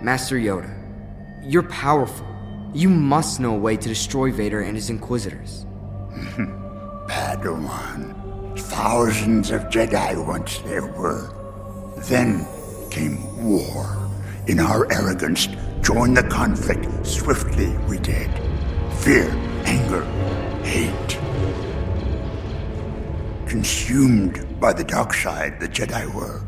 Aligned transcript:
Master 0.00 0.36
Yoda, 0.36 0.72
you're 1.42 1.64
powerful. 1.64 2.24
You 2.72 2.88
must 2.88 3.40
know 3.40 3.56
a 3.56 3.58
way 3.58 3.76
to 3.76 3.88
destroy 3.88 4.30
Vader 4.30 4.60
and 4.60 4.76
his 4.76 4.90
Inquisitors. 4.90 5.66
Hmm. 6.12 7.08
Padawan. 7.08 8.14
Thousands 8.56 9.50
of 9.50 9.62
Jedi 9.62 10.24
once 10.24 10.58
there 10.58 10.86
were. 10.86 11.34
Then 12.02 12.46
came 12.90 13.44
war. 13.44 14.08
In 14.46 14.60
our 14.60 14.90
arrogance, 14.92 15.48
joined 15.80 16.16
the 16.16 16.22
conflict. 16.22 16.86
Swiftly 17.04 17.76
we 17.88 17.98
did. 17.98 18.30
Fear, 19.00 19.28
anger, 19.64 20.04
hate. 20.62 21.18
Consumed 23.48 24.60
by 24.60 24.72
the 24.72 24.84
dark 24.84 25.12
side, 25.12 25.58
the 25.58 25.66
Jedi 25.66 26.14
were. 26.14 26.47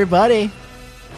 Everybody. 0.00 0.50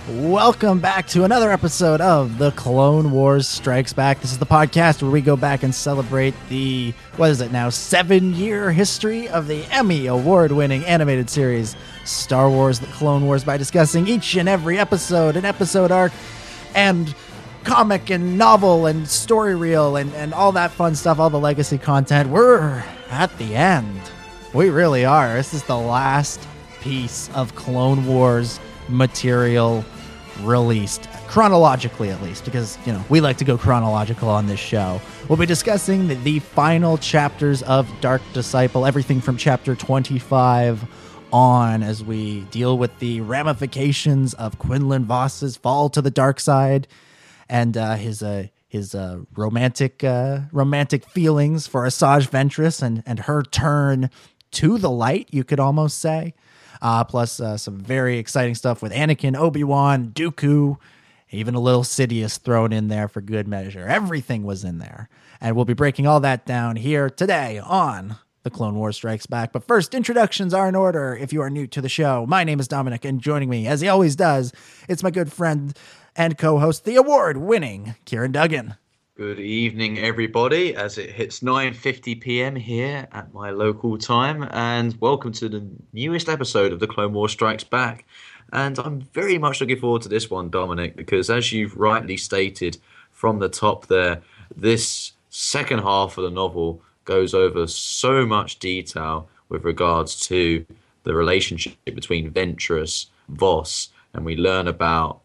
Welcome 0.09 0.81
back 0.81 1.07
to 1.11 1.23
another 1.23 1.53
episode 1.53 2.01
of 2.01 2.39
The 2.39 2.51
Clone 2.51 3.13
Wars 3.13 3.47
Strikes 3.47 3.93
Back. 3.93 4.21
This 4.21 4.33
is 4.33 4.41
the 4.41 4.45
podcast 4.45 5.01
where 5.03 5.11
we 5.13 5.21
go 5.21 5.37
back 5.37 5.63
and 5.63 5.73
celebrate 5.73 6.35
the, 6.49 6.93
what 7.15 7.31
is 7.31 7.41
it 7.41 7.53
now, 7.53 7.69
seven 7.69 8.35
year 8.35 8.73
history 8.73 9.29
of 9.29 9.47
the 9.47 9.65
Emmy 9.67 10.07
award 10.07 10.51
winning 10.51 10.85
animated 10.85 11.31
series 11.31 11.77
Star 12.05 12.51
Wars 12.51 12.81
The 12.81 12.89
Clone 12.89 13.25
Wars 13.25 13.45
by 13.45 13.57
discussing 13.57 14.09
each 14.09 14.35
and 14.35 14.49
every 14.49 14.81
episode, 14.81 15.37
an 15.37 15.45
episode 15.45 15.93
arc, 15.93 16.11
and 16.75 17.15
comic 17.63 18.11
and 18.11 18.37
novel 18.37 18.87
and 18.87 19.07
story 19.07 19.55
reel 19.55 19.95
and, 19.95 20.13
and 20.15 20.35
all 20.35 20.51
that 20.51 20.73
fun 20.73 20.97
stuff, 20.97 21.21
all 21.21 21.31
the 21.31 21.39
legacy 21.39 21.79
content. 21.79 22.31
We're 22.31 22.83
at 23.11 23.39
the 23.39 23.55
end. 23.55 24.01
We 24.53 24.71
really 24.71 25.05
are. 25.05 25.35
This 25.35 25.55
is 25.55 25.63
the 25.63 25.79
last 25.79 26.41
piece 26.81 27.31
of 27.37 27.55
Clone 27.55 28.07
Wars 28.07 28.59
material 28.89 29.85
released 30.41 31.09
chronologically 31.27 32.09
at 32.09 32.21
least 32.23 32.45
because 32.45 32.79
you 32.87 32.93
know 32.93 33.05
we 33.11 33.21
like 33.21 33.37
to 33.37 33.45
go 33.45 33.59
chronological 33.59 34.31
on 34.31 34.47
this 34.47 34.59
show 34.59 34.99
we'll 35.29 35.37
be 35.37 35.45
discussing 35.45 36.09
the, 36.09 36.15
the 36.15 36.39
final 36.39 36.97
chapters 36.97 37.63
of 37.65 37.89
dark 38.01 38.23
disciple 38.33 38.87
everything 38.87 39.21
from 39.21 39.37
chapter 39.37 39.75
25 39.75 40.87
on 41.33 41.83
as 41.83 42.05
we 42.05 42.41
deal 42.51 42.77
with 42.77 42.97
the 42.99 43.21
ramifications 43.23 44.35
of 44.35 44.59
Quinlan 44.59 45.07
Vos's 45.07 45.57
fall 45.57 45.89
to 45.89 46.03
the 46.03 46.11
dark 46.11 46.39
side 46.39 46.87
and 47.49 47.77
uh, 47.77 47.97
his 47.97 48.23
uh, 48.23 48.47
his 48.69 48.95
uh, 48.95 49.21
romantic 49.35 50.05
uh, 50.05 50.41
romantic 50.53 51.05
feelings 51.09 51.67
for 51.67 51.83
Asajj 51.83 52.29
Ventress 52.29 52.83
and 52.83 53.03
and 53.07 53.21
her 53.21 53.43
turn 53.43 54.11
to 54.53 54.79
the 54.79 54.91
light, 54.91 55.29
you 55.31 55.45
could 55.45 55.59
almost 55.59 55.99
say. 55.99 56.35
Uh, 56.83 57.05
plus 57.05 57.39
uh, 57.39 57.57
some 57.57 57.79
very 57.79 58.19
exciting 58.19 58.57
stuff 58.57 58.83
with 58.83 58.91
Anakin, 58.91 59.37
Obi 59.37 59.63
Wan, 59.63 60.09
Dooku, 60.09 60.77
even 61.31 61.55
a 61.55 61.61
little 61.61 61.85
Sidious 61.85 62.41
thrown 62.41 62.73
in 62.73 62.89
there 62.89 63.07
for 63.07 63.21
good 63.21 63.47
measure. 63.47 63.87
Everything 63.87 64.43
was 64.43 64.65
in 64.65 64.79
there, 64.79 65.09
and 65.41 65.55
we'll 65.55 65.65
be 65.65 65.75
breaking 65.75 66.09
all 66.09 66.19
that 66.19 66.45
down 66.45 66.75
here 66.75 67.09
today 67.09 67.61
on 67.61 68.17
the 68.43 68.51
Clone 68.51 68.75
Wars 68.75 68.97
Strikes 68.97 69.27
Back. 69.27 69.53
But 69.53 69.65
first, 69.65 69.95
introductions 69.95 70.53
are 70.53 70.69
in 70.69 70.75
order. 70.75 71.17
If 71.17 71.33
you 71.33 71.41
are 71.41 71.51
new 71.51 71.69
to 71.69 71.81
the 71.81 71.89
show, 71.89 72.27
my 72.27 72.43
name 72.43 72.59
is 72.59 72.67
Dominic, 72.67 73.05
and 73.05 73.21
joining 73.21 73.49
me, 73.49 73.69
as 73.69 73.81
he 73.81 73.87
always 73.87 74.17
does, 74.17 74.53
it's 74.89 75.05
my 75.05 75.13
good 75.13 75.33
friend 75.33 75.79
and 76.17 76.37
co-host, 76.37 76.85
the 76.85 76.97
award-winning 76.97 77.95
Ciaran 78.05 78.33
Duggan. 78.33 78.75
Good 79.23 79.39
evening, 79.39 80.01
everybody. 80.01 80.75
As 80.75 80.99
it 80.99 81.11
hits 81.11 81.41
9:50 81.45 82.21
p.m. 82.21 82.57
here 82.57 83.07
at 83.13 83.33
my 83.33 83.51
local 83.51 83.97
time, 83.97 84.49
and 84.51 85.01
welcome 85.01 85.31
to 85.35 85.49
the 85.49 85.65
newest 85.93 86.29
episode 86.29 86.73
of 86.73 86.81
the 86.81 86.89
Clone 86.89 87.13
Wars 87.13 87.31
Strikes 87.31 87.63
Back. 87.63 88.05
And 88.53 88.81
I'm 88.81 89.03
very 89.15 89.39
much 89.39 89.61
looking 89.61 89.79
forward 89.79 90.03
to 90.03 90.09
this 90.09 90.29
one, 90.29 90.51
Dominic, 90.51 90.97
because 90.97 91.31
as 91.31 91.53
you've 91.53 91.77
rightly 91.77 92.17
stated 92.17 92.79
from 93.13 93.39
the 93.39 93.49
top 93.49 93.87
there, 93.87 94.23
this 94.57 95.13
second 95.31 95.83
half 95.83 96.19
of 96.19 96.25
the 96.25 96.31
novel 96.31 96.83
goes 97.05 97.33
over 97.33 97.69
so 97.69 98.27
much 98.27 98.59
detail 98.59 99.29
with 99.49 99.65
regards 99.65 100.19
to 100.27 100.67
the 101.05 101.15
relationship 101.15 101.77
between 101.85 102.33
Ventress, 102.33 103.07
Vos, 103.29 103.91
and 104.15 104.25
we 104.25 104.35
learn 104.35 104.67
about 104.67 105.21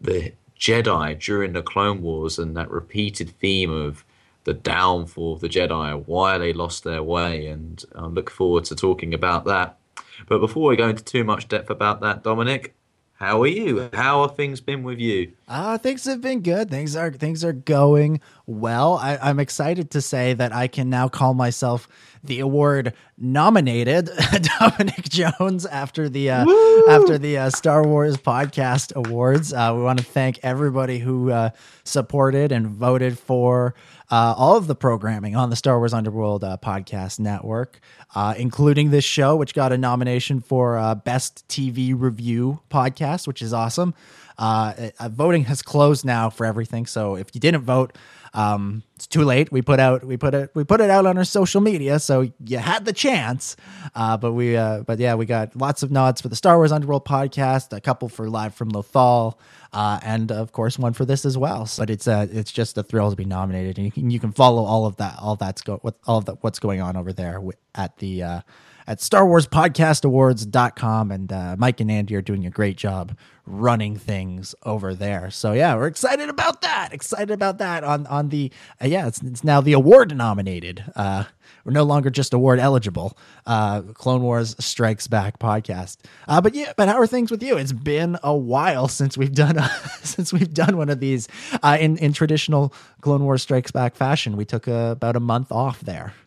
the 0.00 0.32
Jedi 0.58 1.18
during 1.18 1.52
the 1.52 1.62
Clone 1.62 2.02
Wars 2.02 2.38
and 2.38 2.56
that 2.56 2.70
repeated 2.70 3.30
theme 3.38 3.70
of 3.70 4.04
the 4.44 4.54
downfall 4.54 5.34
of 5.34 5.40
the 5.40 5.48
Jedi, 5.48 6.02
why 6.06 6.38
they 6.38 6.52
lost 6.52 6.84
their 6.84 7.02
way, 7.02 7.46
and 7.48 7.84
I 7.94 8.06
look 8.06 8.30
forward 8.30 8.64
to 8.64 8.74
talking 8.74 9.12
about 9.12 9.44
that. 9.44 9.78
But 10.26 10.38
before 10.38 10.70
we 10.70 10.76
go 10.76 10.88
into 10.88 11.04
too 11.04 11.22
much 11.22 11.48
depth 11.48 11.70
about 11.70 12.00
that, 12.00 12.22
Dominic, 12.22 12.74
how 13.18 13.42
are 13.42 13.48
you? 13.48 13.90
How 13.92 14.22
have 14.22 14.36
things 14.36 14.60
been 14.60 14.84
with 14.84 15.00
you? 15.00 15.32
Uh, 15.48 15.76
things 15.76 16.04
have 16.04 16.20
been 16.20 16.40
good. 16.40 16.70
Things 16.70 16.94
are 16.94 17.10
things 17.10 17.44
are 17.44 17.52
going 17.52 18.20
well. 18.46 18.94
I, 18.94 19.18
I'm 19.20 19.40
excited 19.40 19.90
to 19.90 20.00
say 20.00 20.34
that 20.34 20.52
I 20.52 20.68
can 20.68 20.88
now 20.88 21.08
call 21.08 21.34
myself 21.34 21.88
the 22.24 22.40
award 22.40 22.94
nominated 23.16 24.10
Dominic 24.60 25.08
Jones 25.08 25.66
after 25.66 26.08
the 26.08 26.30
uh, 26.30 26.46
after 26.88 27.18
the 27.18 27.38
uh, 27.38 27.50
Star 27.50 27.86
Wars 27.86 28.16
Podcast 28.16 28.94
Awards. 28.94 29.52
Uh, 29.52 29.72
we 29.76 29.82
want 29.82 29.98
to 29.98 30.04
thank 30.04 30.38
everybody 30.42 30.98
who 30.98 31.30
uh, 31.30 31.50
supported 31.84 32.52
and 32.52 32.68
voted 32.68 33.18
for 33.18 33.74
uh, 34.10 34.34
all 34.36 34.56
of 34.56 34.66
the 34.66 34.74
programming 34.74 35.36
on 35.36 35.50
the 35.50 35.56
Star 35.56 35.78
Wars 35.78 35.92
Underworld 35.92 36.42
uh, 36.42 36.56
Podcast 36.62 37.20
Network, 37.20 37.80
uh, 38.14 38.34
including 38.38 38.90
this 38.90 39.04
show, 39.04 39.36
which 39.36 39.54
got 39.54 39.72
a 39.72 39.78
nomination 39.78 40.40
for 40.40 40.78
uh, 40.78 40.94
Best 40.94 41.46
TV 41.48 41.94
Review 41.98 42.60
Podcast, 42.70 43.26
which 43.26 43.42
is 43.42 43.52
awesome. 43.52 43.94
Uh, 44.38 44.90
uh, 44.98 45.08
voting 45.08 45.44
has 45.44 45.62
closed 45.62 46.04
now 46.04 46.30
for 46.30 46.46
everything, 46.46 46.86
so 46.86 47.16
if 47.16 47.34
you 47.34 47.40
didn't 47.40 47.62
vote, 47.62 47.96
um, 48.38 48.84
it's 48.94 49.08
too 49.08 49.24
late. 49.24 49.50
We 49.50 49.62
put 49.62 49.80
out 49.80 50.04
we 50.04 50.16
put 50.16 50.32
it 50.32 50.52
we 50.54 50.62
put 50.62 50.80
it 50.80 50.90
out 50.90 51.06
on 51.06 51.18
our 51.18 51.24
social 51.24 51.60
media, 51.60 51.98
so 51.98 52.30
you 52.46 52.58
had 52.58 52.84
the 52.84 52.92
chance. 52.92 53.56
Uh, 53.96 54.16
but 54.16 54.32
we 54.32 54.56
uh, 54.56 54.82
but 54.84 55.00
yeah, 55.00 55.16
we 55.16 55.26
got 55.26 55.56
lots 55.56 55.82
of 55.82 55.90
nods 55.90 56.20
for 56.20 56.28
the 56.28 56.36
Star 56.36 56.56
Wars 56.56 56.70
Underworld 56.70 57.04
podcast, 57.04 57.76
a 57.76 57.80
couple 57.80 58.08
for 58.08 58.30
live 58.30 58.54
from 58.54 58.70
Lothal, 58.70 59.34
uh, 59.72 59.98
and 60.04 60.30
of 60.30 60.52
course 60.52 60.78
one 60.78 60.92
for 60.92 61.04
this 61.04 61.24
as 61.24 61.36
well. 61.36 61.66
So, 61.66 61.82
but 61.82 61.90
it's 61.90 62.06
uh, 62.06 62.28
it's 62.30 62.52
just 62.52 62.78
a 62.78 62.84
thrill 62.84 63.10
to 63.10 63.16
be 63.16 63.24
nominated, 63.24 63.76
and 63.76 63.86
you 63.86 63.90
can 63.90 64.08
you 64.08 64.20
can 64.20 64.30
follow 64.30 64.62
all 64.62 64.86
of 64.86 64.96
that 64.98 65.16
all 65.20 65.34
that's 65.34 65.62
go 65.62 65.80
all 66.06 66.18
of 66.18 66.26
that 66.26 66.40
what's 66.44 66.60
going 66.60 66.80
on 66.80 66.96
over 66.96 67.12
there 67.12 67.42
at 67.74 67.96
the. 67.98 68.42
At 68.88 69.02
Star 69.02 69.26
Wars 69.26 69.46
Podcast 69.46 70.06
Awards.com. 70.06 71.10
And 71.10 71.30
uh, 71.30 71.56
Mike 71.58 71.78
and 71.80 71.90
Andy 71.90 72.14
are 72.16 72.22
doing 72.22 72.46
a 72.46 72.50
great 72.50 72.78
job 72.78 73.18
running 73.44 73.98
things 73.98 74.54
over 74.64 74.94
there. 74.94 75.30
So, 75.30 75.52
yeah, 75.52 75.76
we're 75.76 75.88
excited 75.88 76.30
about 76.30 76.62
that. 76.62 76.94
Excited 76.94 77.30
about 77.30 77.58
that 77.58 77.84
on, 77.84 78.06
on 78.06 78.30
the, 78.30 78.50
uh, 78.82 78.86
yeah, 78.86 79.06
it's, 79.06 79.20
it's 79.20 79.44
now 79.44 79.60
the 79.60 79.74
award 79.74 80.16
nominated. 80.16 80.84
Uh, 80.96 81.24
we're 81.66 81.72
no 81.72 81.82
longer 81.82 82.08
just 82.08 82.32
award 82.32 82.60
eligible. 82.60 83.18
Uh, 83.44 83.82
Clone 83.92 84.22
Wars 84.22 84.56
Strikes 84.58 85.06
Back 85.06 85.38
podcast. 85.38 85.98
Uh, 86.26 86.40
but 86.40 86.54
yeah, 86.54 86.72
but 86.78 86.88
how 86.88 86.98
are 86.98 87.06
things 87.06 87.30
with 87.30 87.42
you? 87.42 87.58
It's 87.58 87.72
been 87.72 88.16
a 88.22 88.34
while 88.34 88.88
since 88.88 89.18
we've 89.18 89.34
done 89.34 89.58
a, 89.58 89.68
since 90.02 90.32
we've 90.32 90.54
done 90.54 90.78
one 90.78 90.88
of 90.88 90.98
these 90.98 91.28
uh, 91.62 91.76
in 91.78 91.98
in 91.98 92.14
traditional 92.14 92.72
Clone 93.02 93.22
Wars 93.22 93.42
Strikes 93.42 93.70
Back 93.70 93.96
fashion. 93.96 94.34
We 94.34 94.46
took 94.46 94.66
uh 94.66 94.92
about 94.92 95.14
a 95.16 95.20
month 95.20 95.52
off 95.52 95.80
there. 95.80 96.14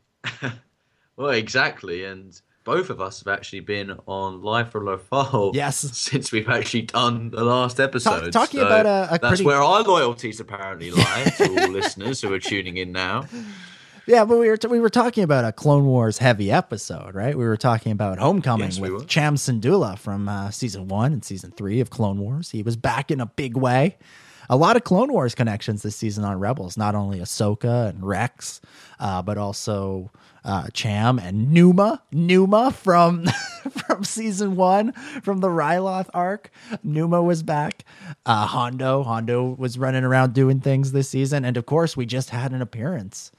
Well, 1.17 1.31
exactly, 1.31 2.03
and 2.03 2.39
both 2.71 2.89
of 2.89 3.01
us 3.01 3.19
have 3.19 3.27
actually 3.37 3.59
been 3.59 3.97
on 4.07 4.41
Live 4.41 4.69
for 4.71 4.81
Lothal. 4.81 5.53
Yes. 5.61 5.77
since 6.09 6.31
we've 6.31 6.49
actually 6.49 6.83
done 6.83 7.29
the 7.31 7.43
last 7.43 7.79
episode. 7.79 8.31
talking 8.31 8.59
So 8.61 8.65
about 8.65 8.85
a- 8.85 9.15
a 9.15 9.19
that's 9.19 9.27
pretty- 9.27 9.45
where 9.45 9.61
our 9.61 9.83
loyalties 9.83 10.39
apparently 10.39 10.91
lie 10.91 11.33
to 11.37 11.61
all 11.61 11.69
listeners 11.79 12.21
who 12.21 12.33
are 12.33 12.39
tuning 12.39 12.77
in 12.77 12.91
now. 12.91 13.25
Yeah, 14.07 14.25
but 14.25 14.37
we 14.39 14.47
were 14.49 14.57
t- 14.57 14.67
we 14.67 14.79
were 14.79 14.89
talking 14.89 15.23
about 15.23 15.45
a 15.45 15.51
Clone 15.51 15.85
Wars 15.85 16.17
heavy 16.17 16.51
episode, 16.51 17.13
right? 17.13 17.37
We 17.37 17.45
were 17.45 17.55
talking 17.57 17.91
about 17.91 18.17
Homecoming 18.17 18.69
Yes, 18.71 18.79
with. 18.79 19.07
Cham 19.07 19.35
Syndulla 19.35 19.97
from 19.97 20.27
uh, 20.27 20.49
season 20.49 20.87
one 20.87 21.13
and 21.13 21.23
season 21.23 21.51
three 21.51 21.79
of 21.81 21.89
Clone 21.91 22.19
Wars. 22.19 22.49
He 22.49 22.63
was 22.63 22.75
back 22.75 23.11
in 23.11 23.21
a 23.21 23.27
big 23.27 23.55
way. 23.55 23.97
A 24.49 24.57
lot 24.57 24.75
of 24.75 24.83
Clone 24.83 25.13
Wars 25.13 25.35
connections 25.35 25.81
this 25.83 25.95
season 25.95 26.23
on 26.25 26.39
Rebels. 26.39 26.77
Not 26.77 26.95
only 26.95 27.19
Ahsoka 27.19 27.89
and 27.89 28.03
Rex, 28.05 28.59
uh, 28.99 29.21
but 29.21 29.37
also 29.37 30.09
uh, 30.43 30.67
Cham 30.73 31.19
and 31.19 31.51
Numa. 31.51 32.01
Numa 32.11 32.71
from 32.71 33.25
from 33.69 34.03
season 34.03 34.55
one, 34.55 34.91
from 35.21 35.39
the 35.39 35.49
Ryloth 35.49 36.09
arc. 36.13 36.51
Numa 36.83 37.21
was 37.21 37.43
back. 37.43 37.85
Uh, 38.25 38.45
Hondo, 38.45 39.03
Hondo 39.03 39.55
was 39.57 39.77
running 39.77 40.03
around 40.03 40.33
doing 40.33 40.59
things 40.59 40.91
this 40.91 41.09
season, 41.09 41.45
and 41.45 41.57
of 41.57 41.65
course, 41.65 41.95
we 41.95 42.05
just 42.05 42.31
had 42.31 42.51
an 42.51 42.61
appearance 42.61 43.31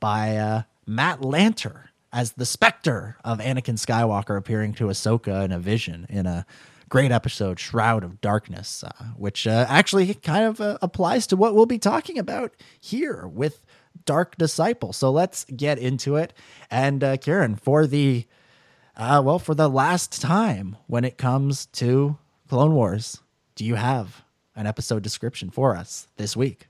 by 0.00 0.36
uh, 0.36 0.62
Matt 0.86 1.20
Lanter 1.20 1.84
as 2.12 2.32
the 2.32 2.46
specter 2.46 3.16
of 3.24 3.38
Anakin 3.38 3.78
Skywalker 3.78 4.36
appearing 4.36 4.74
to 4.74 4.84
Ahsoka 4.84 5.44
in 5.44 5.52
a 5.52 5.58
vision 5.58 6.06
in 6.08 6.26
a 6.26 6.44
great 6.88 7.12
episode, 7.12 7.60
Shroud 7.60 8.02
of 8.02 8.20
Darkness, 8.20 8.82
uh, 8.82 9.04
which 9.16 9.46
uh, 9.46 9.64
actually 9.68 10.12
kind 10.14 10.44
of 10.44 10.60
uh, 10.60 10.78
applies 10.82 11.26
to 11.28 11.36
what 11.36 11.54
we'll 11.54 11.66
be 11.66 11.78
talking 11.78 12.18
about 12.18 12.52
here 12.80 13.26
with 13.28 13.62
Dark 14.04 14.36
Disciple. 14.38 14.92
So 14.92 15.10
let's 15.10 15.44
get 15.44 15.78
into 15.78 16.16
it. 16.16 16.32
And 16.70 17.02
uh, 17.04 17.16
Ciaran, 17.16 17.56
for 17.56 17.86
the 17.86 18.26
uh, 18.96 19.22
well, 19.24 19.38
for 19.38 19.54
the 19.54 19.68
last 19.68 20.20
time 20.20 20.76
when 20.86 21.04
it 21.04 21.16
comes 21.16 21.66
to 21.66 22.18
Clone 22.48 22.74
Wars, 22.74 23.20
do 23.54 23.64
you 23.64 23.76
have 23.76 24.22
an 24.56 24.66
episode 24.66 25.02
description 25.02 25.50
for 25.50 25.74
us 25.76 26.06
this 26.16 26.36
week? 26.36 26.66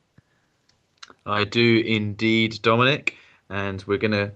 I 1.26 1.44
do 1.44 1.78
indeed, 1.84 2.60
Dominic, 2.62 3.16
and 3.48 3.82
we're 3.86 3.98
gonna 3.98 4.32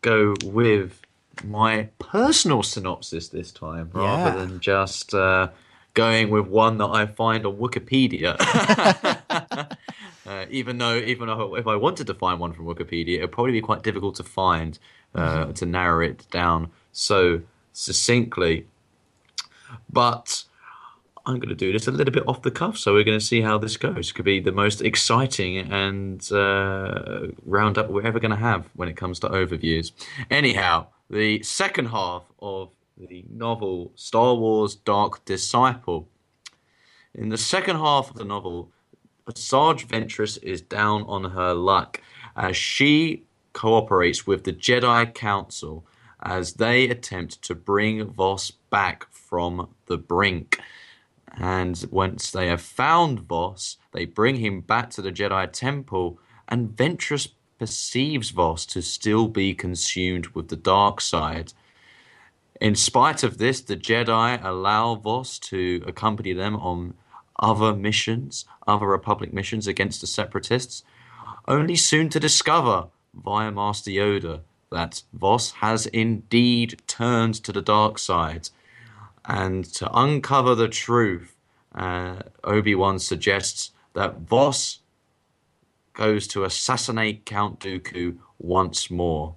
go 0.00 0.34
with 0.44 1.00
my 1.44 1.88
personal 1.98 2.62
synopsis 2.62 3.28
this 3.28 3.52
time, 3.52 3.90
rather 3.92 4.30
Yeah. 4.30 4.44
than 4.46 4.60
just 4.60 5.14
uh, 5.14 5.48
going 5.94 6.30
with 6.30 6.46
one 6.46 6.78
that 6.78 6.86
I 6.88 7.06
find 7.06 7.44
on 7.46 7.56
Wikipedia. 7.56 8.36
uh, 10.28 10.44
even 10.50 10.76
though, 10.76 10.96
even 10.96 11.28
if 11.30 11.66
I 11.66 11.76
wanted 11.76 12.06
to 12.08 12.14
find 12.14 12.38
one 12.38 12.52
from 12.52 12.66
Wikipedia, 12.66 13.16
it'd 13.16 13.32
probably 13.32 13.52
be 13.52 13.62
quite 13.62 13.82
difficult 13.82 14.16
to 14.16 14.24
find 14.24 14.78
uh, 15.14 15.52
to 15.52 15.64
narrow 15.64 16.04
it 16.04 16.26
down 16.30 16.70
so 16.92 17.40
succinctly. 17.72 18.66
But 19.90 20.44
I'm 21.24 21.38
going 21.38 21.48
to 21.48 21.54
do 21.54 21.72
this 21.72 21.88
a 21.88 21.92
little 21.92 22.12
bit 22.12 22.28
off 22.28 22.42
the 22.42 22.50
cuff, 22.50 22.76
so 22.76 22.92
we're 22.92 23.04
going 23.04 23.18
to 23.18 23.24
see 23.24 23.40
how 23.40 23.56
this 23.56 23.78
goes. 23.78 24.12
Could 24.12 24.26
be 24.26 24.38
the 24.38 24.52
most 24.52 24.82
exciting 24.82 25.56
and 25.58 26.20
uh, 26.30 27.28
roundup 27.46 27.88
we're 27.88 28.06
ever 28.06 28.20
going 28.20 28.30
to 28.30 28.36
have 28.36 28.68
when 28.74 28.90
it 28.90 28.96
comes 28.98 29.18
to 29.20 29.28
overviews. 29.30 29.92
Anyhow, 30.30 30.88
the 31.08 31.42
second 31.42 31.86
half 31.86 32.24
of 32.40 32.68
the 32.98 33.24
novel 33.30 33.92
Star 33.94 34.34
Wars 34.34 34.74
Dark 34.74 35.24
Disciple. 35.24 36.06
In 37.14 37.30
the 37.30 37.38
second 37.38 37.76
half 37.76 38.10
of 38.10 38.16
the 38.16 38.24
novel, 38.24 38.70
Asajj 39.28 39.86
Ventress 39.86 40.42
is 40.42 40.62
down 40.62 41.02
on 41.02 41.32
her 41.32 41.52
luck 41.52 42.00
as 42.34 42.56
she 42.56 43.24
cooperates 43.52 44.26
with 44.26 44.44
the 44.44 44.52
Jedi 44.52 45.12
Council 45.14 45.84
as 46.22 46.54
they 46.54 46.88
attempt 46.88 47.42
to 47.42 47.54
bring 47.54 48.04
Vos 48.04 48.50
back 48.50 49.06
from 49.10 49.68
the 49.86 49.98
brink. 49.98 50.60
And 51.36 51.86
once 51.90 52.30
they 52.30 52.48
have 52.48 52.62
found 52.62 53.20
Vos, 53.20 53.76
they 53.92 54.06
bring 54.06 54.36
him 54.36 54.62
back 54.62 54.90
to 54.90 55.02
the 55.02 55.12
Jedi 55.12 55.52
Temple, 55.52 56.18
and 56.48 56.70
Ventress 56.70 57.28
perceives 57.58 58.30
Vos 58.30 58.64
to 58.66 58.82
still 58.82 59.28
be 59.28 59.54
consumed 59.54 60.28
with 60.28 60.48
the 60.48 60.56
dark 60.56 61.00
side. 61.00 61.52
In 62.60 62.74
spite 62.74 63.22
of 63.22 63.38
this, 63.38 63.60
the 63.60 63.76
Jedi 63.76 64.42
allow 64.42 64.96
Voss 64.96 65.38
to 65.40 65.82
accompany 65.86 66.32
them 66.32 66.56
on 66.56 66.94
other 67.38 67.74
missions, 67.74 68.44
other 68.66 68.86
Republic 68.86 69.32
missions 69.32 69.66
against 69.66 70.00
the 70.00 70.06
Separatists, 70.06 70.82
only 71.46 71.76
soon 71.76 72.08
to 72.10 72.20
discover 72.20 72.88
via 73.14 73.50
Master 73.50 73.90
Yoda 73.90 74.40
that 74.70 75.02
Vos 75.12 75.52
has 75.52 75.86
indeed 75.86 76.80
turned 76.86 77.34
to 77.34 77.52
the 77.52 77.62
dark 77.62 77.98
side. 77.98 78.50
And 79.24 79.64
to 79.74 79.90
uncover 79.92 80.54
the 80.54 80.68
truth, 80.68 81.36
uh, 81.74 82.20
Obi 82.44 82.74
Wan 82.74 82.98
suggests 82.98 83.72
that 83.94 84.20
Vos 84.20 84.80
goes 85.94 86.26
to 86.28 86.44
assassinate 86.44 87.24
Count 87.24 87.60
Dooku 87.60 88.18
once 88.38 88.90
more. 88.90 89.34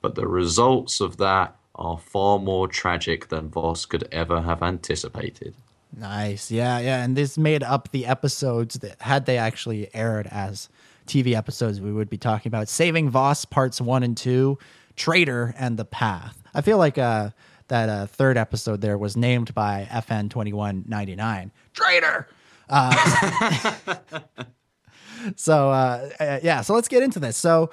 But 0.00 0.14
the 0.14 0.26
results 0.26 1.00
of 1.00 1.18
that 1.18 1.56
are 1.74 1.98
far 1.98 2.38
more 2.38 2.68
tragic 2.68 3.28
than 3.28 3.50
Vos 3.50 3.86
could 3.86 4.08
ever 4.10 4.42
have 4.42 4.62
anticipated. 4.62 5.54
Nice. 5.96 6.50
Yeah, 6.50 6.78
yeah. 6.78 7.04
And 7.04 7.16
this 7.16 7.36
made 7.36 7.62
up 7.62 7.90
the 7.90 8.06
episodes 8.06 8.76
that 8.76 9.00
had 9.00 9.26
they 9.26 9.36
actually 9.36 9.94
aired 9.94 10.26
as 10.26 10.68
TV 11.06 11.34
episodes, 11.34 11.80
we 11.80 11.92
would 11.92 12.08
be 12.08 12.18
talking 12.18 12.48
about 12.48 12.68
Saving 12.68 13.10
Vos 13.10 13.44
parts 13.44 13.80
one 13.80 14.02
and 14.02 14.16
two, 14.16 14.58
Traitor, 14.96 15.54
and 15.58 15.76
The 15.76 15.84
Path. 15.84 16.42
I 16.54 16.60
feel 16.60 16.78
like 16.78 16.98
uh, 16.98 17.30
that 17.68 17.88
uh, 17.88 18.06
third 18.06 18.36
episode 18.36 18.80
there 18.80 18.96
was 18.96 19.16
named 19.16 19.54
by 19.54 19.88
FN 19.90 20.30
2199. 20.30 21.52
Traitor! 21.74 22.28
Uh, 22.68 23.74
so, 25.36 25.70
uh, 25.70 26.08
uh, 26.20 26.38
yeah, 26.42 26.60
so 26.62 26.74
let's 26.74 26.88
get 26.88 27.02
into 27.02 27.18
this. 27.18 27.36
So, 27.36 27.70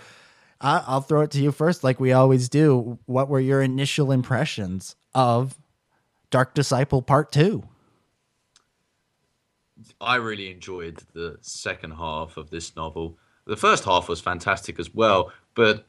I'll 0.62 1.00
throw 1.00 1.22
it 1.22 1.32
to 1.32 1.42
you 1.42 1.54
first, 1.54 1.86
like 1.86 2.02
we 2.02 2.12
always 2.12 2.50
do. 2.50 3.00
What 3.06 3.30
were 3.30 3.40
your 3.40 3.62
initial 3.62 4.12
impressions 4.12 4.98
of 5.16 5.58
Dark 6.32 6.54
Disciple 6.54 7.02
Part 7.02 7.32
2? 7.32 7.64
I 10.02 10.16
really 10.16 10.52
enjoyed 10.52 11.04
the 11.14 11.38
second 11.42 11.92
half 11.92 12.38
of 12.38 12.50
this 12.50 12.76
novel. 12.76 13.18
The 13.46 13.58
first 13.58 13.86
half 13.86 14.10
was 14.10 14.22
fantastic 14.22 14.80
as 14.80 14.94
well, 14.94 15.32
but 15.56 15.86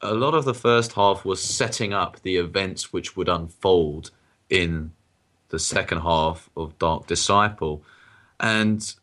a 0.00 0.14
lot 0.14 0.34
of 0.34 0.44
the 0.44 0.54
first 0.54 0.92
half 0.92 1.24
was 1.24 1.42
setting 1.42 1.92
up 1.92 2.20
the 2.20 2.36
events 2.36 2.92
which 2.92 3.16
would 3.16 3.28
unfold 3.28 4.10
in 4.48 4.92
the 5.48 5.58
second 5.58 6.00
half 6.00 6.48
of 6.56 6.78
Dark 6.78 7.06
Disciple. 7.06 7.82
And 8.38 8.94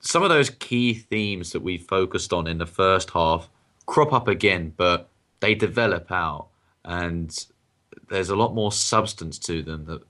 some 0.00 0.22
of 0.22 0.28
those 0.28 0.50
key 0.50 0.94
themes 0.94 1.52
that 1.52 1.62
we 1.62 1.78
focused 1.78 2.32
on 2.32 2.46
in 2.46 2.58
the 2.58 2.66
first 2.66 3.10
half 3.10 3.48
crop 3.86 4.12
up 4.12 4.28
again, 4.28 4.74
but 4.76 5.08
they 5.40 5.54
develop 5.54 6.10
out. 6.12 6.48
And 6.84 7.34
there's 8.08 8.28
a 8.28 8.36
lot 8.36 8.54
more 8.54 8.72
substance 8.72 9.38
to 9.40 9.62
them 9.62 9.86
that 9.86 10.02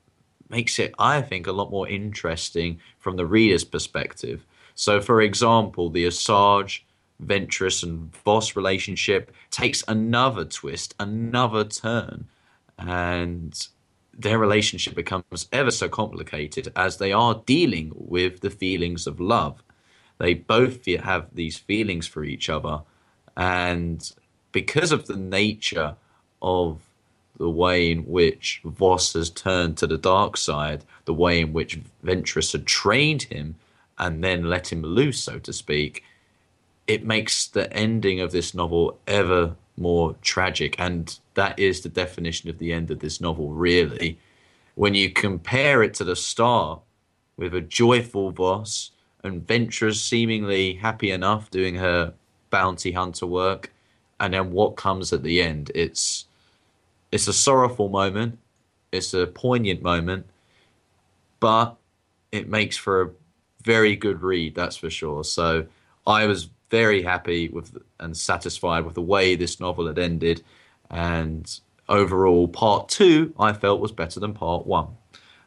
makes 0.48 0.78
it, 0.78 0.94
I 0.98 1.22
think, 1.22 1.46
a 1.46 1.52
lot 1.52 1.70
more 1.70 1.88
interesting 1.88 2.80
from 2.98 3.16
the 3.16 3.26
reader's 3.26 3.64
perspective. 3.64 4.44
So, 4.74 5.00
for 5.00 5.22
example, 5.22 5.90
the 5.90 6.06
Asajj, 6.06 6.80
Ventress, 7.22 7.82
and 7.82 8.14
Vos 8.24 8.56
relationship 8.56 9.32
takes 9.50 9.84
another 9.86 10.44
twist, 10.44 10.94
another 10.98 11.64
turn, 11.64 12.26
and 12.78 13.68
their 14.12 14.38
relationship 14.38 14.94
becomes 14.94 15.48
ever 15.52 15.70
so 15.70 15.88
complicated 15.88 16.72
as 16.76 16.98
they 16.98 17.12
are 17.12 17.42
dealing 17.46 17.92
with 17.94 18.40
the 18.40 18.50
feelings 18.50 19.06
of 19.06 19.20
love. 19.20 19.62
They 20.18 20.34
both 20.34 20.84
have 20.86 21.28
these 21.32 21.58
feelings 21.58 22.06
for 22.06 22.24
each 22.24 22.48
other, 22.48 22.82
and 23.36 24.12
because 24.52 24.92
of 24.92 25.06
the 25.06 25.16
nature 25.16 25.96
of 26.42 26.80
the 27.38 27.50
way 27.50 27.90
in 27.90 28.00
which 28.00 28.60
Vos 28.64 29.12
has 29.14 29.30
turned 29.30 29.76
to 29.78 29.86
the 29.86 29.98
dark 29.98 30.36
side, 30.36 30.84
the 31.04 31.14
way 31.14 31.40
in 31.40 31.52
which 31.52 31.80
Ventress 32.04 32.52
had 32.52 32.66
trained 32.66 33.24
him 33.24 33.56
and 33.98 34.22
then 34.22 34.48
let 34.48 34.72
him 34.72 34.82
loose, 34.82 35.20
so 35.20 35.38
to 35.38 35.52
speak, 35.52 36.04
it 36.86 37.04
makes 37.04 37.46
the 37.46 37.72
ending 37.72 38.20
of 38.20 38.32
this 38.32 38.54
novel 38.54 38.98
ever 39.06 39.54
more 39.76 40.14
tragic. 40.22 40.76
And 40.78 41.18
that 41.34 41.58
is 41.58 41.80
the 41.80 41.88
definition 41.88 42.50
of 42.50 42.58
the 42.58 42.72
end 42.72 42.90
of 42.90 43.00
this 43.00 43.20
novel, 43.20 43.50
really. 43.50 44.18
When 44.74 44.94
you 44.94 45.10
compare 45.10 45.82
it 45.82 45.94
to 45.94 46.04
the 46.04 46.16
start 46.16 46.80
with 47.36 47.54
a 47.54 47.60
joyful 47.60 48.30
Vos 48.30 48.90
and 49.22 49.46
Ventress 49.46 49.96
seemingly 49.96 50.74
happy 50.74 51.10
enough 51.10 51.50
doing 51.50 51.76
her 51.76 52.14
bounty 52.50 52.92
hunter 52.92 53.26
work, 53.26 53.72
and 54.20 54.34
then 54.34 54.52
what 54.52 54.76
comes 54.76 55.12
at 55.12 55.22
the 55.22 55.42
end, 55.42 55.72
it's 55.74 56.26
it's 57.14 57.28
a 57.28 57.32
sorrowful 57.32 57.88
moment, 57.88 58.40
it's 58.90 59.14
a 59.14 59.28
poignant 59.28 59.82
moment, 59.82 60.26
but 61.38 61.76
it 62.32 62.48
makes 62.48 62.76
for 62.76 63.02
a 63.02 63.10
very 63.62 63.94
good 63.94 64.20
read, 64.20 64.56
that's 64.56 64.76
for 64.76 64.90
sure. 64.90 65.22
So 65.22 65.66
I 66.08 66.26
was 66.26 66.48
very 66.70 67.04
happy 67.04 67.48
with 67.48 67.78
and 68.00 68.16
satisfied 68.16 68.84
with 68.84 68.94
the 68.94 69.00
way 69.00 69.36
this 69.36 69.60
novel 69.60 69.86
had 69.86 69.96
ended, 69.96 70.42
and 70.90 71.60
overall, 71.88 72.48
part 72.48 72.88
two 72.88 73.32
I 73.38 73.52
felt 73.52 73.80
was 73.80 73.92
better 73.92 74.18
than 74.18 74.34
part 74.34 74.66
one. 74.66 74.88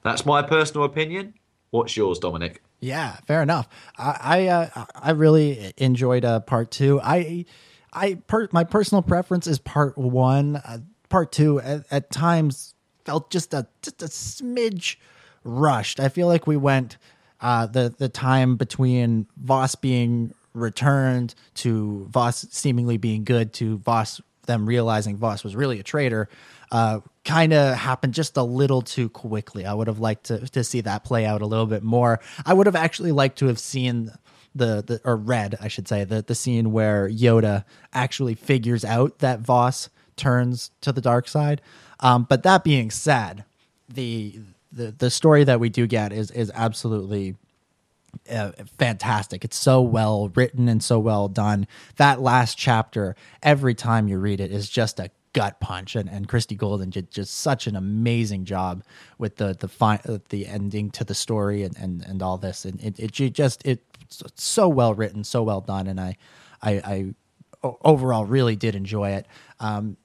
That's 0.04 0.26
my 0.26 0.42
personal 0.44 0.86
opinion. 0.86 1.34
What's 1.72 1.98
yours, 1.98 2.18
Dominic? 2.18 2.64
Yeah, 2.80 3.18
fair 3.26 3.42
enough. 3.42 3.68
I 3.98 4.16
I, 4.22 4.48
uh, 4.48 4.86
I 4.96 5.12
really 5.12 5.74
enjoyed 5.76 6.24
uh, 6.24 6.40
part 6.40 6.72
two. 6.72 7.02
I 7.04 7.44
I 7.92 8.14
per, 8.14 8.48
my 8.54 8.64
personal 8.64 9.02
preference 9.02 9.48
is 9.48 9.60
part 9.60 9.98
one. 9.98 10.56
Uh, 10.56 10.78
part 11.10 11.32
two 11.32 11.60
at, 11.60 11.86
at, 11.92 12.12
times 12.12 12.76
felt 13.06 13.30
just 13.30 13.54
a 13.54 13.68
just 13.82 14.02
a 14.02 14.06
smidge 14.06 14.98
rushed. 15.44 16.00
I 16.00 16.10
feel 16.10 16.28
like 16.28 16.48
we 16.48 16.58
went 16.58 16.98
uh, 17.42 17.68
the 17.68 17.94
the 17.98 18.10
time 18.10 18.56
between 18.56 19.28
Vos 19.38 19.76
being 19.76 20.34
returned 20.54 21.36
to 21.56 22.08
Vos 22.10 22.48
seemingly 22.52 22.98
being 22.98 23.24
good 23.24 23.54
to 23.54 23.78
Vos 23.80 24.22
them 24.46 24.66
realizing 24.66 25.18
Vos 25.18 25.44
was 25.44 25.56
really 25.56 25.80
a 25.80 25.84
traitor. 25.84 26.30
Uh, 26.72 27.00
kind 27.24 27.54
of 27.54 27.76
happened 27.76 28.14
just 28.14 28.36
a 28.36 28.44
little 28.44 28.82
too 28.82 29.10
quickly. 29.10 29.66
I 29.66 29.74
would 29.74 29.88
have 29.88 30.00
liked 30.00 30.26
to 30.26 30.40
to 30.50 30.64
see 30.64 30.82
that 30.82 31.04
play 31.04 31.26
out 31.26 31.42
a 31.42 31.46
little 31.46 31.66
bit 31.66 31.84
more. 31.84 32.20
I 32.46 32.54
would 32.54 32.66
have 32.66 32.76
actually 32.76 33.12
liked 33.12 33.40
to 33.40 33.48
have 33.48 33.60
seen 33.60 34.12
the, 34.56 34.84
the 34.86 35.02
or 35.06 35.16
read, 35.16 35.56
I 35.62 35.68
should 35.68 35.88
say, 35.88 36.04
the 36.04 36.22
the 36.22 36.36
scene 36.36 36.72
where 36.72 37.10
Yoda 37.10 37.64
actually 37.94 38.34
figures 38.34 38.84
out 38.84 39.20
that 39.20 39.40
Vos 39.42 39.90
turns 40.18 40.72
to 40.82 40.92
the 40.92 41.02
dark 41.02 41.28
side. 41.28 41.62
Um, 42.00 42.26
but 42.30 42.44
that 42.44 42.64
being 42.64 42.92
said, 42.92 43.44
the 43.90 44.40
the 44.72 44.92
the 44.92 45.10
story 45.10 45.44
that 45.44 45.60
we 45.60 45.70
do 45.70 45.88
get 45.88 46.12
is 46.12 46.32
is 46.32 46.52
absolutely 46.54 47.36
uh, 48.30 48.52
fantastic. 48.78 49.46
It's 49.46 49.58
so 49.58 49.82
well 49.82 50.30
written 50.30 50.68
and 50.68 50.84
so 50.84 51.00
well 51.00 51.28
done. 51.28 51.68
That 51.98 52.22
last 52.22 52.58
chapter, 52.58 53.16
every 53.42 53.74
time 53.74 54.08
you 54.08 54.18
read 54.18 54.40
it, 54.40 54.52
is 54.52 54.70
just 54.70 55.00
a 55.00 55.12
gut 55.34 55.60
punch. 55.60 55.96
And, 55.96 56.10
and 56.10 56.28
Christie 56.28 56.56
Golden 56.56 56.90
did 56.90 57.12
just 57.12 57.36
such 57.36 57.68
an 57.68 57.76
amazing 57.76 58.46
job 58.46 58.84
with 59.18 59.38
the 59.38 59.56
the 59.58 59.68
fi- 59.68 60.02
uh, 60.08 60.20
the 60.30 60.48
ending 60.48 60.90
to 60.92 61.04
the 61.04 61.16
story 61.16 61.64
and, 61.64 61.78
and, 61.78 62.04
and 62.06 62.22
all 62.22 62.38
this. 62.38 62.66
And 62.66 62.82
it, 62.82 63.00
it 63.00 63.12
just 63.12 63.66
it 63.66 63.84
so 64.36 64.68
well 64.68 64.94
written, 64.94 65.24
so 65.24 65.44
well 65.44 65.62
done. 65.62 65.88
And 65.88 66.00
I 66.00 66.18
I, 66.62 66.72
I 66.74 67.14
overall 67.84 68.26
really 68.26 68.56
did 68.56 68.76
enjoy 68.76 69.12
it. 69.12 69.28
Um, 69.60 69.98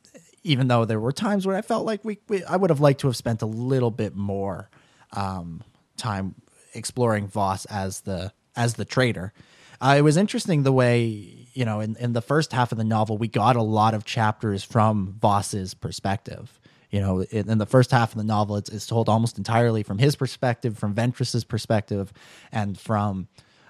even 0.44 0.68
though 0.68 0.84
there 0.84 1.00
were 1.00 1.12
times 1.12 1.46
where 1.46 1.56
I 1.56 1.62
felt 1.62 1.86
like 1.86 2.04
we, 2.04 2.18
we 2.28 2.44
I 2.44 2.56
would 2.56 2.70
have 2.70 2.80
liked 2.80 3.00
to 3.00 3.06
have 3.06 3.16
spent 3.16 3.42
a 3.42 3.46
little 3.46 3.90
bit 3.90 4.14
more 4.14 4.68
um, 5.12 5.62
time 5.96 6.34
exploring 6.74 7.28
Vos 7.28 7.64
as 7.66 8.00
the 8.00 8.32
as 8.56 8.74
the 8.74 8.84
traitor. 8.84 9.32
Uh, 9.80 9.96
it 9.98 10.02
was 10.02 10.16
interesting 10.16 10.62
the 10.62 10.72
way 10.72 11.48
you 11.54 11.64
know 11.64 11.80
in, 11.80 11.96
in 11.96 12.12
the 12.12 12.22
first 12.22 12.52
half 12.52 12.72
of 12.72 12.78
the 12.78 12.84
novel 12.84 13.18
we 13.18 13.28
got 13.28 13.56
a 13.56 13.62
lot 13.62 13.94
of 13.94 14.04
chapters 14.04 14.64
from 14.64 15.16
Vos's 15.20 15.74
perspective. 15.74 16.58
You 16.90 17.00
know, 17.00 17.22
in, 17.22 17.48
in 17.48 17.56
the 17.56 17.64
first 17.64 17.90
half 17.90 18.12
of 18.12 18.18
the 18.18 18.24
novel, 18.24 18.56
it's, 18.58 18.68
it's, 18.68 18.86
told 18.86 19.08
almost 19.08 19.38
entirely 19.38 19.82
from 19.82 19.96
his 19.96 20.14
perspective, 20.14 20.76
from 20.76 20.94
Ventress's 20.94 21.42
perspective, 21.42 22.12
and 22.52 22.78
from 22.78 23.28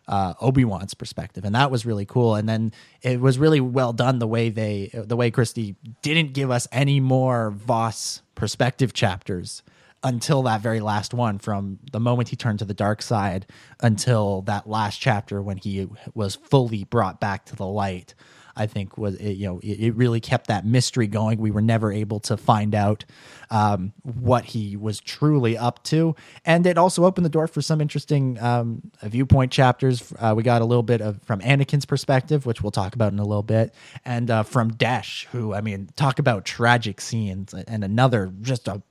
uh, 0.08 0.34
Obi 0.40 0.64
Wan's 0.64 0.94
perspective, 0.94 1.44
and 1.44 1.54
that 1.54 1.70
was 1.70 1.86
really 1.86 2.06
cool. 2.06 2.34
And 2.34 2.48
then 2.48 2.72
it 3.02 3.20
was 3.20 3.38
really 3.38 3.60
well 3.60 3.92
done 3.92 4.18
the 4.18 4.26
way 4.26 4.50
they, 4.50 4.90
the 4.92 5.16
way 5.16 5.30
Christie 5.30 5.76
didn't 6.02 6.32
give 6.32 6.50
us 6.50 6.68
any 6.72 7.00
more 7.00 7.50
Vos 7.50 8.22
perspective 8.34 8.92
chapters 8.92 9.62
until 10.04 10.42
that 10.42 10.60
very 10.60 10.80
last 10.80 11.14
one 11.14 11.38
from 11.38 11.78
the 11.92 12.00
moment 12.00 12.28
he 12.28 12.36
turned 12.36 12.58
to 12.58 12.64
the 12.64 12.74
dark 12.74 13.00
side 13.00 13.46
until 13.80 14.42
that 14.42 14.68
last 14.68 15.00
chapter 15.00 15.40
when 15.40 15.56
he 15.58 15.88
was 16.14 16.34
fully 16.34 16.84
brought 16.84 17.20
back 17.20 17.44
to 17.44 17.54
the 17.54 17.66
light 17.66 18.14
i 18.56 18.66
think 18.66 18.96
was 18.98 19.14
it, 19.16 19.32
you 19.32 19.46
know 19.46 19.58
it, 19.62 19.80
it, 19.80 19.94
really 19.94 20.20
kept 20.20 20.46
that 20.46 20.64
mystery 20.64 21.06
going. 21.06 21.38
We 21.38 21.50
were 21.50 21.60
never 21.60 21.92
able 21.92 22.20
to 22.20 22.36
find 22.36 22.74
out 22.74 23.04
um, 23.50 23.92
what 24.02 24.44
he 24.44 24.76
was 24.76 25.00
truly 25.00 25.58
up 25.58 25.82
to. 25.84 26.16
And 26.46 26.66
it 26.66 26.78
also 26.78 27.04
opened 27.04 27.26
the 27.26 27.30
door 27.30 27.46
for 27.46 27.60
some 27.60 27.80
interesting 27.80 28.38
um, 28.40 28.90
viewpoint 29.02 29.52
chapters. 29.52 30.12
Uh, 30.18 30.32
we 30.34 30.42
got 30.42 30.62
a 30.62 30.64
little 30.64 30.82
bit 30.82 31.00
of 31.00 31.22
from 31.22 31.40
anakin's 31.40 31.84
perspective 31.84 32.46
which 32.46 32.62
we'll 32.62 32.70
talk 32.70 32.94
about 32.94 33.12
in 33.12 33.18
a 33.18 33.24
little 33.24 33.42
bit 33.42 33.74
and 34.04 34.30
uh, 34.30 34.42
from 34.42 34.72
Desh, 34.72 35.28
who 35.32 35.54
i 35.54 35.60
mean 35.60 35.88
talk 35.96 36.18
about 36.18 36.44
tragic 36.44 37.00
scenes 37.00 37.52
and 37.54 37.84
another 37.84 38.32
just 38.40 38.68
a 38.68 38.82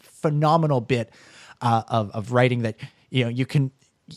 phenomenal 0.00 0.80
bit 0.80 1.10
uh, 1.60 1.82
of 1.88 2.10
of 2.10 2.32
writing 2.32 2.62
that 2.62 2.76
you 3.10 3.24
know 3.24 3.30
you 3.30 3.46
can 3.46 3.70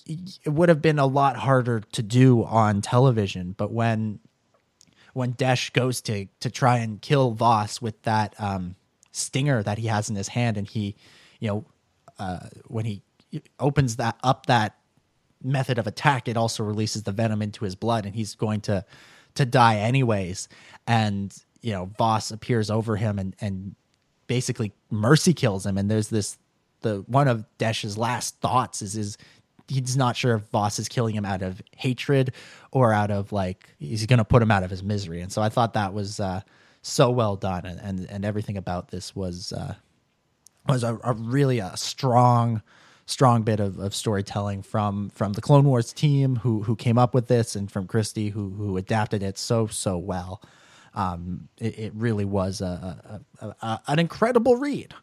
it 0.05 0.49
would 0.49 0.69
have 0.69 0.81
been 0.81 0.99
a 0.99 1.05
lot 1.05 1.35
harder 1.35 1.81
to 1.93 2.03
do 2.03 2.43
on 2.43 2.81
television. 2.81 3.55
But 3.57 3.71
when 3.71 4.19
when 5.13 5.31
Desh 5.31 5.69
goes 5.71 6.01
to 6.01 6.27
to 6.39 6.49
try 6.49 6.77
and 6.77 7.01
kill 7.01 7.31
Vos 7.31 7.81
with 7.81 8.01
that 8.03 8.35
um, 8.39 8.75
stinger 9.11 9.63
that 9.63 9.77
he 9.77 9.87
has 9.87 10.09
in 10.09 10.15
his 10.15 10.29
hand 10.29 10.57
and 10.57 10.67
he 10.67 10.95
you 11.39 11.47
know 11.47 11.65
uh, 12.17 12.47
when 12.67 12.85
he 12.85 13.01
opens 13.59 13.97
that 13.97 14.17
up 14.23 14.45
that 14.47 14.75
method 15.43 15.77
of 15.77 15.87
attack 15.87 16.27
it 16.27 16.35
also 16.35 16.63
releases 16.63 17.03
the 17.03 17.11
venom 17.11 17.41
into 17.41 17.63
his 17.63 17.75
blood 17.75 18.05
and 18.05 18.15
he's 18.15 18.35
going 18.35 18.59
to 18.59 18.83
to 19.35 19.45
die 19.45 19.77
anyways 19.77 20.49
and 20.85 21.43
you 21.61 21.71
know 21.71 21.85
Vos 21.97 22.31
appears 22.31 22.69
over 22.69 22.95
him 22.95 23.19
and 23.19 23.35
and 23.39 23.75
basically 24.29 24.71
mercy 24.91 25.33
kills 25.33 25.65
him. 25.65 25.77
And 25.77 25.91
there's 25.91 26.07
this 26.07 26.37
the 26.81 27.03
one 27.07 27.27
of 27.27 27.43
Desh's 27.57 27.97
last 27.97 28.39
thoughts 28.39 28.81
is 28.81 28.95
is 28.95 29.17
he's 29.67 29.97
not 29.97 30.15
sure 30.15 30.35
if 30.35 30.43
Vos 30.43 30.79
is 30.79 30.87
killing 30.87 31.13
him 31.13 31.25
out 31.25 31.41
of 31.41 31.61
hatred 31.75 32.31
or 32.71 32.93
out 32.93 33.11
of 33.11 33.31
like 33.31 33.69
he's 33.79 34.05
going 34.05 34.19
to 34.19 34.25
put 34.25 34.41
him 34.41 34.51
out 34.51 34.63
of 34.63 34.69
his 34.69 34.83
misery. 34.83 35.21
And 35.21 35.31
so 35.31 35.41
I 35.41 35.49
thought 35.49 35.73
that 35.73 35.93
was 35.93 36.19
uh, 36.19 36.41
so 36.81 37.09
well 37.09 37.35
done, 37.35 37.65
and, 37.65 37.79
and 37.79 38.09
and 38.09 38.25
everything 38.25 38.57
about 38.57 38.89
this 38.89 39.15
was 39.15 39.53
uh, 39.53 39.75
was 40.67 40.83
a, 40.83 40.99
a 41.03 41.13
really 41.13 41.59
a 41.59 41.75
strong 41.77 42.61
strong 43.05 43.41
bit 43.41 43.59
of, 43.59 43.79
of 43.79 43.95
storytelling 43.95 44.61
from 44.61 45.09
from 45.09 45.33
the 45.33 45.41
Clone 45.41 45.65
Wars 45.65 45.93
team 45.93 46.37
who 46.37 46.63
who 46.63 46.75
came 46.75 46.97
up 46.97 47.13
with 47.13 47.27
this, 47.27 47.55
and 47.55 47.71
from 47.71 47.87
Christie 47.87 48.29
who 48.29 48.49
who 48.49 48.77
adapted 48.77 49.23
it 49.23 49.37
so 49.37 49.67
so 49.67 49.97
well 49.97 50.41
um, 50.93 51.47
it, 51.57 51.79
it, 51.79 51.93
really 51.95 52.25
was 52.25 52.61
a, 52.61 53.21
a, 53.41 53.47
a, 53.61 53.81
an 53.87 53.99
incredible 53.99 54.55
read. 54.57 54.93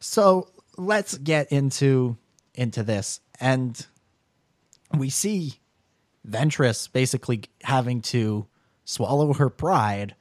So 0.00 0.48
let's 0.76 1.16
get 1.18 1.50
into 1.50 2.16
into 2.54 2.82
this, 2.82 3.20
and 3.40 3.86
we 4.96 5.10
see 5.10 5.54
Ventress 6.28 6.90
basically 6.90 7.42
having 7.62 8.00
to 8.02 8.46
swallow 8.84 9.32
her 9.34 9.50
pride 9.50 10.14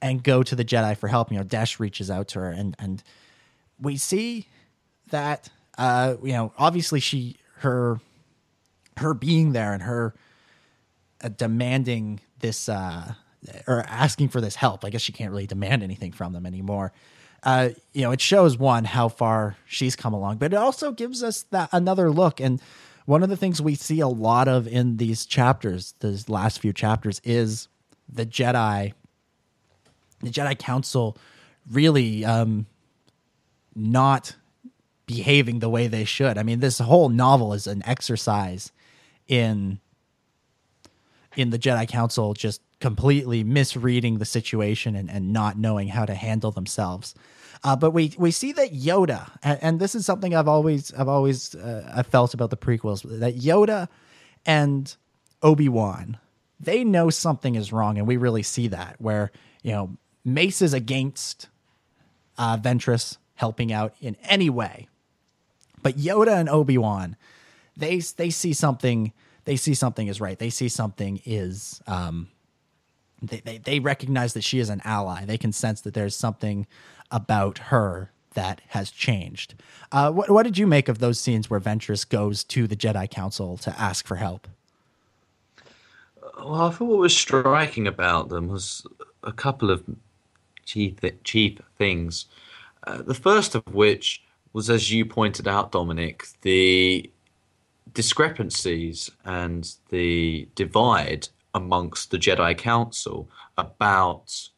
and 0.00 0.22
go 0.22 0.42
to 0.42 0.56
the 0.56 0.64
Jedi 0.64 0.96
for 0.96 1.08
help. 1.08 1.30
You 1.30 1.38
know, 1.38 1.44
Desh 1.44 1.78
reaches 1.78 2.10
out 2.10 2.28
to 2.28 2.40
her, 2.40 2.50
and 2.50 2.74
and 2.78 3.02
we 3.80 3.96
see 3.96 4.48
that 5.10 5.48
uh, 5.78 6.16
you 6.22 6.32
know 6.32 6.52
obviously 6.58 7.00
she 7.00 7.36
her 7.58 8.00
her 8.98 9.14
being 9.14 9.52
there 9.52 9.72
and 9.72 9.82
her 9.82 10.14
uh, 11.22 11.28
demanding 11.28 12.20
this 12.40 12.68
uh, 12.68 13.14
or 13.66 13.84
asking 13.88 14.28
for 14.28 14.40
this 14.40 14.56
help. 14.56 14.84
I 14.84 14.90
guess 14.90 15.00
she 15.00 15.12
can't 15.12 15.30
really 15.30 15.46
demand 15.46 15.82
anything 15.82 16.12
from 16.12 16.32
them 16.32 16.46
anymore. 16.46 16.92
Uh, 17.42 17.70
you 17.92 18.02
know, 18.02 18.12
it 18.12 18.20
shows 18.20 18.56
one 18.56 18.84
how 18.84 19.08
far 19.08 19.56
she's 19.66 19.96
come 19.96 20.14
along, 20.14 20.36
but 20.36 20.52
it 20.52 20.56
also 20.56 20.92
gives 20.92 21.22
us 21.22 21.42
that 21.50 21.68
another 21.72 22.10
look. 22.10 22.40
And 22.40 22.60
one 23.06 23.22
of 23.22 23.28
the 23.28 23.36
things 23.36 23.60
we 23.60 23.74
see 23.74 24.00
a 24.00 24.08
lot 24.08 24.48
of 24.48 24.66
in 24.66 24.96
these 24.96 25.26
chapters, 25.26 25.94
these 26.00 26.28
last 26.28 26.60
few 26.60 26.72
chapters, 26.72 27.20
is 27.24 27.68
the 28.08 28.26
Jedi, 28.26 28.92
the 30.20 30.30
Jedi 30.30 30.58
Council, 30.58 31.16
really 31.70 32.24
um, 32.24 32.66
not 33.74 34.36
behaving 35.06 35.58
the 35.58 35.68
way 35.68 35.88
they 35.88 36.04
should. 36.04 36.38
I 36.38 36.42
mean, 36.42 36.60
this 36.60 36.78
whole 36.78 37.08
novel 37.08 37.52
is 37.52 37.66
an 37.66 37.82
exercise 37.84 38.72
in 39.28 39.80
in 41.34 41.50
the 41.50 41.58
Jedi 41.58 41.88
Council 41.88 42.34
just 42.34 42.60
completely 42.78 43.42
misreading 43.42 44.18
the 44.18 44.24
situation 44.24 44.94
and, 44.94 45.10
and 45.10 45.32
not 45.32 45.56
knowing 45.56 45.88
how 45.88 46.04
to 46.04 46.14
handle 46.14 46.50
themselves. 46.50 47.14
Uh, 47.64 47.76
but 47.76 47.92
we 47.92 48.12
we 48.18 48.30
see 48.30 48.52
that 48.52 48.72
Yoda, 48.72 49.30
and, 49.42 49.58
and, 49.62 49.80
this 49.80 49.94
is 49.94 50.04
something 50.04 50.34
I've 50.34 50.48
always 50.48 50.92
I've 50.94 51.08
always 51.08 51.54
uh, 51.54 51.92
I 51.94 52.02
felt 52.02 52.34
about 52.34 52.50
the 52.50 52.56
prequels 52.56 53.02
that 53.20 53.36
Yoda 53.36 53.88
and 54.44 54.94
Obi 55.42 55.68
Wan, 55.68 56.18
they 56.58 56.84
know 56.84 57.10
something 57.10 57.54
is 57.54 57.72
wrong, 57.72 57.98
and 57.98 58.06
we 58.06 58.16
really 58.16 58.42
see 58.42 58.68
that 58.68 58.96
where 58.98 59.30
you 59.62 59.72
know 59.72 59.96
Mace 60.24 60.62
is 60.62 60.72
against 60.72 61.48
uh, 62.38 62.56
Ventress 62.56 63.18
helping 63.34 63.72
out 63.72 63.94
in 64.00 64.16
any 64.24 64.50
way, 64.50 64.88
but 65.82 65.96
Yoda 65.96 66.38
and 66.38 66.48
Obi 66.48 66.78
Wan, 66.78 67.16
they 67.76 67.98
they 67.98 68.30
see 68.30 68.52
something 68.52 69.12
they 69.44 69.56
see 69.56 69.74
something 69.74 70.08
is 70.08 70.20
right. 70.20 70.38
They 70.38 70.50
see 70.50 70.68
something 70.68 71.20
is 71.24 71.80
um, 71.86 72.28
they, 73.22 73.40
they, 73.40 73.58
they 73.58 73.78
recognize 73.80 74.34
that 74.34 74.44
she 74.44 74.58
is 74.58 74.68
an 74.68 74.80
ally. 74.84 75.24
They 75.24 75.38
can 75.38 75.52
sense 75.52 75.80
that 75.82 75.94
there's 75.94 76.16
something 76.16 76.66
about 77.12 77.58
her 77.58 78.10
that 78.34 78.60
has 78.68 78.90
changed. 78.90 79.54
Uh, 79.92 80.10
what, 80.10 80.30
what 80.30 80.42
did 80.44 80.58
you 80.58 80.66
make 80.66 80.88
of 80.88 80.98
those 80.98 81.20
scenes 81.20 81.50
where 81.50 81.60
Ventress 81.60 82.08
goes 82.08 82.42
to 82.44 82.66
the 82.66 82.76
Jedi 82.76 83.08
Council 83.10 83.56
to 83.58 83.78
ask 83.78 84.06
for 84.06 84.16
help? 84.16 84.48
Well, 86.38 86.54
I 86.54 86.70
thought 86.70 86.88
what 86.88 86.98
was 86.98 87.16
striking 87.16 87.86
about 87.86 88.30
them 88.30 88.48
was 88.48 88.86
a 89.22 89.32
couple 89.32 89.70
of 89.70 89.84
chief, 90.64 90.98
chief 91.24 91.58
things. 91.78 92.26
Uh, 92.86 93.02
the 93.02 93.14
first 93.14 93.54
of 93.54 93.62
which 93.72 94.22
was, 94.52 94.70
as 94.70 94.90
you 94.90 95.04
pointed 95.04 95.46
out, 95.46 95.72
Dominic, 95.72 96.26
the 96.40 97.10
discrepancies 97.94 99.10
and 99.24 99.74
the 99.90 100.48
divide 100.54 101.28
amongst 101.54 102.10
the 102.10 102.18
Jedi 102.18 102.56
Council 102.56 103.28
about 103.58 104.48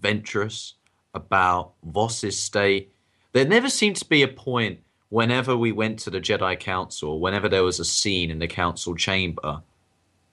Ventress, 0.00 0.74
about 1.14 1.72
Vos's 1.82 2.38
state. 2.38 2.92
There 3.32 3.46
never 3.46 3.68
seemed 3.68 3.96
to 3.96 4.04
be 4.04 4.22
a 4.22 4.28
point 4.28 4.80
whenever 5.08 5.56
we 5.56 5.72
went 5.72 5.98
to 6.00 6.10
the 6.10 6.20
Jedi 6.20 6.58
Council, 6.58 7.20
whenever 7.20 7.48
there 7.48 7.64
was 7.64 7.80
a 7.80 7.84
scene 7.84 8.30
in 8.30 8.38
the 8.38 8.46
Council 8.46 8.94
chamber, 8.94 9.62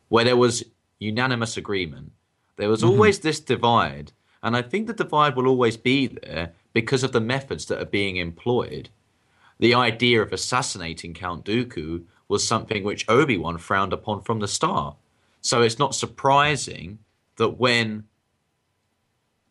where 0.10 0.26
there 0.26 0.38
was 0.38 0.64
unanimous 1.00 1.58
agreement. 1.58 2.12
There 2.58 2.70
was 2.70 2.82
mm-hmm. 2.82 2.92
always 2.92 3.20
this 3.20 3.40
divide, 3.40 4.12
and 4.44 4.56
I 4.56 4.62
think 4.62 4.88
the 4.88 4.94
divide 4.94 5.36
will 5.36 5.48
always 5.48 5.78
be 5.78 6.08
there 6.08 6.54
because 6.74 7.04
of 7.04 7.12
the 7.12 7.22
methods 7.22 7.66
that 7.66 7.82
are 7.82 7.86
being 7.86 8.18
employed. 8.18 8.90
The 9.60 9.74
idea 9.74 10.22
of 10.22 10.34
assassinating 10.34 11.14
Count 11.14 11.46
Dooku 11.46 12.04
was 12.28 12.46
something 12.46 12.84
which 12.84 13.08
Obi 13.08 13.38
Wan 13.38 13.58
frowned 13.58 13.94
upon 13.94 14.22
from 14.22 14.40
the 14.40 14.48
start. 14.48 14.96
So 15.42 15.62
it's 15.62 15.80
not 15.80 15.96
surprising 15.96 17.00
that 17.38 17.60
when 17.60 18.06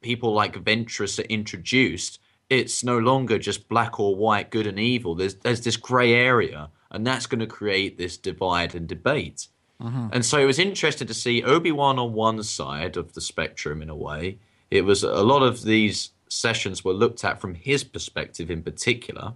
people 0.04 0.34
like 0.34 0.62
Ventress 0.62 1.18
are 1.18 1.23
introduced, 1.23 2.20
it's 2.50 2.84
no 2.84 2.99
longer 2.99 3.38
just 3.38 3.68
black 3.68 3.99
or 3.99 4.14
white, 4.14 4.50
good 4.50 4.66
and 4.66 4.78
evil. 4.78 5.14
There's 5.14 5.37
there's 5.37 5.62
this 5.62 5.78
grey 5.78 6.12
area, 6.12 6.68
and 6.90 7.06
that's 7.06 7.26
going 7.26 7.40
to 7.40 7.46
create 7.46 7.96
this 7.96 8.16
divide 8.18 8.75
and 8.75 8.87
debate. 8.87 9.49
Mm-hmm. 9.82 10.08
And 10.12 10.25
so 10.25 10.38
it 10.38 10.44
was 10.44 10.58
interesting 10.58 11.08
to 11.08 11.14
see 11.14 11.42
Obi 11.42 11.73
Wan 11.73 11.99
on 11.99 12.12
one 12.12 12.42
side 12.42 12.96
of 12.96 13.14
the 13.14 13.20
spectrum 13.20 13.82
in 13.82 13.88
a 13.88 13.96
way. 13.96 14.38
It 14.70 14.82
was 14.82 15.02
a 15.02 15.25
lot 15.25 15.42
of 15.42 15.62
these 15.62 16.11
sessions 16.28 16.84
were 16.84 16.92
looked 16.92 17.25
at 17.25 17.40
from 17.40 17.54
his 17.54 17.82
perspective 17.82 18.50
in 18.50 18.62
particular. 18.62 19.32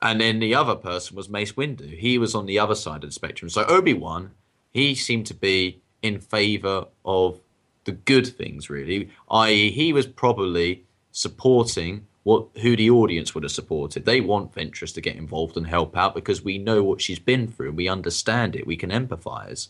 And 0.00 0.20
then 0.20 0.38
the 0.38 0.54
other 0.54 0.76
person 0.76 1.16
was 1.16 1.28
Mace 1.28 1.52
Windu. 1.52 1.98
He 1.98 2.18
was 2.18 2.34
on 2.34 2.46
the 2.46 2.58
other 2.58 2.76
side 2.76 3.02
of 3.02 3.10
the 3.10 3.14
spectrum. 3.14 3.48
So 3.50 3.64
Obi 3.64 3.94
Wan, 3.94 4.30
he 4.72 4.94
seemed 4.94 5.26
to 5.26 5.34
be 5.34 5.80
in 6.02 6.20
favor 6.20 6.86
of 7.04 7.40
the 7.88 7.92
good 7.92 8.26
things, 8.26 8.68
really. 8.68 9.08
I.e., 9.30 9.70
he 9.70 9.94
was 9.94 10.06
probably 10.06 10.84
supporting 11.10 12.06
what 12.22 12.46
who 12.60 12.76
the 12.76 12.90
audience 12.90 13.34
would 13.34 13.44
have 13.44 13.50
supported. 13.50 14.04
They 14.04 14.20
want 14.20 14.54
Ventress 14.54 14.92
to 14.92 15.00
get 15.00 15.16
involved 15.16 15.56
and 15.56 15.66
help 15.66 15.96
out 15.96 16.14
because 16.14 16.44
we 16.44 16.58
know 16.58 16.82
what 16.82 17.00
she's 17.00 17.18
been 17.18 17.48
through 17.48 17.68
and 17.68 17.76
we 17.78 17.88
understand 17.88 18.54
it. 18.54 18.66
We 18.66 18.76
can 18.76 18.90
empathize. 18.90 19.68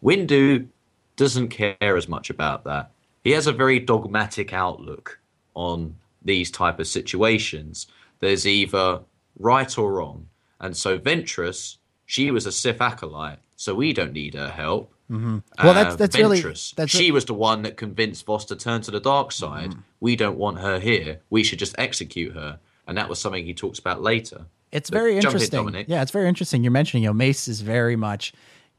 Windu 0.00 0.68
doesn't 1.16 1.48
care 1.48 1.96
as 1.96 2.08
much 2.08 2.30
about 2.30 2.62
that. 2.62 2.92
He 3.24 3.32
has 3.32 3.48
a 3.48 3.52
very 3.52 3.80
dogmatic 3.80 4.52
outlook 4.52 5.18
on 5.54 5.96
these 6.22 6.52
type 6.52 6.78
of 6.78 6.86
situations. 6.86 7.88
There's 8.20 8.46
either 8.46 9.00
right 9.36 9.76
or 9.76 9.94
wrong. 9.94 10.28
And 10.60 10.76
so 10.76 10.96
Ventress, 10.96 11.78
she 12.08 12.30
was 12.30 12.46
a 12.46 12.52
Sith 12.52 12.80
acolyte, 12.80 13.38
so 13.54 13.74
we 13.74 13.92
don't 13.92 14.14
need 14.14 14.32
her 14.32 14.48
help. 14.48 14.94
Mm-hmm. 15.10 15.38
Well, 15.62 15.74
that's 15.74 15.96
that's 15.96 16.16
uh, 16.16 16.20
really 16.20 16.40
that's 16.40 16.88
she 16.90 17.12
was 17.12 17.26
the 17.26 17.34
one 17.34 17.62
that 17.62 17.76
convinced 17.76 18.24
Vos 18.24 18.46
to 18.46 18.56
turn 18.56 18.80
to 18.82 18.90
the 18.90 18.98
dark 18.98 19.30
side. 19.30 19.70
Mm-hmm. 19.70 19.80
We 20.00 20.16
don't 20.16 20.38
want 20.38 20.58
her 20.58 20.80
here. 20.80 21.20
We 21.28 21.44
should 21.44 21.58
just 21.58 21.74
execute 21.78 22.34
her, 22.34 22.60
and 22.86 22.96
that 22.96 23.10
was 23.10 23.18
something 23.18 23.44
he 23.44 23.52
talks 23.52 23.78
about 23.78 24.00
later. 24.00 24.46
It's 24.72 24.88
but 24.88 24.96
very 24.96 25.16
interesting. 25.16 25.74
In, 25.74 25.84
yeah, 25.86 26.00
it's 26.00 26.10
very 26.10 26.28
interesting. 26.28 26.64
You're 26.64 26.72
mentioning, 26.72 27.02
you 27.02 27.10
know, 27.10 27.14
Mace 27.14 27.46
is 27.46 27.60
very 27.60 27.96
much 27.96 28.32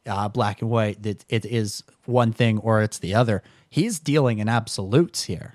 uh, 0.08 0.28
black 0.28 0.64
and 0.64 0.72
white. 0.72 1.04
That 1.04 1.24
it 1.30 1.46
is 1.46 1.84
one 2.06 2.34
thing 2.34 2.58
or 2.58 2.82
it's 2.82 2.98
the 2.98 3.14
other. 3.14 3.44
He's 3.70 4.00
dealing 4.00 4.40
in 4.40 4.50
absolutes 4.50 5.24
here. 5.26 5.54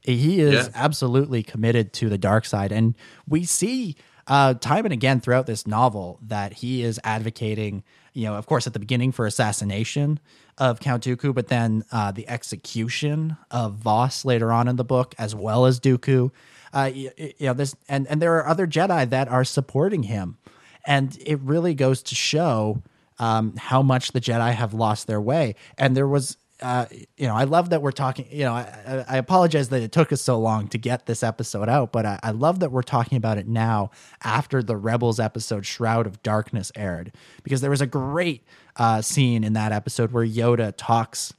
He 0.00 0.40
is 0.40 0.54
yeah. 0.54 0.72
absolutely 0.74 1.42
committed 1.42 1.92
to 1.94 2.08
the 2.08 2.16
dark 2.16 2.46
side, 2.46 2.72
and 2.72 2.94
we 3.28 3.44
see 3.44 3.96
uh, 4.30 4.54
time 4.54 4.86
and 4.86 4.94
again 4.94 5.20
throughout 5.20 5.46
this 5.46 5.66
novel 5.66 6.18
that 6.22 6.54
he 6.54 6.82
is 6.82 6.98
advocating 7.04 7.82
you 8.12 8.24
know, 8.24 8.34
of 8.34 8.46
course, 8.46 8.66
at 8.66 8.72
the 8.72 8.78
beginning 8.78 9.12
for 9.12 9.26
assassination 9.26 10.18
of 10.58 10.80
Count 10.80 11.04
Dooku, 11.04 11.34
but 11.34 11.48
then 11.48 11.84
uh, 11.92 12.10
the 12.12 12.28
execution 12.28 13.36
of 13.50 13.74
Vos 13.74 14.24
later 14.24 14.52
on 14.52 14.68
in 14.68 14.76
the 14.76 14.84
book, 14.84 15.14
as 15.18 15.34
well 15.34 15.66
as 15.66 15.80
Dooku. 15.80 16.30
Uh, 16.72 16.90
you, 16.92 17.10
you, 17.16 17.34
know, 17.40 17.54
this 17.54 17.74
and 17.88 18.06
and 18.08 18.22
there 18.22 18.36
are 18.36 18.46
other 18.46 18.66
Jedi 18.66 19.08
that 19.10 19.28
are 19.28 19.44
supporting 19.44 20.04
him, 20.04 20.38
and 20.84 21.16
it 21.24 21.40
really 21.40 21.74
goes 21.74 22.02
to 22.04 22.14
show 22.14 22.82
um, 23.18 23.56
how 23.56 23.82
much 23.82 24.12
the 24.12 24.20
Jedi 24.20 24.52
have 24.52 24.72
lost 24.72 25.06
their 25.06 25.20
way. 25.20 25.56
And 25.76 25.96
there 25.96 26.08
was 26.08 26.36
uh, 26.62 26.86
you 27.16 27.26
know, 27.26 27.34
I 27.34 27.44
love 27.44 27.70
that 27.70 27.82
we're 27.82 27.92
talking. 27.92 28.26
You 28.30 28.44
know, 28.44 28.52
I, 28.52 29.04
I, 29.08 29.16
apologize 29.16 29.70
that 29.70 29.82
it 29.82 29.92
took 29.92 30.12
us 30.12 30.20
so 30.20 30.38
long 30.38 30.68
to 30.68 30.78
get 30.78 31.06
this 31.06 31.22
episode 31.22 31.68
out, 31.68 31.90
but 31.90 32.04
I, 32.04 32.20
I, 32.22 32.30
love 32.32 32.60
that 32.60 32.70
we're 32.70 32.82
talking 32.82 33.16
about 33.16 33.38
it 33.38 33.48
now 33.48 33.90
after 34.22 34.62
the 34.62 34.76
Rebels 34.76 35.18
episode 35.18 35.64
Shroud 35.64 36.06
of 36.06 36.22
Darkness 36.22 36.70
aired, 36.76 37.12
because 37.42 37.60
there 37.60 37.70
was 37.70 37.80
a 37.80 37.86
great 37.86 38.44
uh, 38.76 39.00
scene 39.00 39.42
in 39.42 39.54
that 39.54 39.72
episode 39.72 40.12
where 40.12 40.26
Yoda 40.26 40.74
talks 40.76 41.32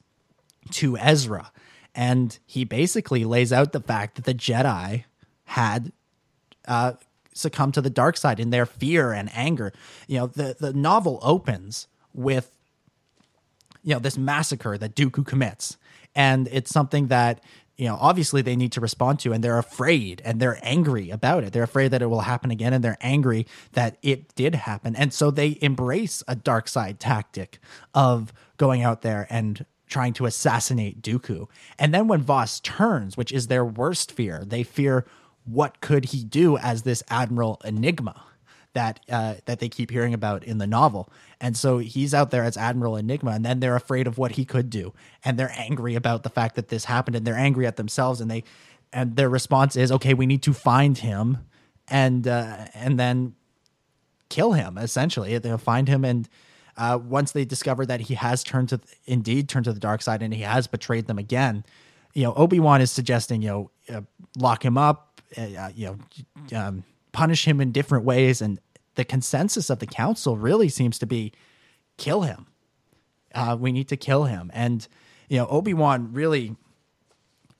to 0.72 0.98
Ezra, 0.98 1.52
and 1.94 2.38
he 2.46 2.64
basically 2.64 3.24
lays 3.24 3.52
out 3.52 3.72
the 3.72 3.80
fact 3.80 4.16
that 4.16 4.24
the 4.24 4.34
Jedi 4.34 5.04
had 5.44 5.92
uh, 6.66 6.94
succumbed 7.32 7.74
to 7.74 7.80
the 7.80 7.90
dark 7.90 8.16
side 8.16 8.40
in 8.40 8.50
their 8.50 8.66
fear 8.66 9.12
and 9.12 9.30
anger. 9.34 9.72
You 10.08 10.18
know, 10.18 10.26
the 10.26 10.56
the 10.58 10.72
novel 10.72 11.20
opens 11.22 11.86
with 12.14 12.51
you 13.82 13.94
know 13.94 14.00
this 14.00 14.18
massacre 14.18 14.78
that 14.78 14.94
Dooku 14.94 15.26
commits, 15.26 15.76
and 16.14 16.48
it's 16.52 16.70
something 16.70 17.08
that 17.08 17.42
you 17.76 17.86
know 17.86 17.96
obviously 18.00 18.42
they 18.42 18.56
need 18.56 18.72
to 18.72 18.80
respond 18.80 19.18
to, 19.20 19.32
and 19.32 19.42
they're 19.42 19.58
afraid 19.58 20.22
and 20.24 20.40
they're 20.40 20.58
angry 20.62 21.10
about 21.10 21.44
it. 21.44 21.52
They're 21.52 21.62
afraid 21.62 21.90
that 21.90 22.02
it 22.02 22.06
will 22.06 22.20
happen 22.20 22.50
again, 22.50 22.72
and 22.72 22.82
they're 22.82 22.98
angry 23.00 23.46
that 23.72 23.96
it 24.02 24.34
did 24.34 24.54
happen, 24.54 24.96
and 24.96 25.12
so 25.12 25.30
they 25.30 25.58
embrace 25.60 26.22
a 26.28 26.34
dark 26.34 26.68
side 26.68 27.00
tactic 27.00 27.58
of 27.94 28.32
going 28.56 28.82
out 28.82 29.02
there 29.02 29.26
and 29.30 29.64
trying 29.88 30.14
to 30.14 30.24
assassinate 30.24 31.02
Dooku. 31.02 31.48
And 31.78 31.92
then 31.92 32.08
when 32.08 32.22
Vos 32.22 32.60
turns, 32.60 33.16
which 33.16 33.30
is 33.30 33.48
their 33.48 33.64
worst 33.64 34.10
fear, 34.10 34.42
they 34.46 34.62
fear 34.62 35.04
what 35.44 35.80
could 35.80 36.06
he 36.06 36.24
do 36.24 36.56
as 36.56 36.82
this 36.82 37.02
Admiral 37.10 37.60
Enigma 37.64 38.22
that 38.74 39.00
uh, 39.10 39.34
that 39.46 39.60
they 39.60 39.68
keep 39.68 39.90
hearing 39.90 40.14
about 40.14 40.44
in 40.44 40.58
the 40.58 40.66
novel. 40.66 41.08
And 41.40 41.56
so 41.56 41.78
he's 41.78 42.14
out 42.14 42.30
there 42.30 42.44
as 42.44 42.56
Admiral 42.56 42.96
Enigma, 42.96 43.32
and 43.32 43.44
then 43.44 43.60
they're 43.60 43.76
afraid 43.76 44.06
of 44.06 44.18
what 44.18 44.32
he 44.32 44.44
could 44.44 44.70
do, 44.70 44.92
and 45.24 45.38
they're 45.38 45.52
angry 45.56 45.94
about 45.94 46.22
the 46.22 46.30
fact 46.30 46.56
that 46.56 46.68
this 46.68 46.86
happened, 46.86 47.16
and 47.16 47.26
they're 47.26 47.34
angry 47.34 47.66
at 47.66 47.76
themselves, 47.76 48.20
and 48.20 48.30
they 48.30 48.44
and 48.92 49.16
their 49.16 49.28
response 49.28 49.76
is, 49.76 49.90
okay, 49.90 50.14
we 50.14 50.26
need 50.26 50.42
to 50.42 50.52
find 50.52 50.98
him, 50.98 51.38
and 51.88 52.26
uh, 52.26 52.66
and 52.74 52.98
then 52.98 53.34
kill 54.28 54.52
him. 54.52 54.78
Essentially, 54.78 55.36
they'll 55.38 55.58
find 55.58 55.88
him 55.88 56.04
and. 56.04 56.28
Uh, 56.74 56.96
once 56.96 57.32
they 57.32 57.44
discover 57.44 57.84
that 57.84 58.00
he 58.00 58.14
has 58.14 58.42
turned 58.42 58.70
to 58.70 58.80
indeed 59.04 59.46
turned 59.46 59.66
to 59.66 59.74
the 59.74 59.78
dark 59.78 60.00
side 60.00 60.22
and 60.22 60.32
he 60.32 60.40
has 60.40 60.66
betrayed 60.66 61.06
them 61.06 61.18
again, 61.18 61.62
you 62.14 62.22
know 62.22 62.32
Obi 62.32 62.60
Wan 62.60 62.80
is 62.80 62.90
suggesting 62.90 63.42
you 63.42 63.48
know 63.48 63.70
uh, 63.94 64.00
lock 64.38 64.64
him 64.64 64.78
up, 64.78 65.20
uh, 65.36 65.68
you 65.74 65.98
know 66.50 66.58
um, 66.58 66.82
punish 67.12 67.46
him 67.46 67.60
in 67.60 67.72
different 67.72 68.04
ways. 68.04 68.42
And 68.42 68.58
the 68.94 69.04
consensus 69.04 69.70
of 69.70 69.78
the 69.78 69.86
council 69.86 70.36
really 70.36 70.68
seems 70.68 70.98
to 70.98 71.06
be 71.06 71.32
kill 71.96 72.22
him. 72.22 72.46
Uh, 73.34 73.56
we 73.58 73.72
need 73.72 73.88
to 73.88 73.96
kill 73.96 74.24
him. 74.24 74.50
And, 74.52 74.86
you 75.28 75.38
know, 75.38 75.46
Obi 75.46 75.74
Wan 75.74 76.12
really. 76.12 76.56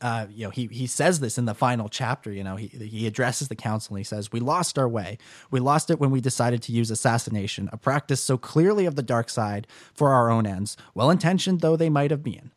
Uh, 0.00 0.26
you 0.34 0.42
know, 0.42 0.50
he 0.50 0.66
he 0.66 0.88
says 0.88 1.20
this 1.20 1.38
in 1.38 1.44
the 1.44 1.54
final 1.54 1.88
chapter. 1.88 2.32
You 2.32 2.42
know, 2.42 2.56
he 2.56 2.66
he 2.66 3.06
addresses 3.06 3.46
the 3.46 3.54
council 3.54 3.94
and 3.94 4.00
he 4.00 4.04
says, 4.04 4.32
"We 4.32 4.40
lost 4.40 4.76
our 4.76 4.88
way. 4.88 5.16
We 5.52 5.60
lost 5.60 5.90
it 5.90 6.00
when 6.00 6.10
we 6.10 6.20
decided 6.20 6.60
to 6.62 6.72
use 6.72 6.90
assassination, 6.90 7.70
a 7.72 7.76
practice 7.76 8.20
so 8.20 8.36
clearly 8.36 8.84
of 8.84 8.96
the 8.96 9.02
dark 9.04 9.30
side 9.30 9.68
for 9.94 10.08
our 10.08 10.28
own 10.28 10.44
ends, 10.44 10.76
well 10.92 11.08
intentioned 11.08 11.60
though 11.60 11.76
they 11.76 11.88
might 11.88 12.10
have 12.10 12.24
been. 12.24 12.50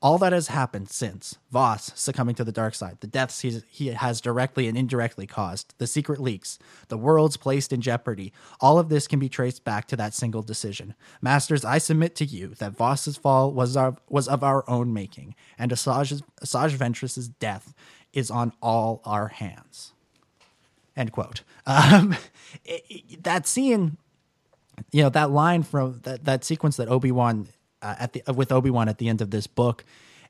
All 0.00 0.16
that 0.18 0.32
has 0.32 0.48
happened 0.48 0.88
since 0.90 1.38
Vos 1.50 1.90
succumbing 1.94 2.36
to 2.36 2.44
the 2.44 2.52
dark 2.52 2.74
side, 2.74 2.98
the 3.00 3.08
deaths 3.08 3.40
he 3.40 3.88
has 3.88 4.20
directly 4.20 4.68
and 4.68 4.78
indirectly 4.78 5.26
caused, 5.26 5.74
the 5.78 5.88
secret 5.88 6.20
leaks, 6.20 6.58
the 6.86 6.96
worlds 6.96 7.36
placed 7.36 7.72
in 7.72 7.80
jeopardy, 7.80 8.32
all 8.60 8.78
of 8.78 8.90
this 8.90 9.08
can 9.08 9.18
be 9.18 9.28
traced 9.28 9.64
back 9.64 9.88
to 9.88 9.96
that 9.96 10.14
single 10.14 10.42
decision. 10.42 10.94
Masters, 11.20 11.64
I 11.64 11.78
submit 11.78 12.14
to 12.16 12.24
you 12.24 12.48
that 12.58 12.72
Vos's 12.72 13.16
fall 13.16 13.52
was, 13.52 13.76
our, 13.76 13.96
was 14.08 14.28
of 14.28 14.44
our 14.44 14.68
own 14.70 14.92
making, 14.92 15.34
and 15.58 15.72
Asajj, 15.72 16.22
Asajj 16.42 16.76
Ventress's 16.76 17.28
death 17.28 17.74
is 18.12 18.30
on 18.30 18.52
all 18.62 19.00
our 19.04 19.28
hands. 19.28 19.92
End 20.96 21.10
quote. 21.10 21.42
Um, 21.66 22.16
it, 22.64 22.84
it, 22.88 23.24
that 23.24 23.48
scene, 23.48 23.96
you 24.92 25.02
know, 25.02 25.08
that 25.10 25.30
line 25.30 25.64
from 25.64 26.00
that, 26.04 26.24
that 26.24 26.44
sequence 26.44 26.76
that 26.76 26.88
Obi 26.88 27.10
Wan 27.10 27.48
uh, 27.82 27.94
at 27.98 28.12
the 28.12 28.22
with 28.32 28.52
Obi 28.52 28.70
Wan 28.70 28.88
at 28.88 28.98
the 28.98 29.08
end 29.08 29.20
of 29.20 29.30
this 29.30 29.46
book, 29.46 29.84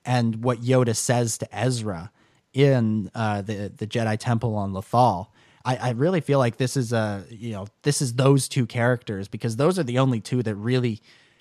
and 0.05 0.43
what 0.43 0.61
Yoda 0.61 0.97
says 0.97 1.39
to 1.39 1.57
Ezra 1.57 2.11
in 2.53 3.11
uh, 3.15 3.43
the 3.43 3.73
the 3.75 3.87
Jedi 3.87 4.19
Temple 4.19 4.55
on 4.57 4.73
Lothal. 4.73 5.29
I, 5.65 5.77
I 5.77 5.91
really 5.91 6.21
feel 6.21 6.39
like 6.39 6.57
this 6.57 6.77
is 6.77 6.93
a 6.93 7.25
you 7.31 7.53
know 7.53 7.67
this 7.83 8.01
is 8.01 8.15
those 8.15 8.49
two 8.49 8.67
characters 8.67 9.29
because 9.29 9.57
those 9.57 9.79
are 9.79 9.83
the 9.83 9.99
only 9.99 10.21
two 10.21 10.43
that 10.43 10.55
really 10.55 11.01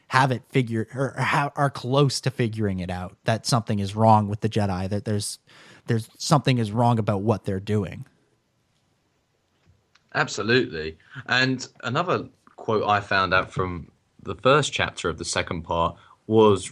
have 0.09 0.31
it 0.31 0.43
figured 0.49 0.87
or 0.93 1.15
ha- 1.17 1.51
are 1.55 1.69
close 1.69 2.21
to 2.21 2.31
figuring 2.31 2.79
it 2.79 2.89
out 2.89 3.17
that 3.25 3.45
something 3.45 3.79
is 3.79 3.95
wrong 3.95 4.27
with 4.27 4.41
the 4.41 4.49
Jedi 4.49 4.89
that 4.89 5.05
there's 5.05 5.39
there's 5.87 6.09
something 6.17 6.57
is 6.57 6.71
wrong 6.71 6.99
about 6.99 7.21
what 7.21 7.45
they're 7.45 7.59
doing. 7.59 8.05
Absolutely, 10.13 10.97
and 11.27 11.67
another 11.83 12.27
quote 12.55 12.83
I 12.83 12.99
found 12.99 13.33
out 13.33 13.51
from 13.51 13.91
the 14.27 14.35
first 14.35 14.73
chapter 14.73 15.09
of 15.09 15.17
the 15.17 15.25
second 15.25 15.63
part 15.63 15.95
was 16.27 16.71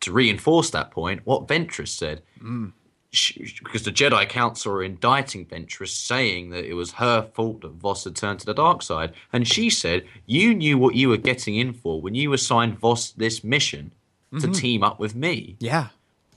to 0.00 0.12
reinforce 0.12 0.70
that 0.70 0.90
point, 0.90 1.22
what 1.24 1.48
Ventress 1.48 1.88
said. 1.88 2.22
Mm. 2.42 2.72
She, 3.10 3.54
because 3.62 3.84
the 3.84 3.92
Jedi 3.92 4.28
Council 4.28 4.72
are 4.72 4.82
indicting 4.82 5.46
Ventress, 5.46 5.90
saying 5.90 6.50
that 6.50 6.64
it 6.64 6.74
was 6.74 6.92
her 6.92 7.22
fault 7.22 7.60
that 7.60 7.72
Vos 7.72 8.04
had 8.04 8.16
turned 8.16 8.40
to 8.40 8.46
the 8.46 8.54
dark 8.54 8.82
side. 8.82 9.12
And 9.32 9.46
she 9.46 9.70
said, 9.70 10.04
You 10.26 10.52
knew 10.54 10.76
what 10.76 10.96
you 10.96 11.08
were 11.08 11.16
getting 11.16 11.54
in 11.56 11.72
for 11.72 12.00
when 12.00 12.14
you 12.14 12.32
assigned 12.32 12.78
Vos 12.78 13.12
this 13.12 13.44
mission 13.44 13.92
to 14.32 14.38
mm-hmm. 14.38 14.52
team 14.52 14.82
up 14.82 14.98
with 14.98 15.14
me. 15.14 15.56
Yeah. 15.60 15.88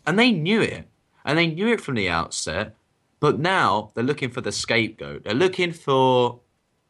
And 0.05 0.19
they 0.19 0.31
knew 0.31 0.61
it. 0.61 0.85
And 1.25 1.37
they 1.37 1.47
knew 1.47 1.67
it 1.69 1.81
from 1.81 1.95
the 1.95 2.09
outset. 2.09 2.75
But 3.19 3.39
now 3.39 3.91
they're 3.93 4.03
looking 4.03 4.29
for 4.29 4.41
the 4.41 4.51
scapegoat. 4.51 5.23
They're 5.23 5.33
looking 5.33 5.71
for 5.71 6.39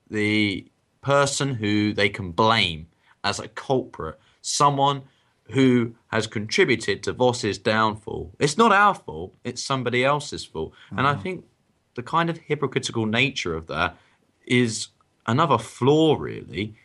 the 0.10 0.65
person 1.01 1.53
who 1.53 1.93
they 1.93 2.10
can 2.10 2.32
blame 2.32 2.88
as 3.27 3.39
a 3.39 3.47
culprit, 3.49 4.17
someone 4.41 5.01
who 5.51 5.93
has 6.07 6.27
contributed 6.27 7.03
to 7.03 7.11
Vos's 7.11 7.57
downfall. 7.57 8.31
It's 8.39 8.57
not 8.57 8.71
our 8.71 8.95
fault, 8.95 9.35
it's 9.43 9.61
somebody 9.61 10.03
else's 10.03 10.45
fault. 10.45 10.73
And 10.91 11.05
I 11.05 11.13
mm. 11.15 11.21
think 11.21 11.45
the 11.95 12.03
kind 12.03 12.29
of 12.29 12.37
hypocritical 12.37 13.05
nature 13.05 13.53
of 13.53 13.67
that 13.67 13.97
is 14.45 14.87
another 15.25 15.57
flaw, 15.57 16.15
really, 16.15 16.75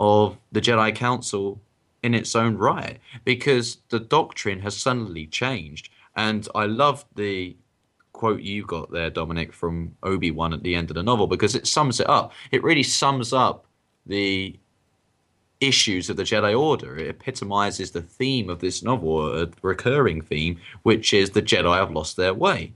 of 0.00 0.36
the 0.50 0.60
Jedi 0.60 0.94
Council 0.94 1.60
in 2.02 2.14
its 2.14 2.34
own 2.34 2.56
right, 2.56 2.98
because 3.24 3.78
the 3.90 4.00
doctrine 4.00 4.60
has 4.60 4.76
suddenly 4.76 5.26
changed. 5.26 5.88
And 6.16 6.48
I 6.54 6.66
love 6.66 7.04
the 7.14 7.56
quote 8.12 8.42
you 8.42 8.64
got 8.64 8.90
there, 8.90 9.10
Dominic, 9.10 9.52
from 9.52 9.96
Obi 10.02 10.32
Wan 10.32 10.52
at 10.52 10.64
the 10.64 10.74
end 10.74 10.90
of 10.90 10.96
the 10.96 11.02
novel, 11.02 11.28
because 11.28 11.54
it 11.54 11.66
sums 11.66 12.00
it 12.00 12.08
up. 12.08 12.32
It 12.50 12.64
really 12.64 12.82
sums 12.82 13.32
up 13.32 13.66
the 14.04 14.58
issues 15.62 16.10
of 16.10 16.16
the 16.16 16.24
Jedi 16.24 16.58
Order. 16.58 16.98
It 16.98 17.08
epitomizes 17.08 17.92
the 17.92 18.02
theme 18.02 18.50
of 18.50 18.58
this 18.58 18.82
novel, 18.82 19.42
a 19.42 19.48
recurring 19.62 20.20
theme, 20.20 20.60
which 20.82 21.14
is 21.14 21.30
the 21.30 21.42
Jedi 21.42 21.76
have 21.76 21.92
lost 21.92 22.16
their 22.16 22.34
way. 22.34 22.72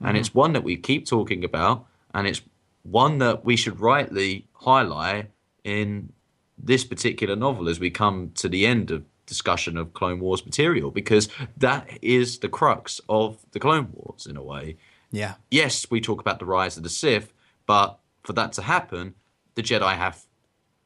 And 0.00 0.08
mm-hmm. 0.08 0.16
it's 0.16 0.34
one 0.34 0.54
that 0.54 0.64
we 0.64 0.76
keep 0.76 1.06
talking 1.06 1.44
about, 1.44 1.86
and 2.14 2.26
it's 2.26 2.40
one 2.82 3.18
that 3.18 3.44
we 3.44 3.56
should 3.56 3.78
rightly 3.78 4.46
highlight 4.54 5.30
in 5.64 6.12
this 6.58 6.84
particular 6.84 7.36
novel 7.36 7.68
as 7.68 7.78
we 7.78 7.90
come 7.90 8.32
to 8.36 8.48
the 8.48 8.66
end 8.66 8.90
of 8.90 9.04
discussion 9.26 9.76
of 9.76 9.92
Clone 9.92 10.20
Wars 10.20 10.44
material, 10.44 10.90
because 10.90 11.28
that 11.56 11.86
is 12.02 12.38
the 12.38 12.48
crux 12.48 13.00
of 13.08 13.38
the 13.52 13.60
Clone 13.60 13.88
Wars 13.92 14.26
in 14.26 14.36
a 14.36 14.42
way. 14.42 14.76
Yeah. 15.12 15.34
Yes, 15.50 15.90
we 15.90 16.00
talk 16.00 16.20
about 16.20 16.38
the 16.38 16.46
rise 16.46 16.76
of 16.76 16.82
the 16.82 16.88
Sith, 16.88 17.32
but 17.66 17.98
for 18.22 18.32
that 18.32 18.52
to 18.54 18.62
happen, 18.62 19.14
the 19.54 19.62
Jedi 19.62 19.94
have 19.94 20.24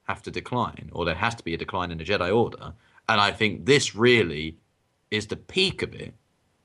have 0.05 0.23
to 0.23 0.31
decline, 0.31 0.91
or 0.93 1.05
there 1.05 1.15
has 1.15 1.35
to 1.35 1.45
be 1.45 1.55
a 1.55 1.59
decline 1.59 1.91
in 1.91 1.99
the 1.99 2.05
Jedi 2.05 2.35
Order. 2.35 2.73
And 3.09 3.21
I 3.21 3.33
think 3.33 3.67
this 3.67 3.95
really 3.95 4.57
is 5.11 5.27
the 5.27 5.37
peak 5.37 5.83
of 5.83 5.95
it. 5.95 6.15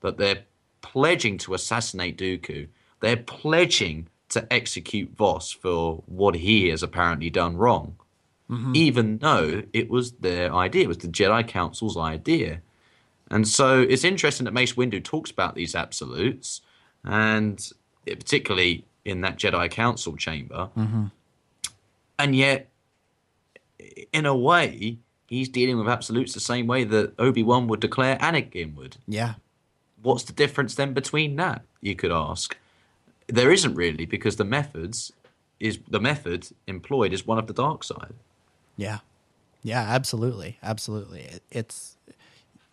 That 0.02 0.18
they're 0.18 0.44
pledging 0.82 1.38
to 1.40 1.54
assassinate 1.54 2.18
Dooku. 2.18 2.68
They're 3.02 3.18
pledging 3.18 4.08
to 4.30 4.52
execute 4.54 5.10
Vos 5.16 5.52
for 5.52 6.04
what 6.06 6.36
he 6.36 6.70
has 6.70 6.84
apparently 6.84 7.30
done 7.30 7.58
wrong, 7.58 7.96
mm-hmm. 8.50 8.74
even 8.76 9.18
though 9.18 9.64
it 9.74 9.90
was 9.90 10.14
their 10.14 10.54
idea. 10.54 10.84
It 10.84 10.88
was 10.88 11.00
the 11.00 11.08
Jedi 11.08 11.46
Council's 11.48 11.98
idea. 11.98 12.62
And 13.30 13.48
so 13.48 13.82
it's 13.82 14.04
interesting 14.04 14.46
that 14.46 14.54
Mace 14.54 14.74
Windu 14.74 15.04
talks 15.04 15.32
about 15.32 15.56
these 15.56 15.76
absolutes, 15.76 16.62
and 17.04 17.72
it- 18.06 18.20
particularly 18.20 18.86
in 19.04 19.22
that 19.22 19.38
Jedi 19.38 19.70
Council 19.70 20.16
chamber. 20.16 20.70
Mm-hmm. 20.78 21.06
And 22.18 22.36
yet, 22.36 22.69
in 24.12 24.26
a 24.26 24.36
way, 24.36 24.98
he's 25.28 25.50
dealing 25.50 25.78
with 25.78 25.88
absolutes 25.88 26.34
the 26.34 26.40
same 26.40 26.68
way 26.68 26.84
that 26.84 27.14
Obi 27.20 27.44
Wan 27.44 27.68
would 27.68 27.80
declare 27.80 28.18
Anakin 28.18 28.76
would. 28.76 28.98
Yeah. 29.08 29.36
What's 30.02 30.24
the 30.24 30.34
difference 30.34 30.76
then 30.76 30.94
between 30.94 31.36
that? 31.38 31.64
You 31.82 31.96
could 31.96 32.12
ask. 32.12 32.58
There 33.28 33.52
isn't 33.52 33.76
really, 33.76 34.06
because 34.06 34.38
the 34.38 34.46
methods 34.46 35.12
is 35.60 35.80
the 35.88 36.00
method 36.00 36.48
employed 36.68 37.14
is 37.14 37.28
one 37.28 37.38
of 37.38 37.48
the 37.48 37.54
dark 37.54 37.84
side. 37.84 38.14
Yeah. 38.78 39.00
Yeah, 39.62 39.82
absolutely. 39.82 40.58
Absolutely. 40.64 41.22
It, 41.22 41.44
it's 41.52 41.98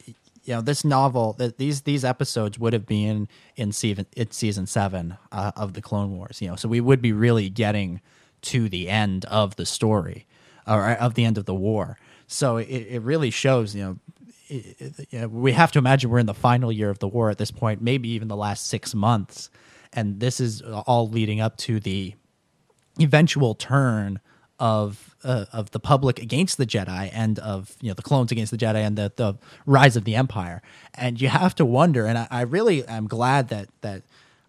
you 0.06 0.54
know, 0.54 0.60
this 0.60 0.84
novel 0.84 1.32
that 1.34 1.58
these 1.58 1.82
these 1.82 2.04
episodes 2.04 2.58
would 2.58 2.72
have 2.72 2.86
been 2.86 3.28
in 3.56 3.72
season 3.72 4.06
it's 4.16 4.36
season 4.36 4.66
7 4.66 5.16
uh, 5.32 5.52
of 5.56 5.74
the 5.74 5.82
Clone 5.82 6.16
Wars, 6.16 6.40
you 6.40 6.48
know. 6.48 6.56
So 6.56 6.68
we 6.68 6.80
would 6.80 7.02
be 7.02 7.12
really 7.12 7.50
getting 7.50 8.00
to 8.42 8.68
the 8.68 8.88
end 8.88 9.24
of 9.24 9.56
the 9.56 9.66
story 9.66 10.26
or 10.66 10.92
of 10.92 11.14
the 11.14 11.24
end 11.24 11.38
of 11.38 11.44
the 11.44 11.54
war. 11.54 11.98
So 12.26 12.56
it, 12.56 12.64
it 12.66 13.02
really 13.02 13.30
shows, 13.30 13.74
you 13.74 13.82
know, 13.84 13.98
it, 14.48 15.06
it- 15.12 15.30
we 15.30 15.52
have 15.52 15.72
to 15.72 15.78
imagine 15.78 16.10
we're 16.10 16.18
in 16.18 16.26
the 16.26 16.34
final 16.34 16.72
year 16.72 16.90
of 16.90 16.98
the 16.98 17.08
war 17.08 17.30
at 17.30 17.38
this 17.38 17.50
point, 17.50 17.80
maybe 17.82 18.08
even 18.10 18.28
the 18.28 18.36
last 18.36 18.66
6 18.68 18.94
months. 18.94 19.50
And 19.92 20.20
this 20.20 20.40
is 20.40 20.62
all 20.62 21.08
leading 21.08 21.40
up 21.40 21.56
to 21.58 21.80
the 21.80 22.14
eventual 23.00 23.54
turn 23.54 24.20
of 24.58 25.14
uh, 25.22 25.44
of 25.52 25.70
the 25.72 25.80
public 25.80 26.18
against 26.20 26.56
the 26.56 26.64
Jedi 26.66 27.10
and 27.12 27.38
of 27.40 27.76
you 27.80 27.88
know 27.88 27.94
the 27.94 28.02
clones 28.02 28.32
against 28.32 28.50
the 28.52 28.56
Jedi 28.58 28.76
and 28.76 28.96
the, 28.96 29.12
the 29.16 29.34
rise 29.66 29.96
of 29.96 30.04
the 30.04 30.14
Empire. 30.14 30.62
And 30.94 31.20
you 31.20 31.28
have 31.28 31.54
to 31.56 31.64
wonder, 31.64 32.06
and 32.06 32.16
I, 32.16 32.26
I 32.30 32.40
really 32.42 32.84
am 32.86 33.06
glad 33.06 33.48
that 33.48 33.68
that 33.82 34.02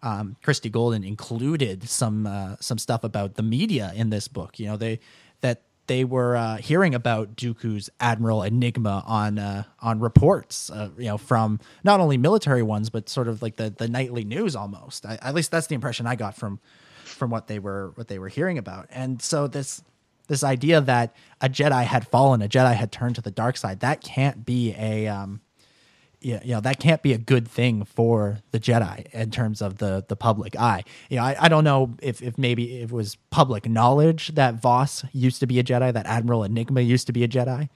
um, 0.03 0.37
Christie 0.43 0.69
Golden 0.69 1.03
included 1.03 1.89
some 1.89 2.25
uh, 2.25 2.55
some 2.59 2.77
stuff 2.77 3.03
about 3.03 3.35
the 3.35 3.43
media 3.43 3.91
in 3.95 4.09
this 4.09 4.27
book. 4.27 4.59
You 4.59 4.67
know 4.67 4.77
they 4.77 4.99
that 5.41 5.61
they 5.87 6.03
were 6.03 6.35
uh, 6.35 6.57
hearing 6.57 6.93
about 6.93 7.35
Dooku's 7.35 7.89
Admiral 7.99 8.43
Enigma 8.43 9.03
on 9.05 9.39
uh, 9.39 9.63
on 9.79 9.99
reports, 9.99 10.69
uh, 10.69 10.89
you 10.97 11.05
know, 11.05 11.17
from 11.17 11.59
not 11.83 11.99
only 11.99 12.17
military 12.17 12.63
ones 12.63 12.89
but 12.89 13.09
sort 13.09 13.27
of 13.27 13.41
like 13.41 13.55
the 13.55 13.69
the 13.69 13.87
nightly 13.87 14.23
news 14.23 14.55
almost. 14.55 15.05
I, 15.05 15.17
at 15.21 15.33
least 15.33 15.51
that's 15.51 15.67
the 15.67 15.75
impression 15.75 16.05
I 16.05 16.15
got 16.15 16.35
from 16.35 16.59
from 17.03 17.31
what 17.31 17.47
they 17.47 17.59
were 17.59 17.91
what 17.95 18.07
they 18.07 18.19
were 18.19 18.27
hearing 18.29 18.57
about. 18.57 18.87
And 18.91 19.21
so 19.21 19.47
this 19.47 19.81
this 20.27 20.43
idea 20.43 20.81
that 20.81 21.15
a 21.41 21.49
Jedi 21.49 21.83
had 21.83 22.07
fallen, 22.07 22.41
a 22.41 22.49
Jedi 22.49 22.75
had 22.75 22.91
turned 22.91 23.15
to 23.15 23.21
the 23.21 23.31
dark 23.31 23.57
side, 23.57 23.79
that 23.79 24.01
can't 24.01 24.45
be 24.45 24.75
a 24.77 25.07
um, 25.07 25.41
you 26.21 26.39
know 26.45 26.59
that 26.61 26.79
can't 26.79 27.01
be 27.01 27.13
a 27.13 27.17
good 27.17 27.47
thing 27.47 27.85
for 27.85 28.39
the 28.51 28.59
Jedi 28.59 29.05
in 29.13 29.31
terms 29.31 29.61
of 29.61 29.77
the 29.77 30.03
the 30.07 30.15
public 30.15 30.55
eye. 30.55 30.83
You 31.09 31.17
know, 31.17 31.23
I, 31.23 31.35
I 31.41 31.47
don't 31.47 31.63
know 31.63 31.95
if 32.01 32.21
if 32.21 32.37
maybe 32.37 32.81
it 32.81 32.91
was 32.91 33.15
public 33.29 33.69
knowledge 33.69 34.29
that 34.35 34.55
Voss 34.55 35.05
used 35.13 35.39
to 35.41 35.47
be 35.47 35.59
a 35.59 35.63
Jedi, 35.63 35.93
that 35.93 36.05
Admiral 36.05 36.43
Enigma 36.43 36.81
used 36.81 37.07
to 37.07 37.13
be 37.13 37.23
a 37.23 37.27
Jedi, 37.27 37.69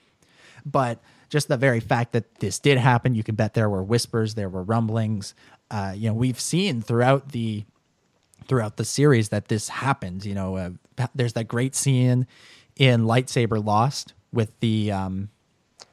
but 0.66 1.00
just 1.30 1.48
the 1.48 1.58
very 1.58 1.80
fact 1.80 2.12
that 2.12 2.36
this 2.40 2.60
did 2.60 2.78
happen, 2.78 3.16
you 3.16 3.24
can 3.24 3.36
bet 3.36 3.54
there 3.54 3.70
were 3.70 3.84
whispers, 3.84 4.36
there 4.36 4.50
were 4.50 4.64
rumblings. 4.64 5.34
Uh, 5.70 5.94
you 5.96 6.10
know, 6.10 6.14
we've 6.14 6.40
seen 6.40 6.82
throughout 6.82 7.32
the 7.32 7.64
throughout 8.48 8.76
the 8.78 8.86
series 8.86 9.30
that 9.30 9.48
this 9.48 9.70
happens. 9.70 10.26
You 10.26 10.36
know, 10.36 10.58
uh, 10.58 10.70
there's 11.16 11.34
that 11.34 11.48
great 11.48 11.76
scene 11.76 12.28
in 12.76 13.04
Lightsaber 13.04 13.64
Lost 13.64 14.14
with 14.34 14.60
the 14.60 14.92
um, 14.92 15.30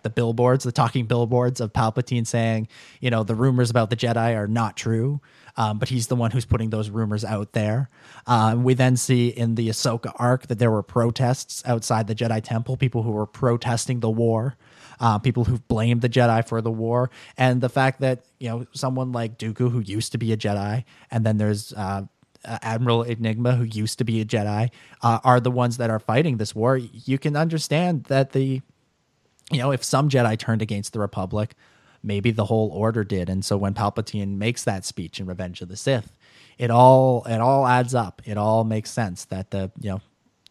the 0.03 0.11
billboards, 0.11 0.65
the 0.65 0.73
talking 0.73 1.07
billboards 1.07 1.61
of 1.61 1.73
Palpatine 1.73 2.27
saying, 2.27 2.69
you 3.01 3.11
know, 3.11 3.23
the 3.23 3.35
rumors 3.35 3.71
about 3.71 3.91
the 3.91 3.97
Jedi 3.97 4.37
are 4.37 4.47
not 4.47 4.77
true, 4.77 5.21
um, 5.57 5.79
but 5.79 5.89
he's 5.89 6.07
the 6.07 6.17
one 6.17 6.31
who's 6.31 6.45
putting 6.45 6.71
those 6.71 6.91
rumors 6.91 7.25
out 7.25 7.53
there. 7.53 7.91
Um, 8.27 8.65
we 8.65 8.75
then 8.75 8.97
see 8.97 9.29
in 9.29 9.55
the 9.55 9.69
Ahsoka 9.69 10.13
arc 10.17 10.47
that 10.49 10.59
there 10.59 10.71
were 10.71 10.83
protests 10.83 11.63
outside 11.67 12.07
the 12.07 12.15
Jedi 12.15 12.43
Temple, 12.43 12.77
people 12.77 13.03
who 13.03 13.13
were 13.13 13.27
protesting 13.27 14.01
the 14.01 14.11
war. 14.11 14.57
Uh, 15.01 15.17
people 15.17 15.45
who 15.45 15.59
blamed 15.69 16.01
the 16.01 16.09
Jedi 16.09 16.45
for 16.49 16.61
the 16.61 16.73
war, 16.73 17.09
and 17.37 17.61
the 17.61 17.69
fact 17.69 18.01
that 18.01 18.25
you 18.41 18.49
know 18.49 18.67
someone 18.73 19.13
like 19.13 19.39
Dooku, 19.39 19.71
who 19.71 19.79
used 19.79 20.11
to 20.11 20.19
be 20.19 20.33
a 20.33 20.37
Jedi, 20.37 20.83
and 21.13 21.25
then 21.25 21.37
there's 21.39 21.73
uh, 21.75 22.03
Admiral 22.45 23.03
Enigma, 23.03 23.55
who 23.55 23.65
used 23.65 23.99
to 23.99 24.05
be 24.05 24.21
a 24.21 24.25
Jedi, 24.25 24.71
uh, 25.03 25.19
are 25.25 25.41
the 25.41 25.51
ones 25.51 25.77
that 25.79 25.91
are 25.91 25.99
fighting 25.99 26.37
this 26.37 26.55
war. 26.55 26.77
You 26.77 27.19
can 27.19 27.37
understand 27.37 28.05
that 28.05 28.33
the, 28.33 28.63
you 29.51 29.59
know, 29.59 29.71
if 29.71 29.83
some 29.83 30.09
Jedi 30.09 30.39
turned 30.39 30.63
against 30.63 30.93
the 30.93 31.01
Republic, 31.01 31.55
maybe 32.03 32.31
the 32.31 32.45
whole 32.45 32.71
Order 32.71 33.05
did. 33.05 33.29
And 33.29 33.45
so 33.45 33.57
when 33.57 33.75
Palpatine 33.75 34.37
makes 34.37 34.65
that 34.65 34.85
speech 34.85 35.21
in 35.21 35.27
Revenge 35.27 35.61
of 35.61 35.69
the 35.69 35.77
Sith, 35.77 36.17
it 36.59 36.71
all 36.71 37.25
it 37.25 37.39
all 37.39 37.67
adds 37.67 37.95
up. 37.95 38.21
It 38.25 38.37
all 38.37 38.65
makes 38.65 38.91
sense 38.91 39.25
that 39.27 39.51
the 39.51 39.71
you 39.81 39.91
know 39.91 40.01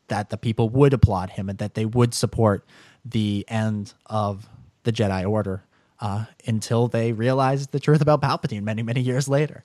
that 0.07 0.29
the 0.29 0.37
people 0.37 0.69
would 0.69 0.93
applaud 0.93 1.31
him 1.31 1.49
and 1.49 1.59
that 1.59 1.73
they 1.73 1.85
would 1.85 2.13
support 2.13 2.65
the 3.03 3.45
end 3.47 3.93
of 4.05 4.47
the 4.83 4.91
Jedi 4.91 5.29
Order 5.29 5.63
uh, 5.99 6.25
until 6.45 6.87
they 6.87 7.11
realized 7.11 7.71
the 7.71 7.79
truth 7.79 8.01
about 8.01 8.21
Palpatine 8.21 8.63
many 8.63 8.83
many 8.83 9.01
years 9.01 9.27
later. 9.27 9.63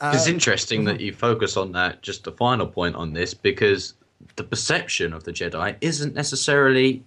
it's 0.00 0.28
interesting 0.28 0.84
that 0.84 1.00
you 1.00 1.12
focus 1.12 1.56
on 1.56 1.72
that. 1.72 2.02
Just 2.02 2.26
a 2.28 2.32
final 2.32 2.66
point 2.66 2.94
on 2.94 3.12
this, 3.12 3.34
because 3.34 3.94
the 4.36 4.44
perception 4.44 5.12
of 5.12 5.24
the 5.24 5.32
Jedi 5.32 5.76
isn't 5.80 6.14
necessarily 6.14 7.02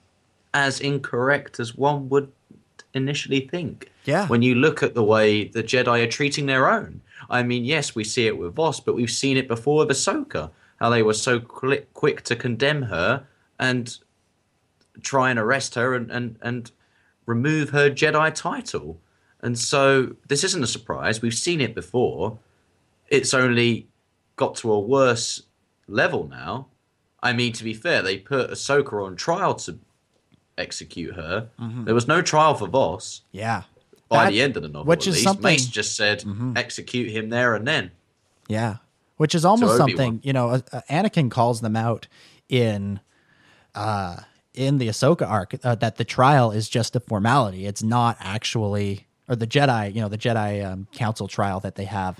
as 0.53 0.79
incorrect 0.79 1.59
as 1.59 1.75
one 1.75 2.09
would 2.09 2.31
initially 2.93 3.41
think. 3.47 3.91
Yeah. 4.05 4.27
When 4.27 4.41
you 4.41 4.55
look 4.55 4.83
at 4.83 4.93
the 4.93 5.03
way 5.03 5.45
the 5.45 5.63
Jedi 5.63 6.03
are 6.03 6.09
treating 6.09 6.45
their 6.45 6.69
own, 6.69 7.01
I 7.29 7.43
mean, 7.43 7.63
yes, 7.63 7.95
we 7.95 8.03
see 8.03 8.27
it 8.27 8.37
with 8.37 8.55
Vos, 8.55 8.79
but 8.79 8.95
we've 8.95 9.09
seen 9.11 9.37
it 9.37 9.47
before 9.47 9.85
with 9.85 9.95
Ahsoka. 9.95 10.51
How 10.79 10.89
they 10.89 11.03
were 11.03 11.13
so 11.13 11.39
cli 11.39 11.85
quick 11.93 12.23
to 12.23 12.35
condemn 12.35 12.83
her 12.83 13.25
and 13.59 13.97
try 15.01 15.29
and 15.29 15.39
arrest 15.39 15.75
her 15.75 15.93
and, 15.93 16.09
and, 16.11 16.37
and 16.41 16.71
remove 17.25 17.69
her 17.69 17.89
Jedi 17.89 18.33
title. 18.33 18.99
And 19.41 19.57
so 19.57 20.15
this 20.27 20.43
isn't 20.43 20.63
a 20.63 20.67
surprise. 20.67 21.21
We've 21.21 21.33
seen 21.33 21.61
it 21.61 21.75
before. 21.75 22.39
It's 23.07 23.33
only 23.33 23.87
got 24.35 24.55
to 24.57 24.71
a 24.71 24.79
worse 24.79 25.43
level 25.87 26.27
now. 26.27 26.67
I 27.23 27.33
mean, 27.33 27.53
to 27.53 27.63
be 27.63 27.73
fair, 27.73 28.01
they 28.01 28.17
put 28.17 28.49
Ahsoka 28.49 29.05
on 29.05 29.15
trial 29.15 29.53
to 29.55 29.77
execute 30.57 31.15
her. 31.15 31.49
Mhm. 31.59 31.85
There 31.85 31.95
was 31.95 32.07
no 32.07 32.21
trial 32.21 32.53
for 32.55 32.67
Vos 32.67 33.21
Yeah. 33.31 33.63
by 34.09 34.25
That- 34.25 34.31
the 34.31 34.41
end 34.41 34.57
of 34.57 34.63
the 34.63 34.69
novel. 34.69 34.85
which 34.85 35.03
at 35.07 35.11
is 35.11 35.15
least. 35.15 35.23
something- 35.23 35.43
Mace 35.43 35.65
just 35.67 35.95
said 35.95 36.21
Mhm. 36.21 36.57
execute 36.57 37.09
him 37.11 37.29
there 37.29 37.55
and 37.55 37.67
then. 37.67 37.91
Yeah, 38.47 38.77
which 39.17 39.33
is 39.33 39.45
almost 39.45 39.77
something 39.77 40.19
you 40.23 40.33
know. 40.33 40.49
Uh, 40.49 40.59
uh, 40.73 40.81
Anakin 40.89 41.29
calls 41.31 41.61
them 41.61 41.75
out 41.75 42.07
in 42.49 42.99
uh, 43.73 44.17
in 44.53 44.77
the 44.79 44.89
Ahsoka 44.89 45.25
arc 45.29 45.55
uh, 45.63 45.75
that 45.75 45.95
the 45.95 46.03
trial 46.03 46.51
is 46.51 46.67
just 46.67 46.93
a 46.95 46.99
formality. 46.99 47.65
It's 47.65 47.81
not 47.81 48.17
actually, 48.19 49.07
or 49.29 49.37
the 49.37 49.47
Jedi, 49.47 49.95
you 49.95 50.01
know, 50.01 50.09
the 50.09 50.17
Jedi 50.17 50.65
um, 50.69 50.87
Council 50.91 51.29
trial 51.29 51.61
that 51.61 51.75
they 51.75 51.85
have 51.85 52.19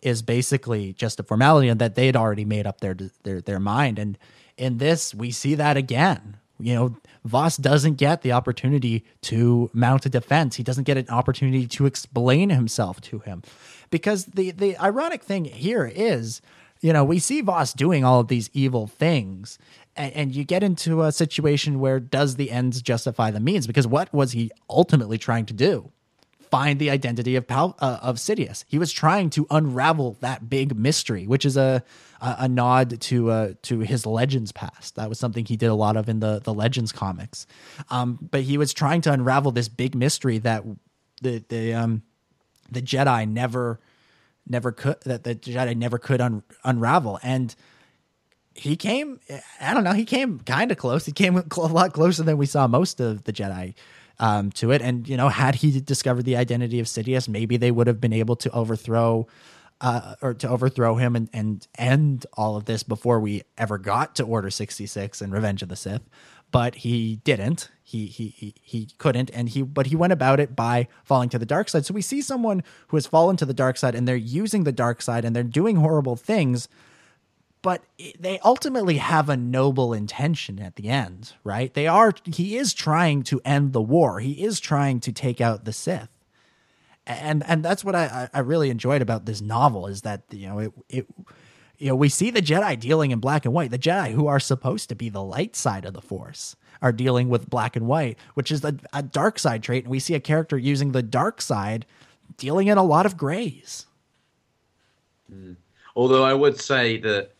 is 0.00 0.22
basically 0.22 0.94
just 0.94 1.20
a 1.20 1.22
formality, 1.22 1.68
and 1.68 1.78
that 1.80 1.94
they 1.94 2.06
had 2.06 2.16
already 2.16 2.46
made 2.46 2.66
up 2.66 2.80
their 2.80 2.96
their 3.24 3.42
their 3.42 3.60
mind. 3.60 3.98
And 3.98 4.16
in 4.56 4.78
this, 4.78 5.14
we 5.14 5.30
see 5.30 5.54
that 5.56 5.76
again. 5.76 6.38
You 6.58 6.74
know, 6.74 6.96
Vos 7.24 7.56
doesn't 7.56 7.94
get 7.94 8.22
the 8.22 8.32
opportunity 8.32 9.04
to 9.22 9.70
mount 9.72 10.06
a 10.06 10.08
defense. 10.08 10.56
He 10.56 10.62
doesn't 10.62 10.84
get 10.84 10.96
an 10.96 11.08
opportunity 11.08 11.66
to 11.66 11.86
explain 11.86 12.50
himself 12.50 13.00
to 13.02 13.18
him. 13.20 13.42
Because 13.90 14.24
the 14.26 14.50
the 14.52 14.76
ironic 14.78 15.22
thing 15.22 15.44
here 15.44 15.90
is, 15.94 16.40
you 16.80 16.92
know, 16.92 17.04
we 17.04 17.18
see 17.18 17.40
Vos 17.40 17.72
doing 17.72 18.04
all 18.04 18.20
of 18.20 18.28
these 18.28 18.50
evil 18.52 18.86
things, 18.86 19.58
and, 19.96 20.12
and 20.14 20.34
you 20.34 20.44
get 20.44 20.62
into 20.62 21.02
a 21.02 21.12
situation 21.12 21.78
where 21.78 22.00
does 22.00 22.36
the 22.36 22.50
ends 22.50 22.82
justify 22.82 23.30
the 23.30 23.40
means? 23.40 23.66
Because 23.66 23.86
what 23.86 24.12
was 24.12 24.32
he 24.32 24.50
ultimately 24.68 25.18
trying 25.18 25.46
to 25.46 25.54
do? 25.54 25.90
Find 26.50 26.78
the 26.78 26.90
identity 26.90 27.36
of 27.36 27.46
Pal- 27.46 27.76
uh, 27.80 27.98
of 28.02 28.16
Sidious. 28.16 28.64
He 28.68 28.78
was 28.78 28.92
trying 28.92 29.30
to 29.30 29.46
unravel 29.50 30.16
that 30.20 30.48
big 30.48 30.76
mystery, 30.76 31.26
which 31.26 31.44
is 31.44 31.56
a 31.56 31.82
a, 32.20 32.36
a 32.40 32.48
nod 32.48 33.00
to 33.02 33.30
uh, 33.30 33.52
to 33.62 33.80
his 33.80 34.06
Legends 34.06 34.52
past. 34.52 34.96
That 34.96 35.08
was 35.08 35.18
something 35.18 35.44
he 35.44 35.56
did 35.56 35.66
a 35.66 35.74
lot 35.74 35.96
of 35.96 36.08
in 36.08 36.20
the 36.20 36.40
the 36.42 36.54
Legends 36.54 36.92
comics. 36.92 37.46
Um, 37.90 38.18
but 38.30 38.42
he 38.42 38.58
was 38.58 38.72
trying 38.72 39.00
to 39.02 39.12
unravel 39.12 39.52
this 39.52 39.68
big 39.68 39.94
mystery 39.94 40.38
that 40.38 40.64
the 41.22 41.44
the 41.48 41.74
um 41.74 42.02
the 42.70 42.82
Jedi 42.82 43.28
never 43.28 43.80
never 44.48 44.72
could 44.72 45.00
that 45.02 45.24
the 45.24 45.34
Jedi 45.34 45.76
never 45.76 45.98
could 45.98 46.20
un, 46.20 46.42
unravel 46.64 47.18
and 47.22 47.54
he 48.54 48.76
came 48.76 49.20
I 49.60 49.74
don't 49.74 49.84
know 49.84 49.92
he 49.92 50.04
came 50.04 50.40
kind 50.40 50.70
of 50.70 50.78
close 50.78 51.06
he 51.06 51.12
came 51.12 51.36
a 51.36 51.60
lot 51.60 51.92
closer 51.92 52.22
than 52.22 52.38
we 52.38 52.46
saw 52.46 52.66
most 52.66 53.00
of 53.00 53.24
the 53.24 53.32
Jedi 53.32 53.74
um, 54.18 54.50
to 54.52 54.70
it 54.70 54.82
and 54.82 55.08
you 55.08 55.16
know 55.16 55.28
had 55.28 55.56
he 55.56 55.80
discovered 55.80 56.24
the 56.24 56.36
identity 56.36 56.80
of 56.80 56.86
Sidious 56.86 57.28
maybe 57.28 57.56
they 57.56 57.70
would 57.70 57.86
have 57.86 58.00
been 58.00 58.12
able 58.12 58.36
to 58.36 58.50
overthrow 58.52 59.26
uh, 59.80 60.14
or 60.22 60.34
to 60.34 60.48
overthrow 60.48 60.96
him 60.96 61.14
and, 61.14 61.28
and 61.32 61.66
end 61.76 62.26
all 62.34 62.56
of 62.56 62.64
this 62.64 62.82
before 62.82 63.20
we 63.20 63.42
ever 63.58 63.78
got 63.78 64.14
to 64.16 64.24
Order 64.24 64.50
66 64.50 65.20
and 65.20 65.32
Revenge 65.32 65.62
of 65.62 65.68
the 65.68 65.76
Sith. 65.76 66.02
But 66.50 66.76
he 66.76 67.16
didn't. 67.16 67.70
He, 67.82 68.06
he 68.06 68.28
he 68.28 68.54
he 68.62 68.88
couldn't. 68.98 69.30
And 69.34 69.48
he 69.48 69.62
but 69.62 69.86
he 69.86 69.96
went 69.96 70.12
about 70.12 70.40
it 70.40 70.54
by 70.54 70.88
falling 71.04 71.28
to 71.30 71.38
the 71.38 71.46
dark 71.46 71.68
side. 71.68 71.84
So 71.84 71.92
we 71.92 72.02
see 72.02 72.22
someone 72.22 72.62
who 72.88 72.96
has 72.96 73.06
fallen 73.06 73.36
to 73.38 73.44
the 73.44 73.52
dark 73.52 73.76
side 73.76 73.94
and 73.94 74.06
they're 74.06 74.16
using 74.16 74.64
the 74.64 74.72
dark 74.72 75.02
side 75.02 75.24
and 75.24 75.34
they're 75.34 75.42
doing 75.42 75.76
horrible 75.76 76.16
things. 76.16 76.68
But 77.62 77.82
they 78.18 78.38
ultimately 78.44 78.98
have 78.98 79.28
a 79.28 79.36
noble 79.36 79.92
intention 79.92 80.60
at 80.60 80.76
the 80.76 80.88
end 80.88 81.32
right? 81.42 81.74
They 81.74 81.88
are 81.88 82.12
he 82.24 82.56
is 82.56 82.72
trying 82.72 83.24
to 83.24 83.40
end 83.44 83.72
the 83.72 83.82
war. 83.82 84.20
He 84.20 84.44
is 84.44 84.60
trying 84.60 85.00
to 85.00 85.12
take 85.12 85.40
out 85.40 85.64
the 85.64 85.72
sith 85.72 86.15
and 87.06 87.44
and 87.46 87.64
that's 87.64 87.84
what 87.84 87.94
I 87.94 88.28
I 88.32 88.40
really 88.40 88.70
enjoyed 88.70 89.02
about 89.02 89.26
this 89.26 89.40
novel 89.40 89.86
is 89.86 90.02
that 90.02 90.22
you 90.30 90.48
know 90.48 90.58
it 90.58 90.72
it 90.88 91.06
you 91.78 91.88
know 91.88 91.96
we 91.96 92.08
see 92.08 92.30
the 92.30 92.42
Jedi 92.42 92.78
dealing 92.78 93.10
in 93.10 93.20
black 93.20 93.44
and 93.44 93.54
white. 93.54 93.70
The 93.70 93.78
Jedi 93.78 94.12
who 94.12 94.26
are 94.26 94.40
supposed 94.40 94.88
to 94.88 94.94
be 94.94 95.08
the 95.08 95.22
light 95.22 95.54
side 95.56 95.84
of 95.84 95.94
the 95.94 96.02
Force 96.02 96.56
are 96.82 96.92
dealing 96.92 97.28
with 97.28 97.48
black 97.48 97.76
and 97.76 97.86
white, 97.86 98.18
which 98.34 98.50
is 98.50 98.64
a, 98.64 98.76
a 98.92 99.02
dark 99.02 99.38
side 99.38 99.62
trait, 99.62 99.84
and 99.84 99.90
we 99.90 100.00
see 100.00 100.14
a 100.14 100.20
character 100.20 100.58
using 100.58 100.92
the 100.92 101.02
dark 101.02 101.40
side 101.40 101.86
dealing 102.36 102.66
in 102.66 102.78
a 102.78 102.82
lot 102.82 103.06
of 103.06 103.16
grays. 103.16 103.86
Hmm. 105.30 105.52
Although 105.94 106.24
I 106.24 106.34
would 106.34 106.60
say 106.60 106.98
that 106.98 107.32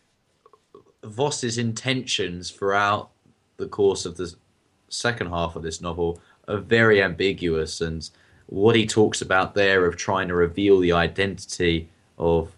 Vos's 1.03 1.57
intentions 1.57 2.49
throughout 2.49 3.11
the 3.57 3.67
course 3.67 4.05
of 4.05 4.17
the 4.17 4.33
second 4.89 5.27
half 5.27 5.55
of 5.55 5.63
this 5.63 5.81
novel 5.81 6.19
are 6.47 6.57
very 6.57 7.01
ambiguous, 7.01 7.81
and 7.81 8.09
what 8.47 8.75
he 8.75 8.85
talks 8.85 9.21
about 9.21 9.53
there 9.53 9.85
of 9.85 9.97
trying 9.97 10.27
to 10.29 10.33
reveal 10.33 10.79
the 10.79 10.93
identity 10.93 11.89
of 12.17 12.51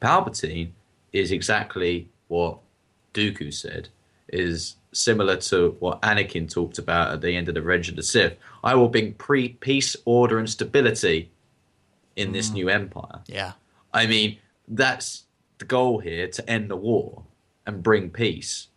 Palpatine 0.00 0.70
is 1.12 1.32
exactly 1.32 2.08
what 2.28 2.58
Dooku 3.14 3.52
said. 3.52 3.88
Is 4.28 4.76
similar 4.92 5.36
to 5.36 5.76
what 5.80 6.00
Anakin 6.02 6.50
talked 6.50 6.78
about 6.78 7.12
at 7.12 7.20
the 7.20 7.36
end 7.36 7.48
of 7.48 7.54
the 7.54 7.62
Revenge 7.62 7.88
of 7.88 7.96
the 7.96 8.02
Sith. 8.02 8.36
I 8.62 8.74
will 8.74 8.88
bring 8.88 9.14
pre 9.14 9.50
peace, 9.50 9.96
order, 10.04 10.38
and 10.38 10.48
stability 10.48 11.30
in 12.16 12.32
this 12.32 12.50
mm. 12.50 12.54
new 12.54 12.68
empire. 12.68 13.20
Yeah. 13.26 13.52
I 13.92 14.06
mean, 14.06 14.38
that's 14.68 15.24
the 15.58 15.64
goal 15.64 15.98
here 15.98 16.28
to 16.28 16.50
end 16.50 16.70
the 16.70 16.76
war 16.76 17.24
and 17.66 17.82
bring 17.82 18.10
peace, 18.10 18.68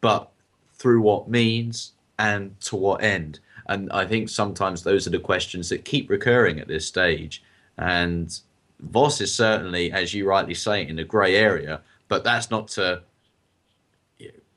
but 0.00 0.30
through 0.74 1.02
what 1.02 1.28
means 1.28 1.92
and 2.18 2.58
to 2.60 2.76
what 2.76 3.02
end? 3.02 3.40
And 3.70 3.90
I 3.92 4.04
think 4.04 4.28
sometimes 4.28 4.82
those 4.82 5.06
are 5.06 5.10
the 5.10 5.18
questions 5.20 5.68
that 5.70 5.84
keep 5.84 6.10
recurring 6.10 6.58
at 6.60 6.66
this 6.68 6.84
stage. 6.84 7.42
And 7.78 8.36
Vos 8.80 9.20
is 9.20 9.32
certainly, 9.34 9.92
as 9.92 10.12
you 10.12 10.26
rightly 10.26 10.54
say, 10.54 10.86
in 10.86 10.96
the 10.96 11.04
grey 11.04 11.36
area, 11.36 11.80
but 12.08 12.24
that's 12.24 12.50
not 12.50 12.68
to 12.68 13.02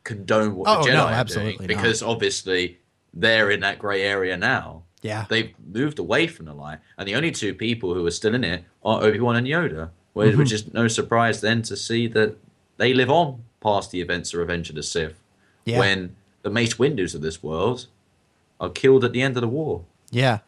condone 0.03 0.55
what 0.55 0.67
Oh, 0.67 0.83
the 0.83 0.89
Jedi 0.89 0.93
no, 0.93 1.05
are 1.05 1.11
absolutely 1.11 1.53
doing, 1.53 1.67
not. 1.69 1.83
because 1.83 2.03
obviously 2.03 2.79
they're 3.13 3.51
in 3.51 3.61
that 3.61 3.79
grey 3.79 4.01
area 4.01 4.35
now. 4.35 4.83
Yeah. 5.01 5.25
They've 5.29 5.53
moved 5.71 5.99
away 5.99 6.27
from 6.27 6.45
the 6.47 6.53
light, 6.53 6.79
and 6.97 7.07
the 7.07 7.15
only 7.15 7.31
two 7.31 7.53
people 7.53 7.93
who 7.93 8.05
are 8.05 8.11
still 8.11 8.33
in 8.35 8.43
it 8.43 8.63
are 8.83 9.03
Obi 9.03 9.19
Wan 9.19 9.35
and 9.35 9.47
Yoda, 9.47 9.89
wh- 10.13 10.37
which 10.37 10.51
is 10.51 10.73
no 10.73 10.87
surprise 10.87 11.41
then 11.41 11.61
to 11.63 11.75
see 11.77 12.07
that 12.07 12.35
they 12.77 12.93
live 12.93 13.09
on 13.11 13.43
past 13.61 13.91
the 13.91 14.01
events 14.01 14.33
of 14.33 14.39
Revenge 14.39 14.69
of 14.69 14.75
the 14.75 14.83
Sith, 14.83 15.21
Yeah. 15.65 15.79
when 15.79 16.15
the 16.41 16.49
Mace 16.49 16.75
Windus 16.79 17.13
of 17.15 17.21
this 17.21 17.43
world 17.43 17.87
are 18.63 18.69
killed 18.69 19.03
at 19.05 19.11
the 19.13 19.21
end 19.21 19.35
of 19.37 19.41
the 19.41 19.47
war. 19.47 19.83
Yeah. 20.11 20.39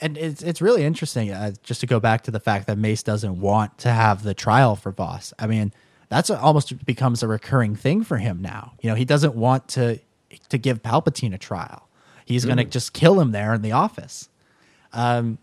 And 0.00 0.18
it's 0.18 0.42
it's 0.42 0.60
really 0.60 0.82
interesting 0.84 1.30
uh, 1.30 1.52
just 1.62 1.80
to 1.80 1.86
go 1.86 2.00
back 2.00 2.22
to 2.22 2.30
the 2.32 2.40
fact 2.40 2.66
that 2.66 2.76
Mace 2.76 3.02
doesn't 3.04 3.40
want 3.40 3.78
to 3.78 3.90
have 3.90 4.24
the 4.24 4.34
trial 4.34 4.74
for 4.74 4.90
Vos. 4.90 5.32
I 5.38 5.46
mean, 5.46 5.72
that's 6.08 6.28
a, 6.28 6.38
almost 6.40 6.84
becomes 6.84 7.22
a 7.22 7.28
recurring 7.28 7.76
thing 7.76 8.02
for 8.02 8.16
him 8.18 8.42
now. 8.42 8.72
You 8.82 8.90
know, 8.90 8.96
he 8.96 9.04
doesn't 9.04 9.36
want 9.36 9.68
to 9.68 10.00
to 10.48 10.58
give 10.58 10.82
Palpatine 10.82 11.32
a 11.34 11.38
trial. 11.38 11.88
He's 12.24 12.44
going 12.44 12.56
to 12.56 12.64
Mm. 12.64 12.70
just 12.70 12.92
kill 12.92 13.20
him 13.20 13.30
there 13.32 13.54
in 13.54 13.62
the 13.62 13.72
office. 13.72 14.28
Um, 14.92 15.38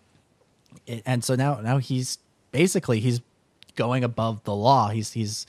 it- 0.86 1.04
and 1.06 1.24
so 1.24 1.36
now 1.36 1.62
now 1.62 1.78
he's 1.78 2.18
basically 2.52 3.00
he's 3.00 3.22
going 3.78 4.04
above 4.04 4.44
the 4.44 4.54
law. 4.56 4.90
He's 4.90 5.14
he's 5.14 5.48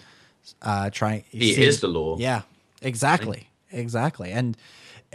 uh, 0.62 0.90
trying. 0.90 1.24
He 1.30 1.54
seeing- 1.54 1.66
is 1.68 1.80
the 1.80 1.88
law. 1.88 2.16
Yeah, 2.16 2.42
exactly, 2.80 3.48
exactly. 3.72 4.30
And 4.30 4.56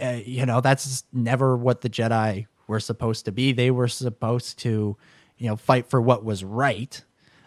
uh, 0.00 0.20
you 0.24 0.46
know 0.46 0.60
that's 0.60 1.04
never 1.12 1.56
what 1.56 1.80
the 1.80 1.90
Jedi 1.90 2.46
were 2.66 2.80
supposed 2.80 3.24
to 3.26 3.32
be. 3.32 3.52
They 3.52 3.70
were 3.70 3.88
supposed 3.88 4.58
to, 4.60 4.96
you 5.38 5.48
know, 5.48 5.56
fight 5.56 5.88
for 5.88 6.00
what 6.00 6.24
was 6.24 6.44
right, 6.44 7.02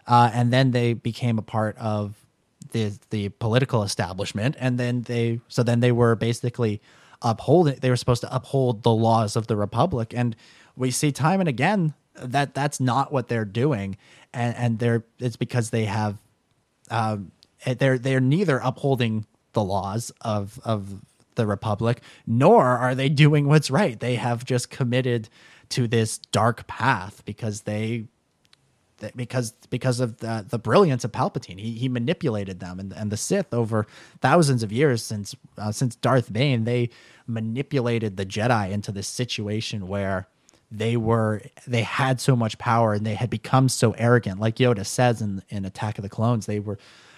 uh, 0.08 0.32
and 0.34 0.52
then 0.52 0.72
they 0.72 0.94
became 0.94 1.38
a 1.38 1.44
part 1.44 1.78
of 1.78 2.16
the 2.72 2.98
the 3.10 3.30
political 3.30 3.84
establishment, 3.84 4.56
and 4.60 4.80
then 4.80 5.04
they 5.04 5.42
so 5.48 5.64
then 5.64 5.80
they 5.80 5.92
were 5.92 6.16
basically 6.16 6.82
upholding. 7.22 7.76
They 7.80 7.90
were 7.90 7.98
supposed 7.98 8.22
to 8.22 8.36
uphold 8.36 8.84
the 8.84 8.94
laws 8.94 9.36
of 9.36 9.48
the 9.48 9.56
Republic, 9.56 10.14
and 10.16 10.36
we 10.76 10.92
see 10.92 11.12
time 11.12 11.40
and 11.40 11.50
again 11.50 11.94
that 12.16 12.54
that's 12.54 12.80
not 12.80 13.12
what 13.12 13.28
they're 13.28 13.46
doing, 13.46 13.98
and 14.34 14.56
and 14.56 14.80
they're 14.80 15.06
it's 15.20 15.38
because 15.38 15.70
they 15.70 15.86
have 15.86 16.18
um, 16.90 17.32
they're 17.66 17.98
they're 17.98 18.20
neither 18.20 18.58
upholding 18.60 19.26
the 19.54 19.64
laws 19.64 20.12
of 20.22 20.60
of 20.64 21.02
the 21.36 21.48
republic 21.48 22.02
nor 22.26 22.66
are 22.66 22.96
they 22.96 23.10
doing 23.10 23.48
what's 23.48 23.72
right. 23.72 24.00
They 24.00 24.16
have 24.16 24.46
just 24.46 24.70
committed 24.70 25.30
to 25.70 25.88
this 25.88 26.18
dark 26.18 26.68
path 26.68 27.24
because 27.26 27.62
they 27.62 28.08
because 29.16 29.52
because 29.70 30.00
of 30.00 30.18
the, 30.18 30.46
the 30.48 30.60
brilliance 30.60 31.04
of 31.04 31.12
Palpatine, 31.12 31.60
he, 31.60 31.72
he 31.72 31.90
manipulated 31.90 32.60
them 32.60 32.80
and, 32.80 32.94
and 32.94 33.12
the 33.12 33.18
Sith 33.18 33.54
over 33.54 33.88
thousands 34.22 34.64
of 34.64 34.72
years 34.72 35.02
since 35.02 35.36
uh, 35.58 35.72
since 35.72 35.96
Darth 35.96 36.28
Vader, 36.28 36.64
they 36.64 36.90
manipulated 37.28 38.18
the 38.18 38.26
Jedi 38.26 38.72
into 38.72 38.92
this 38.92 39.08
situation 39.08 39.88
where 39.88 40.28
they 40.72 40.98
were 40.98 41.42
they 41.66 41.84
had 41.84 42.20
so 42.20 42.36
much 42.36 42.58
power 42.58 42.94
and 42.94 43.06
they 43.06 43.16
had 43.16 43.30
become 43.30 43.70
so 43.70 43.92
arrogant, 43.92 44.40
like 44.40 44.58
Yoda 44.58 44.86
says 44.86 45.22
in 45.22 45.42
in 45.50 45.66
Attack 45.66 45.98
of 45.98 46.04
the 46.04 46.10
Clones, 46.10 46.46
they 46.46 46.60
were 46.60 46.78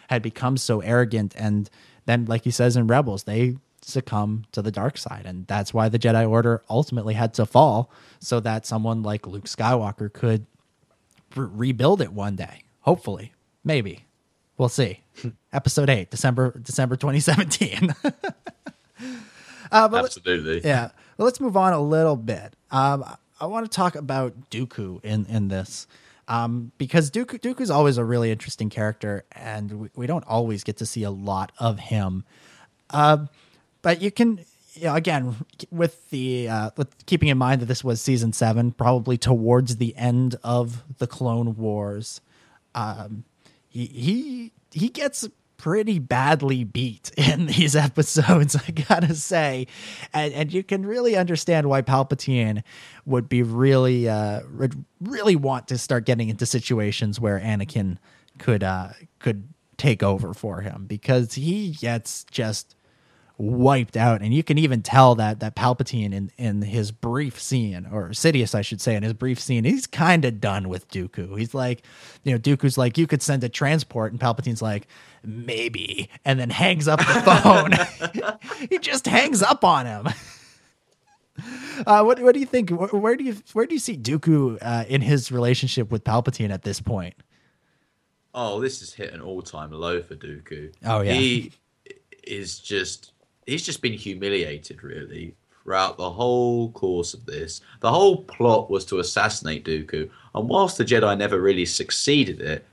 had 0.10 0.22
become 0.22 0.58
so 0.58 0.82
arrogant 0.82 1.34
and 1.38 1.70
then 2.06 2.26
like 2.26 2.44
he 2.44 2.52
says 2.52 2.76
in 2.76 2.88
Rebels, 2.88 3.24
they 3.24 3.56
succumb 3.82 4.46
to 4.52 4.62
the 4.62 4.72
dark 4.72 4.98
side. 4.98 5.24
And 5.26 5.48
that's 5.48 5.74
why 5.74 5.90
the 5.90 6.00
Jedi 6.00 6.30
Order 6.30 6.64
ultimately 6.70 7.14
had 7.14 7.34
to 7.36 7.46
fall 7.46 7.92
so 8.20 8.40
that 8.40 8.66
someone 8.66 9.04
like 9.04 9.28
Luke 9.28 9.46
Skywalker 9.46 10.12
could 10.12 10.46
re- 11.36 11.48
rebuild 11.52 12.02
it 12.02 12.14
one 12.14 12.36
day. 12.36 12.64
Hopefully. 12.82 13.34
Maybe. 13.64 14.06
We'll 14.58 14.70
see. 14.70 15.02
Episode 15.54 15.90
8, 15.90 16.10
December 16.12 16.58
December 16.62 16.96
2017. 16.96 17.94
uh, 19.72 19.88
but 19.88 20.06
Absolutely. 20.06 20.62
yeah. 20.64 20.90
Well, 21.18 21.26
let's 21.26 21.40
move 21.40 21.58
on 21.58 21.74
a 21.74 21.82
little 21.82 22.16
bit. 22.16 22.56
Um, 22.72 23.04
I 23.40 23.46
want 23.46 23.70
to 23.70 23.76
talk 23.76 23.96
about 23.96 24.50
Dooku 24.50 25.04
in 25.04 25.26
in 25.26 25.48
this. 25.48 25.88
Um, 26.28 26.72
because 26.78 27.12
Dooku 27.12 27.40
Dooku's 27.40 27.72
always 27.72 27.98
a 27.98 28.06
really 28.06 28.32
interesting 28.32 28.70
character, 28.70 29.26
and 29.34 29.72
we, 29.74 29.90
we 29.96 30.08
don't 30.08 30.24
always 30.26 30.64
get 30.64 30.78
to 30.78 30.86
see 30.86 31.04
a 31.04 31.12
lot 31.12 31.52
of 31.58 31.80
him. 31.80 32.24
Uh, 32.90 33.26
but 33.82 34.02
you 34.02 34.12
can, 34.12 34.40
you 34.74 34.84
know, 34.86 34.96
again, 34.96 35.36
with 35.72 36.10
the 36.10 36.50
uh, 36.50 36.72
with 36.78 37.06
keeping 37.06 37.30
in 37.30 37.38
mind 37.38 37.62
that 37.62 37.66
this 37.66 37.84
was 37.84 38.02
season 38.02 38.34
seven, 38.34 38.72
probably 38.72 39.18
towards 39.18 39.78
the 39.78 39.96
end 39.96 40.36
of 40.44 40.84
the 40.98 41.08
Clone 41.08 41.56
Wars, 41.58 42.22
um, 42.76 43.24
he 43.68 43.86
he 43.86 44.52
he 44.72 44.90
gets 44.90 45.28
pretty 45.58 46.00
badly 46.00 46.64
beat 46.64 47.12
in 47.18 47.46
these 47.46 47.76
episodes, 47.76 48.56
I 48.68 48.72
gotta 48.72 49.16
say, 49.16 49.68
and 50.14 50.34
and 50.34 50.54
you 50.54 50.64
can 50.64 50.86
really 50.86 51.16
understand 51.16 51.70
why 51.70 51.82
Palpatine 51.82 52.64
would 53.06 53.30
be 53.30 53.44
really 53.44 54.10
uh 54.10 54.42
would 54.58 54.84
really 55.00 55.36
want 55.36 55.68
to 55.70 55.78
start 55.78 56.06
getting 56.06 56.30
into 56.30 56.46
situations 56.46 57.20
where 57.20 57.40
Anakin 57.40 57.98
could 58.38 58.64
uh 58.64 58.90
could 59.20 59.48
take 59.78 60.04
over 60.04 60.34
for 60.34 60.62
him 60.62 60.86
because 60.86 61.34
he 61.34 61.72
gets 61.72 62.24
just 62.26 62.76
wiped 63.42 63.98
out. 63.98 64.22
And 64.22 64.34
you 64.34 64.44
can 64.44 64.58
even 64.58 64.82
tell 64.82 65.16
that 65.16 65.40
that 65.40 65.56
palpatine 65.56 66.14
in 66.14 66.32
in 66.38 66.62
his 66.62 66.92
brief 66.92 67.42
scene 67.42 67.88
or 67.92 68.10
sidious 68.10 68.54
i 68.54 68.62
should 68.62 68.80
say 68.80 68.96
in 68.96 69.04
his 69.04 69.14
brief 69.14 69.40
scene 69.40 69.64
he's 69.64 69.88
kind 69.88 70.26
of 70.26 70.40
done 70.40 70.70
with 70.70 70.88
dooku. 70.90 71.38
He's 71.38 71.54
like 71.54 71.84
you 72.24 72.32
know 72.32 72.40
dooku's 72.40 72.78
like 72.78 72.98
you 72.98 73.08
could 73.08 73.22
send 73.22 73.44
a 73.44 73.50
transport 73.50 74.12
and 74.12 74.22
palpatine's 74.22 74.62
like 74.62 74.88
maybe 75.24 76.10
and 76.24 76.40
then 76.40 76.50
hangs 76.50 76.88
up 76.88 77.00
the 77.00 77.06
phone. 77.06 77.72
He 78.70 78.78
just 78.78 79.08
hangs 79.08 79.42
up 79.42 79.64
on 79.64 79.86
him. 79.88 80.08
Uh, 81.88 82.04
what 82.04 82.20
what 82.20 82.34
do 82.34 82.40
you 82.40 82.46
think? 82.46 82.70
Where, 82.70 82.90
where 82.90 83.16
do 83.16 83.24
you 83.24 83.38
where 83.54 83.66
do 83.66 83.74
you 83.74 83.80
see 83.80 83.98
dooku 83.98 84.60
uh, 84.62 84.86
in 84.88 85.02
his 85.02 85.32
relationship 85.32 85.92
with 85.92 86.04
palpatine 86.04 86.52
at 86.52 86.62
this 86.62 86.80
point? 86.80 87.16
Oh, 88.34 88.62
this 88.62 88.80
has 88.80 88.94
hit 88.94 89.14
an 89.14 89.22
all-time 89.22 89.72
low 89.72 90.02
for 90.02 90.16
Dooku. 90.16 90.74
Oh, 90.86 91.02
yeah. 91.02 91.14
He 91.14 91.52
is 92.24 92.60
just 92.60 93.12
he's 93.46 93.66
just 93.66 93.82
been 93.82 93.94
humiliated 93.94 94.84
really 94.84 95.36
throughout 95.64 95.98
the 95.98 96.10
whole 96.10 96.72
course 96.72 97.14
of 97.14 97.26
this. 97.26 97.62
The 97.82 97.92
whole 97.92 98.24
plot 98.24 98.70
was 98.70 98.86
to 98.86 99.00
assassinate 99.00 99.66
Dooku, 99.66 100.10
and 100.34 100.50
whilst 100.50 100.78
the 100.78 100.86
Jedi 100.86 101.18
never 101.18 101.40
really 101.40 101.66
succeeded 101.66 102.42
it, 102.42 102.66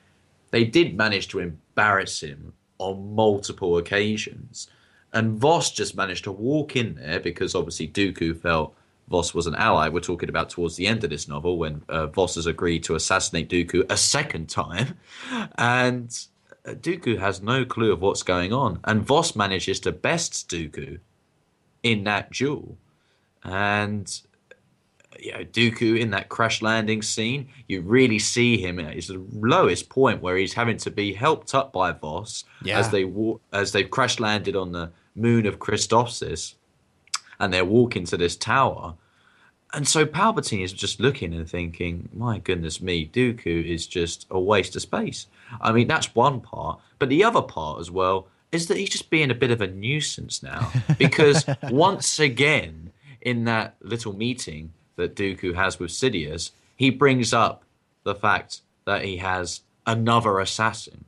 they 0.50 0.64
did 0.64 0.96
manage 0.96 1.28
to 1.28 1.40
embarrass 1.40 2.20
him 2.22 2.52
on 2.78 3.14
multiple 3.14 3.76
occasions. 3.76 4.68
And 5.12 5.38
Vos 5.38 5.70
just 5.70 5.96
managed 5.96 6.24
to 6.24 6.32
walk 6.32 6.76
in 6.76 6.94
there 6.94 7.20
because 7.20 7.54
obviously 7.54 7.88
Dooku 7.88 8.40
felt 8.40 8.74
Vos 9.08 9.34
was 9.34 9.46
an 9.46 9.54
ally. 9.54 9.88
We're 9.88 10.00
talking 10.00 10.28
about 10.28 10.50
towards 10.50 10.76
the 10.76 10.86
end 10.86 11.02
of 11.02 11.10
this 11.10 11.28
novel 11.28 11.58
when 11.58 11.82
uh, 11.88 12.08
Vos 12.08 12.34
has 12.34 12.46
agreed 12.46 12.84
to 12.84 12.94
assassinate 12.94 13.48
Dooku 13.48 13.90
a 13.90 13.96
second 13.96 14.48
time. 14.48 14.98
And 15.56 16.16
Dooku 16.74 17.18
has 17.18 17.40
no 17.42 17.64
clue 17.64 17.92
of 17.92 18.00
what's 18.00 18.22
going 18.22 18.52
on. 18.52 18.80
And 18.84 19.02
Vos 19.06 19.34
manages 19.36 19.80
to 19.80 19.92
best 19.92 20.48
Dooku 20.50 20.98
in 21.82 22.04
that 22.04 22.30
duel. 22.32 22.76
And 23.44 24.20
you 25.18 25.32
know, 25.32 25.40
Dooku 25.44 25.98
in 25.98 26.10
that 26.10 26.28
crash 26.28 26.62
landing 26.62 27.02
scene, 27.02 27.48
you 27.66 27.80
really 27.80 28.18
see 28.18 28.56
him 28.58 28.78
at 28.78 28.94
his 28.94 29.10
lowest 29.10 29.88
point 29.88 30.22
where 30.22 30.36
he's 30.36 30.54
having 30.54 30.76
to 30.78 30.90
be 30.90 31.12
helped 31.12 31.54
up 31.54 31.72
by 31.72 31.92
Vos 31.92 32.44
Yeah. 32.62 32.78
as 32.78 32.90
they 32.90 33.04
wa- 33.04 33.38
as 33.52 33.72
they've 33.72 33.90
crash 33.90 34.20
landed 34.20 34.54
on 34.54 34.72
the 34.72 34.90
moon 35.16 35.46
of 35.46 35.58
Christophsis, 35.58 36.54
and 37.40 37.52
they're 37.52 37.64
walking 37.64 38.04
to 38.06 38.16
this 38.16 38.36
tower. 38.36 38.94
And 39.74 39.86
so 39.86 40.06
Palpatine 40.06 40.64
is 40.64 40.72
just 40.72 40.98
looking 40.98 41.34
and 41.34 41.48
thinking, 41.48 42.08
"My 42.14 42.38
goodness 42.38 42.80
me, 42.80 43.06
Dooku 43.06 43.64
is 43.64 43.86
just 43.86 44.26
a 44.30 44.40
waste 44.40 44.76
of 44.76 44.82
space." 44.82 45.26
I 45.60 45.72
mean, 45.72 45.88
that's 45.88 46.14
one 46.14 46.40
part, 46.40 46.80
but 46.98 47.08
the 47.08 47.24
other 47.24 47.42
part 47.42 47.80
as 47.80 47.90
well 47.90 48.28
is 48.50 48.68
that 48.68 48.78
he's 48.78 48.88
just 48.88 49.10
being 49.10 49.30
a 49.30 49.34
bit 49.34 49.50
of 49.50 49.60
a 49.60 49.66
nuisance 49.66 50.42
now 50.42 50.72
because 50.98 51.44
once 51.64 52.18
again 52.18 52.92
in 53.20 53.44
that 53.44 53.76
little 53.82 54.14
meeting 54.14 54.72
that 54.96 55.14
Dooku 55.14 55.54
has 55.54 55.78
with 55.78 55.90
Sidious, 55.90 56.50
he 56.76 56.90
brings 56.90 57.32
up 57.32 57.62
the 58.04 58.14
fact 58.14 58.62
that 58.86 59.04
he 59.04 59.18
has 59.18 59.60
another 59.86 60.40
assassin, 60.40 61.04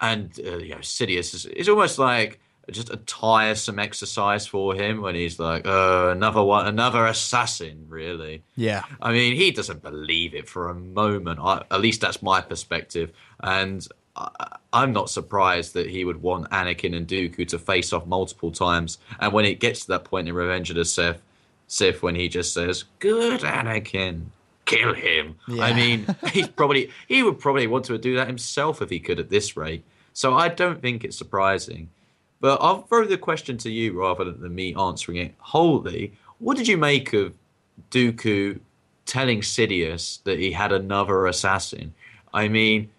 and 0.00 0.38
uh, 0.46 0.58
you 0.58 0.70
know 0.70 0.78
Sidious 0.78 1.34
is, 1.34 1.46
is 1.46 1.68
almost 1.68 1.98
like 1.98 2.38
just 2.72 2.90
a 2.90 2.96
tiresome 2.98 3.78
exercise 3.78 4.46
for 4.46 4.74
him 4.74 5.00
when 5.00 5.14
he's 5.14 5.38
like, 5.38 5.66
uh, 5.66 6.08
another 6.10 6.42
one, 6.42 6.66
another 6.66 7.06
assassin, 7.06 7.86
really. 7.88 8.42
yeah 8.56 8.84
I 9.00 9.12
mean, 9.12 9.36
he 9.36 9.50
doesn't 9.50 9.82
believe 9.82 10.34
it 10.34 10.48
for 10.48 10.68
a 10.68 10.74
moment. 10.74 11.40
I, 11.40 11.64
at 11.70 11.80
least 11.80 12.00
that's 12.00 12.22
my 12.22 12.40
perspective. 12.40 13.12
And 13.40 13.86
I, 14.16 14.56
I'm 14.72 14.92
not 14.92 15.10
surprised 15.10 15.74
that 15.74 15.88
he 15.88 16.04
would 16.04 16.20
want 16.20 16.50
Anakin 16.50 16.94
and 16.96 17.06
Dooku 17.06 17.48
to 17.48 17.58
face 17.58 17.92
off 17.92 18.06
multiple 18.06 18.52
times. 18.52 18.98
And 19.20 19.32
when 19.32 19.44
it 19.44 19.60
gets 19.60 19.80
to 19.82 19.88
that 19.88 20.04
point 20.04 20.28
in 20.28 20.34
Revenge 20.34 20.70
of 20.70 20.76
the 20.76 20.84
Sith, 20.84 21.22
Sith 21.68 22.02
when 22.02 22.14
he 22.14 22.28
just 22.28 22.52
says, 22.52 22.84
"Good 22.98 23.40
Anakin, 23.40 24.26
kill 24.64 24.94
him." 24.94 25.36
Yeah. 25.46 25.64
I 25.64 25.72
mean, 25.74 26.06
he's 26.32 26.48
probably 26.48 26.90
he 27.06 27.22
would 27.22 27.38
probably 27.38 27.66
want 27.66 27.84
to 27.86 27.98
do 27.98 28.16
that 28.16 28.26
himself 28.26 28.82
if 28.82 28.90
he 28.90 29.00
could 29.00 29.18
at 29.18 29.30
this 29.30 29.56
rate. 29.56 29.84
So 30.12 30.34
I 30.34 30.48
don't 30.48 30.82
think 30.82 31.04
it's 31.04 31.16
surprising. 31.16 31.90
But 32.40 32.60
I'll 32.60 32.82
throw 32.82 33.04
the 33.04 33.18
question 33.18 33.58
to 33.58 33.70
you 33.70 33.98
rather 33.98 34.24
than 34.30 34.54
me 34.54 34.74
answering 34.74 35.18
it 35.18 35.34
wholly. 35.38 36.12
What 36.38 36.56
did 36.56 36.68
you 36.68 36.76
make 36.76 37.12
of 37.12 37.32
Dooku 37.90 38.60
telling 39.06 39.40
Sidious 39.40 40.22
that 40.22 40.38
he 40.38 40.52
had 40.52 40.72
another 40.72 41.26
assassin? 41.26 41.94
I 42.32 42.48
mean, 42.48 42.90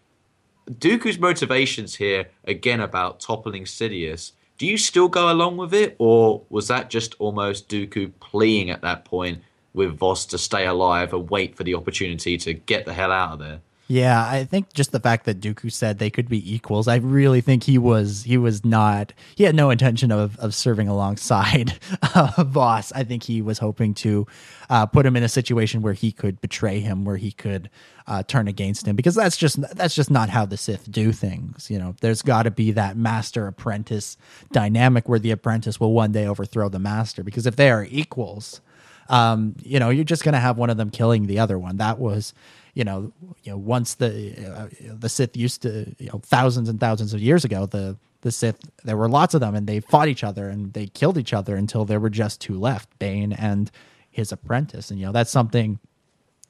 Dooku's 0.70 1.20
motivations 1.20 1.96
here, 1.96 2.28
again 2.44 2.82
about 2.82 3.20
toppling 3.20 3.64
Sidious, 3.64 4.34
do 4.58 4.68
you 4.68 4.78
still 4.78 5.08
go 5.08 5.32
along 5.32 5.56
with 5.58 5.74
it? 5.74 5.96
Or 6.00 6.44
was 6.50 6.68
that 6.68 6.90
just 6.90 7.16
almost 7.20 7.70
Dooku 7.70 8.12
pleading 8.20 8.70
at 8.70 8.82
that 8.82 9.06
point 9.06 9.42
with 9.74 9.98
Vos 9.98 10.26
to 10.28 10.38
stay 10.38 10.66
alive 10.66 11.14
and 11.14 11.30
wait 11.30 11.56
for 11.56 11.64
the 11.64 11.76
opportunity 11.76 12.38
to 12.38 12.54
get 12.54 12.86
the 12.86 12.94
hell 12.94 13.12
out 13.12 13.34
of 13.34 13.40
there? 13.40 13.62
Yeah, 13.92 14.24
I 14.24 14.44
think 14.44 14.72
just 14.74 14.92
the 14.92 15.00
fact 15.00 15.26
that 15.26 15.42
Dooku 15.42 15.72
said 15.72 15.98
they 15.98 16.12
could 16.12 16.30
be 16.30 16.54
equals, 16.54 16.88
I 16.88 16.98
really 16.98 17.42
think 17.42 17.64
he 17.64 17.80
was 17.80 18.22
he 18.22 18.38
was 18.38 18.64
not 18.64 19.14
he 19.36 19.46
had 19.46 19.56
no 19.56 19.72
intention 19.72 20.12
of 20.12 20.38
of 20.38 20.54
serving 20.54 20.88
alongside 20.88 21.74
uh, 22.14 22.44
Vos. 22.46 22.92
I 22.92 23.04
think 23.04 23.24
he 23.24 23.42
was 23.42 23.58
hoping 23.58 23.96
to 23.96 24.28
uh, 24.70 24.86
put 24.86 25.08
him 25.08 25.16
in 25.16 25.24
a 25.24 25.28
situation 25.30 25.82
where 25.82 25.94
he 25.94 26.12
could 26.12 26.40
betray 26.40 26.82
him, 26.82 27.04
where 27.04 27.18
he 27.18 27.32
could 27.32 27.72
uh, 28.06 28.22
turn 28.22 28.48
against 28.48 28.88
him, 28.88 28.96
because 28.96 29.16
that's 29.16 29.38
just 29.38 29.60
that's 29.76 29.96
just 29.96 30.12
not 30.12 30.30
how 30.30 30.46
the 30.46 30.58
Sith 30.58 30.92
do 30.92 31.12
things. 31.12 31.72
You 31.72 31.80
know, 31.80 31.96
there's 32.00 32.22
got 32.22 32.44
to 32.44 32.52
be 32.52 32.70
that 32.74 32.96
master 32.96 33.48
apprentice 33.48 34.18
dynamic 34.52 35.10
where 35.10 35.18
the 35.18 35.32
apprentice 35.32 35.80
will 35.80 35.94
one 35.94 36.12
day 36.12 36.28
overthrow 36.28 36.70
the 36.70 36.78
master, 36.78 37.24
because 37.24 37.48
if 37.48 37.56
they 37.56 37.72
are 37.72 37.88
equals, 37.90 38.62
um, 39.10 39.56
you 39.64 39.80
know, 39.80 39.90
you're 39.90 40.04
just 40.04 40.24
going 40.24 40.34
to 40.34 40.40
have 40.40 40.58
one 40.58 40.70
of 40.70 40.78
them 40.78 40.92
killing 40.92 41.26
the 41.26 41.40
other 41.40 41.58
one. 41.58 41.78
That 41.78 41.98
was, 41.98 42.34
you 42.74 42.84
know, 42.84 43.12
you 43.44 43.52
know, 43.52 43.58
once 43.58 43.96
the 43.96 44.34
uh, 44.54 44.68
the 44.82 45.10
Sith 45.10 45.36
used 45.36 45.62
to, 45.64 45.94
you 46.00 46.10
know, 46.12 46.20
thousands 46.24 46.70
and 46.70 46.80
thousands 46.80 47.14
of 47.14 47.22
years 47.22 47.46
ago, 47.46 47.66
the 47.66 47.98
the 48.22 48.32
Sith 48.32 48.60
there 48.84 48.98
were 48.98 49.10
lots 49.10 49.34
of 49.34 49.42
them, 49.42 49.56
and 49.56 49.68
they 49.68 49.80
fought 49.80 50.08
each 50.08 50.24
other 50.24 50.50
and 50.50 50.74
they 50.74 50.88
killed 50.88 51.18
each 51.18 51.34
other 51.34 51.56
until 51.56 51.86
there 51.86 52.00
were 52.00 52.10
just 52.10 52.42
two 52.42 52.60
left, 52.60 52.98
Bane 53.00 53.34
and 53.34 53.72
his 54.10 54.32
apprentice. 54.32 54.92
And 54.92 55.00
you 55.00 55.06
know, 55.06 55.12
that's 55.12 55.32
something 55.32 55.80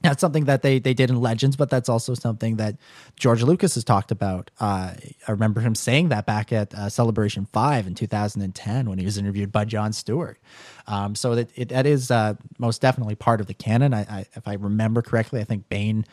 that's 0.02 0.22
something 0.22 0.46
that 0.46 0.62
they 0.62 0.80
they 0.80 0.94
did 0.94 1.10
in 1.10 1.20
Legends, 1.20 1.56
but 1.56 1.70
that's 1.70 1.90
also 1.90 2.14
something 2.14 2.56
that 2.56 2.78
George 3.18 3.44
Lucas 3.44 3.76
has 3.76 3.84
talked 3.84 4.12
about. 4.12 4.50
Uh, 4.60 4.94
I 5.28 5.32
remember 5.32 5.62
him 5.62 5.76
saying 5.76 6.10
that 6.10 6.26
back 6.26 6.54
at 6.54 6.74
uh, 6.74 6.90
Celebration 6.90 7.48
Five 7.52 7.86
in 7.88 7.96
2010 7.96 8.90
when 8.90 8.98
he 8.98 9.06
was 9.06 9.18
interviewed 9.18 9.52
by 9.52 9.66
Jon 9.66 9.92
Stewart. 9.92 10.40
Um, 10.88 11.16
so 11.16 11.36
that 11.36 11.50
it, 11.56 11.70
that 11.70 11.86
is 11.86 12.12
uh, 12.12 12.36
most 12.58 12.82
definitely 12.82 13.16
part 13.16 13.42
of 13.42 13.48
the 13.48 13.54
canon. 13.54 13.94
I, 13.94 14.02
I, 14.02 14.26
if 14.36 14.48
I 14.48 14.54
remember 14.54 15.02
correctly, 15.02 15.42
I 15.42 15.44
think 15.44 15.70
Bane 15.70 16.06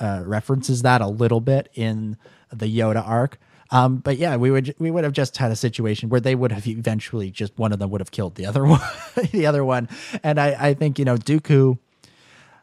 uh, 0.00 0.22
references 0.24 0.82
that 0.82 1.00
a 1.00 1.06
little 1.06 1.40
bit 1.40 1.68
in 1.74 2.16
the 2.52 2.66
Yoda 2.66 3.06
arc. 3.06 3.38
Um, 3.70 3.98
but 3.98 4.18
yeah, 4.18 4.36
we 4.36 4.50
would 4.50 4.74
we 4.78 4.90
would 4.90 5.04
have 5.04 5.12
just 5.12 5.36
had 5.36 5.52
a 5.52 5.56
situation 5.56 6.08
where 6.08 6.20
they 6.20 6.34
would 6.34 6.50
have 6.52 6.66
eventually 6.66 7.30
just 7.30 7.56
one 7.56 7.72
of 7.72 7.78
them 7.78 7.90
would 7.90 8.00
have 8.00 8.10
killed 8.10 8.34
the 8.34 8.46
other 8.46 8.64
one, 8.66 8.80
the 9.30 9.46
other 9.46 9.64
one, 9.64 9.88
and 10.22 10.40
I, 10.40 10.56
I 10.58 10.74
think 10.74 10.98
you 10.98 11.04
know 11.04 11.16
Dooku. 11.16 11.78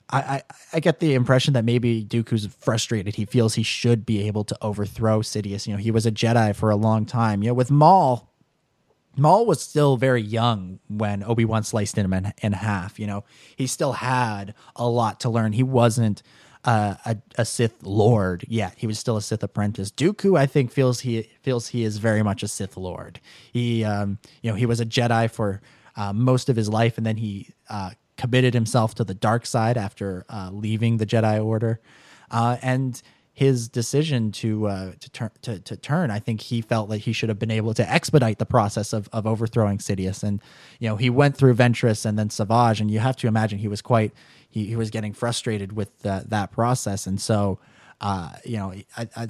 I, 0.09 0.19
I, 0.19 0.41
I 0.73 0.79
get 0.79 0.99
the 0.99 1.13
impression 1.13 1.53
that 1.53 1.65
maybe 1.65 2.03
Dooku's 2.03 2.47
frustrated. 2.47 3.15
He 3.15 3.25
feels 3.25 3.55
he 3.55 3.63
should 3.63 4.05
be 4.05 4.27
able 4.27 4.43
to 4.45 4.57
overthrow 4.61 5.19
Sidious. 5.19 5.67
You 5.67 5.73
know, 5.73 5.79
he 5.79 5.91
was 5.91 6.05
a 6.05 6.11
Jedi 6.11 6.55
for 6.55 6.69
a 6.69 6.75
long 6.75 7.05
time. 7.05 7.43
You 7.43 7.49
know, 7.49 7.53
with 7.53 7.69
Maul, 7.69 8.31
Maul 9.17 9.45
was 9.45 9.61
still 9.61 9.97
very 9.97 10.21
young 10.21 10.79
when 10.87 11.23
Obi 11.23 11.43
Wan 11.43 11.63
sliced 11.63 11.97
him 11.97 12.13
in, 12.13 12.33
in 12.41 12.53
half. 12.53 12.99
You 12.99 13.07
know, 13.07 13.23
he 13.55 13.67
still 13.67 13.93
had 13.93 14.53
a 14.75 14.87
lot 14.87 15.19
to 15.21 15.29
learn. 15.29 15.53
He 15.53 15.63
wasn't 15.63 16.23
uh, 16.63 16.95
a, 17.05 17.17
a 17.37 17.45
Sith 17.45 17.83
Lord 17.83 18.45
yet. 18.47 18.75
He 18.77 18.87
was 18.87 18.99
still 18.99 19.17
a 19.17 19.21
Sith 19.21 19.43
apprentice. 19.43 19.91
Dooku, 19.91 20.37
I 20.37 20.45
think, 20.45 20.71
feels 20.71 21.01
he 21.01 21.29
feels 21.41 21.69
he 21.69 21.83
is 21.83 21.97
very 21.97 22.23
much 22.23 22.43
a 22.43 22.47
Sith 22.47 22.77
Lord. 22.77 23.19
He, 23.51 23.83
um, 23.83 24.19
you 24.41 24.51
know, 24.51 24.55
he 24.55 24.65
was 24.65 24.79
a 24.79 24.85
Jedi 24.85 25.29
for 25.29 25.61
uh, 25.95 26.13
most 26.13 26.47
of 26.47 26.55
his 26.55 26.69
life, 26.69 26.97
and 26.97 27.05
then 27.05 27.17
he 27.17 27.49
uh, 27.69 27.91
committed 28.17 28.53
himself 28.53 28.95
to 28.95 29.03
the 29.03 29.13
dark 29.13 29.45
side 29.45 29.77
after 29.77 30.25
uh, 30.29 30.49
leaving 30.51 30.97
the 30.97 31.05
Jedi 31.05 31.43
Order, 31.43 31.79
uh, 32.31 32.57
and 32.61 33.01
his 33.37 33.69
decision 33.69 34.31
to 34.31 34.65
uh, 34.65 34.91
to 34.99 35.09
turn 35.11 35.29
to, 35.43 35.59
to 35.59 35.77
turn, 35.77 36.09
I 36.09 36.17
think 36.17 36.41
he 36.41 36.59
felt 36.59 36.89
like 36.89 37.01
he 37.01 37.13
should 37.13 37.29
have 37.29 37.37
been 37.37 37.51
able 37.51 37.75
to 37.75 37.87
expedite 37.87 38.39
the 38.39 38.47
process 38.47 38.93
of, 38.93 39.07
of 39.13 39.27
overthrowing 39.27 39.77
Sidious. 39.77 40.23
And 40.23 40.41
you 40.79 40.89
know, 40.89 40.95
he 40.95 41.11
went 41.11 41.37
through 41.37 41.53
Ventress 41.53 42.03
and 42.03 42.17
then 42.17 42.31
Savage, 42.31 42.81
and 42.81 42.89
you 42.89 42.97
have 42.97 43.15
to 43.17 43.27
imagine 43.27 43.59
he 43.59 43.67
was 43.67 43.83
quite 43.83 44.11
he, 44.49 44.65
he 44.65 44.75
was 44.75 44.89
getting 44.89 45.13
frustrated 45.13 45.73
with 45.73 46.03
uh, 46.03 46.21
that 46.25 46.51
process. 46.51 47.05
And 47.05 47.21
so, 47.21 47.59
uh, 47.99 48.31
you 48.45 48.57
know, 48.57 48.73
I, 48.95 49.07
I 49.15 49.27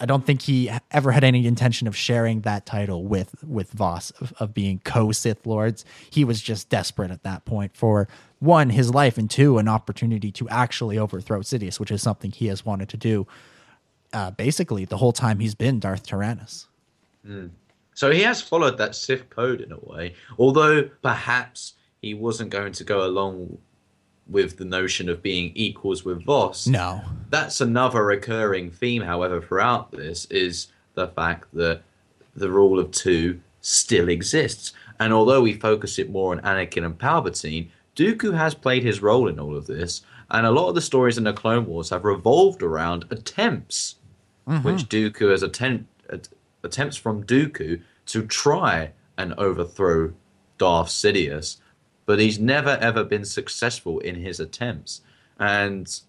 I 0.00 0.06
don't 0.06 0.24
think 0.24 0.42
he 0.42 0.70
ever 0.90 1.12
had 1.12 1.24
any 1.24 1.46
intention 1.46 1.86
of 1.86 1.96
sharing 1.96 2.42
that 2.42 2.66
title 2.66 3.04
with 3.04 3.42
with 3.42 3.70
Vos 3.70 4.10
of, 4.20 4.32
of 4.38 4.54
being 4.54 4.80
co 4.84 5.12
Sith 5.12 5.46
Lords. 5.46 5.84
He 6.10 6.24
was 6.24 6.40
just 6.42 6.68
desperate 6.68 7.10
at 7.10 7.22
that 7.22 7.44
point 7.44 7.74
for 7.74 8.08
one 8.38 8.70
his 8.70 8.92
life 8.92 9.16
and 9.16 9.30
two 9.30 9.56
an 9.58 9.68
opportunity 9.68 10.30
to 10.32 10.48
actually 10.50 10.98
overthrow 10.98 11.40
Sidious, 11.40 11.80
which 11.80 11.90
is 11.90 12.02
something 12.02 12.32
he 12.32 12.48
has 12.48 12.66
wanted 12.66 12.90
to 12.90 12.96
do 12.98 13.26
uh, 14.12 14.30
basically 14.30 14.84
the 14.84 14.96
whole 14.96 15.12
time 15.12 15.38
he's 15.38 15.54
been 15.54 15.80
Darth 15.80 16.06
Tyrannus. 16.06 16.68
Mm. 17.26 17.50
So 17.94 18.10
he 18.10 18.22
has 18.22 18.42
followed 18.42 18.78
that 18.78 18.94
Sith 18.94 19.30
code 19.30 19.60
in 19.60 19.72
a 19.72 19.78
way, 19.78 20.14
although 20.38 20.84
perhaps 21.02 21.74
he 22.02 22.14
wasn't 22.14 22.50
going 22.50 22.72
to 22.72 22.84
go 22.84 23.06
along 23.06 23.58
with 24.28 24.56
the 24.56 24.64
notion 24.64 25.08
of 25.08 25.22
being 25.22 25.52
equals 25.54 26.04
with 26.04 26.24
Vos. 26.24 26.66
No. 26.66 27.00
That's 27.30 27.60
another 27.60 28.04
recurring 28.04 28.70
theme, 28.70 29.02
however, 29.02 29.40
throughout 29.40 29.92
this 29.92 30.24
is 30.26 30.68
the 30.94 31.08
fact 31.08 31.48
that 31.54 31.82
the 32.34 32.50
rule 32.50 32.78
of 32.78 32.90
two 32.90 33.40
still 33.60 34.08
exists. 34.08 34.72
And 34.98 35.12
although 35.12 35.42
we 35.42 35.52
focus 35.52 35.98
it 35.98 36.10
more 36.10 36.32
on 36.32 36.40
Anakin 36.40 36.84
and 36.84 36.98
Palpatine, 36.98 37.68
Dooku 37.94 38.36
has 38.36 38.54
played 38.54 38.82
his 38.82 39.02
role 39.02 39.28
in 39.28 39.38
all 39.38 39.56
of 39.56 39.66
this. 39.66 40.02
And 40.30 40.46
a 40.46 40.50
lot 40.50 40.68
of 40.68 40.74
the 40.74 40.80
stories 40.80 41.18
in 41.18 41.24
the 41.24 41.32
Clone 41.32 41.66
Wars 41.66 41.90
have 41.90 42.04
revolved 42.04 42.62
around 42.62 43.04
attempts, 43.10 43.96
mm-hmm. 44.48 44.66
which 44.66 44.88
Dooku 44.88 45.30
has 45.30 45.42
attempt, 45.42 45.86
attempts 46.62 46.96
from 46.96 47.24
Dooku 47.24 47.80
to 48.06 48.26
try 48.26 48.90
and 49.16 49.34
overthrow 49.34 50.12
Darth 50.58 50.88
Sidious 50.88 51.58
but 52.06 52.18
he's 52.18 52.38
never 52.38 52.78
ever 52.80 53.04
been 53.04 53.24
successful 53.24 53.98
in 54.00 54.14
his 54.14 54.40
attempts. 54.40 55.02
And 55.38 56.00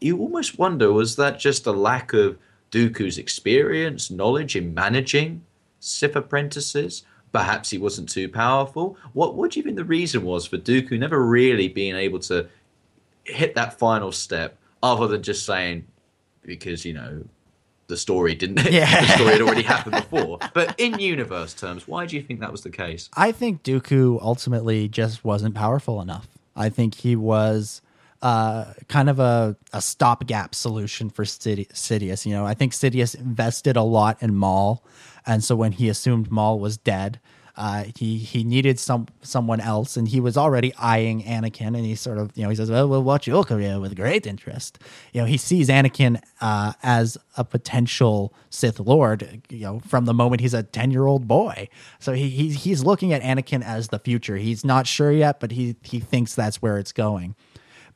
you 0.00 0.18
almost 0.18 0.58
wonder 0.58 0.92
was 0.92 1.16
that 1.16 1.40
just 1.40 1.66
a 1.66 1.72
lack 1.72 2.12
of 2.12 2.38
Dooku's 2.70 3.18
experience, 3.18 4.10
knowledge 4.10 4.54
in 4.54 4.74
managing 4.74 5.42
Sith 5.80 6.16
apprentices? 6.16 7.04
Perhaps 7.32 7.70
he 7.70 7.78
wasn't 7.78 8.08
too 8.08 8.28
powerful. 8.28 8.96
What 9.12 9.34
what 9.34 9.50
do 9.50 9.58
you 9.60 9.64
think 9.64 9.76
the 9.76 9.84
reason 9.84 10.22
was 10.24 10.46
for 10.46 10.58
Dooku 10.58 10.98
never 10.98 11.24
really 11.24 11.68
being 11.68 11.96
able 11.96 12.20
to 12.20 12.48
hit 13.24 13.54
that 13.54 13.78
final 13.78 14.12
step, 14.12 14.56
other 14.82 15.06
than 15.06 15.22
just 15.22 15.44
saying 15.44 15.86
because 16.42 16.84
you 16.84 16.94
know 16.94 17.22
the 17.88 17.96
story 17.96 18.34
didn't 18.34 18.60
it? 18.60 18.72
yeah. 18.72 19.00
the 19.00 19.06
story 19.14 19.32
had 19.32 19.40
already 19.40 19.62
happened 19.62 19.96
before. 19.96 20.38
But 20.54 20.78
in 20.78 20.98
universe 20.98 21.54
terms, 21.54 21.88
why 21.88 22.06
do 22.06 22.16
you 22.16 22.22
think 22.22 22.40
that 22.40 22.52
was 22.52 22.62
the 22.62 22.70
case? 22.70 23.08
I 23.14 23.32
think 23.32 23.62
Dooku 23.62 24.20
ultimately 24.22 24.88
just 24.88 25.24
wasn't 25.24 25.54
powerful 25.54 26.00
enough. 26.00 26.28
I 26.54 26.68
think 26.68 26.94
he 26.96 27.16
was 27.16 27.82
uh, 28.20 28.72
kind 28.88 29.08
of 29.08 29.18
a, 29.18 29.56
a 29.72 29.80
stopgap 29.80 30.54
solution 30.54 31.08
for 31.10 31.24
Sidious. 31.24 32.26
You 32.26 32.32
know, 32.32 32.44
I 32.44 32.54
think 32.54 32.72
Sidious 32.72 33.14
invested 33.14 33.76
a 33.76 33.82
lot 33.82 34.22
in 34.22 34.34
Maul, 34.34 34.84
and 35.26 35.42
so 35.42 35.56
when 35.56 35.72
he 35.72 35.88
assumed 35.88 36.30
Maul 36.30 36.58
was 36.58 36.76
dead, 36.76 37.20
uh, 37.58 37.86
he 37.96 38.18
he 38.18 38.44
needed 38.44 38.78
some 38.78 39.08
someone 39.20 39.60
else, 39.60 39.96
and 39.96 40.06
he 40.06 40.20
was 40.20 40.36
already 40.36 40.72
eyeing 40.76 41.24
Anakin, 41.24 41.76
and 41.76 41.84
he 41.84 41.96
sort 41.96 42.16
of 42.16 42.30
you 42.36 42.44
know 42.44 42.50
he 42.50 42.54
says, 42.54 42.70
"Well, 42.70 42.88
we'll 42.88 43.02
watch 43.02 43.26
your 43.26 43.42
career 43.42 43.80
with 43.80 43.96
great 43.96 44.28
interest." 44.28 44.78
You 45.12 45.22
know, 45.22 45.26
he 45.26 45.36
sees 45.36 45.68
Anakin 45.68 46.22
uh, 46.40 46.74
as 46.84 47.18
a 47.36 47.42
potential 47.42 48.32
Sith 48.48 48.78
Lord, 48.78 49.42
you 49.50 49.64
know, 49.64 49.80
from 49.80 50.04
the 50.04 50.14
moment 50.14 50.40
he's 50.40 50.54
a 50.54 50.62
ten 50.62 50.92
year 50.92 51.06
old 51.06 51.26
boy. 51.26 51.68
So 51.98 52.12
he 52.12 52.28
he's 52.28 52.62
he's 52.62 52.84
looking 52.84 53.12
at 53.12 53.22
Anakin 53.22 53.64
as 53.64 53.88
the 53.88 53.98
future. 53.98 54.36
He's 54.36 54.64
not 54.64 54.86
sure 54.86 55.10
yet, 55.10 55.40
but 55.40 55.50
he 55.50 55.74
he 55.82 55.98
thinks 55.98 56.36
that's 56.36 56.62
where 56.62 56.78
it's 56.78 56.92
going 56.92 57.34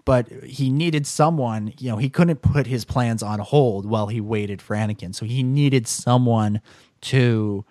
but 0.04 0.28
he 0.42 0.68
needed 0.68 1.06
someone, 1.06 1.72
you 1.78 1.88
know, 1.88 1.96
he 1.96 2.10
couldn't 2.10 2.42
put 2.42 2.66
his 2.66 2.84
plans 2.84 3.22
on 3.22 3.38
hold 3.38 3.86
while 3.86 4.08
he 4.08 4.20
waited 4.20 4.60
for 4.60 4.74
Anakin. 4.74 5.14
So 5.14 5.24
he 5.24 5.44
needed 5.44 5.86
someone 5.86 6.60
to 7.02 7.64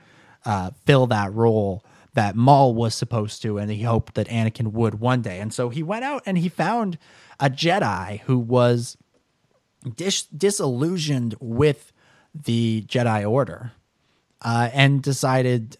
uh, 0.45 0.71
fill 0.85 1.07
that 1.07 1.33
role 1.33 1.83
that 2.13 2.35
Maul 2.35 2.73
was 2.73 2.93
supposed 2.93 3.41
to, 3.43 3.57
and 3.57 3.71
he 3.71 3.83
hoped 3.83 4.15
that 4.15 4.27
Anakin 4.27 4.73
would 4.73 4.99
one 4.99 5.21
day. 5.21 5.39
And 5.39 5.53
so 5.53 5.69
he 5.69 5.81
went 5.81 6.03
out 6.03 6.23
and 6.25 6.37
he 6.37 6.49
found 6.49 6.97
a 7.39 7.49
Jedi 7.49 8.19
who 8.21 8.37
was 8.37 8.97
dis- 9.95 10.23
disillusioned 10.23 11.35
with 11.39 11.93
the 12.33 12.83
Jedi 12.87 13.29
Order 13.29 13.71
uh, 14.41 14.69
and 14.73 15.01
decided 15.01 15.77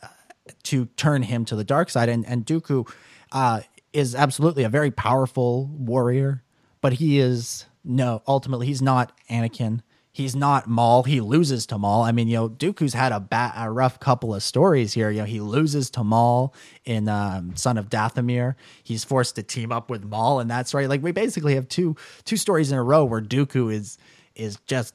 to 0.64 0.86
turn 0.98 1.24
him 1.24 1.46
to 1.46 1.56
the 1.56 1.64
dark 1.64 1.90
side. 1.90 2.10
And, 2.10 2.26
and 2.26 2.46
Dooku 2.46 2.90
uh, 3.32 3.62
is 3.94 4.16
absolutely 4.16 4.64
a 4.64 4.70
very 4.70 4.92
powerful 4.92 5.68
warrior, 5.68 6.44
but 6.80 6.94
he 6.94 7.20
is 7.20 7.66
no, 7.84 8.22
ultimately, 8.28 8.68
he's 8.68 8.82
not 8.82 9.12
Anakin 9.30 9.82
he's 10.12 10.36
not 10.36 10.68
Maul. 10.68 11.04
He 11.04 11.22
loses 11.22 11.66
to 11.68 11.78
Maul. 11.78 12.04
I 12.04 12.12
mean, 12.12 12.28
you 12.28 12.36
know, 12.36 12.50
Dooku's 12.50 12.94
had 12.94 13.12
a, 13.12 13.20
ba- 13.20 13.54
a 13.56 13.72
rough 13.72 14.00
couple 14.00 14.36
of 14.36 14.44
stories 14.44 14.94
here. 14.94 15.10
You 15.10 15.20
know, 15.20 15.26
he 15.26 15.40
loses 15.40 15.90
to 15.92 16.04
Maul 16.04 16.54
in 16.86 17.08
um, 17.08 17.56
Son 17.56 17.78
of 17.78 17.90
Dathomir. 17.90 18.56
He's 18.84 19.04
forced 19.04 19.36
to 19.36 19.44
team 19.44 19.72
up 19.72 19.90
with 19.90 20.04
Maul, 20.04 20.40
and 20.40 20.50
that's 20.50 20.74
right. 20.74 20.90
Like 20.90 21.02
we 21.02 21.12
basically 21.12 21.56
have 21.56 21.68
two 21.68 21.96
two 22.26 22.38
stories 22.38 22.72
in 22.72 22.78
a 22.78 22.84
row 22.84 23.06
where 23.06 23.22
Dooku 23.22 23.74
is 23.74 23.98
is 24.36 24.58
just 24.66 24.94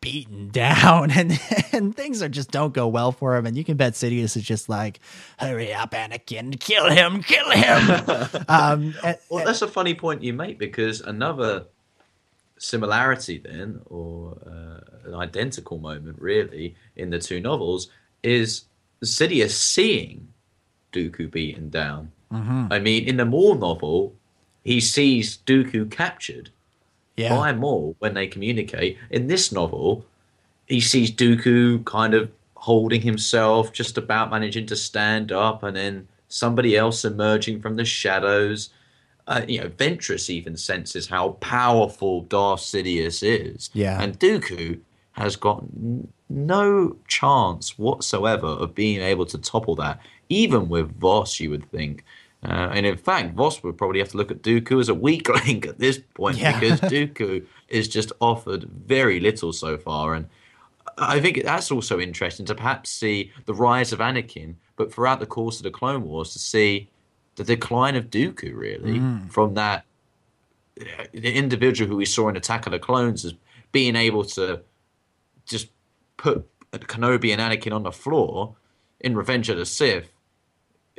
beaten 0.00 0.48
down 0.52 1.10
and 1.10 1.40
and 1.72 1.96
things 1.96 2.22
are 2.22 2.28
just 2.28 2.50
don't 2.50 2.74
go 2.74 2.86
well 2.86 3.12
for 3.12 3.34
him 3.34 3.46
and 3.46 3.56
you 3.56 3.64
can 3.64 3.76
bet 3.76 3.94
Sidious 3.94 4.36
is 4.36 4.42
just 4.42 4.68
like 4.68 5.00
hurry 5.38 5.72
up 5.72 5.92
Anakin 5.92 6.60
kill 6.60 6.90
him 6.90 7.22
kill 7.22 7.50
him 7.50 8.44
um, 8.48 8.94
well 9.30 9.44
that's 9.44 9.62
a 9.62 9.66
funny 9.66 9.94
point 9.94 10.22
you 10.22 10.34
make 10.34 10.58
because 10.58 11.00
another 11.00 11.64
similarity 12.58 13.38
then, 13.38 13.80
or 13.86 14.36
uh, 14.46 15.08
an 15.08 15.14
identical 15.14 15.78
moment 15.78 16.16
really, 16.20 16.74
in 16.96 17.10
the 17.10 17.18
two 17.18 17.40
novels 17.40 17.88
is 18.22 18.64
Sidious 19.04 19.50
seeing 19.50 20.28
Dooku 20.92 21.30
beaten 21.30 21.68
down. 21.68 22.12
Mm-hmm. 22.32 22.72
I 22.72 22.78
mean, 22.78 23.04
in 23.04 23.16
the 23.16 23.24
Maul 23.24 23.54
novel, 23.54 24.14
he 24.64 24.80
sees 24.80 25.38
Dooku 25.46 25.90
captured 25.90 26.50
yeah. 27.16 27.28
by 27.28 27.52
Maul 27.52 27.94
when 27.98 28.14
they 28.14 28.26
communicate. 28.26 28.98
In 29.10 29.26
this 29.26 29.52
novel, 29.52 30.04
he 30.66 30.80
sees 30.80 31.10
Dooku 31.12 31.84
kind 31.84 32.14
of 32.14 32.30
holding 32.54 33.02
himself, 33.02 33.72
just 33.72 33.96
about 33.96 34.30
managing 34.30 34.66
to 34.66 34.76
stand 34.76 35.30
up, 35.30 35.62
and 35.62 35.76
then 35.76 36.08
somebody 36.28 36.76
else 36.76 37.04
emerging 37.04 37.60
from 37.60 37.76
the 37.76 37.84
shadows 37.84 38.70
uh, 39.26 39.42
you 39.46 39.60
know, 39.60 39.68
Ventress 39.68 40.30
even 40.30 40.56
senses 40.56 41.08
how 41.08 41.30
powerful 41.40 42.22
Darth 42.22 42.60
Sidious 42.60 43.22
is. 43.22 43.70
Yeah. 43.72 44.00
And 44.00 44.18
Dooku 44.18 44.80
has 45.12 45.36
got 45.36 45.62
n- 45.62 46.08
no 46.28 46.96
chance 47.08 47.78
whatsoever 47.78 48.46
of 48.46 48.74
being 48.74 49.00
able 49.00 49.26
to 49.26 49.38
topple 49.38 49.74
that, 49.76 50.00
even 50.28 50.68
with 50.68 50.96
Vos, 50.98 51.40
you 51.40 51.50
would 51.50 51.68
think. 51.70 52.04
Uh, 52.44 52.70
and 52.72 52.86
in 52.86 52.96
fact, 52.96 53.34
Vos 53.34 53.62
would 53.62 53.76
probably 53.76 53.98
have 53.98 54.10
to 54.10 54.16
look 54.16 54.30
at 54.30 54.42
Dooku 54.42 54.80
as 54.80 54.88
a 54.88 54.94
weak 54.94 55.28
link 55.28 55.66
at 55.68 55.78
this 55.78 55.98
point 56.14 56.38
yeah. 56.38 56.58
because 56.58 56.80
Dooku 56.92 57.44
is 57.68 57.88
just 57.88 58.12
offered 58.20 58.64
very 58.64 59.18
little 59.18 59.52
so 59.52 59.76
far. 59.76 60.14
And 60.14 60.28
I 60.98 61.18
think 61.20 61.42
that's 61.42 61.72
also 61.72 61.98
interesting 61.98 62.46
to 62.46 62.54
perhaps 62.54 62.90
see 62.90 63.32
the 63.46 63.54
rise 63.54 63.92
of 63.92 63.98
Anakin, 63.98 64.54
but 64.76 64.92
throughout 64.92 65.18
the 65.18 65.26
course 65.26 65.56
of 65.56 65.64
the 65.64 65.70
Clone 65.70 66.04
Wars 66.04 66.32
to 66.34 66.38
see 66.38 66.88
the 67.36 67.44
decline 67.44 67.96
of 67.96 68.10
Dooku, 68.10 68.54
really, 68.54 68.98
mm. 68.98 69.30
from 69.30 69.54
that 69.54 69.84
the 70.76 71.32
individual 71.32 71.88
who 71.88 71.96
we 71.96 72.04
saw 72.04 72.28
in 72.28 72.36
Attack 72.36 72.66
of 72.66 72.72
the 72.72 72.78
Clones 72.78 73.24
as 73.24 73.34
being 73.72 73.96
able 73.96 74.24
to 74.24 74.62
just 75.46 75.70
put 76.16 76.46
Kenobi 76.72 77.32
and 77.32 77.40
Anakin 77.40 77.74
on 77.74 77.82
the 77.82 77.92
floor 77.92 78.56
in 79.00 79.16
Revenge 79.16 79.48
of 79.48 79.56
the 79.56 79.64
Sith. 79.66 80.10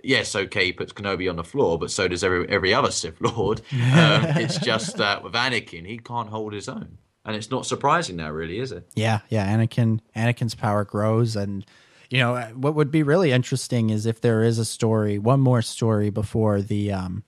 Yes, 0.03 0.35
okay, 0.35 0.65
he 0.65 0.73
puts 0.73 0.93
Kenobi 0.93 1.29
on 1.29 1.35
the 1.35 1.43
floor, 1.43 1.77
but 1.77 1.91
so 1.91 2.07
does 2.07 2.23
every 2.23 2.47
every 2.49 2.73
other 2.73 2.91
Sith 2.91 3.19
Lord. 3.19 3.61
Um, 3.71 4.25
it's 4.37 4.57
just 4.57 4.97
that 4.97 5.23
with 5.23 5.33
Anakin, 5.33 5.85
he 5.85 5.97
can't 5.97 6.29
hold 6.29 6.53
his 6.53 6.69
own, 6.69 6.97
and 7.25 7.35
it's 7.35 7.49
not 7.49 7.65
surprising 7.65 8.15
now, 8.15 8.29
really, 8.29 8.59
is 8.59 8.71
it? 8.71 8.87
Yeah, 8.95 9.19
yeah. 9.29 9.55
Anakin, 9.55 9.99
Anakin's 10.15 10.55
power 10.55 10.83
grows, 10.83 11.35
and 11.35 11.65
you 12.09 12.19
know, 12.19 12.35
what 12.55 12.75
would 12.75 12.91
be 12.91 13.03
really 13.03 13.31
interesting 13.31 13.89
is 13.89 14.05
if 14.05 14.21
there 14.21 14.43
is 14.43 14.59
a 14.59 14.65
story, 14.65 15.19
one 15.19 15.39
more 15.39 15.61
story 15.61 16.09
before 16.09 16.61
the 16.61 16.91
um, 16.91 17.23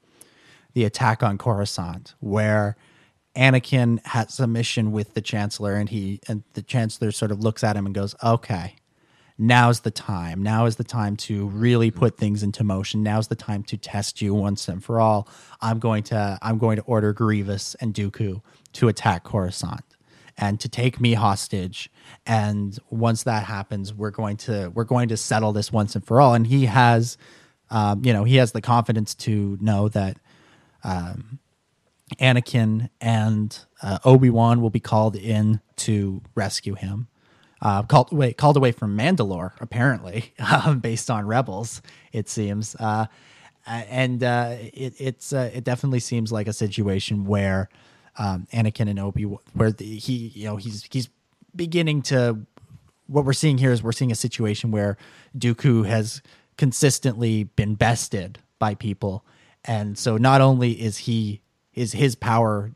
the 0.74 0.86
attack 0.86 1.24
on 1.24 1.38
Coruscant, 1.38 2.16
where 2.20 2.78
Anakin 3.36 4.06
has 4.06 4.40
a 4.40 4.48
mission 4.48 4.92
with 4.92 5.14
the 5.14 5.22
Chancellor, 5.22 5.76
and 5.76 5.90
he 5.90 6.20
and 6.28 6.44
the 6.54 6.62
Chancellor 6.62 7.12
sort 7.12 7.32
of 7.32 7.40
looks 7.40 7.64
at 7.64 7.76
him 7.76 7.86
and 7.86 7.94
goes, 7.94 8.16
"Okay, 8.24 8.76
now's 9.38 9.82
the 9.82 9.92
time. 9.92 10.42
Now 10.44 10.66
is 10.66 10.78
the 10.78 10.84
time 10.84 11.18
to 11.18 11.48
really 11.48 11.92
put 11.92 12.18
things 12.18 12.42
into 12.42 12.64
motion. 12.64 13.04
Now's 13.04 13.28
the 13.28 13.36
time 13.36 13.64
to 13.64 13.78
test 13.78 14.22
you 14.22 14.34
once 14.34 14.68
and 14.68 14.84
for 14.84 15.00
all. 15.00 15.28
I'm 15.62 15.80
going 15.80 16.04
to 16.04 16.40
I'm 16.42 16.58
going 16.58 16.78
to 16.78 16.84
order 16.84 17.12
Grievous 17.12 17.76
and 17.76 17.94
Dooku 17.94 18.42
to 18.74 18.88
attack 18.88 19.24
Coruscant." 19.24 19.84
And 20.40 20.60
to 20.60 20.68
take 20.68 21.00
me 21.00 21.14
hostage 21.14 21.92
and 22.26 22.80
once 22.90 23.24
that 23.24 23.44
happens 23.44 23.94
we're 23.94 24.10
going 24.10 24.38
to 24.38 24.72
we're 24.74 24.84
going 24.84 25.10
to 25.10 25.18
settle 25.18 25.52
this 25.54 25.72
once 25.72 25.94
and 25.96 26.06
for 26.06 26.20
all 26.20 26.34
and 26.34 26.48
he 26.48 26.66
has 26.66 27.18
um, 27.70 28.04
you 28.04 28.12
know 28.14 28.24
he 28.24 28.38
has 28.38 28.54
the 28.54 28.62
confidence 28.62 29.14
to 29.14 29.58
know 29.62 29.88
that 29.90 30.18
um, 30.84 31.40
Anakin 32.18 32.90
and 33.00 33.58
uh, 33.82 34.00
Obi 34.04 34.30
Wan 34.30 34.62
will 34.62 34.70
be 34.70 34.80
called 34.80 35.16
in 35.16 35.62
to 35.78 36.22
rescue 36.36 36.76
him. 36.76 37.08
Uh, 37.62 37.84
called 37.84 38.12
away, 38.14 38.32
called 38.32 38.56
away 38.56 38.72
from 38.72 38.98
Mandalore, 38.98 39.52
apparently, 39.60 40.34
um, 40.40 40.80
based 40.80 41.12
on 41.12 41.28
Rebels. 41.28 41.82
It 42.14 42.30
seems, 42.30 42.74
uh, 42.76 43.08
and 43.66 44.24
uh, 44.24 44.56
it, 44.74 44.94
it's 44.98 45.34
uh, 45.34 45.52
it 45.54 45.66
definitely 45.66 46.00
seems 46.00 46.32
like 46.32 46.48
a 46.48 46.54
situation 46.54 47.26
where 47.26 47.68
um, 48.18 48.48
Anakin 48.54 48.90
and 48.90 49.00
Obi, 49.00 49.24
where 49.24 49.72
the, 49.72 49.86
he, 49.86 50.28
you 50.36 50.46
know, 50.46 50.58
he's 50.58 50.88
he's 50.92 51.10
beginning 51.56 52.02
to. 52.04 52.40
What 53.08 53.26
we're 53.26 53.34
seeing 53.34 53.58
here 53.58 53.72
is 53.72 53.82
we're 53.82 53.92
seeing 53.92 54.12
a 54.12 54.16
situation 54.16 54.70
where 54.70 54.96
Dooku 55.36 55.88
has 55.88 56.22
consistently 56.58 57.46
been 57.46 57.74
bested 57.74 58.38
by 58.60 58.76
people, 58.76 59.26
and 59.66 59.98
so 59.98 60.18
not 60.18 60.42
only 60.42 60.74
is 60.74 61.00
he 61.00 61.42
is 61.74 61.94
his 61.94 62.14
power 62.14 62.72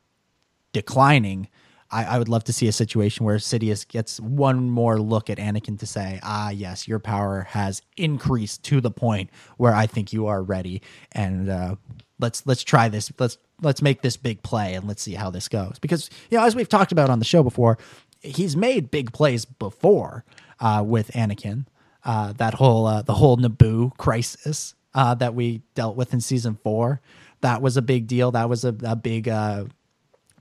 declining, 0.71 1.49
I, 1.93 2.17
would 2.17 2.29
love 2.29 2.43
to 2.45 2.53
see 2.53 2.67
a 2.67 2.71
situation 2.71 3.25
where 3.25 3.37
Sidious 3.37 3.87
gets 3.87 4.19
one 4.19 4.69
more 4.69 4.99
look 4.99 5.29
at 5.29 5.37
Anakin 5.37 5.77
to 5.79 5.85
say, 5.85 6.19
"Ah, 6.23 6.49
yes, 6.49 6.87
your 6.87 6.99
power 6.99 7.41
has 7.49 7.81
increased 7.97 8.63
to 8.63 8.81
the 8.81 8.89
point 8.89 9.29
where 9.57 9.73
I 9.73 9.85
think 9.85 10.11
you 10.11 10.25
are 10.25 10.41
ready, 10.41 10.81
and 11.11 11.49
uh, 11.49 11.75
let's 12.23 12.45
let's 12.47 12.63
try 12.63 12.89
this. 12.89 13.11
Let's 13.19 13.37
let's 13.61 13.81
make 13.81 14.01
this 14.01 14.17
big 14.17 14.41
play, 14.41 14.73
and 14.73 14.87
let's 14.87 15.03
see 15.03 15.13
how 15.13 15.29
this 15.29 15.47
goes." 15.47 15.77
Because 15.79 16.09
you 16.31 16.37
know, 16.39 16.43
as 16.43 16.55
we've 16.55 16.69
talked 16.69 16.91
about 16.91 17.11
on 17.11 17.19
the 17.19 17.25
show 17.25 17.43
before, 17.43 17.77
he's 18.21 18.57
made 18.57 18.89
big 18.89 19.13
plays 19.13 19.45
before 19.45 20.25
uh, 20.59 20.83
with 20.85 21.11
Anakin. 21.11 21.65
Uh, 22.03 22.33
that 22.33 22.55
whole 22.55 22.87
uh, 22.87 23.01
the 23.03 23.13
whole 23.13 23.37
Naboo 23.37 23.95
crisis 23.97 24.73
uh, 24.95 25.13
that 25.15 25.35
we 25.35 25.61
dealt 25.75 25.95
with 25.95 26.13
in 26.13 26.21
season 26.21 26.57
four 26.63 26.99
that 27.43 27.61
was 27.61 27.77
a 27.77 27.81
big 27.81 28.07
deal. 28.07 28.31
That 28.31 28.49
was 28.49 28.63
a, 28.63 28.75
a 28.83 28.95
big 28.95 29.27
uh, 29.27 29.65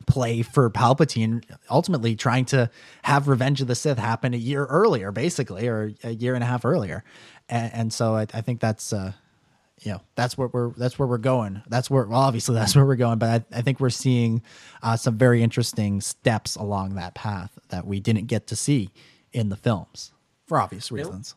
play 0.07 0.43
for 0.43 0.71
Palpatine, 0.71 1.45
ultimately 1.69 2.15
trying 2.15 2.45
to 2.47 2.71
have 3.03 3.29
Revenge 3.29 3.61
of 3.61 3.67
the 3.67 3.75
Sith 3.75 3.99
happen 3.99 4.35
a 4.35 4.39
year 4.39 4.65
earlier, 4.65 5.11
basically, 5.11 5.67
or 5.67 5.93
a 6.05 6.13
year 6.13 6.35
and 6.35 6.43
a 6.43 6.47
half 6.47 6.65
earlier. 6.65 7.05
And, 7.49 7.75
and 7.75 7.93
so 7.93 8.15
I, 8.15 8.23
I, 8.33 8.41
think 8.41 8.61
that's, 8.61 8.93
uh, 8.93 9.13
you 9.83 9.93
know, 9.93 10.01
that's 10.15 10.39
where 10.39 10.49
we're 10.49 10.71
that's 10.71 10.99
where 10.99 11.09
we're 11.09 11.19
going. 11.19 11.63
That's 11.69 11.91
where 11.91 12.05
well, 12.05 12.21
obviously 12.21 12.55
that's 12.59 12.75
where 12.75 12.87
we're 12.87 12.97
going. 12.97 13.19
But 13.19 13.47
I, 13.53 13.59
I 13.59 13.63
think 13.63 13.81
we're 13.81 13.91
seeing 13.91 14.43
uh, 14.83 14.97
some 14.97 15.19
very 15.19 15.43
interesting 15.43 16.01
steps 16.01 16.57
along 16.57 16.95
that 16.95 17.15
path 17.15 17.59
that 17.69 17.87
we 17.87 18.01
didn't 18.01 18.27
get 18.27 18.47
to 18.49 18.57
see 18.57 18.91
in 19.33 19.49
the 19.49 19.57
films 19.57 20.13
for 20.47 20.61
obvious 20.61 20.93
reasons. 20.93 21.35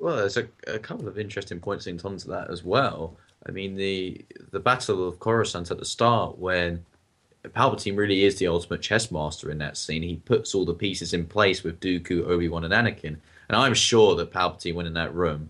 Well, 0.00 0.16
there's 0.16 0.36
a, 0.36 0.48
a 0.66 0.78
couple 0.78 1.08
of 1.08 1.18
interesting 1.18 1.58
points 1.58 1.86
in 1.86 1.98
terms 1.98 2.24
of 2.24 2.30
that 2.30 2.50
as 2.50 2.62
well. 2.62 3.16
I 3.46 3.50
mean, 3.50 3.76
the 3.76 4.24
the 4.50 4.60
Battle 4.60 5.06
of 5.06 5.18
Coruscant 5.18 5.70
at 5.70 5.78
the 5.78 5.84
start, 5.84 6.38
when 6.38 6.84
Palpatine 7.44 7.96
really 7.96 8.24
is 8.24 8.36
the 8.36 8.46
ultimate 8.46 8.82
chess 8.82 9.10
master 9.10 9.50
in 9.50 9.58
that 9.58 9.76
scene. 9.76 10.02
He 10.02 10.16
puts 10.16 10.54
all 10.54 10.64
the 10.64 10.74
pieces 10.74 11.14
in 11.14 11.26
place 11.26 11.62
with 11.62 11.80
Dooku, 11.80 12.26
Obi 12.26 12.48
Wan, 12.48 12.64
and 12.64 12.74
Anakin. 12.74 13.16
And 13.48 13.56
I'm 13.56 13.74
sure 13.74 14.14
that 14.16 14.32
Palpatine 14.32 14.74
went 14.74 14.88
in 14.88 14.94
that 14.94 15.14
room, 15.14 15.48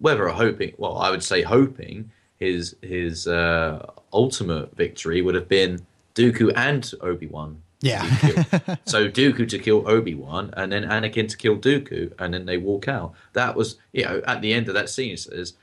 whether 0.00 0.28
hoping, 0.28 0.74
well, 0.78 0.98
I 0.98 1.10
would 1.10 1.22
say 1.22 1.42
hoping 1.42 2.10
his 2.38 2.76
his 2.82 3.26
uh, 3.26 3.86
ultimate 4.12 4.74
victory 4.76 5.22
would 5.22 5.34
have 5.34 5.48
been 5.48 5.84
Dooku 6.14 6.52
and 6.56 6.90
Obi 7.00 7.26
Wan. 7.26 7.62
Yeah. 7.80 8.04
so 8.84 9.08
Dooku 9.08 9.48
to 9.48 9.58
kill 9.58 9.88
Obi 9.88 10.14
Wan, 10.14 10.52
and 10.56 10.70
then 10.70 10.84
Anakin 10.84 11.28
to 11.28 11.36
kill 11.36 11.56
Dooku, 11.56 12.12
and 12.18 12.32
then 12.34 12.46
they 12.46 12.58
walk 12.58 12.88
out. 12.88 13.14
That 13.32 13.56
was, 13.56 13.76
you 13.92 14.04
know, 14.04 14.22
at 14.26 14.40
the 14.40 14.52
end 14.52 14.68
of 14.68 14.74
that 14.74 14.88
scene, 14.88 15.12
it 15.12 15.20
says, 15.20 15.54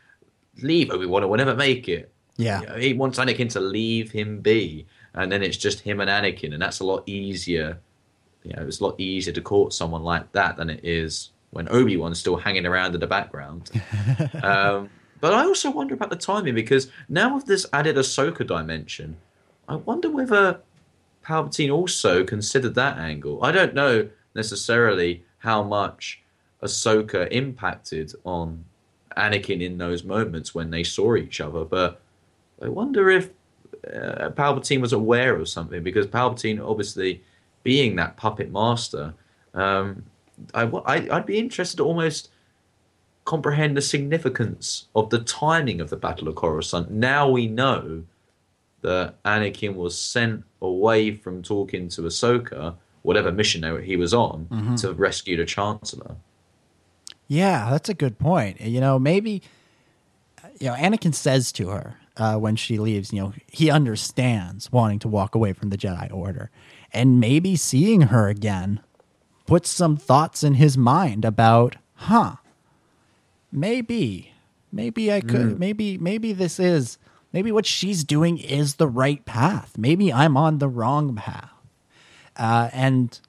"Leave 0.61 0.91
Obi 0.91 1.05
Wan, 1.05 1.23
or 1.23 1.27
we'll 1.27 1.37
never 1.37 1.55
make 1.55 1.87
it." 1.87 2.11
Yeah. 2.37 2.61
You 2.61 2.67
know, 2.67 2.75
he 2.75 2.93
wants 2.93 3.19
Anakin 3.19 3.49
to 3.51 3.59
leave 3.59 4.11
him 4.11 4.39
be, 4.39 4.85
and 5.13 5.31
then 5.31 5.43
it's 5.43 5.57
just 5.57 5.81
him 5.81 5.99
and 5.99 6.09
Anakin, 6.09 6.53
and 6.53 6.61
that's 6.61 6.79
a 6.79 6.85
lot 6.85 7.03
easier. 7.07 7.79
You 8.43 8.53
know, 8.53 8.63
it's 8.65 8.79
a 8.79 8.85
lot 8.85 8.99
easier 8.99 9.33
to 9.33 9.41
court 9.41 9.73
someone 9.73 10.03
like 10.03 10.31
that 10.31 10.55
than 10.55 10.69
it 10.69 10.79
is 10.83 11.31
when 11.51 11.67
Obi 11.69 11.97
Wan's 11.97 12.19
still 12.19 12.37
hanging 12.37 12.65
around 12.65 12.93
in 12.93 12.99
the 12.99 13.07
background. 13.07 13.69
um, 14.43 14.89
but 15.19 15.33
I 15.33 15.43
also 15.45 15.71
wonder 15.71 15.93
about 15.93 16.09
the 16.09 16.15
timing 16.15 16.55
because 16.55 16.89
now 17.09 17.35
with 17.35 17.45
this 17.45 17.65
added 17.73 17.95
Ahsoka 17.95 18.45
dimension, 18.45 19.17
I 19.67 19.75
wonder 19.75 20.09
whether 20.09 20.61
Palpatine 21.23 21.73
also 21.73 22.23
considered 22.23 22.75
that 22.75 22.97
angle. 22.97 23.43
I 23.43 23.51
don't 23.51 23.73
know 23.73 24.09
necessarily 24.35 25.23
how 25.39 25.63
much 25.63 26.21
Ahsoka 26.63 27.27
impacted 27.31 28.13
on 28.23 28.65
Anakin 29.17 29.61
in 29.61 29.77
those 29.77 30.03
moments 30.03 30.55
when 30.55 30.69
they 30.69 30.83
saw 30.83 31.15
each 31.15 31.41
other, 31.41 31.65
but 31.65 32.01
I 32.61 32.69
wonder 32.69 33.09
if 33.09 33.29
uh, 33.87 34.29
Palpatine 34.29 34.81
was 34.81 34.93
aware 34.93 35.35
of 35.37 35.47
something 35.49 35.83
because 35.83 36.07
Palpatine, 36.07 36.65
obviously, 36.65 37.21
being 37.63 37.95
that 37.95 38.17
puppet 38.17 38.51
master, 38.51 39.13
um, 39.53 40.03
I, 40.53 40.63
I, 40.63 41.17
would 41.17 41.25
be 41.25 41.37
interested 41.37 41.77
to 41.77 41.83
almost 41.83 42.29
comprehend 43.25 43.77
the 43.77 43.81
significance 43.81 44.85
of 44.95 45.09
the 45.09 45.19
timing 45.19 45.81
of 45.81 45.89
the 45.89 45.95
Battle 45.95 46.27
of 46.27 46.35
Coruscant. 46.35 46.89
Now 46.91 47.29
we 47.29 47.47
know 47.47 48.03
that 48.81 49.21
Anakin 49.23 49.75
was 49.75 49.97
sent 49.97 50.43
away 50.61 51.13
from 51.13 51.43
talking 51.43 51.89
to 51.89 52.01
Ahsoka, 52.03 52.75
whatever 53.01 53.31
mission 53.31 53.83
he 53.83 53.95
was 53.95 54.13
on, 54.13 54.47
mm-hmm. 54.49 54.75
to 54.75 54.93
rescue 54.93 55.37
the 55.37 55.45
Chancellor. 55.45 56.15
Yeah, 57.27 57.69
that's 57.69 57.89
a 57.89 57.93
good 57.93 58.17
point. 58.17 58.61
You 58.61 58.79
know, 58.79 58.97
maybe 58.97 59.41
you 60.59 60.67
know 60.67 60.73
Anakin 60.73 61.13
says 61.13 61.51
to 61.53 61.69
her, 61.69 61.97
uh, 62.19 62.35
when 62.35 62.55
she 62.55 62.77
leaves, 62.77 63.13
you 63.13 63.21
know, 63.21 63.33
he 63.47 63.71
understands 63.71 64.71
wanting 64.71 64.99
to 64.99 65.07
walk 65.07 65.33
away 65.33 65.53
from 65.53 65.69
the 65.69 65.77
Jedi 65.77 66.13
Order. 66.13 66.51
And 66.91 67.19
maybe 67.19 67.55
seeing 67.55 68.01
her 68.01 68.27
again 68.27 68.81
puts 69.49 69.67
some 69.71 69.97
thoughts 69.97 70.43
in 70.43 70.53
his 70.53 70.77
mind 70.77 71.25
about, 71.25 71.75
huh, 71.95 72.35
maybe, 73.51 74.31
maybe 74.71 75.11
I 75.11 75.21
could, 75.21 75.55
mm. 75.55 75.57
maybe, 75.57 75.97
maybe 75.97 76.33
this 76.33 76.59
is, 76.59 76.99
maybe 77.33 77.51
what 77.51 77.65
she's 77.65 78.03
doing 78.03 78.37
is 78.37 78.75
the 78.75 78.87
right 78.87 79.25
path. 79.25 79.75
Maybe 79.75 80.13
I'm 80.13 80.37
on 80.37 80.59
the 80.59 80.67
wrong 80.69 81.15
path. 81.15 81.49
Uh, 82.37 82.69
and 82.71 83.19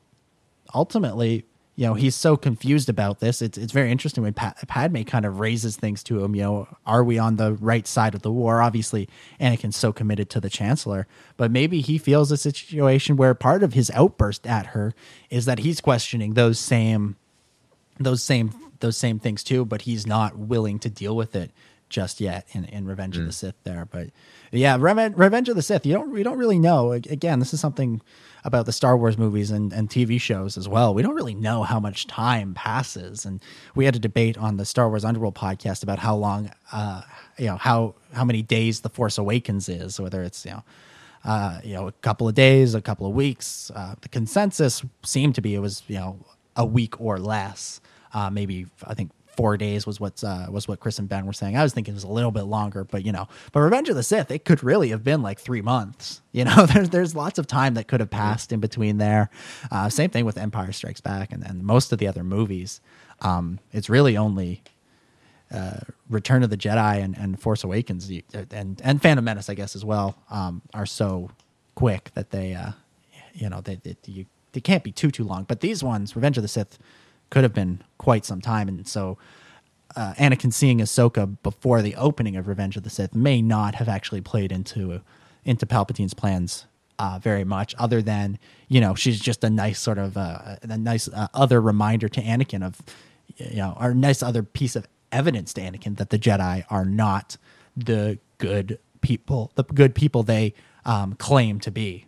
ultimately, 0.75 1.47
you 1.81 1.87
know 1.87 1.95
he's 1.95 2.15
so 2.15 2.37
confused 2.37 2.91
about 2.91 3.21
this. 3.21 3.41
It's 3.41 3.57
it's 3.57 3.73
very 3.73 3.91
interesting 3.91 4.23
when 4.23 4.35
pa- 4.35 4.53
Padme 4.69 5.01
kind 5.01 5.25
of 5.25 5.41
raises 5.41 5.77
things 5.77 6.03
to 6.05 6.23
him. 6.23 6.35
You 6.35 6.43
know, 6.43 6.69
are 6.85 7.03
we 7.03 7.19
on 7.19 7.37
the 7.37 7.55
right 7.55 7.87
side 7.87 8.15
of 8.15 8.21
the 8.21 8.31
war? 8.31 8.61
Obviously, 8.61 9.09
Anakin's 9.41 9.79
so 9.79 9.91
committed 9.91 10.29
to 10.29 10.41
the 10.41 10.51
Chancellor, 10.51 11.07
but 11.39 11.51
maybe 11.51 11.81
he 11.81 11.97
feels 11.97 12.31
a 12.31 12.37
situation 12.37 13.17
where 13.17 13.33
part 13.33 13.63
of 13.63 13.73
his 13.73 13.91
outburst 13.93 14.47
at 14.47 14.67
her 14.67 14.93
is 15.31 15.47
that 15.47 15.61
he's 15.61 15.81
questioning 15.81 16.35
those 16.35 16.59
same 16.59 17.17
those 17.99 18.23
same 18.23 18.53
those 18.81 18.99
same 18.99 19.19
things 19.19 19.43
too, 19.43 19.65
but 19.65 19.83
he's 19.83 20.07
not 20.07 20.37
willing 20.37 20.79
to 20.81 20.91
deal 20.91 21.17
with 21.17 21.35
it 21.35 21.51
just 21.89 22.21
yet 22.21 22.47
in, 22.53 22.67
in 22.67 22.87
Revenge 22.87 23.17
mm. 23.17 23.21
of 23.21 23.27
the 23.27 23.33
Sith 23.33 23.57
there. 23.65 23.87
But 23.91 24.09
yeah, 24.53 24.77
Revenge, 24.79 25.17
Revenge 25.17 25.49
of 25.49 25.57
the 25.57 25.63
Sith. 25.63 25.87
You 25.87 25.95
don't 25.95 26.11
we 26.11 26.23
don't 26.23 26.39
really 26.39 26.59
know. 26.59 26.93
Again, 26.93 27.39
this 27.39 27.55
is 27.55 27.61
something 27.61 28.01
about 28.43 28.67
the 28.67 28.73
Star 28.73 28.97
Wars 28.97 29.19
movies 29.19 29.51
and, 29.51 29.73
and 29.73 29.89
TV 29.89 30.21
shows 30.21 30.57
as 30.57 30.69
well. 30.69 30.95
We 30.95 31.03
don't 31.03 31.15
really 31.15 31.35
know 31.35 31.63
how 31.63 31.79
much 31.79 32.07
time 32.07 32.55
passes, 32.55 33.25
and 33.25 33.41
we 33.75 33.85
had 33.85 33.95
a 33.95 33.99
debate 33.99 34.37
on 34.39 34.57
the 34.57 34.65
Star 34.65 34.89
Wars 34.89 35.05
Underworld 35.05 35.35
podcast 35.35 35.83
about 35.83 35.99
how 35.99 36.17
long, 36.17 36.51
uh, 36.73 37.03
you 37.39 37.47
know, 37.47 37.57
how 37.57 37.95
how 38.13 38.25
many 38.25 38.43
days 38.43 38.81
the 38.81 38.91
Force 38.91 39.19
Awakens 39.19 39.69
is, 39.69 40.01
whether 40.01 40.23
it's 40.23 40.45
you 40.45 40.53
know. 40.53 40.65
Uh, 41.23 41.61
you 41.63 41.75
know, 41.75 41.87
a 41.87 41.93
couple 41.93 42.27
of 42.27 42.35
days, 42.35 42.75
a 42.75 42.81
couple 42.81 43.07
of 43.07 43.13
weeks. 43.13 43.71
Uh, 43.75 43.95
the 44.01 44.09
consensus 44.09 44.83
seemed 45.03 45.35
to 45.35 45.43
be 45.43 45.55
it 45.55 45.59
was, 45.59 45.83
you 45.87 45.97
know, 45.97 46.19
a 46.57 46.65
week 46.65 46.99
or 46.99 47.19
less. 47.19 47.83
Uh, 48.15 48.31
maybe 48.31 48.67
I 48.87 48.95
think 48.95 49.11
four 49.41 49.57
days 49.57 49.87
was 49.87 49.99
what's 49.99 50.23
uh, 50.23 50.49
was 50.51 50.69
what 50.69 50.81
Chris 50.81 50.99
and 50.99 51.09
Ben 51.09 51.25
were 51.25 51.33
saying. 51.33 51.57
I 51.57 51.63
was 51.63 51.73
thinking 51.73 51.95
it 51.95 51.97
was 51.97 52.05
a 52.05 52.09
little 52.09 52.31
bit 52.31 52.43
longer, 52.43 52.85
but 52.85 53.07
you 53.07 53.11
know, 53.11 53.27
but 53.53 53.61
Revenge 53.61 53.89
of 53.89 53.97
the 53.97 54.03
Sith, 54.03 54.31
it 54.31 54.45
could 54.45 54.63
really 54.63 54.91
have 54.91 55.03
been 55.03 55.23
like 55.23 55.41
three 55.41 55.63
months. 55.63 56.21
You 56.33 56.45
know, 56.45 56.65
there's 56.65 56.91
there's 56.91 57.17
lots 57.17 57.41
of 57.41 57.49
time 57.49 57.75
that 57.75 57.89
could 57.89 57.99
have 57.99 58.09
passed 58.09 58.53
in 58.53 58.61
between 58.61 58.99
there. 58.99 59.31
Uh, 59.73 59.89
same 59.89 60.11
thing 60.11 60.25
with 60.25 60.39
Empire 60.39 60.71
Strikes 60.71 61.01
Back 61.01 61.33
and, 61.33 61.45
and 61.45 61.65
most 61.65 61.93
of 61.93 61.99
the 61.99 62.07
other 62.07 62.23
movies. 62.23 62.81
Um, 63.21 63.59
it's 63.73 63.91
really 63.91 64.17
only 64.17 64.63
uh, 65.51 65.81
Return 66.09 66.45
of 66.45 66.51
the 66.51 66.57
Jedi 66.57 67.03
and, 67.03 67.17
and 67.19 67.41
Force 67.41 67.65
Awakens 67.65 68.09
and 68.53 68.81
and 68.85 69.03
Phantom 69.03 69.25
Menace, 69.25 69.51
I 69.51 69.55
guess, 69.55 69.75
as 69.75 69.85
well, 69.85 70.23
um, 70.31 70.63
are 70.73 70.87
so 70.87 71.33
quick 71.75 72.13
that 72.15 72.31
they, 72.31 72.55
uh, 72.55 72.71
you 73.35 73.49
know, 73.49 73.61
they, 73.61 73.75
they 73.75 73.97
you 74.07 74.27
they 74.53 74.61
can't 74.61 74.85
be 74.85 74.93
too 74.93 75.11
too 75.11 75.25
long. 75.25 75.43
But 75.43 75.61
these 75.61 75.83
ones, 75.83 76.15
Revenge 76.15 76.37
of 76.37 76.43
the 76.43 76.49
Sith, 76.49 76.79
could 77.31 77.43
have 77.43 77.55
been 77.55 77.83
quite 77.99 78.25
some 78.25 78.41
time, 78.41 78.69
and 78.69 78.87
so 78.87 79.19
uh, 79.97 80.15
Anakin 80.15 80.53
seeing 80.53 80.79
Ahsoka 80.79 81.37
before 81.43 81.83
the 81.83 81.97
opening 81.97 82.37
of 82.37 82.49
Revenge 82.49 82.77
of 82.77 82.83
the 82.83 82.91
Sith 82.91 83.15
may 83.15 83.43
not 83.43 83.75
have 83.77 83.89
actually 83.89 84.21
played 84.21 84.53
into 84.53 85.01
into 85.45 85.67
Palpatine's 85.67 86.15
plans 86.15 86.67
uh, 86.99 87.19
very 87.19 87.45
much, 87.45 87.75
other 87.79 88.03
than 88.03 88.39
you 88.69 88.81
know 88.81 88.95
she's 88.95 89.19
just 89.19 89.43
a 89.43 89.51
nice 89.51 89.81
sort 89.81 89.99
of 89.99 90.17
uh, 90.17 90.57
a 90.63 90.79
nice 90.79 91.09
uh, 91.09 91.29
other 91.35 91.61
reminder 91.61 92.09
to 92.09 92.21
Anakin 92.21 92.65
of 92.65 92.81
you 93.37 93.57
know 93.57 93.77
or 93.81 93.95
nice 93.95 94.23
other 94.23 94.43
piece 94.43 94.77
of 94.77 94.87
evidence 95.13 95.53
to 95.55 95.61
Anakin 95.61 95.97
that 95.97 96.11
the 96.11 96.19
Jedi 96.19 96.65
are 96.69 96.85
not 96.85 97.37
the 97.77 98.19
good 98.39 98.79
people, 99.01 99.53
the 99.55 99.65
good 99.65 99.95
people 99.95 100.23
they 100.23 100.55
um, 100.85 101.15
claim 101.15 101.61
to 101.61 101.71
be. 101.71 102.07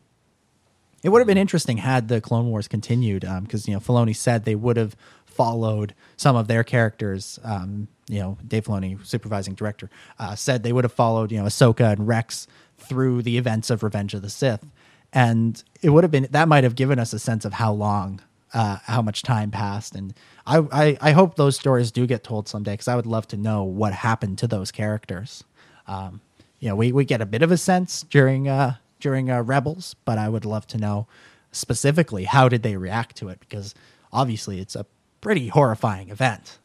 It 1.03 1.09
would 1.09 1.19
have 1.19 1.27
been 1.27 1.39
interesting 1.39 1.79
had 1.79 2.09
the 2.09 2.21
Clone 2.21 2.51
Wars 2.51 2.69
continued, 2.69 3.23
because 3.23 3.69
um, 3.69 3.71
you 3.71 3.75
know 3.75 3.81
Filoni 3.81 4.15
said 4.15 4.45
they 4.45 4.55
would 4.55 4.77
have 4.77 4.97
followed 5.25 5.95
some 6.17 6.37
of 6.37 6.49
their 6.49 6.63
characters. 6.63 7.39
Um, 7.43 7.89
you 8.09 8.21
know, 8.21 8.39
Dave 8.47 8.65
Filoni, 8.65 9.05
supervising 9.05 9.55
director, 9.55 9.91
uh, 10.19 10.35
said 10.35 10.63
they 10.63 10.73
would 10.73 10.85
have 10.85 10.93
followed 10.93 11.33
you 11.33 11.39
know 11.39 11.47
Ahsoka 11.47 11.93
and 11.93 12.07
Rex 12.07 12.47
through 12.79 13.23
the 13.23 13.39
events 13.39 13.71
of 13.71 13.83
Revenge 13.83 14.15
of 14.15 14.23
the 14.23 14.31
Sith, 14.31 14.65
and 15.13 15.63
it 15.81 15.91
would 15.91 16.05
have 16.05 16.11
been 16.11 16.29
that 16.31 16.49
might 16.49 16.65
have 16.65 16.75
given 16.75 16.99
us 16.99 17.13
a 17.13 17.19
sense 17.19 17.45
of 17.45 17.55
how 17.55 17.73
long, 17.73 18.21
uh, 18.55 18.79
how 18.85 19.03
much 19.03 19.23
time 19.23 19.51
passed, 19.51 19.95
and 19.95 20.15
I, 20.47 20.59
I, 20.73 20.99
I 21.01 21.13
hope 21.13 21.37
those 21.37 21.57
stories 21.57 21.91
do 21.91 22.07
get 22.07 22.25
told 22.25 22.49
someday 22.49 22.73
because 22.73 22.89
I 22.89 22.97
would 22.97 23.07
love 23.07 23.27
to 23.29 23.37
know 23.37 23.63
what 23.65 23.93
happened 23.93 24.39
to 24.39 24.47
those 24.47 24.71
characters. 24.71 25.45
Um, 25.87 26.21
you 26.59 26.69
know, 26.69 26.77
we, 26.77 26.93
we 26.93 27.05
get 27.05 27.21
a 27.21 27.27
bit 27.27 27.43
of 27.43 27.51
a 27.51 27.57
sense 27.57 28.03
during 28.03 28.49
uh, 28.49 28.77
during 29.03 29.31
uh, 29.31 29.43
Rebels, 29.43 29.95
but 30.07 30.17
I 30.17 30.29
would 30.29 30.47
love 30.47 30.67
to 30.69 30.79
know 30.79 31.07
specifically 31.51 32.25
how 32.25 32.49
did 32.49 32.63
they 32.63 32.77
react 32.77 33.17
to 33.17 33.29
it 33.29 33.41
because 33.41 33.75
obviously 34.13 34.61
it's 34.61 34.75
a 34.75 34.87
pretty 35.21 35.49
horrifying 35.49 36.09
event. 36.09 36.59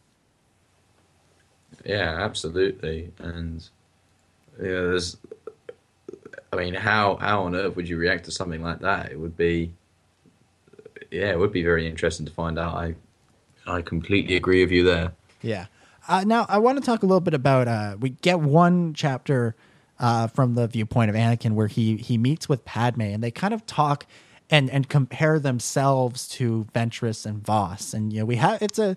Yeah, 1.84 2.18
absolutely, 2.22 3.12
and 3.20 3.68
yeah, 4.58 4.64
there's. 4.68 5.18
I 6.54 6.56
mean, 6.56 6.76
how 6.76 7.18
how 7.18 7.44
on 7.44 7.56
earth 7.56 7.76
would 7.76 7.90
you 7.90 7.98
react 7.98 8.26
to 8.26 8.32
something 8.32 8.62
like 8.62 8.80
that? 8.80 9.12
It 9.12 9.20
would 9.20 9.36
be, 9.36 9.74
yeah, 11.12 11.32
it 11.32 11.40
would 11.40 11.52
be 11.52 11.64
very 11.64 11.88
interesting 11.88 12.26
to 12.26 12.32
find 12.32 12.58
out. 12.58 12.76
I 12.76 12.96
I 13.66 13.82
completely 13.82 14.36
agree 14.36 14.64
with 14.64 14.72
you 14.72 14.84
there. 14.84 15.14
Yeah. 15.42 15.66
Uh, 16.08 16.24
now 16.26 16.46
I 16.48 16.58
want 16.60 16.78
to 16.78 16.84
talk 16.84 17.04
a 17.04 17.06
little 17.06 17.22
bit 17.22 17.34
about. 17.34 17.68
Uh, 17.68 17.98
we 18.00 18.12
get 18.12 18.40
one 18.40 18.94
chapter 18.94 19.56
uh, 20.00 20.28
from 20.28 20.56
the 20.56 20.68
viewpoint 20.68 21.10
of 21.10 21.16
Anakin, 21.16 21.52
where 21.52 21.68
he 21.68 21.98
he 21.98 22.18
meets 22.18 22.48
with 22.48 22.66
Padme, 22.66 23.02
and 23.02 23.24
they 23.24 23.32
kind 23.32 23.54
of 23.54 23.66
talk 23.66 24.06
and 24.50 24.70
and 24.70 24.90
compare 24.90 25.40
themselves 25.40 26.28
to 26.30 26.68
Ventress 26.74 27.26
and 27.26 27.46
Vos, 27.46 27.94
and 27.94 28.14
you 28.14 28.20
know 28.20 28.26
we 28.26 28.36
have 28.38 28.62
it's 28.62 28.80
a 28.80 28.96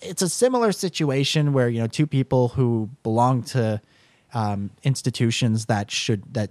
it's 0.00 0.22
a 0.22 0.28
similar 0.28 0.72
situation 0.72 1.52
where 1.52 1.68
you 1.68 1.80
know 1.80 1.86
two 1.86 2.06
people 2.06 2.48
who 2.48 2.90
belong 3.02 3.42
to 3.42 3.80
um, 4.34 4.70
institutions 4.82 5.66
that 5.66 5.90
should 5.90 6.34
that 6.34 6.50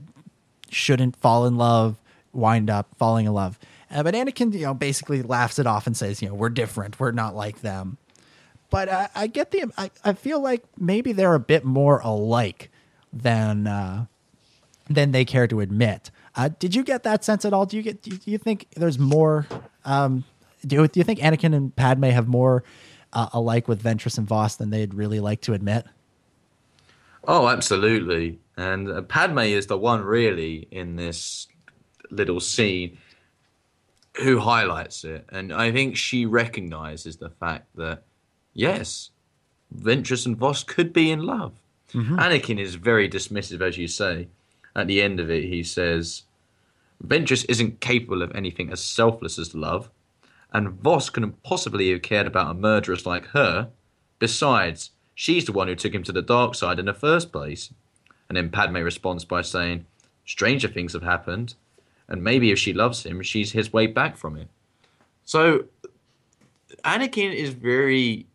shouldn't 0.70 1.16
fall 1.18 1.46
in 1.46 1.58
love 1.58 1.98
wind 2.34 2.70
up 2.70 2.88
falling 2.98 3.26
in 3.26 3.34
love. 3.34 3.60
Uh, 3.90 4.04
but 4.04 4.14
Anakin, 4.14 4.54
you 4.54 4.62
know, 4.62 4.74
basically 4.74 5.22
laughs 5.22 5.60
it 5.60 5.68
off 5.68 5.88
and 5.88 5.96
says, 5.96 6.22
you 6.22 6.30
know, 6.30 6.34
we're 6.34 6.50
different, 6.50 7.00
we're 7.00 7.12
not 7.12 7.36
like 7.36 7.62
them. 7.62 7.98
But 8.70 8.90
I, 8.90 9.10
I 9.14 9.28
get 9.28 9.52
the, 9.52 9.66
I, 9.78 9.92
I 10.04 10.14
feel 10.14 10.40
like 10.40 10.64
maybe 10.78 11.12
they're 11.12 11.36
a 11.36 11.40
bit 11.40 11.66
more 11.66 12.00
alike 12.00 12.71
than 13.14 13.68
uh, 13.68 14.06
than 14.90 15.12
they 15.12 15.26
care 15.26 15.48
to 15.48 15.60
admit. 15.60 16.12
Uh, 16.36 16.50
did 16.60 16.76
you 16.76 16.84
get 16.84 17.04
that 17.04 17.24
sense 17.24 17.46
at 17.46 17.54
all? 17.54 17.66
Do 17.66 17.78
you 17.78 17.84
get? 17.84 18.02
Do 18.02 18.18
you, 18.26 18.38
think 18.38 18.68
there's 18.76 18.98
more? 18.98 19.48
Um, 19.84 20.24
do, 20.66 20.78
you, 20.78 20.88
do 20.88 21.00
you 21.00 21.04
think 21.04 21.20
Anakin 21.20 21.54
and 21.54 21.76
Padme 21.76 22.06
have 22.06 22.28
more 22.28 22.64
uh, 23.14 23.30
alike 23.34 23.68
with 23.68 23.84
Ventress 23.84 24.18
and 24.18 24.28
Vos 24.28 24.56
than 24.56 24.70
they'd 24.70 24.94
really 24.94 25.20
like 25.20 25.42
to 25.42 25.54
admit? 25.54 25.86
Oh, 27.28 27.48
absolutely. 27.48 28.40
And 28.58 28.90
uh, 28.90 29.02
Padme 29.02 29.40
is 29.40 29.68
the 29.68 29.78
one 29.78 30.02
really 30.02 30.68
in 30.72 30.96
this 30.96 31.48
little 32.10 32.40
scene 32.40 32.98
who 34.18 34.40
highlights 34.40 35.04
it, 35.04 35.26
and 35.30 35.54
I 35.54 35.72
think 35.72 35.96
she 35.96 36.26
recognizes 36.26 37.18
the 37.18 37.30
fact 37.30 37.68
that 37.76 38.04
yes, 38.54 39.12
Ventress 39.74 40.26
and 40.26 40.38
Vos 40.38 40.64
could 40.64 40.92
be 40.92 41.12
in 41.12 41.22
love. 41.22 41.54
Mm-hmm. 41.94 42.20
Anakin 42.20 42.60
is 42.60 42.76
very 42.76 43.10
dismissive, 43.10 43.62
as 43.62 43.78
you 43.78 43.88
say. 43.88 44.28
At 44.76 44.88
the 44.88 45.02
end 45.02 45.20
of 45.20 45.30
it, 45.30 45.46
he 45.46 45.64
says, 45.64 46.24
Ventress 47.06 47.46
isn't 47.50 47.82
capable 47.82 48.22
of 48.22 48.34
anything 48.36 48.72
as 48.72 48.82
selfless 48.82 49.38
as 49.38 49.56
love, 49.56 49.90
and 50.54 50.70
Vos 50.70 51.10
couldn't 51.10 51.44
possibly 51.44 51.92
have 51.92 52.02
cared 52.02 52.28
about 52.28 52.52
a 52.52 52.54
murderess 52.54 53.06
like 53.06 53.28
her. 53.28 53.70
Besides, 54.20 54.92
she's 55.16 55.46
the 55.46 55.52
one 55.52 55.68
who 55.68 55.76
took 55.76 55.94
him 55.94 56.04
to 56.04 56.12
the 56.12 56.22
dark 56.22 56.56
side 56.56 56.80
in 56.80 56.86
the 56.86 56.94
first 56.94 57.32
place. 57.32 57.74
And 58.30 58.38
then 58.38 58.50
Padme 58.50 58.78
responds 58.78 59.26
by 59.26 59.42
saying, 59.42 59.86
Stranger 60.26 60.68
things 60.68 60.94
have 60.94 61.04
happened, 61.04 61.56
and 62.08 62.24
maybe 62.24 62.52
if 62.52 62.60
she 62.60 62.72
loves 62.72 63.06
him, 63.06 63.22
she's 63.22 63.52
his 63.52 63.74
way 63.74 63.88
back 63.88 64.16
from 64.16 64.38
it. 64.38 64.48
So, 65.26 65.66
Anakin 66.86 67.34
is 67.34 67.50
very 67.50 68.26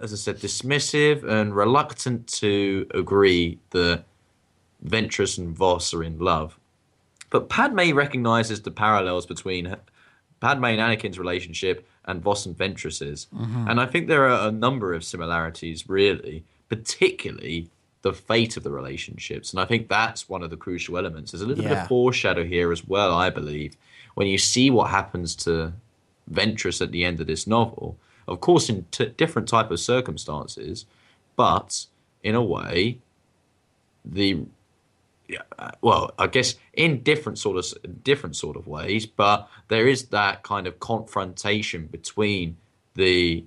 as 0.00 0.12
I 0.12 0.16
said, 0.16 0.38
dismissive 0.38 1.24
and 1.24 1.54
reluctant 1.54 2.26
to 2.28 2.86
agree 2.94 3.58
that 3.70 4.04
Ventress 4.84 5.38
and 5.38 5.54
Vos 5.54 5.92
are 5.92 6.02
in 6.02 6.18
love. 6.18 6.58
But 7.30 7.48
Padme 7.48 7.92
recognizes 7.92 8.62
the 8.62 8.70
parallels 8.70 9.26
between 9.26 9.76
Padme 10.40 10.64
and 10.64 10.80
Anakin's 10.80 11.18
relationship 11.18 11.86
and 12.06 12.22
Vos 12.22 12.46
and 12.46 12.56
Ventress's. 12.56 13.28
Mm-hmm. 13.34 13.68
And 13.68 13.80
I 13.80 13.86
think 13.86 14.08
there 14.08 14.28
are 14.28 14.48
a 14.48 14.52
number 14.52 14.94
of 14.94 15.04
similarities, 15.04 15.88
really, 15.88 16.44
particularly 16.68 17.68
the 18.02 18.12
fate 18.12 18.56
of 18.56 18.62
the 18.62 18.70
relationships. 18.70 19.52
And 19.52 19.60
I 19.60 19.66
think 19.66 19.88
that's 19.88 20.28
one 20.28 20.42
of 20.42 20.50
the 20.50 20.56
crucial 20.56 20.96
elements. 20.96 21.30
There's 21.30 21.42
a 21.42 21.46
little 21.46 21.64
yeah. 21.64 21.70
bit 21.70 21.78
of 21.78 21.88
foreshadow 21.88 22.44
here 22.44 22.72
as 22.72 22.86
well, 22.86 23.12
I 23.12 23.30
believe, 23.30 23.76
when 24.14 24.26
you 24.26 24.38
see 24.38 24.70
what 24.70 24.90
happens 24.90 25.36
to 25.36 25.74
Ventress 26.32 26.80
at 26.80 26.90
the 26.90 27.04
end 27.04 27.20
of 27.20 27.26
this 27.26 27.46
novel 27.46 27.98
of 28.28 28.40
course 28.40 28.68
in 28.68 28.86
t- 28.90 29.12
different 29.16 29.48
type 29.48 29.70
of 29.70 29.80
circumstances, 29.80 30.86
but 31.36 31.86
in 32.22 32.34
a 32.34 32.42
way, 32.42 32.98
the 34.04 34.44
well, 35.80 36.12
I 36.18 36.26
guess 36.26 36.56
in 36.74 37.02
different 37.02 37.38
sort 37.38 37.56
of 37.56 38.02
different 38.04 38.36
sort 38.36 38.56
of 38.56 38.66
ways, 38.66 39.06
but 39.06 39.48
there 39.68 39.86
is 39.86 40.04
that 40.06 40.42
kind 40.42 40.66
of 40.66 40.80
confrontation 40.80 41.86
between 41.86 42.56
the 42.94 43.44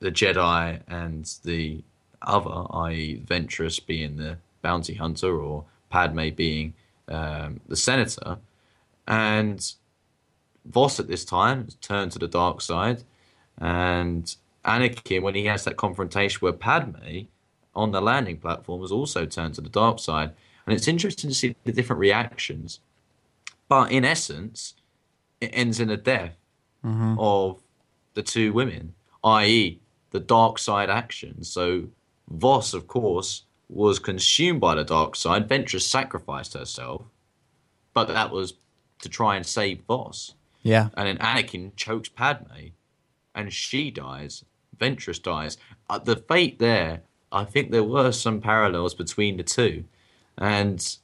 the 0.00 0.10
Jedi 0.10 0.80
and 0.88 1.30
the 1.44 1.84
other, 2.22 2.64
i.e., 2.70 3.22
Ventress 3.24 3.84
being 3.84 4.16
the 4.16 4.38
bounty 4.62 4.94
hunter 4.94 5.40
or 5.40 5.64
Padme 5.90 6.30
being 6.30 6.74
um, 7.08 7.60
the 7.68 7.76
senator, 7.76 8.38
and 9.06 9.72
Vos 10.64 11.00
at 11.00 11.08
this 11.08 11.24
time 11.24 11.68
turned 11.80 12.12
to 12.12 12.18
the 12.18 12.28
dark 12.28 12.60
side, 12.60 13.02
and 13.60 14.34
Anakin, 14.64 15.22
when 15.22 15.34
he 15.34 15.44
has 15.46 15.64
that 15.64 15.76
confrontation 15.76 16.38
with 16.42 16.58
Padme 16.58 17.26
on 17.74 17.92
the 17.92 18.00
landing 18.00 18.38
platform, 18.38 18.80
has 18.80 18.92
also 18.92 19.26
turned 19.26 19.54
to 19.54 19.60
the 19.60 19.68
dark 19.68 19.98
side. 19.98 20.32
And 20.66 20.74
it's 20.74 20.88
interesting 20.88 21.30
to 21.30 21.34
see 21.34 21.56
the 21.64 21.72
different 21.72 22.00
reactions. 22.00 22.80
But 23.68 23.92
in 23.92 24.04
essence, 24.04 24.74
it 25.40 25.50
ends 25.52 25.80
in 25.80 25.90
a 25.90 25.96
death 25.96 26.36
mm-hmm. 26.84 27.16
of 27.18 27.60
the 28.14 28.22
two 28.22 28.52
women, 28.52 28.94
i.e., 29.24 29.80
the 30.10 30.20
dark 30.20 30.58
side 30.58 30.90
action. 30.90 31.44
So 31.44 31.88
Vos, 32.28 32.74
of 32.74 32.86
course, 32.86 33.44
was 33.68 33.98
consumed 33.98 34.60
by 34.60 34.74
the 34.74 34.84
dark 34.84 35.16
side. 35.16 35.48
Ventress 35.48 35.82
sacrificed 35.82 36.54
herself, 36.54 37.02
but 37.94 38.08
that 38.08 38.30
was 38.30 38.54
to 39.02 39.08
try 39.08 39.36
and 39.36 39.46
save 39.46 39.82
Vos. 39.86 40.34
Yeah. 40.62 40.88
And 40.94 41.06
then 41.06 41.18
Anakin 41.18 41.74
chokes 41.76 42.08
Padme 42.08 42.70
and 43.40 43.52
she 43.52 43.90
dies. 43.90 44.44
Ventress 44.78 45.22
dies. 45.22 45.56
Uh, 45.88 45.98
the 45.98 46.16
fate 46.16 46.58
there, 46.58 47.02
I 47.32 47.44
think 47.44 47.70
there 47.70 47.84
were 47.84 48.12
some 48.12 48.40
parallels 48.40 48.94
between 48.94 49.36
the 49.36 49.42
two. 49.42 49.84
And 50.38 50.96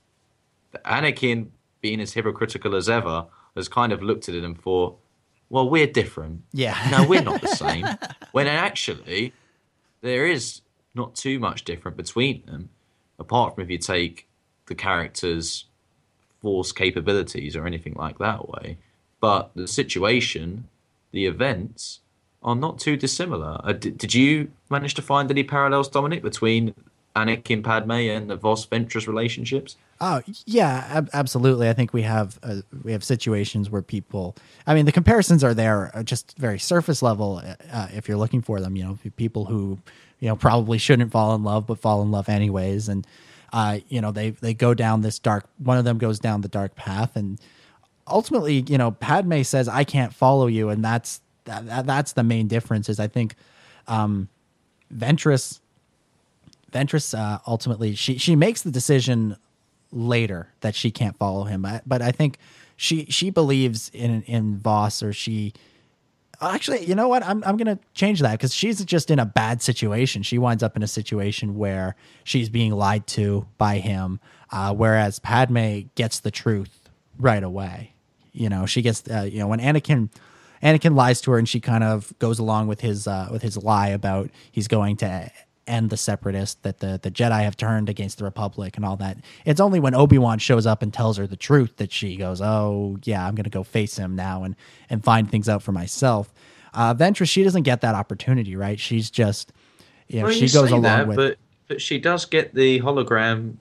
Anakin, 0.84 1.48
being 1.80 2.00
as 2.00 2.12
hypocritical 2.12 2.74
as 2.74 2.88
ever, 2.88 3.26
has 3.54 3.68
kind 3.68 3.92
of 3.92 4.02
looked 4.02 4.28
at 4.28 4.34
it 4.34 4.44
and 4.44 4.60
thought, 4.60 4.98
well, 5.48 5.68
we're 5.68 5.86
different. 5.86 6.42
Yeah. 6.52 6.76
No, 6.90 7.06
we're 7.08 7.22
not 7.22 7.40
the 7.40 7.48
same. 7.66 7.86
when 8.32 8.46
actually, 8.46 9.32
there 10.02 10.26
is 10.26 10.60
not 10.94 11.14
too 11.14 11.38
much 11.38 11.64
different 11.64 11.96
between 11.96 12.44
them, 12.46 12.70
apart 13.18 13.54
from 13.54 13.64
if 13.64 13.70
you 13.70 13.78
take 13.78 14.26
the 14.66 14.74
characters' 14.74 15.66
force 16.42 16.72
capabilities 16.72 17.56
or 17.56 17.66
anything 17.66 17.94
like 17.94 18.18
that 18.18 18.40
away. 18.40 18.78
But 19.20 19.52
the 19.54 19.68
situation, 19.68 20.68
the 21.12 21.26
events, 21.26 22.00
are 22.46 22.54
not 22.54 22.78
too 22.78 22.96
dissimilar. 22.96 23.60
Uh, 23.64 23.72
did, 23.72 23.98
did 23.98 24.14
you 24.14 24.50
manage 24.70 24.94
to 24.94 25.02
find 25.02 25.30
any 25.30 25.42
parallels, 25.42 25.88
Dominic, 25.88 26.22
between 26.22 26.74
Anakin 27.16 27.64
Padme 27.64 27.90
and 27.90 28.30
the 28.30 28.36
Vos 28.36 28.64
Ventress 28.64 29.08
relationships? 29.08 29.76
Oh 30.00 30.22
yeah, 30.44 30.86
ab- 30.90 31.10
absolutely. 31.12 31.68
I 31.68 31.72
think 31.72 31.92
we 31.92 32.02
have 32.02 32.38
uh, 32.42 32.56
we 32.84 32.92
have 32.92 33.02
situations 33.02 33.68
where 33.68 33.82
people. 33.82 34.36
I 34.66 34.74
mean, 34.74 34.84
the 34.84 34.92
comparisons 34.92 35.42
are 35.42 35.54
there, 35.54 35.90
uh, 35.94 36.02
just 36.02 36.36
very 36.38 36.58
surface 36.58 37.02
level. 37.02 37.42
Uh, 37.72 37.88
if 37.92 38.06
you're 38.06 38.18
looking 38.18 38.42
for 38.42 38.60
them, 38.60 38.76
you 38.76 38.84
know, 38.84 38.98
people 39.16 39.46
who 39.46 39.78
you 40.20 40.28
know 40.28 40.36
probably 40.36 40.78
shouldn't 40.78 41.10
fall 41.10 41.34
in 41.34 41.42
love 41.42 41.66
but 41.66 41.78
fall 41.78 42.02
in 42.02 42.10
love 42.10 42.28
anyways, 42.28 42.88
and 42.88 43.06
uh, 43.52 43.78
you 43.88 44.02
know 44.02 44.12
they 44.12 44.30
they 44.30 44.52
go 44.52 44.74
down 44.74 45.00
this 45.00 45.18
dark. 45.18 45.48
One 45.58 45.78
of 45.78 45.84
them 45.84 45.96
goes 45.96 46.18
down 46.18 46.42
the 46.42 46.48
dark 46.48 46.76
path, 46.76 47.16
and 47.16 47.40
ultimately, 48.06 48.64
you 48.68 48.76
know, 48.76 48.90
Padme 48.90 49.42
says, 49.42 49.66
"I 49.66 49.84
can't 49.84 50.12
follow 50.12 50.46
you," 50.46 50.68
and 50.68 50.84
that's 50.84 51.22
that, 51.46 51.86
that's 51.86 52.12
the 52.12 52.22
main 52.22 52.48
difference. 52.48 52.88
Is 52.88 53.00
I 53.00 53.08
think 53.08 53.34
um, 53.86 54.28
Ventress 54.94 55.60
Ventress 56.72 57.18
uh, 57.18 57.38
ultimately 57.46 57.94
she 57.94 58.18
she 58.18 58.36
makes 58.36 58.62
the 58.62 58.70
decision 58.70 59.36
later 59.92 60.48
that 60.60 60.74
she 60.74 60.90
can't 60.90 61.16
follow 61.16 61.44
him, 61.44 61.62
but, 61.62 61.82
but 61.86 62.02
I 62.02 62.12
think 62.12 62.38
she 62.76 63.06
she 63.06 63.30
believes 63.30 63.90
in 63.94 64.22
in 64.22 64.58
Vos 64.58 65.02
or 65.02 65.12
she 65.12 65.54
actually 66.40 66.84
you 66.84 66.94
know 66.94 67.08
what 67.08 67.24
I'm 67.24 67.42
I'm 67.44 67.56
gonna 67.56 67.78
change 67.94 68.20
that 68.20 68.32
because 68.32 68.52
she's 68.54 68.84
just 68.84 69.10
in 69.10 69.18
a 69.18 69.24
bad 69.24 69.62
situation. 69.62 70.22
She 70.22 70.38
winds 70.38 70.62
up 70.62 70.76
in 70.76 70.82
a 70.82 70.88
situation 70.88 71.56
where 71.56 71.96
she's 72.24 72.48
being 72.48 72.72
lied 72.72 73.06
to 73.08 73.46
by 73.56 73.78
him, 73.78 74.20
uh, 74.50 74.74
whereas 74.74 75.18
Padme 75.18 75.82
gets 75.94 76.20
the 76.20 76.30
truth 76.30 76.90
right 77.18 77.42
away. 77.42 77.94
You 78.32 78.50
know, 78.50 78.66
she 78.66 78.82
gets 78.82 79.08
uh, 79.08 79.28
you 79.30 79.38
know 79.38 79.48
when 79.48 79.60
Anakin. 79.60 80.10
Anakin 80.62 80.94
lies 80.94 81.20
to 81.22 81.30
her, 81.32 81.38
and 81.38 81.48
she 81.48 81.60
kind 81.60 81.84
of 81.84 82.12
goes 82.18 82.38
along 82.38 82.68
with 82.68 82.80
his 82.80 83.06
uh, 83.06 83.28
with 83.30 83.42
his 83.42 83.56
lie 83.56 83.88
about 83.88 84.30
he's 84.50 84.68
going 84.68 84.96
to 84.98 85.30
end 85.66 85.90
the 85.90 85.96
separatists 85.96 86.60
that 86.62 86.78
the, 86.78 86.98
the 87.02 87.10
Jedi 87.10 87.42
have 87.42 87.56
turned 87.56 87.88
against 87.88 88.18
the 88.18 88.24
Republic 88.24 88.76
and 88.76 88.84
all 88.84 88.96
that. 88.96 89.18
It's 89.44 89.60
only 89.60 89.80
when 89.80 89.94
Obi 89.94 90.18
Wan 90.18 90.38
shows 90.38 90.66
up 90.66 90.82
and 90.82 90.92
tells 90.92 91.16
her 91.16 91.26
the 91.26 91.36
truth 91.36 91.76
that 91.76 91.92
she 91.92 92.16
goes, 92.16 92.40
"Oh 92.40 92.98
yeah, 93.04 93.26
I'm 93.26 93.34
going 93.34 93.44
to 93.44 93.50
go 93.50 93.62
face 93.62 93.96
him 93.96 94.14
now 94.14 94.44
and 94.44 94.56
and 94.88 95.02
find 95.02 95.30
things 95.30 95.48
out 95.48 95.62
for 95.62 95.72
myself." 95.72 96.32
Uh, 96.74 96.94
Ventress, 96.94 97.30
she 97.30 97.42
doesn't 97.42 97.62
get 97.62 97.80
that 97.80 97.94
opportunity, 97.94 98.54
right? 98.54 98.78
She's 98.78 99.10
just, 99.10 99.50
you 100.08 100.20
know, 100.20 100.26
well, 100.26 100.34
she 100.34 100.46
you 100.46 100.52
goes 100.52 100.70
along 100.70 100.82
that, 100.82 101.08
with. 101.08 101.16
But 101.16 101.38
but 101.68 101.82
she 101.82 101.98
does 101.98 102.24
get 102.24 102.54
the 102.54 102.80
hologram 102.80 103.56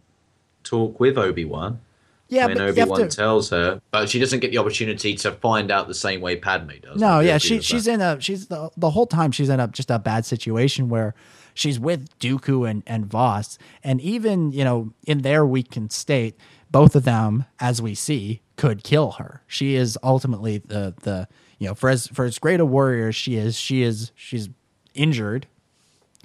talk 0.63 0.99
with 0.99 1.17
Obi 1.17 1.45
Wan. 1.45 1.79
Yeah, 2.35 2.47
when 2.47 2.57
but 2.57 2.69
Obi 2.69 2.83
Wan 2.83 2.99
to... 3.01 3.07
tells 3.07 3.49
her, 3.49 3.81
but 3.91 4.09
she 4.09 4.19
doesn't 4.19 4.39
get 4.39 4.51
the 4.51 4.57
opportunity 4.57 5.15
to 5.15 5.31
find 5.31 5.71
out 5.71 5.87
the 5.87 5.93
same 5.93 6.21
way 6.21 6.35
Padme 6.35 6.71
does. 6.81 6.99
No, 6.99 7.19
yeah, 7.19 7.37
she 7.37 7.61
she's 7.61 7.87
in 7.87 8.01
a 8.01 8.19
she's 8.19 8.47
the 8.47 8.69
the 8.75 8.89
whole 8.89 9.07
time 9.07 9.31
she's 9.31 9.49
in 9.49 9.59
a 9.59 9.67
just 9.67 9.89
a 9.89 9.99
bad 9.99 10.25
situation 10.25 10.89
where 10.89 11.15
she's 11.53 11.79
with 11.79 12.17
Dooku 12.19 12.69
and, 12.69 12.83
and 12.85 13.05
Vos. 13.05 13.57
And 13.83 14.01
even, 14.01 14.51
you 14.51 14.63
know, 14.63 14.93
in 15.07 15.21
their 15.21 15.45
weakened 15.45 15.91
state, 15.91 16.35
both 16.69 16.95
of 16.95 17.05
them, 17.05 17.45
as 17.59 17.81
we 17.81 17.95
see, 17.95 18.41
could 18.57 18.83
kill 18.83 19.11
her. 19.13 19.41
She 19.47 19.75
is 19.75 19.97
ultimately 20.03 20.57
the 20.59 20.93
the 21.01 21.27
you 21.57 21.67
know, 21.67 21.73
for 21.73 21.89
as 21.89 22.07
for 22.07 22.25
as 22.25 22.37
great 22.37 22.59
a 22.59 22.65
warrior 22.65 23.07
as 23.07 23.15
she 23.15 23.35
is, 23.35 23.57
she 23.57 23.81
is 23.81 24.11
she's 24.15 24.49
injured 24.93 25.47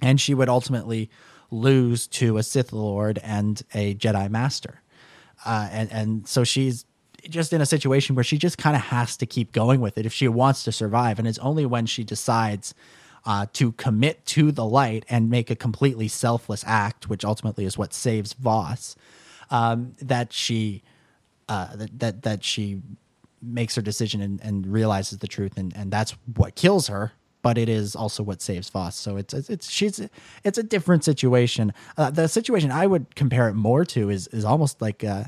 and 0.02 0.20
she 0.20 0.34
would 0.34 0.48
ultimately 0.48 1.10
lose 1.50 2.06
to 2.06 2.36
a 2.36 2.42
Sith 2.42 2.72
Lord 2.72 3.18
and 3.22 3.62
a 3.74 3.94
Jedi 3.94 4.30
Master. 4.30 4.82
Uh, 5.44 5.68
and 5.70 5.92
and 5.92 6.28
so 6.28 6.44
she's 6.44 6.84
just 7.28 7.52
in 7.52 7.60
a 7.60 7.66
situation 7.66 8.14
where 8.14 8.24
she 8.24 8.38
just 8.38 8.58
kind 8.58 8.74
of 8.74 8.82
has 8.82 9.16
to 9.18 9.26
keep 9.26 9.52
going 9.52 9.80
with 9.80 9.98
it 9.98 10.06
if 10.06 10.12
she 10.12 10.28
wants 10.28 10.64
to 10.64 10.72
survive. 10.72 11.18
And 11.18 11.28
it's 11.28 11.38
only 11.38 11.66
when 11.66 11.86
she 11.86 12.04
decides 12.04 12.74
uh, 13.26 13.46
to 13.52 13.72
commit 13.72 14.24
to 14.26 14.52
the 14.52 14.64
light 14.64 15.04
and 15.08 15.28
make 15.28 15.50
a 15.50 15.56
completely 15.56 16.08
selfless 16.08 16.64
act, 16.66 17.08
which 17.08 17.24
ultimately 17.24 17.64
is 17.64 17.76
what 17.76 17.92
saves 17.92 18.32
Vos, 18.32 18.96
um, 19.50 19.94
that 20.00 20.32
she 20.32 20.82
uh, 21.48 21.76
that, 21.76 21.98
that 21.98 22.22
that 22.22 22.44
she 22.44 22.80
makes 23.42 23.74
her 23.74 23.82
decision 23.82 24.20
and, 24.20 24.40
and 24.42 24.66
realizes 24.66 25.18
the 25.18 25.28
truth, 25.28 25.56
and, 25.56 25.74
and 25.74 25.90
that's 25.90 26.14
what 26.36 26.54
kills 26.54 26.88
her. 26.88 27.12
But 27.42 27.56
it 27.56 27.68
is 27.68 27.96
also 27.96 28.22
what 28.22 28.42
saves 28.42 28.68
Vos. 28.68 28.96
So 28.96 29.16
it's 29.16 29.32
it's, 29.32 29.50
it's 29.50 29.70
she's 29.70 30.00
it's 30.44 30.58
a 30.58 30.62
different 30.62 31.04
situation. 31.04 31.72
Uh, 31.96 32.10
the 32.10 32.28
situation 32.28 32.70
I 32.70 32.86
would 32.86 33.14
compare 33.14 33.48
it 33.48 33.54
more 33.54 33.84
to 33.86 34.10
is 34.10 34.26
is 34.28 34.44
almost 34.44 34.80
like. 34.80 35.04
Uh, 35.04 35.24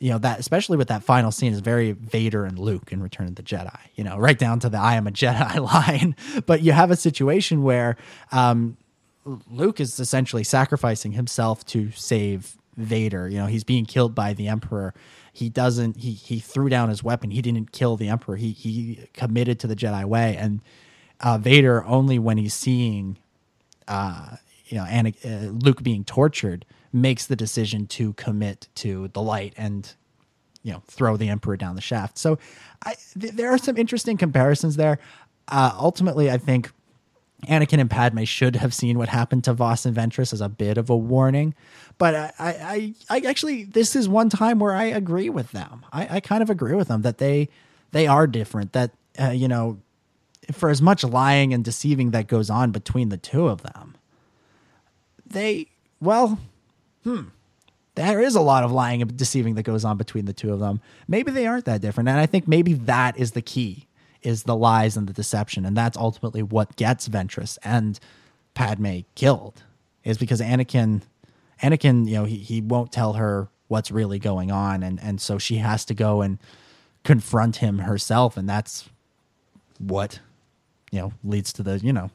you 0.00 0.10
know 0.10 0.18
that 0.18 0.38
especially 0.38 0.76
with 0.76 0.88
that 0.88 1.02
final 1.02 1.30
scene 1.30 1.52
is 1.52 1.60
very 1.60 1.92
Vader 1.92 2.44
and 2.44 2.58
Luke 2.58 2.92
in 2.92 3.02
Return 3.02 3.26
of 3.26 3.36
the 3.36 3.42
Jedi. 3.42 3.78
You 3.94 4.04
know, 4.04 4.18
right 4.18 4.38
down 4.38 4.58
to 4.60 4.68
the 4.68 4.76
"I 4.76 4.96
am 4.96 5.06
a 5.06 5.10
Jedi" 5.10 5.58
line. 5.72 6.14
But 6.44 6.62
you 6.62 6.72
have 6.72 6.90
a 6.90 6.96
situation 6.96 7.62
where 7.62 7.96
um, 8.30 8.76
Luke 9.24 9.80
is 9.80 9.98
essentially 9.98 10.44
sacrificing 10.44 11.12
himself 11.12 11.64
to 11.66 11.90
save 11.92 12.58
Vader. 12.76 13.28
You 13.28 13.38
know, 13.38 13.46
he's 13.46 13.64
being 13.64 13.86
killed 13.86 14.14
by 14.14 14.34
the 14.34 14.48
Emperor. 14.48 14.94
He 15.32 15.48
doesn't. 15.48 15.96
He 15.98 16.12
he 16.12 16.38
threw 16.38 16.68
down 16.68 16.88
his 16.88 17.02
weapon. 17.02 17.30
He 17.30 17.42
didn't 17.42 17.72
kill 17.72 17.96
the 17.96 18.08
Emperor. 18.08 18.36
He 18.36 18.52
he 18.52 19.08
committed 19.14 19.58
to 19.60 19.66
the 19.66 19.76
Jedi 19.76 20.04
way. 20.04 20.36
And 20.36 20.60
uh, 21.24 21.38
Vader 21.38 21.82
only 21.86 22.18
when 22.18 22.36
he's 22.36 22.54
seeing, 22.54 23.16
uh, 23.88 24.36
you 24.66 24.76
know, 24.76 24.84
Anna, 24.84 25.12
uh, 25.24 25.28
Luke 25.50 25.82
being 25.82 26.04
tortured 26.04 26.66
makes 26.92 27.26
the 27.26 27.34
decision 27.34 27.86
to 27.88 28.12
commit 28.12 28.68
to 28.76 29.08
the 29.08 29.22
light 29.22 29.54
and 29.56 29.94
you 30.62 30.72
know 30.72 30.82
throw 30.86 31.16
the 31.16 31.28
emperor 31.28 31.56
down 31.56 31.74
the 31.74 31.80
shaft. 31.80 32.18
So 32.18 32.38
I, 32.84 32.94
th- 33.18 33.34
there 33.34 33.50
are 33.50 33.58
some 33.58 33.76
interesting 33.76 34.16
comparisons 34.16 34.76
there. 34.76 34.98
Uh, 35.46 35.72
ultimately 35.78 36.30
i 36.30 36.38
think 36.38 36.72
anakin 37.46 37.78
and 37.78 37.90
padme 37.90 38.24
should 38.24 38.56
have 38.56 38.72
seen 38.72 38.96
what 38.96 39.10
happened 39.10 39.44
to 39.44 39.52
vos 39.52 39.84
and 39.84 39.94
ventress 39.94 40.32
as 40.32 40.40
a 40.40 40.48
bit 40.48 40.78
of 40.78 40.88
a 40.88 40.96
warning. 40.96 41.54
But 41.98 42.14
I, 42.14 42.32
I, 42.38 42.94
I 43.10 43.20
actually 43.28 43.64
this 43.64 43.94
is 43.94 44.08
one 44.08 44.30
time 44.30 44.58
where 44.58 44.74
i 44.74 44.84
agree 44.84 45.28
with 45.28 45.52
them. 45.52 45.84
I, 45.92 46.16
I 46.16 46.20
kind 46.20 46.42
of 46.42 46.48
agree 46.48 46.74
with 46.74 46.88
them 46.88 47.02
that 47.02 47.18
they 47.18 47.50
they 47.92 48.06
are 48.06 48.26
different 48.26 48.72
that 48.72 48.92
uh, 49.20 49.30
you 49.30 49.48
know 49.48 49.78
for 50.52 50.70
as 50.70 50.82
much 50.82 51.04
lying 51.04 51.54
and 51.54 51.64
deceiving 51.64 52.10
that 52.10 52.26
goes 52.26 52.50
on 52.50 52.70
between 52.70 53.08
the 53.08 53.16
two 53.16 53.48
of 53.48 53.62
them 53.62 53.96
they 55.26 55.66
well 56.00 56.38
hmm, 57.02 57.22
there 57.94 58.20
is 58.20 58.34
a 58.34 58.40
lot 58.40 58.64
of 58.64 58.72
lying 58.72 59.02
and 59.02 59.16
deceiving 59.16 59.54
that 59.54 59.62
goes 59.62 59.84
on 59.84 59.96
between 59.96 60.24
the 60.24 60.32
two 60.32 60.52
of 60.52 60.58
them. 60.58 60.80
Maybe 61.06 61.30
they 61.30 61.46
aren't 61.46 61.64
that 61.66 61.80
different. 61.80 62.08
And 62.08 62.18
I 62.18 62.26
think 62.26 62.48
maybe 62.48 62.74
that 62.74 63.16
is 63.18 63.32
the 63.32 63.42
key 63.42 63.86
is 64.22 64.44
the 64.44 64.56
lies 64.56 64.96
and 64.96 65.06
the 65.06 65.12
deception. 65.12 65.64
And 65.64 65.76
that's 65.76 65.96
ultimately 65.96 66.42
what 66.42 66.76
gets 66.76 67.08
Ventress 67.08 67.58
and 67.62 68.00
Padme 68.54 69.00
killed 69.14 69.62
is 70.02 70.18
because 70.18 70.40
Anakin, 70.40 71.02
Anakin, 71.62 72.06
you 72.08 72.14
know, 72.14 72.24
he, 72.24 72.36
he 72.36 72.60
won't 72.60 72.90
tell 72.90 73.14
her 73.14 73.48
what's 73.68 73.90
really 73.90 74.18
going 74.18 74.50
on. 74.50 74.82
And, 74.82 75.00
and 75.00 75.20
so 75.20 75.38
she 75.38 75.56
has 75.56 75.84
to 75.86 75.94
go 75.94 76.20
and 76.20 76.38
confront 77.04 77.56
him 77.56 77.80
herself. 77.80 78.36
And 78.36 78.48
that's 78.48 78.88
what, 79.78 80.20
you 80.94 81.00
know, 81.00 81.12
leads 81.24 81.52
to 81.54 81.62
the, 81.62 81.78
you 81.80 81.92
know, 81.92 82.10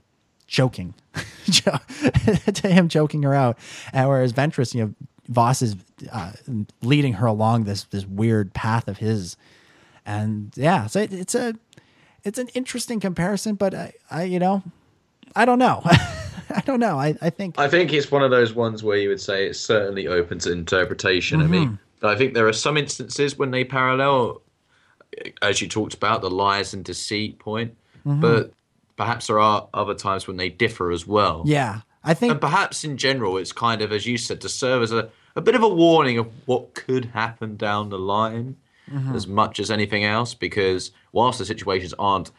choking 0.48 0.94
to 1.52 2.68
him 2.68 2.90
choking 2.90 3.24
her 3.24 3.34
out. 3.34 3.58
And 3.94 4.08
whereas 4.08 4.34
Ventress, 4.34 4.74
you 4.74 4.86
know, 4.86 4.94
Vos 5.28 5.62
is 5.62 5.76
uh, 6.12 6.32
leading 6.82 7.14
her 7.14 7.28
along 7.28 7.66
this 7.66 7.84
this 7.86 8.06
weird 8.06 8.52
path 8.54 8.88
of 8.88 8.98
his, 8.98 9.38
and 10.04 10.52
yeah, 10.56 10.88
so 10.88 11.02
it, 11.02 11.14
it's 11.14 11.36
a 11.36 11.54
it's 12.24 12.40
an 12.40 12.48
interesting 12.56 13.00
comparison, 13.00 13.54
but 13.54 13.76
I, 13.76 13.94
I 14.10 14.24
you 14.24 14.40
know, 14.40 14.64
I 15.36 15.46
don't 15.46 15.60
know. 15.60 15.82
I 16.50 16.62
don't 16.66 16.80
know. 16.80 17.00
I, 17.00 17.16
I 17.22 17.30
think 17.30 17.60
I 17.60 17.68
think 17.68 17.94
it's 17.94 18.10
one 18.10 18.24
of 18.24 18.32
those 18.32 18.54
ones 18.54 18.84
where 18.84 18.98
you 18.98 19.10
would 19.10 19.22
say 19.22 19.46
it's 19.46 19.60
certainly 19.60 20.08
open 20.08 20.40
to 20.40 20.52
interpretation. 20.52 21.42
Mm-hmm. 21.42 21.54
I 21.54 21.58
mean, 21.60 21.80
I 22.02 22.16
think 22.16 22.34
there 22.34 22.48
are 22.48 22.54
some 22.54 22.76
instances 22.76 23.38
when 23.38 23.52
they 23.52 23.64
parallel, 23.64 24.42
as 25.44 25.62
you 25.62 25.68
talked 25.68 25.94
about, 25.94 26.22
the 26.22 26.32
lies 26.32 26.74
and 26.74 26.84
deceit 26.84 27.38
point, 27.38 27.78
mm-hmm. 28.04 28.20
but 28.20 28.52
perhaps 29.00 29.28
there 29.28 29.40
are 29.40 29.70
other 29.74 29.96
times 29.96 30.28
when 30.28 30.36
they 30.36 30.50
differ 30.50 30.92
as 30.92 31.08
well. 31.08 31.44
Yeah, 31.46 31.82
I 32.04 32.14
think, 32.14 32.32
and 32.32 32.42
perhaps 32.42 32.84
in 32.84 32.98
general, 32.98 33.38
it's 33.38 33.54
kind 33.54 33.82
of 33.82 33.94
as 33.94 34.06
you 34.06 34.18
said 34.18 34.42
to 34.42 34.50
serve 34.50 34.84
as 34.84 34.92
a 34.92 35.10
a 35.38 35.42
bit 35.42 35.56
of 35.56 35.64
a 35.64 35.70
warning 35.70 36.18
of 36.18 36.28
what 36.46 36.74
could 36.74 37.06
happen 37.06 37.56
down 37.56 37.90
the 37.90 37.98
line, 37.98 38.58
mm-hmm. 38.92 39.16
as 39.16 39.26
much 39.26 39.58
as 39.62 39.72
anything 39.72 40.04
else. 40.04 40.34
Because 40.34 40.92
whilst 41.14 41.40
the 41.40 41.46
situations 41.46 41.94
aren't 41.98 42.32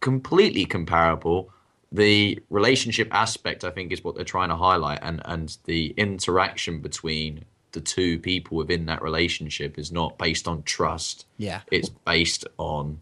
completely 0.00 0.64
comparable, 0.64 1.50
the 1.92 2.42
relationship 2.50 3.06
aspect 3.12 3.62
I 3.62 3.70
think 3.70 3.92
is 3.92 4.02
what 4.02 4.16
they're 4.16 4.24
trying 4.24 4.48
to 4.48 4.56
highlight, 4.56 4.98
and 5.00 5.22
and 5.24 5.56
the 5.64 5.94
interaction 5.96 6.80
between 6.80 7.44
the 7.70 7.80
two 7.80 8.18
people 8.18 8.56
within 8.56 8.86
that 8.86 9.00
relationship 9.00 9.78
is 9.78 9.92
not 9.92 10.18
based 10.18 10.48
on 10.48 10.64
trust. 10.64 11.26
Yeah, 11.38 11.60
it's 11.70 11.88
based 11.88 12.48
on 12.58 12.98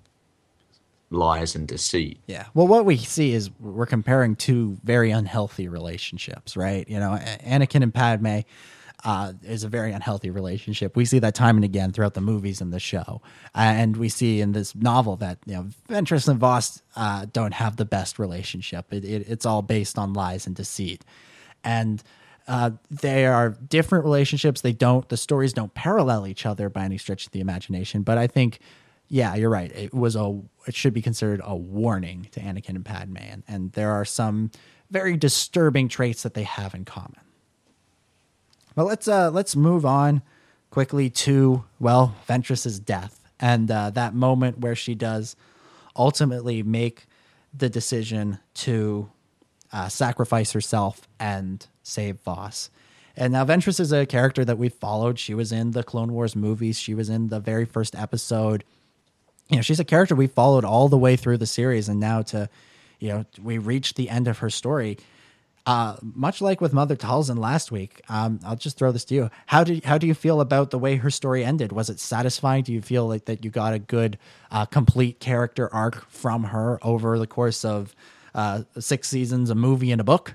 lies 1.13 1.55
and 1.55 1.67
deceit. 1.69 2.19
Yeah. 2.27 2.47
Well, 2.55 2.67
what 2.67 2.85
we 2.85 2.97
see 2.97 3.33
is 3.33 3.51
we're 3.61 3.87
comparing 3.87 4.37
two 4.37 4.79
very 4.85 5.11
unhealthy 5.11 5.69
relationships, 5.69 6.57
right? 6.57 6.89
You 6.89 6.99
know, 6.99 7.19
Anakin 7.45 7.83
and 7.83 7.95
Padme 7.95 8.41
uh, 9.05 9.33
is 9.43 9.65
a 9.65 9.69
very 9.69 9.93
unhealthy 9.93 10.31
relationship. 10.31 10.97
We 10.97 11.05
see 11.05 11.19
that 11.19 11.35
time 11.35 11.57
and 11.57 11.65
again 11.65 11.93
throughout 11.93 12.15
the 12.15 12.21
movies 12.21 12.61
and 12.61 12.73
the 12.73 12.81
show, 12.81 13.21
and 13.55 13.97
we 13.97 14.09
see 14.09 14.41
in 14.41 14.53
this 14.53 14.75
novel 14.75 15.17
that 15.17 15.39
you 15.47 15.55
know 15.55 15.69
Ventress 15.89 16.29
and 16.29 16.39
Vos 16.39 16.83
uh, 16.97 17.27
don't 17.33 17.55
have 17.55 17.77
the 17.77 17.85
best 17.85 18.19
relationship. 18.19 18.93
It, 18.93 19.05
it, 19.05 19.29
it's 19.29 19.45
all 19.45 19.63
based 19.63 19.99
on 19.99 20.13
lies 20.13 20.47
and 20.47 20.57
deceit, 20.57 21.05
and. 21.65 22.03
Uh, 22.49 22.73
they 22.91 23.25
are 23.25 23.51
different 23.51 24.05
relationships. 24.05 24.63
They 24.63 24.73
don't. 24.73 25.09
The 25.09 25.17
stories 25.17 25.53
don't 25.53 25.73
parallel 25.75 26.27
each 26.27 26.45
other 26.45 26.69
by 26.69 26.85
any 26.85 26.99
stretch 26.99 27.25
of 27.25 27.31
the 27.31 27.39
imagination. 27.39 28.03
But 28.03 28.19
I 28.19 28.27
think 28.27 28.59
yeah, 29.13 29.35
you're 29.35 29.51
right. 29.51 29.71
It 29.73 29.93
was 29.93 30.17
a 30.17 30.41
it 30.67 30.75
should 30.75 30.95
be 30.95 31.03
considered 31.03 31.41
a 31.45 31.55
warning 31.57 32.29
to 32.33 32.41
Anakin 32.41 32.71
and 32.71 32.85
Padme, 32.85 33.17
and, 33.19 33.43
and 33.49 33.73
there 33.73 33.93
are 33.93 34.05
some 34.05 34.51
very 34.91 35.17
disturbing 35.17 35.89
traits 35.89 36.23
that 36.23 36.35
they 36.35 36.43
have 36.43 36.75
in 36.75 36.85
common. 36.85 37.21
But 38.75 38.85
let's 38.85 39.09
uh 39.09 39.31
let's 39.31 39.55
move 39.55 39.85
on 39.85 40.23
quickly 40.71 41.11
to 41.11 41.65
well 41.79 42.15
Ventress's 42.27 42.79
death 42.81 43.23
and 43.39 43.71
uh, 43.71 43.91
that 43.91 44.15
moment 44.15 44.61
where 44.61 44.75
she 44.77 44.95
does 44.95 45.37
ultimately 45.97 46.63
make 46.63 47.07
the 47.53 47.69
decision 47.69 48.39
to 48.55 49.11
uh, 49.73 49.89
sacrifice 49.89 50.53
herself 50.53 51.09
and 51.19 51.67
save 51.83 52.21
Vos. 52.21 52.71
And 53.17 53.33
now 53.33 53.45
Ventress 53.45 53.79
is 53.79 53.93
a 53.93 54.07
character 54.07 54.45
that 54.45 54.57
we've 54.57 54.73
followed. 54.73 55.19
She 55.19 55.35
was 55.35 55.53
in 55.53 55.73
the 55.73 55.83
Clone 55.83 56.13
Wars 56.13 56.35
movies. 56.35 56.79
She 56.79 56.95
was 56.95 57.11
in 57.11 57.29
the 57.29 57.41
very 57.41 57.67
first 57.67 57.95
episode 57.95 58.65
you 59.53 59.59
know 59.59 59.63
she's 59.63 59.81
a 59.81 59.85
character 59.85 60.15
we 60.17 60.27
followed 60.27 60.65
all 60.65 60.89
the 60.89 60.99
way 60.99 61.15
through 61.17 61.39
the 61.39 61.47
series 61.47 61.89
and 61.89 62.01
now 62.01 62.23
to 62.23 62.49
you 62.99 63.09
know 63.09 63.25
we 63.41 63.59
reached 63.59 63.97
the 63.97 64.11
end 64.11 64.27
of 64.27 64.39
her 64.39 64.51
story 64.51 64.99
uh, 65.65 65.97
much 66.03 66.41
like 66.41 66.61
with 66.61 66.73
Mother 66.73 66.97
Talzin 66.97 67.39
last 67.39 67.71
week, 67.71 68.01
um, 68.09 68.41
I'll 68.45 68.57
just 68.57 68.77
throw 68.77 68.91
this 68.91 69.05
to 69.07 69.15
you. 69.15 69.31
How 69.47 69.63
do 69.63 69.81
how 69.85 69.97
do 69.97 70.09
you 70.09 70.15
feel 70.15 70.41
about 70.41 70.71
the 70.71 70.79
way 70.79 70.97
her 70.97 71.11
story 71.11 71.45
ended? 71.45 71.71
Was 71.71 71.89
it 71.89 72.01
satisfying? 72.01 72.65
Do 72.65 72.73
you 72.73 72.83
feel 72.83 73.07
like 73.07 73.27
that 73.27 73.45
you 73.45 73.51
got 73.51 73.73
a 73.73 73.79
good, 73.79 74.19
uh, 74.51 74.65
complete 74.67 75.21
character 75.21 75.73
arc 75.73 76.05
from 76.11 76.45
her 76.45 76.81
over 76.83 77.17
the 77.19 77.29
course 77.29 77.65
of 77.65 77.95
uh, 78.35 78.63
six 78.81 79.09
seasons, 79.09 79.51
a 79.51 79.55
movie, 79.55 79.93
and 79.93 80.01
a 80.01 80.05
book? 80.05 80.35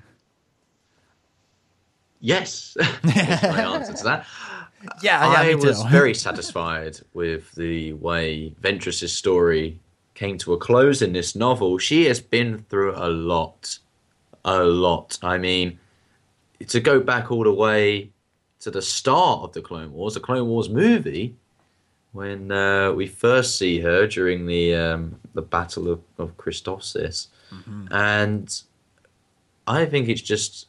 Yes, 2.20 2.74
my 3.04 3.64
answer 3.74 3.92
to 3.92 4.04
that. 4.04 4.26
Yeah, 5.02 5.32
yeah 5.32 5.40
I 5.40 5.54
was 5.54 5.82
very 5.90 6.14
satisfied 6.14 6.98
with 7.12 7.52
the 7.52 7.94
way 7.94 8.54
Ventress's 8.60 9.12
story 9.12 9.80
came 10.14 10.38
to 10.38 10.52
a 10.52 10.58
close 10.58 11.02
in 11.02 11.12
this 11.12 11.34
novel. 11.36 11.78
She 11.78 12.04
has 12.06 12.20
been 12.20 12.64
through 12.68 12.94
a 12.96 13.08
lot, 13.08 13.78
a 14.44 14.62
lot. 14.62 15.18
I 15.22 15.38
mean, 15.38 15.78
to 16.66 16.80
go 16.80 17.00
back 17.00 17.30
all 17.30 17.44
the 17.44 17.52
way 17.52 18.10
to 18.60 18.70
the 18.70 18.82
start 18.82 19.42
of 19.44 19.52
the 19.52 19.62
Clone 19.62 19.92
Wars, 19.92 20.14
the 20.14 20.20
Clone 20.20 20.48
Wars 20.48 20.68
movie, 20.68 21.36
when 22.12 22.50
uh, 22.50 22.92
we 22.92 23.06
first 23.06 23.58
see 23.58 23.80
her 23.80 24.06
during 24.06 24.46
the 24.46 24.74
um, 24.74 25.20
the 25.34 25.42
Battle 25.42 25.88
of, 25.88 26.00
of 26.18 26.36
Christophsis, 26.36 27.28
mm-hmm. 27.52 27.86
and 27.92 28.62
I 29.66 29.84
think 29.84 30.08
it's 30.08 30.22
just 30.22 30.66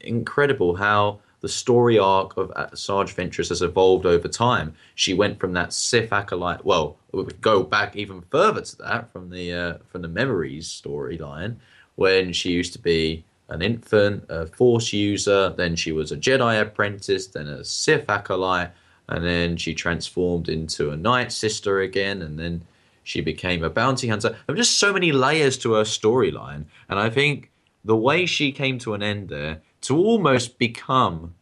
incredible 0.00 0.76
how 0.76 1.20
the 1.46 1.52
story 1.52 1.96
arc 1.96 2.36
of 2.36 2.50
uh, 2.56 2.66
Asajj 2.72 3.14
Ventress 3.14 3.50
has 3.50 3.62
evolved 3.62 4.04
over 4.04 4.26
time. 4.26 4.74
She 4.96 5.14
went 5.14 5.38
from 5.38 5.52
that 5.52 5.72
Sith 5.72 6.12
acolyte. 6.12 6.64
Well, 6.64 6.96
we 7.12 7.22
would 7.22 7.40
go 7.40 7.62
back 7.62 7.94
even 7.94 8.20
further 8.32 8.62
to 8.62 8.76
that 8.78 9.12
from 9.12 9.30
the 9.30 9.52
uh, 9.52 9.74
from 9.86 10.02
the 10.02 10.08
Memories 10.08 10.66
storyline, 10.66 11.54
when 11.94 12.32
she 12.32 12.50
used 12.50 12.72
to 12.72 12.80
be 12.80 13.24
an 13.48 13.62
infant, 13.62 14.24
a 14.28 14.48
Force 14.48 14.92
user. 14.92 15.50
Then 15.50 15.76
she 15.76 15.92
was 15.92 16.10
a 16.10 16.16
Jedi 16.16 16.60
apprentice, 16.60 17.28
then 17.28 17.46
a 17.46 17.62
Sith 17.62 18.10
acolyte, 18.10 18.72
and 19.08 19.24
then 19.24 19.56
she 19.56 19.72
transformed 19.72 20.48
into 20.48 20.90
a 20.90 20.96
Night 20.96 21.30
Sister 21.30 21.78
again, 21.78 22.22
and 22.22 22.36
then 22.36 22.62
she 23.04 23.20
became 23.20 23.62
a 23.62 23.70
bounty 23.70 24.08
hunter. 24.08 24.30
There 24.30 24.54
were 24.54 24.56
just 24.56 24.80
so 24.80 24.92
many 24.92 25.12
layers 25.12 25.56
to 25.58 25.74
her 25.74 25.84
storyline, 25.84 26.64
and 26.88 26.98
I 26.98 27.08
think 27.08 27.52
the 27.84 27.94
way 27.94 28.26
she 28.26 28.50
came 28.50 28.80
to 28.80 28.94
an 28.94 29.02
end 29.04 29.28
there 29.28 29.60
to 29.82 29.96
almost 29.96 30.58
become 30.58 31.35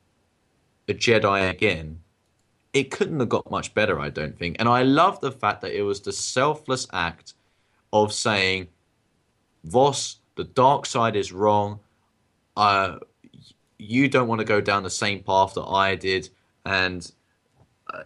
a 0.89 0.95
Jedi 0.95 1.51
again, 1.51 2.01
it 2.72 2.91
couldn't 2.91 3.20
have 3.20 3.28
got 3.28 3.51
much 3.51 3.72
better, 3.74 4.01
I 4.01 4.11
don't 4.11 4.37
think. 4.39 4.57
And 4.59 4.68
I 4.68 4.82
love 4.82 5.20
the 5.20 5.32
fact 5.32 5.62
that 5.62 5.72
it 5.72 5.82
was 5.82 6.01
the 6.01 6.12
selfless 6.12 6.87
act 6.93 7.35
of 7.93 8.12
saying, 8.12 8.68
Vos, 9.64 10.16
the 10.37 10.45
dark 10.45 10.85
side 10.85 11.16
is 11.16 11.32
wrong. 11.32 11.80
Uh, 12.57 12.99
you 13.78 14.09
don't 14.09 14.28
want 14.28 14.41
to 14.41 14.45
go 14.45 14.61
down 14.61 14.82
the 14.82 14.91
same 14.91 15.22
path 15.22 15.55
that 15.55 15.64
I 15.64 15.95
did. 15.95 16.28
And 16.66 17.11
uh, 17.93 18.03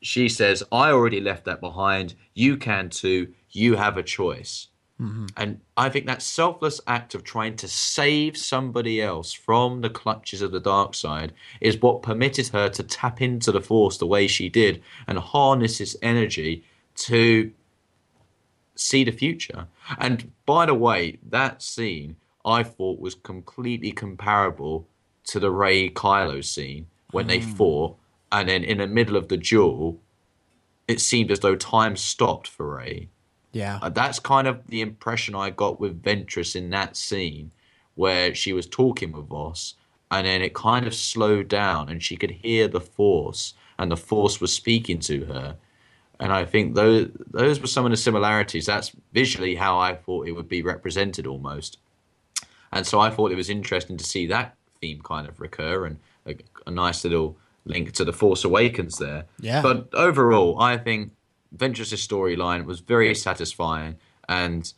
she 0.00 0.28
says, 0.28 0.62
I 0.72 0.90
already 0.90 1.20
left 1.20 1.44
that 1.44 1.60
behind. 1.60 2.14
You 2.34 2.56
can 2.56 2.90
too. 2.90 3.32
You 3.50 3.76
have 3.76 3.96
a 3.96 4.02
choice. 4.02 4.68
Mm-hmm. 5.02 5.26
And 5.36 5.60
I 5.76 5.88
think 5.88 6.06
that 6.06 6.22
selfless 6.22 6.80
act 6.86 7.16
of 7.16 7.24
trying 7.24 7.56
to 7.56 7.66
save 7.66 8.36
somebody 8.36 9.02
else 9.02 9.32
from 9.32 9.80
the 9.80 9.90
clutches 9.90 10.42
of 10.42 10.52
the 10.52 10.60
dark 10.60 10.94
side 10.94 11.32
is 11.60 11.80
what 11.82 12.02
permitted 12.02 12.48
her 12.48 12.68
to 12.68 12.82
tap 12.84 13.20
into 13.20 13.50
the 13.50 13.60
force 13.60 13.98
the 13.98 14.06
way 14.06 14.28
she 14.28 14.48
did 14.48 14.80
and 15.08 15.18
harness 15.18 15.80
its 15.80 15.96
energy 16.02 16.62
to 16.94 17.50
see 18.76 19.02
the 19.02 19.10
future. 19.10 19.66
And 19.98 20.30
by 20.46 20.66
the 20.66 20.74
way, 20.74 21.18
that 21.28 21.62
scene 21.62 22.16
I 22.44 22.62
thought 22.62 23.00
was 23.00 23.16
completely 23.16 23.90
comparable 23.90 24.86
to 25.24 25.40
the 25.40 25.50
Rey 25.50 25.88
Kylo 25.88 26.44
scene 26.44 26.86
when 27.10 27.24
mm. 27.24 27.28
they 27.28 27.40
fought, 27.40 27.96
and 28.30 28.48
then 28.48 28.62
in 28.62 28.78
the 28.78 28.86
middle 28.86 29.16
of 29.16 29.28
the 29.28 29.36
duel, 29.36 29.98
it 30.86 31.00
seemed 31.00 31.30
as 31.30 31.40
though 31.40 31.56
time 31.56 31.96
stopped 31.96 32.46
for 32.46 32.76
Rey 32.76 33.08
yeah. 33.52 33.78
Uh, 33.82 33.88
that's 33.88 34.18
kind 34.18 34.46
of 34.46 34.66
the 34.68 34.80
impression 34.80 35.34
I 35.34 35.50
got 35.50 35.78
with 35.78 36.02
Ventress 36.02 36.56
in 36.56 36.70
that 36.70 36.96
scene 36.96 37.50
where 37.94 38.34
she 38.34 38.52
was 38.52 38.66
talking 38.66 39.12
with 39.12 39.26
Vos 39.26 39.74
and 40.10 40.26
then 40.26 40.42
it 40.42 40.54
kind 40.54 40.86
of 40.86 40.94
slowed 40.94 41.48
down 41.48 41.88
and 41.88 42.02
she 42.02 42.16
could 42.16 42.30
hear 42.30 42.68
the 42.68 42.80
force 42.80 43.54
and 43.78 43.90
the 43.90 43.96
force 43.96 44.40
was 44.40 44.52
speaking 44.52 44.98
to 45.00 45.24
her. 45.26 45.56
And 46.20 46.32
I 46.32 46.44
think 46.44 46.74
those 46.74 47.10
those 47.30 47.60
were 47.60 47.66
some 47.66 47.84
of 47.84 47.90
the 47.90 47.96
similarities. 47.96 48.66
That's 48.66 48.92
visually 49.12 49.54
how 49.54 49.78
I 49.78 49.94
thought 49.94 50.28
it 50.28 50.32
would 50.32 50.48
be 50.48 50.62
represented 50.62 51.26
almost. 51.26 51.78
And 52.72 52.86
so 52.86 53.00
I 53.00 53.10
thought 53.10 53.32
it 53.32 53.36
was 53.36 53.50
interesting 53.50 53.96
to 53.96 54.04
see 54.04 54.26
that 54.28 54.56
theme 54.80 55.00
kind 55.02 55.28
of 55.28 55.40
recur 55.40 55.86
and 55.86 55.98
a, 56.26 56.36
a 56.66 56.70
nice 56.70 57.04
little 57.04 57.36
link 57.64 57.92
to 57.92 58.04
the 58.04 58.12
Force 58.12 58.44
Awakens 58.44 58.98
there. 58.98 59.24
Yeah. 59.40 59.62
But 59.62 59.88
overall, 59.94 60.60
I 60.60 60.78
think 60.78 61.12
Ventress's 61.56 62.06
storyline 62.06 62.64
was 62.64 62.80
very 62.80 63.14
satisfying, 63.14 63.96
and 64.28 64.72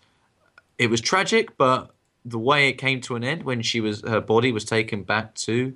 it 0.78 0.90
was 0.90 1.00
tragic, 1.00 1.56
but 1.56 1.94
the 2.24 2.38
way 2.38 2.68
it 2.68 2.74
came 2.74 3.00
to 3.02 3.16
an 3.16 3.24
end 3.24 3.42
when 3.42 3.62
she 3.62 3.80
was 3.80 4.00
her 4.02 4.20
body 4.20 4.50
was 4.50 4.64
taken 4.64 5.02
back 5.02 5.34
to 5.34 5.74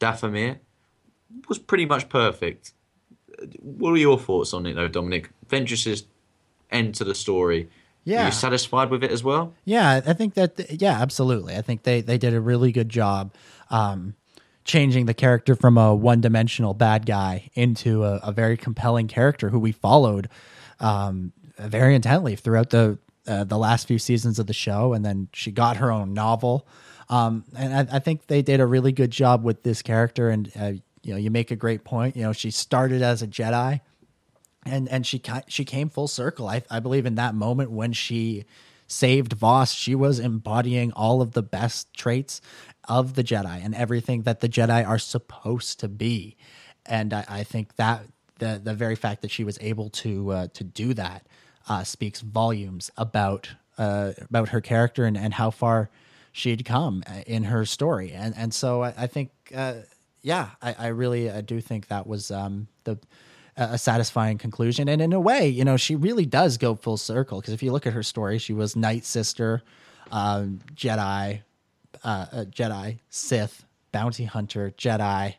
Dathomir 0.00 0.58
was 1.48 1.58
pretty 1.58 1.86
much 1.86 2.08
perfect. 2.08 2.72
What 3.60 3.92
are 3.92 3.96
your 3.96 4.18
thoughts 4.18 4.52
on 4.52 4.66
it, 4.66 4.74
though, 4.74 4.88
Dominic? 4.88 5.30
Ventress's 5.48 6.04
end 6.70 6.94
to 6.96 7.04
the 7.04 7.14
story. 7.14 7.68
Yeah, 8.04 8.22
are 8.22 8.26
you 8.26 8.32
satisfied 8.32 8.90
with 8.90 9.04
it 9.04 9.10
as 9.10 9.22
well? 9.22 9.54
Yeah, 9.64 10.00
I 10.06 10.12
think 10.14 10.34
that. 10.34 10.80
Yeah, 10.80 11.00
absolutely. 11.00 11.56
I 11.56 11.62
think 11.62 11.82
they 11.82 12.00
they 12.00 12.18
did 12.18 12.34
a 12.34 12.40
really 12.40 12.72
good 12.72 12.88
job. 12.88 13.32
Um, 13.70 14.14
changing 14.68 15.06
the 15.06 15.14
character 15.14 15.56
from 15.56 15.78
a 15.78 15.94
one 15.94 16.20
dimensional 16.20 16.74
bad 16.74 17.06
guy 17.06 17.50
into 17.54 18.04
a, 18.04 18.16
a, 18.22 18.30
very 18.30 18.56
compelling 18.56 19.08
character 19.08 19.48
who 19.48 19.58
we 19.58 19.72
followed 19.72 20.28
um, 20.78 21.32
very 21.58 21.94
intently 21.94 22.36
throughout 22.36 22.70
the 22.70 22.98
uh, 23.26 23.44
the 23.44 23.58
last 23.58 23.88
few 23.88 23.98
seasons 23.98 24.38
of 24.38 24.46
the 24.46 24.52
show, 24.52 24.94
and 24.94 25.04
then 25.04 25.28
she 25.34 25.50
got 25.50 25.78
her 25.78 25.90
own 25.90 26.14
novel. 26.14 26.66
Um, 27.10 27.44
and 27.56 27.90
I, 27.90 27.96
I, 27.96 27.98
think 27.98 28.26
they 28.26 28.42
did 28.42 28.60
a 28.60 28.66
really 28.66 28.92
good 28.92 29.10
job 29.10 29.42
with 29.42 29.62
this 29.62 29.82
character. 29.82 30.30
And 30.30 30.50
uh, 30.58 30.72
you 31.02 31.12
know, 31.12 31.16
you 31.16 31.30
make 31.30 31.50
a 31.50 31.56
great 31.56 31.84
point. 31.84 32.16
You 32.16 32.22
know, 32.22 32.32
she 32.32 32.50
started 32.50 33.02
as 33.02 33.22
a 33.22 33.26
Jedi, 33.26 33.80
and 34.64 34.88
and 34.88 35.06
she 35.06 35.20
she 35.48 35.64
came 35.64 35.88
full 35.88 36.08
circle. 36.08 36.46
I, 36.48 36.62
I 36.70 36.80
believe 36.80 37.06
in 37.06 37.16
that 37.16 37.34
moment 37.34 37.70
when 37.70 37.92
she 37.92 38.44
saved 38.88 39.34
Vos, 39.34 39.72
she 39.72 39.94
was 39.94 40.18
embodying 40.18 40.92
all 40.92 41.20
of 41.20 41.32
the 41.32 41.42
best 41.42 41.92
traits 41.94 42.40
of 42.88 43.14
the 43.14 43.22
Jedi 43.22 43.64
and 43.64 43.74
everything 43.74 44.22
that 44.22 44.40
the 44.40 44.48
Jedi 44.48 44.86
are 44.86 44.98
supposed 44.98 45.78
to 45.80 45.88
be. 45.88 46.36
And 46.86 47.12
I, 47.12 47.24
I 47.28 47.44
think 47.44 47.76
that 47.76 48.06
the 48.38 48.60
the 48.62 48.74
very 48.74 48.96
fact 48.96 49.22
that 49.22 49.30
she 49.30 49.44
was 49.44 49.58
able 49.60 49.90
to 49.90 50.30
uh, 50.32 50.46
to 50.54 50.64
do 50.64 50.94
that 50.94 51.26
uh, 51.68 51.84
speaks 51.84 52.20
volumes 52.20 52.90
about 52.96 53.50
uh, 53.76 54.12
about 54.20 54.50
her 54.50 54.60
character 54.60 55.04
and, 55.04 55.16
and 55.16 55.34
how 55.34 55.50
far 55.50 55.90
she'd 56.32 56.64
come 56.64 57.02
uh, 57.06 57.20
in 57.26 57.44
her 57.44 57.64
story. 57.64 58.12
And 58.12 58.34
and 58.36 58.54
so 58.54 58.82
I, 58.82 58.94
I 58.96 59.06
think 59.06 59.30
uh, 59.54 59.74
yeah, 60.22 60.50
I, 60.62 60.74
I 60.78 60.86
really 60.88 61.30
I 61.30 61.42
do 61.42 61.60
think 61.60 61.88
that 61.88 62.06
was 62.06 62.30
um, 62.30 62.68
the 62.84 62.98
a 63.58 63.76
satisfying 63.76 64.38
conclusion. 64.38 64.88
And 64.88 65.02
in 65.02 65.12
a 65.12 65.20
way, 65.20 65.48
you 65.48 65.64
know, 65.64 65.76
she 65.76 65.96
really 65.96 66.24
does 66.24 66.58
go 66.58 66.76
full 66.76 66.96
circle 66.96 67.40
because 67.40 67.52
if 67.52 67.62
you 67.62 67.72
look 67.72 67.88
at 67.88 67.92
her 67.92 68.04
story, 68.04 68.38
she 68.38 68.52
was 68.52 68.76
Night 68.76 69.04
Sister, 69.04 69.62
um, 70.12 70.60
Jedi, 70.74 71.42
uh, 72.04 72.26
uh, 72.32 72.44
Jedi, 72.44 72.98
Sith, 73.10 73.64
Bounty 73.92 74.24
Hunter, 74.24 74.72
Jedi, 74.76 75.34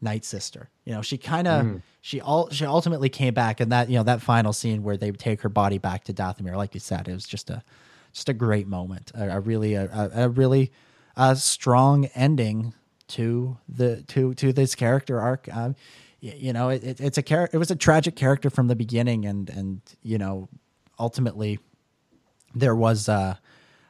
Night 0.00 0.24
Sister. 0.24 0.70
You 0.84 0.94
know, 0.94 1.02
she 1.02 1.18
kind 1.18 1.48
of 1.48 1.64
mm. 1.64 1.82
she 2.00 2.20
all 2.20 2.50
she 2.50 2.66
ultimately 2.66 3.08
came 3.08 3.34
back, 3.34 3.60
and 3.60 3.72
that 3.72 3.88
you 3.88 3.96
know 3.96 4.04
that 4.04 4.20
final 4.20 4.52
scene 4.52 4.82
where 4.82 4.96
they 4.96 5.10
take 5.12 5.40
her 5.42 5.48
body 5.48 5.78
back 5.78 6.04
to 6.04 6.12
Dathomir, 6.12 6.56
like 6.56 6.74
you 6.74 6.80
said, 6.80 7.08
it 7.08 7.14
was 7.14 7.24
just 7.24 7.50
a 7.50 7.62
just 8.12 8.28
a 8.28 8.34
great 8.34 8.68
moment, 8.68 9.10
a, 9.14 9.36
a 9.36 9.40
really 9.40 9.74
a, 9.74 10.10
a, 10.14 10.28
really 10.28 10.72
uh, 11.16 11.34
strong 11.34 12.06
ending 12.14 12.72
to 13.08 13.56
the 13.68 14.02
to 14.08 14.34
to 14.34 14.52
this 14.52 14.74
character 14.74 15.20
arc. 15.20 15.48
Um, 15.54 15.74
you 16.20 16.52
know, 16.52 16.70
it, 16.70 16.82
it, 16.84 17.00
it's 17.00 17.18
a 17.18 17.22
char- 17.22 17.50
it 17.52 17.58
was 17.58 17.70
a 17.70 17.76
tragic 17.76 18.16
character 18.16 18.50
from 18.50 18.68
the 18.68 18.76
beginning, 18.76 19.26
and 19.26 19.50
and 19.50 19.80
you 20.02 20.16
know, 20.16 20.48
ultimately, 20.98 21.58
there 22.54 22.74
was 22.74 23.08
uh, 23.08 23.36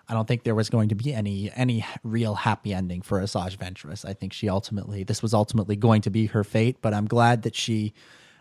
I 0.09 0.15
don't 0.15 0.29
think 0.29 0.43
there 0.43 0.55
was 0.55 0.69
going 0.69 0.91
to 0.91 0.95
be 0.95 1.15
any 1.15 1.51
any 1.55 1.85
real 2.03 2.35
happy 2.35 2.75
ending 2.75 3.03
for 3.03 3.21
Asajj 3.21 3.57
Ventress. 3.57 4.05
I 4.05 4.13
think 4.13 4.33
she 4.33 4.49
ultimately 4.49 5.05
this 5.05 5.23
was 5.23 5.33
ultimately 5.33 5.77
going 5.77 6.03
to 6.03 6.11
be 6.11 6.27
her 6.27 6.45
fate, 6.45 6.79
but 6.83 6.93
I'm 6.93 7.07
glad 7.07 7.43
that 7.43 7.55
she, 7.55 7.95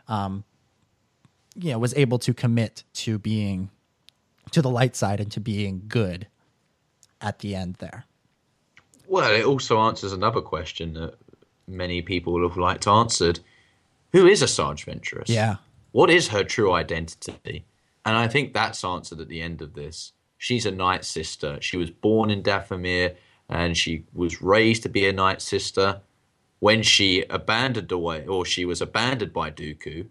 um, 0.07 0.43
you 1.55 1.72
know, 1.72 1.80
was 1.80 1.93
able 1.95 2.20
to 2.20 2.34
commit 2.34 2.84
to 2.93 3.18
being 3.18 3.70
to 4.51 4.61
the 4.61 4.70
light 4.70 4.95
side 4.95 5.20
and 5.20 5.32
to 5.32 5.39
being 5.39 5.84
good 5.88 6.28
at 7.22 7.39
the 7.39 7.55
end 7.55 7.76
there. 7.80 8.05
Well, 9.07 9.32
it 9.32 9.45
also 9.45 9.80
answers 9.80 10.11
another 10.11 10.41
question 10.41 10.93
that 10.93 11.16
many 11.68 12.01
people 12.01 12.41
have 12.47 12.57
liked 12.57 12.88
answered 12.88 13.39
who 14.11 14.28
is 14.28 14.43
Asajj 14.43 14.86
Ventress? 14.86 15.28
Yeah. 15.28 15.57
What 15.91 16.09
is 16.09 16.28
her 16.30 16.43
true 16.43 16.72
identity? 16.72 17.66
And 18.05 18.16
I 18.16 18.28
think 18.28 18.53
that's 18.53 18.84
answered 18.84 19.20
at 19.20 19.28
the 19.28 19.41
end 19.41 19.61
of 19.61 19.74
this. 19.74 20.11
She's 20.44 20.66
a 20.66 20.72
Night 20.72 21.06
Sister. 21.06 21.58
She 21.62 21.78
was 21.78 21.89
born 21.89 22.30
in 22.30 22.44
Dathomir 22.44 23.16
and 23.48 23.78
she 23.78 24.04
was 24.14 24.41
raised 24.41 24.84
to 24.84 24.89
be 24.89 25.08
a 25.08 25.14
Night 25.14 25.41
Sister. 25.41 26.02
When 26.60 26.84
she 26.84 27.24
abandoned 27.30 27.94
away, 27.94 28.28
or 28.28 28.44
she 28.44 28.66
was 28.66 28.82
abandoned 28.82 29.32
by 29.32 29.52
Dooku, 29.52 30.08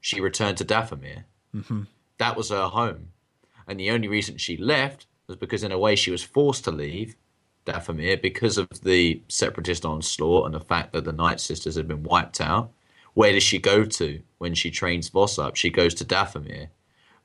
she 0.00 0.20
returned 0.20 0.56
to 0.56 0.64
Dathomir. 0.64 1.22
Mm-hmm. 1.54 1.82
That 2.18 2.36
was 2.36 2.50
her 2.50 2.66
home. 2.66 3.10
And 3.68 3.78
the 3.78 3.92
only 3.92 4.08
reason 4.08 4.38
she 4.38 4.56
left 4.56 5.06
was 5.28 5.36
because, 5.36 5.62
in 5.62 5.70
a 5.70 5.78
way, 5.78 5.94
she 5.94 6.10
was 6.10 6.24
forced 6.24 6.64
to 6.64 6.72
leave 6.72 7.14
Dathomir 7.64 8.20
because 8.20 8.58
of 8.58 8.68
the 8.82 9.22
separatist 9.28 9.84
onslaught 9.84 10.46
and 10.46 10.54
the 10.56 10.66
fact 10.66 10.92
that 10.94 11.04
the 11.04 11.12
Night 11.12 11.38
Sisters 11.38 11.76
had 11.76 11.86
been 11.86 12.02
wiped 12.02 12.40
out. 12.40 12.72
Where 13.12 13.30
does 13.30 13.44
she 13.44 13.60
go 13.60 13.84
to 13.84 14.20
when 14.38 14.54
she 14.54 14.72
trains 14.72 15.10
Vos 15.10 15.38
up? 15.38 15.54
She 15.54 15.70
goes 15.70 15.94
to 15.94 16.04
Dathomir. 16.04 16.70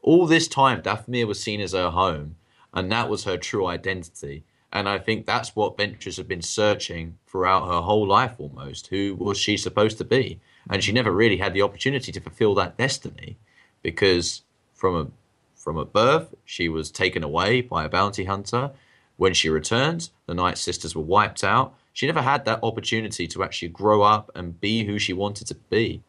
All 0.01 0.25
this 0.25 0.47
time, 0.47 0.81
Dathomir 0.81 1.27
was 1.27 1.41
seen 1.41 1.61
as 1.61 1.73
her 1.73 1.89
home, 1.89 2.35
and 2.73 2.91
that 2.91 3.09
was 3.09 3.23
her 3.25 3.37
true 3.37 3.65
identity. 3.67 4.43
And 4.71 4.87
I 4.87 4.99
think 4.99 5.25
that's 5.25 5.55
what 5.55 5.77
Ventress 5.77 6.17
had 6.17 6.27
been 6.27 6.41
searching 6.41 7.17
throughout 7.27 7.67
her 7.67 7.81
whole 7.81 8.07
life 8.07 8.35
almost. 8.37 8.87
Who 8.87 9.15
was 9.19 9.37
she 9.37 9.57
supposed 9.57 9.97
to 9.97 10.05
be? 10.05 10.39
And 10.69 10.83
she 10.83 10.91
never 10.91 11.11
really 11.11 11.37
had 11.37 11.53
the 11.53 11.63
opportunity 11.63 12.11
to 12.11 12.21
fulfill 12.21 12.53
that 12.55 12.77
destiny 12.77 13.37
because 13.81 14.43
from 14.73 14.95
a 14.95 15.07
from 15.55 15.77
a 15.77 15.85
birth, 15.85 16.33
she 16.45 16.69
was 16.69 16.89
taken 16.89 17.21
away 17.23 17.61
by 17.61 17.83
a 17.83 17.89
bounty 17.89 18.23
hunter. 18.23 18.71
When 19.17 19.33
she 19.33 19.49
returned, 19.49 20.09
the 20.25 20.33
Night 20.33 20.57
Sisters 20.57 20.95
were 20.95 21.03
wiped 21.03 21.43
out, 21.43 21.75
she 21.91 22.05
never 22.05 22.21
had 22.21 22.45
that 22.45 22.61
opportunity 22.63 23.27
to 23.27 23.43
actually 23.43 23.67
grow 23.67 24.03
up 24.03 24.31
and 24.33 24.61
be 24.61 24.85
who 24.85 24.97
she 24.97 25.11
wanted 25.11 25.47
to 25.47 25.55
be. 25.55 26.01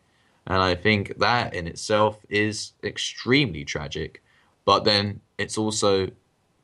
And 0.46 0.62
I 0.62 0.74
think 0.74 1.18
that 1.18 1.54
in 1.54 1.66
itself 1.66 2.18
is 2.28 2.72
extremely 2.82 3.64
tragic. 3.64 4.22
But 4.64 4.84
then 4.84 5.20
it's 5.38 5.58
also 5.58 6.08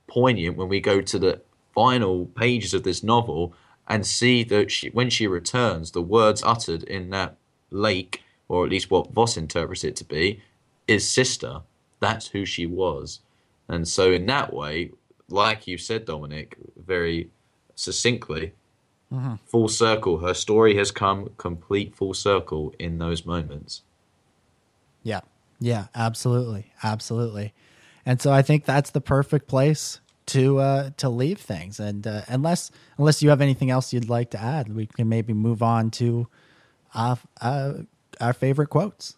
poignant 0.06 0.56
when 0.56 0.68
we 0.68 0.80
go 0.80 1.00
to 1.00 1.18
the 1.18 1.40
final 1.74 2.26
pages 2.26 2.74
of 2.74 2.82
this 2.82 3.02
novel 3.02 3.54
and 3.88 4.06
see 4.06 4.42
that 4.44 4.70
she, 4.70 4.88
when 4.90 5.10
she 5.10 5.26
returns, 5.26 5.90
the 5.90 6.02
words 6.02 6.42
uttered 6.44 6.82
in 6.84 7.10
that 7.10 7.36
lake, 7.70 8.22
or 8.48 8.64
at 8.64 8.70
least 8.70 8.90
what 8.90 9.12
Vos 9.12 9.36
interprets 9.36 9.84
it 9.84 9.96
to 9.96 10.04
be, 10.04 10.42
is 10.88 11.08
sister. 11.08 11.60
That's 12.00 12.28
who 12.28 12.44
she 12.44 12.66
was. 12.66 13.20
And 13.68 13.86
so, 13.86 14.12
in 14.12 14.26
that 14.26 14.52
way, 14.52 14.92
like 15.28 15.66
you 15.66 15.78
said, 15.78 16.04
Dominic, 16.04 16.56
very 16.76 17.30
succinctly, 17.74 18.52
Mm-hmm. 19.12 19.34
Full 19.46 19.68
circle. 19.68 20.18
Her 20.18 20.34
story 20.34 20.76
has 20.76 20.90
come 20.90 21.30
complete 21.36 21.94
full 21.94 22.14
circle 22.14 22.74
in 22.78 22.98
those 22.98 23.24
moments. 23.24 23.82
Yeah. 25.02 25.20
Yeah, 25.60 25.86
absolutely. 25.94 26.72
Absolutely. 26.82 27.54
And 28.04 28.20
so 28.20 28.32
I 28.32 28.42
think 28.42 28.64
that's 28.64 28.90
the 28.90 29.00
perfect 29.00 29.46
place 29.46 30.00
to 30.26 30.58
uh 30.58 30.90
to 30.96 31.08
leave 31.08 31.38
things 31.38 31.78
and 31.78 32.06
uh, 32.06 32.22
unless 32.26 32.70
unless 32.98 33.22
you 33.22 33.30
have 33.30 33.40
anything 33.40 33.70
else 33.70 33.92
you'd 33.92 34.08
like 34.08 34.30
to 34.30 34.40
add 34.40 34.74
we 34.74 34.86
can 34.86 35.08
maybe 35.08 35.32
move 35.32 35.62
on 35.62 35.88
to 35.88 36.26
uh, 36.94 37.14
uh 37.40 37.74
our 38.20 38.32
favorite 38.32 38.66
quotes 38.66 39.16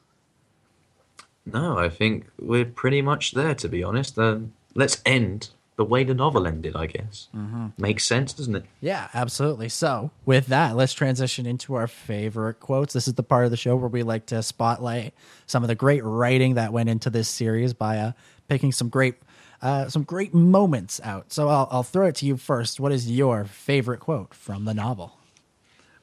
no 1.47 1.79
i 1.79 1.89
think 1.89 2.27
we're 2.39 2.65
pretty 2.65 3.01
much 3.01 3.33
there 3.33 3.55
to 3.55 3.69
be 3.69 3.83
honest 3.83 4.19
um, 4.19 4.53
let's 4.75 5.01
end 5.07 5.49
the 5.79 5.85
way 5.85 6.03
the 6.03 6.13
novel 6.13 6.47
ended, 6.47 6.75
I 6.75 6.87
guess. 6.87 7.29
Mm-hmm. 7.35 7.69
Makes 7.79 8.05
sense, 8.05 8.33
doesn't 8.33 8.57
it? 8.57 8.65
Yeah, 8.81 9.09
absolutely. 9.15 9.69
So, 9.69 10.11
with 10.27 10.49
that, 10.49 10.75
let's 10.75 10.93
transition 10.93 11.47
into 11.47 11.77
our 11.77 11.87
favorite 11.87 12.59
quotes. 12.59 12.93
This 12.95 13.07
is 13.07 13.15
the 13.15 13.23
part 13.23 13.45
of 13.45 13.53
the 13.53 13.57
show 13.57 13.77
where 13.77 13.89
we 13.89 14.03
like 14.03 14.27
to 14.27 14.43
spotlight 14.43 15.15
some 15.47 15.63
of 15.63 15.69
the 15.69 15.77
great 15.77 16.03
writing 16.03 16.55
that 16.55 16.73
went 16.73 16.89
into 16.89 17.11
this 17.11 17.29
series 17.29 17.75
by 17.75 17.97
uh, 17.99 18.13
picking 18.49 18.73
some 18.73 18.91
great. 18.91 19.15
Uh, 19.61 19.89
some 19.89 20.05
great 20.05 20.33
moments 20.33 21.01
out. 21.03 21.33
So 21.33 21.49
I'll, 21.49 21.67
I'll 21.73 21.83
throw 21.83 22.07
it 22.07 22.15
to 22.17 22.27
you 22.27 22.37
first. 22.37 22.79
What 22.79 22.93
is 22.93 23.11
your 23.11 23.45
favorite 23.45 23.99
quote 23.99 24.33
from 24.33 24.67
the 24.67 24.73
novel? 24.73 25.19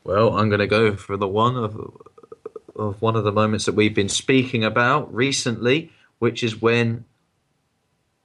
Well, 0.04 0.38
I'm 0.38 0.50
going 0.50 0.60
to 0.60 0.68
go 0.68 0.98
for 0.98 1.16
the 1.16 1.26
one 1.30 1.56
of 1.56 1.74
of 2.76 3.02
one 3.02 3.16
of 3.16 3.24
the 3.24 3.32
moments 3.32 3.64
that 3.64 3.74
we've 3.74 3.96
been 3.96 4.10
speaking 4.10 4.66
about 4.66 5.14
recently, 5.14 5.90
which 6.20 6.44
is 6.44 6.62
when 6.62 7.06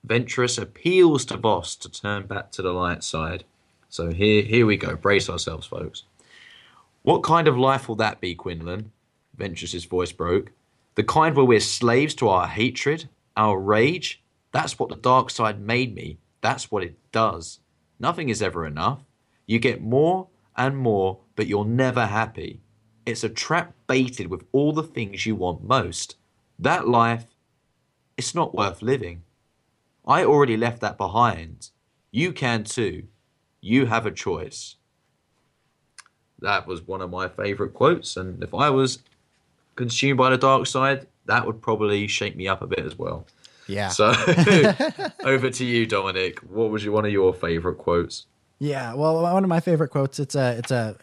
Ventress 0.07 0.61
appeals 0.61 1.25
to 1.27 1.37
Vos 1.37 1.77
to 1.77 1.91
turn 1.91 2.27
back 2.27 2.51
to 2.53 2.63
the 2.63 2.73
light 2.73 3.05
side. 3.05 3.45
So 3.89 4.11
here, 4.11 4.43
here 4.43 4.67
we 4.67 4.77
go. 4.77 4.97
Brace 4.97 5.29
ourselves, 5.29 5.67
folks. 5.67 6.05
What 7.03 7.23
kind 7.23 7.49
of 7.49 7.59
life 7.59 7.89
will 7.89 7.97
that 7.97 8.21
be, 8.21 8.35
Quinlan? 8.35 8.93
Ventress's 9.37 9.85
voice 9.85 10.13
broke. 10.13 10.53
The 10.95 11.05
kind 11.05 11.35
where 11.35 11.45
we're 11.45 11.61
slaves 11.61 12.15
to 12.17 12.29
our 12.29 12.47
hatred, 12.47 13.09
our 13.37 13.59
rage? 13.59 14.21
That's 14.53 14.79
what 14.79 14.89
the 14.89 14.97
dark 14.97 15.31
side 15.31 15.61
made 15.61 15.95
me. 15.95 16.19
That's 16.41 16.71
what 16.71 16.83
it 16.83 16.97
does. 17.13 17.61
Nothing 17.99 18.29
is 18.29 18.43
ever 18.43 18.67
enough. 18.67 19.01
You 19.47 19.59
get 19.59 19.83
more 19.83 20.29
and 20.57 20.77
more, 20.77 21.19
but 21.37 21.47
you're 21.47 21.65
never 21.65 22.07
happy. 22.07 22.61
It's 23.07 23.25
a 23.25 23.29
trap 23.29 23.75
baited 23.87 24.29
with 24.29 24.45
all 24.53 24.73
the 24.73 24.83
things 24.83 25.27
you 25.27 25.35
want 25.35 25.65
most. 25.65 26.17
That 26.59 26.89
life, 26.89 27.27
it's 28.17 28.35
not 28.35 28.55
worth 28.55 28.83
living. 28.83 29.23
I 30.07 30.25
already 30.25 30.57
left 30.57 30.81
that 30.81 30.97
behind. 30.97 31.71
You 32.11 32.33
can 32.33 32.65
too. 32.65 33.05
You 33.61 33.87
have 33.87 34.07
a 34.07 34.11
choice. 34.11 34.77
That 36.41 36.67
was 36.67 36.87
one 36.87 37.03
of 37.03 37.11
my 37.11 37.29
favorite 37.29 37.75
quotes, 37.75 38.17
and 38.17 38.43
if 38.43 38.55
I 38.55 38.71
was 38.71 39.01
consumed 39.77 40.19
by 40.19 40.31
the 40.31 40.39
dark 40.39 40.67
side, 40.67 41.07
that 41.27 41.47
would 41.47 41.61
probably 41.61 42.07
shake 42.07 42.35
me 42.35 42.49
up 42.49 42.63
a 42.63 42.67
bit 42.67 42.81
as 42.81 42.99
well. 42.99 43.27
Yeah. 43.67 43.89
So 43.89 44.09
over 45.25 45.51
to 45.51 45.65
you, 45.65 45.87
Dominic. 45.87 46.41
What 46.41 46.71
was 46.71 46.85
your, 46.85 46.95
one 46.95 47.05
of 47.05 47.13
your 47.13 47.33
favorite 47.35 47.77
quotes? 47.77 48.27
Yeah, 48.59 48.95
well, 48.95 49.23
one 49.23 49.45
of 49.45 49.49
my 49.49 49.61
favorite 49.61 49.89
quotes. 49.89 50.19
It's 50.19 50.35
a, 50.35 50.57
it's 50.59 50.71
a, 50.71 50.97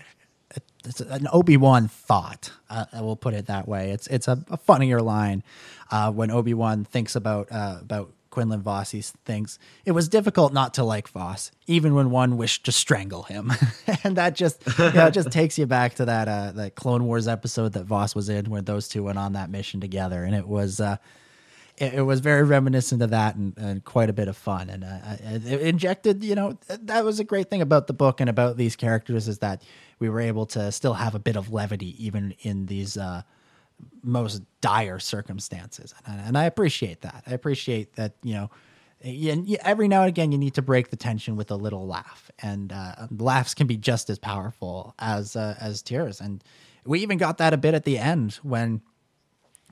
it's 0.86 1.02
an 1.02 1.28
Obi 1.32 1.58
Wan 1.58 1.88
thought. 1.88 2.52
Uh, 2.70 2.86
I 2.94 3.02
will 3.02 3.16
put 3.16 3.34
it 3.34 3.48
that 3.48 3.68
way. 3.68 3.92
It's 3.92 4.08
it's 4.08 4.28
a, 4.28 4.44
a 4.50 4.58
funnier 4.58 5.02
line 5.02 5.44
uh, 5.92 6.12
when 6.12 6.32
Obi 6.32 6.54
Wan 6.54 6.86
thinks 6.86 7.16
about 7.16 7.52
uh, 7.52 7.78
about 7.82 8.12
Quinlan 8.38 8.62
Vos 8.62 8.92
thinks 9.26 9.58
it 9.84 9.94
was 9.94 10.08
difficult 10.08 10.54
not 10.54 10.76
to 10.76 10.84
like 10.84 11.08
Vos, 11.08 11.52
even 11.66 11.96
when 11.96 12.12
one 12.12 12.38
wished 12.38 12.66
to 12.66 12.72
strangle 12.72 13.24
him. 13.24 13.52
and 14.04 14.16
that 14.16 14.36
just 14.36 14.62
you 14.78 14.92
know, 14.92 15.10
just 15.10 15.32
takes 15.32 15.58
you 15.58 15.66
back 15.66 15.96
to 15.96 16.06
that 16.06 16.28
uh, 16.28 16.52
that 16.52 16.76
Clone 16.76 17.06
Wars 17.06 17.28
episode 17.28 17.74
that 17.74 17.86
Vos 17.86 18.14
was 18.14 18.30
in, 18.30 18.46
where 18.52 18.62
those 18.62 18.88
two 18.88 19.02
went 19.02 19.18
on 19.18 19.34
that 19.34 19.50
mission 19.50 19.82
together, 19.82 20.24
and 20.24 20.36
it 20.36 20.48
was. 20.48 20.80
Uh, 20.80 20.98
it, 21.80 21.96
it 21.96 22.02
was 22.04 22.20
very 22.20 22.44
reminiscent 22.44 23.02
of 23.02 23.10
that 23.10 23.36
and, 23.36 23.58
and 23.58 23.84
quite 23.84 24.10
a 24.10 24.14
bit 24.14 24.28
of 24.28 24.38
fun. 24.38 24.70
And 24.70 24.84
uh, 24.84 25.00
it 25.20 25.62
injected, 25.62 26.24
you 26.24 26.34
know, 26.34 26.58
that 26.68 27.06
was 27.06 27.20
a 27.20 27.24
great 27.24 27.52
thing 27.52 27.62
about 27.62 27.86
the 27.86 27.94
book 27.94 28.20
and 28.20 28.30
about 28.30 28.58
these 28.58 28.76
characters 28.76 29.28
is 29.28 29.40
that 29.40 29.62
we 30.00 30.10
were 30.10 30.20
able 30.20 30.48
to 30.48 30.72
still 30.72 30.96
have 30.96 31.14
a 31.14 31.20
bit 31.20 31.36
of 31.36 31.52
levity 31.54 32.04
even 32.04 32.34
in 32.42 32.66
these 32.66 32.98
uh, 32.98 33.22
most 34.04 34.42
dire 34.62 35.00
circumstances, 35.00 35.94
and, 36.06 36.20
and 36.22 36.38
I 36.38 36.46
appreciate 36.46 37.02
that. 37.02 37.24
I 37.28 37.34
appreciate 37.34 37.96
that 37.96 38.16
you 38.24 38.34
know. 38.34 38.50
every 39.64 39.88
now 39.88 40.02
and 40.02 40.10
again, 40.10 40.32
you 40.32 40.38
need 40.38 40.56
to 40.56 40.62
break 40.62 40.90
the 40.90 40.96
tension 40.96 41.36
with 41.36 41.52
a 41.52 41.56
little 41.56 41.88
laugh, 41.88 42.32
and 42.42 42.72
uh, 42.72 43.08
laughs 43.12 43.54
can 43.54 43.68
be 43.68 43.78
just 43.78 44.10
as 44.10 44.20
powerful 44.20 44.96
as 45.00 45.36
uh, 45.36 45.56
as 45.60 45.82
tears. 45.82 46.22
And 46.22 46.44
we 46.86 47.02
even 47.02 47.18
got 47.18 47.38
that 47.38 47.54
a 47.54 47.58
bit 47.58 47.74
at 47.74 47.84
the 47.84 47.98
end 47.98 48.36
when 48.44 48.82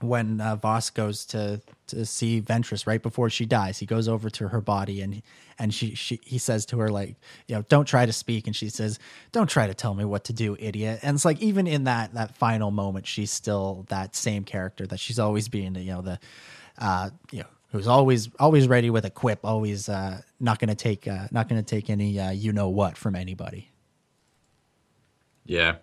when 0.01 0.41
uh, 0.41 0.55
Vos 0.57 0.89
goes 0.89 1.25
to 1.27 1.61
to 1.87 2.05
see 2.05 2.41
Ventress 2.41 2.85
right 2.85 3.01
before 3.01 3.29
she 3.29 3.45
dies, 3.45 3.79
he 3.79 3.85
goes 3.85 4.07
over 4.07 4.29
to 4.31 4.49
her 4.49 4.61
body 4.61 5.01
and 5.01 5.21
and 5.57 5.73
she, 5.73 5.95
she 5.95 6.19
he 6.23 6.37
says 6.37 6.65
to 6.67 6.79
her 6.79 6.89
like, 6.89 7.15
you 7.47 7.55
know, 7.55 7.63
don't 7.69 7.85
try 7.85 8.05
to 8.05 8.13
speak, 8.13 8.47
and 8.47 8.55
she 8.55 8.69
says, 8.69 8.99
don't 9.31 9.49
try 9.49 9.67
to 9.67 9.73
tell 9.73 9.93
me 9.93 10.05
what 10.05 10.25
to 10.25 10.33
do, 10.33 10.55
idiot. 10.59 10.99
And 11.03 11.15
it's 11.15 11.25
like 11.25 11.41
even 11.41 11.67
in 11.67 11.85
that 11.85 12.13
that 12.13 12.35
final 12.35 12.71
moment, 12.71 13.07
she's 13.07 13.31
still 13.31 13.85
that 13.89 14.15
same 14.15 14.43
character 14.43 14.85
that 14.87 14.99
she's 14.99 15.19
always 15.19 15.47
been, 15.47 15.75
you 15.75 15.93
know, 15.93 16.01
the 16.01 16.19
uh, 16.77 17.09
you 17.31 17.39
know, 17.39 17.45
who's 17.71 17.87
always 17.87 18.29
always 18.39 18.67
ready 18.67 18.89
with 18.89 19.05
a 19.05 19.09
quip, 19.09 19.39
always 19.43 19.89
uh, 19.89 20.21
not 20.39 20.59
going 20.59 20.69
to 20.69 20.75
take 20.75 21.07
uh, 21.07 21.27
not 21.31 21.49
going 21.49 21.61
to 21.61 21.65
take 21.65 21.89
any 21.89 22.19
uh, 22.19 22.31
you 22.31 22.51
know 22.53 22.69
what 22.69 22.97
from 22.97 23.15
anybody. 23.15 23.69
Yeah, 25.45 25.75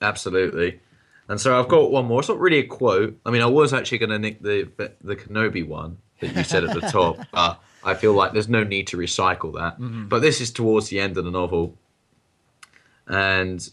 absolutely. 0.00 0.80
And 1.28 1.40
so 1.40 1.58
I've 1.58 1.68
got 1.68 1.90
one 1.90 2.06
more. 2.06 2.20
It's 2.20 2.28
not 2.28 2.40
really 2.40 2.58
a 2.58 2.66
quote. 2.66 3.18
I 3.24 3.30
mean, 3.30 3.42
I 3.42 3.46
was 3.46 3.72
actually 3.72 3.98
going 3.98 4.10
to 4.10 4.18
nick 4.18 4.42
the 4.42 4.68
the 5.00 5.16
Kenobi 5.16 5.66
one 5.66 5.98
that 6.20 6.34
you 6.36 6.44
said 6.44 6.64
at 6.64 6.74
the 6.74 6.88
top, 6.88 7.18
but 7.32 7.60
I 7.84 7.94
feel 7.94 8.12
like 8.14 8.32
there's 8.32 8.48
no 8.48 8.64
need 8.64 8.86
to 8.88 8.96
recycle 8.96 9.54
that. 9.54 9.80
Mm-hmm. 9.80 10.08
But 10.08 10.20
this 10.20 10.40
is 10.40 10.50
towards 10.50 10.88
the 10.88 11.00
end 11.00 11.16
of 11.16 11.24
the 11.24 11.30
novel, 11.30 11.76
and 13.06 13.68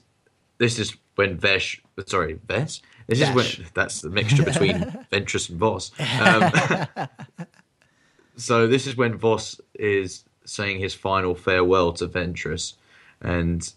this 0.58 0.80
is 0.80 0.96
when 1.16 1.38
Vesh, 1.38 1.82
sorry, 2.06 2.40
Vesh. 2.48 2.82
This 3.08 3.20
Dash. 3.20 3.30
is 3.30 3.58
when 3.58 3.68
that's 3.74 4.02
the 4.02 4.10
mixture 4.10 4.44
between 4.52 4.76
Ventress 5.12 5.50
and 5.50 5.58
Vos. 5.58 5.92
Um, 6.22 7.08
so 8.38 8.68
this 8.68 8.88
is 8.88 8.96
when 8.96 9.18
Vos 9.18 9.60
is 9.74 10.24
saying 10.46 10.80
his 10.80 10.94
final 10.94 11.36
farewell 11.36 11.94
to 11.94 12.08
Ventress, 12.08 12.74
and 13.22 13.72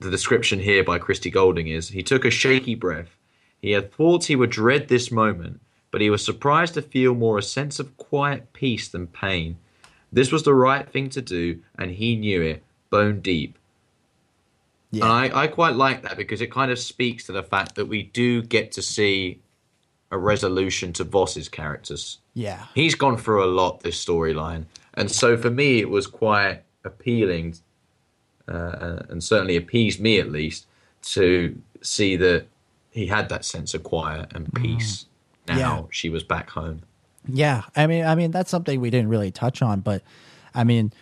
the 0.00 0.10
description 0.10 0.60
here 0.60 0.84
by 0.84 0.98
Christie 0.98 1.30
Golden 1.30 1.66
is 1.66 1.88
he 1.88 2.02
took 2.02 2.24
a 2.24 2.30
shaky 2.30 2.74
breath. 2.74 3.16
He 3.60 3.72
had 3.72 3.92
thought 3.92 4.24
he 4.24 4.36
would 4.36 4.50
dread 4.50 4.88
this 4.88 5.10
moment, 5.10 5.60
but 5.90 6.00
he 6.00 6.10
was 6.10 6.24
surprised 6.24 6.74
to 6.74 6.82
feel 6.82 7.14
more 7.14 7.38
a 7.38 7.42
sense 7.42 7.80
of 7.80 7.96
quiet 7.96 8.52
peace 8.52 8.88
than 8.88 9.08
pain. 9.08 9.56
This 10.12 10.32
was 10.32 10.42
the 10.42 10.54
right 10.54 10.88
thing 10.88 11.10
to 11.10 11.22
do, 11.22 11.60
and 11.78 11.90
he 11.90 12.16
knew 12.16 12.42
it, 12.42 12.62
bone 12.90 13.20
deep. 13.20 13.58
Yeah. 14.90 15.04
And 15.04 15.12
I, 15.12 15.42
I 15.42 15.46
quite 15.48 15.74
like 15.74 16.02
that 16.02 16.16
because 16.16 16.40
it 16.40 16.50
kind 16.50 16.70
of 16.70 16.78
speaks 16.78 17.24
to 17.24 17.32
the 17.32 17.42
fact 17.42 17.74
that 17.74 17.86
we 17.86 18.04
do 18.04 18.42
get 18.42 18.72
to 18.72 18.82
see 18.82 19.40
a 20.10 20.16
resolution 20.16 20.92
to 20.94 21.04
Vos's 21.04 21.48
characters. 21.48 22.18
Yeah. 22.34 22.64
He's 22.74 22.94
gone 22.94 23.18
through 23.18 23.44
a 23.44 23.50
lot 23.52 23.80
this 23.80 24.02
storyline. 24.02 24.64
And 24.94 25.10
so 25.10 25.36
for 25.36 25.50
me, 25.50 25.80
it 25.80 25.90
was 25.90 26.06
quite 26.06 26.62
appealing 26.84 27.56
uh, 28.48 29.02
and 29.10 29.22
certainly 29.22 29.56
appeased 29.56 30.00
me 30.00 30.18
at 30.18 30.30
least 30.30 30.66
to 31.02 31.60
see 31.82 32.16
that 32.16 32.46
he 32.90 33.06
had 33.06 33.28
that 33.28 33.44
sense 33.44 33.74
of 33.74 33.82
quiet 33.82 34.32
and 34.34 34.46
mm-hmm. 34.46 34.62
peace. 34.62 35.04
Mm. 35.46 35.56
Now 35.56 35.56
yeah. 35.58 35.82
she 35.90 36.08
was 36.08 36.22
back 36.22 36.50
home. 36.50 36.82
Yeah, 37.26 37.62
I 37.76 37.86
mean, 37.86 38.04
I 38.04 38.14
mean 38.14 38.30
that's 38.30 38.50
something 38.50 38.80
we 38.80 38.90
didn't 38.90 39.08
really 39.08 39.30
touch 39.30 39.62
on, 39.62 39.80
but 39.80 40.02
I 40.54 40.64
mean, 40.64 40.92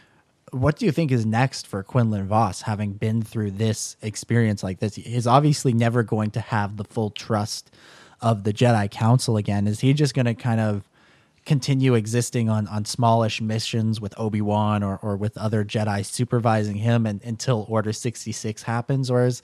what 0.50 0.76
do 0.76 0.86
you 0.86 0.92
think 0.92 1.10
is 1.10 1.26
next 1.26 1.66
for 1.66 1.82
Quinlan 1.82 2.26
Vos, 2.28 2.62
having 2.62 2.92
been 2.92 3.22
through 3.22 3.52
this 3.52 3.96
experience 4.02 4.62
like 4.62 4.78
this? 4.78 4.94
He's 4.94 5.26
obviously 5.26 5.72
never 5.72 6.02
going 6.02 6.30
to 6.32 6.40
have 6.40 6.76
the 6.76 6.84
full 6.84 7.10
trust 7.10 7.70
of 8.20 8.44
the 8.44 8.52
Jedi 8.52 8.90
Council 8.90 9.36
again. 9.36 9.66
Is 9.66 9.80
he 9.80 9.92
just 9.92 10.14
going 10.14 10.26
to 10.26 10.34
kind 10.34 10.60
of 10.60 10.88
continue 11.44 11.94
existing 11.94 12.48
on 12.50 12.66
on 12.68 12.84
smallish 12.84 13.40
missions 13.40 14.00
with 14.00 14.12
Obi 14.18 14.40
Wan 14.40 14.82
or 14.82 14.98
or 15.02 15.16
with 15.16 15.38
other 15.38 15.64
Jedi 15.64 16.04
supervising 16.04 16.76
him 16.76 17.06
and, 17.06 17.22
until 17.22 17.66
Order 17.68 17.92
sixty 17.92 18.32
six 18.32 18.64
happens, 18.64 19.10
or 19.10 19.26
is 19.26 19.42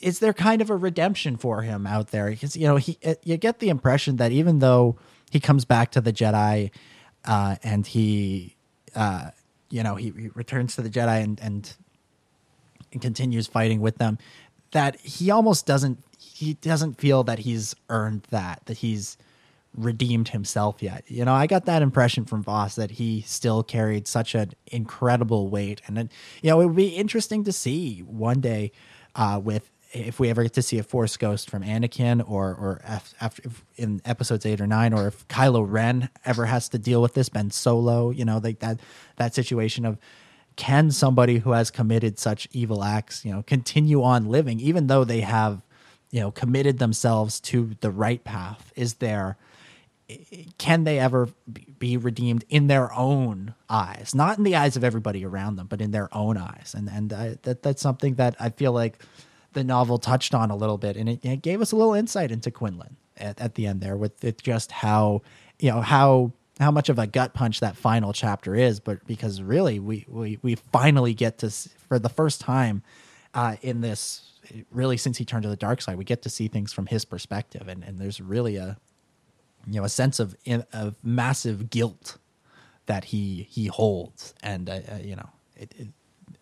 is 0.00 0.18
there 0.18 0.32
kind 0.32 0.60
of 0.60 0.70
a 0.70 0.76
redemption 0.76 1.36
for 1.36 1.62
him 1.62 1.86
out 1.86 2.08
there? 2.08 2.30
Because 2.30 2.56
you 2.56 2.66
know 2.66 2.76
he 2.76 2.98
you 3.22 3.36
get 3.36 3.60
the 3.60 3.68
impression 3.68 4.16
that 4.16 4.32
even 4.32 4.58
though 4.58 4.96
he 5.30 5.40
comes 5.40 5.64
back 5.64 5.90
to 5.92 6.00
the 6.00 6.12
Jedi 6.12 6.70
uh, 7.24 7.56
and 7.62 7.86
he 7.86 8.56
uh, 8.94 9.30
you 9.70 9.82
know 9.82 9.96
he, 9.96 10.12
he, 10.16 10.28
returns 10.34 10.76
to 10.76 10.82
the 10.82 10.90
Jedi 10.90 11.22
and, 11.22 11.40
and 11.40 11.74
and 12.92 13.02
continues 13.02 13.46
fighting 13.46 13.80
with 13.80 13.98
them, 13.98 14.18
that 14.72 14.98
he 15.00 15.30
almost 15.30 15.66
doesn't 15.66 16.02
he 16.18 16.54
doesn't 16.54 17.00
feel 17.00 17.24
that 17.24 17.40
he's 17.40 17.74
earned 17.88 18.22
that 18.30 18.62
that 18.66 18.78
he's 18.78 19.16
redeemed 19.76 20.28
himself 20.28 20.82
yet. 20.82 21.04
You 21.06 21.24
know, 21.24 21.34
I 21.34 21.46
got 21.46 21.66
that 21.66 21.82
impression 21.82 22.24
from 22.24 22.42
Vos 22.42 22.76
that 22.76 22.92
he 22.92 23.20
still 23.22 23.62
carried 23.62 24.08
such 24.08 24.34
an 24.34 24.52
incredible 24.66 25.48
weight, 25.48 25.82
and 25.86 25.96
then 25.96 26.10
you 26.42 26.50
know, 26.50 26.60
it 26.60 26.66
would 26.66 26.76
be 26.76 26.88
interesting 26.88 27.44
to 27.44 27.52
see 27.52 28.00
one 28.00 28.40
day 28.40 28.72
uh, 29.14 29.40
with 29.42 29.70
if 29.92 30.18
we 30.18 30.30
ever 30.30 30.42
get 30.42 30.54
to 30.54 30.62
see 30.62 30.78
a 30.78 30.82
Force 30.82 31.16
ghost 31.16 31.48
from 31.48 31.62
Anakin, 31.62 32.22
or 32.28 32.48
or 32.48 32.80
after 32.84 33.50
in 33.76 34.00
episodes 34.04 34.44
eight 34.46 34.60
or 34.60 34.66
nine, 34.66 34.92
or 34.92 35.06
if 35.06 35.26
Kylo 35.28 35.64
Ren 35.68 36.08
ever 36.24 36.46
has 36.46 36.68
to 36.70 36.78
deal 36.78 37.00
with 37.00 37.14
this, 37.14 37.28
Ben 37.28 37.50
Solo, 37.50 38.10
you 38.10 38.24
know, 38.24 38.38
like 38.38 38.60
that 38.60 38.80
that 39.16 39.34
situation 39.34 39.84
of 39.84 39.98
can 40.56 40.90
somebody 40.90 41.38
who 41.38 41.52
has 41.52 41.70
committed 41.70 42.18
such 42.18 42.48
evil 42.52 42.82
acts, 42.82 43.24
you 43.24 43.32
know, 43.32 43.42
continue 43.42 44.02
on 44.02 44.26
living 44.26 44.58
even 44.58 44.86
though 44.86 45.04
they 45.04 45.20
have, 45.20 45.60
you 46.10 46.20
know, 46.20 46.30
committed 46.30 46.78
themselves 46.78 47.40
to 47.40 47.76
the 47.80 47.90
right 47.90 48.24
path? 48.24 48.72
Is 48.74 48.94
there 48.94 49.36
can 50.58 50.84
they 50.84 50.98
ever 50.98 51.28
be 51.78 51.96
redeemed 51.96 52.44
in 52.48 52.68
their 52.68 52.92
own 52.92 53.54
eyes, 53.68 54.14
not 54.14 54.38
in 54.38 54.44
the 54.44 54.54
eyes 54.54 54.76
of 54.76 54.84
everybody 54.84 55.24
around 55.24 55.56
them, 55.56 55.66
but 55.66 55.80
in 55.80 55.90
their 55.90 56.08
own 56.14 56.36
eyes? 56.36 56.74
And 56.76 56.88
and 56.88 57.12
I, 57.12 57.36
that 57.42 57.62
that's 57.62 57.82
something 57.82 58.14
that 58.14 58.36
I 58.38 58.50
feel 58.50 58.72
like 58.72 58.98
the 59.56 59.64
novel 59.64 59.98
touched 59.98 60.34
on 60.34 60.50
a 60.50 60.56
little 60.56 60.76
bit, 60.76 60.96
and 60.96 61.08
it, 61.08 61.24
it 61.24 61.42
gave 61.42 61.62
us 61.62 61.72
a 61.72 61.76
little 61.76 61.94
insight 61.94 62.30
into 62.30 62.50
Quinlan 62.50 62.96
at, 63.16 63.40
at 63.40 63.54
the 63.54 63.66
end 63.66 63.80
there, 63.80 63.96
with 63.96 64.22
it 64.22 64.42
just 64.42 64.70
how 64.70 65.22
you 65.58 65.70
know 65.70 65.80
how 65.80 66.32
how 66.60 66.70
much 66.70 66.88
of 66.90 66.98
a 66.98 67.06
gut 67.06 67.32
punch 67.32 67.60
that 67.60 67.74
final 67.74 68.12
chapter 68.12 68.54
is, 68.54 68.78
but 68.78 69.04
because 69.06 69.40
really 69.40 69.80
we 69.80 70.04
we 70.08 70.38
we 70.42 70.54
finally 70.54 71.14
get 71.14 71.38
to 71.38 71.50
for 71.88 71.98
the 71.98 72.10
first 72.10 72.40
time 72.40 72.82
uh, 73.34 73.56
in 73.62 73.80
this 73.80 74.22
really 74.70 74.98
since 74.98 75.16
he 75.16 75.24
turned 75.24 75.42
to 75.42 75.48
the 75.48 75.56
dark 75.56 75.80
side, 75.80 75.96
we 75.96 76.04
get 76.04 76.20
to 76.22 76.28
see 76.28 76.48
things 76.48 76.72
from 76.74 76.86
his 76.86 77.06
perspective, 77.06 77.66
and 77.66 77.82
and 77.82 77.98
there's 77.98 78.20
really 78.20 78.56
a 78.56 78.76
you 79.66 79.80
know 79.80 79.84
a 79.84 79.88
sense 79.88 80.20
of 80.20 80.36
of 80.72 80.94
massive 81.02 81.70
guilt 81.70 82.18
that 82.84 83.06
he 83.06 83.46
he 83.50 83.68
holds, 83.68 84.34
and 84.42 84.68
uh, 84.68 84.80
uh, 84.92 84.98
you 85.02 85.16
know, 85.16 85.30
it, 85.56 85.74
it, 85.78 85.88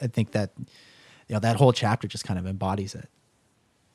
I 0.00 0.08
think 0.08 0.32
that 0.32 0.50
you 1.28 1.34
know 1.34 1.40
that 1.40 1.56
whole 1.56 1.72
chapter 1.72 2.08
just 2.08 2.24
kind 2.24 2.38
of 2.38 2.46
embodies 2.46 2.94
it. 2.94 3.08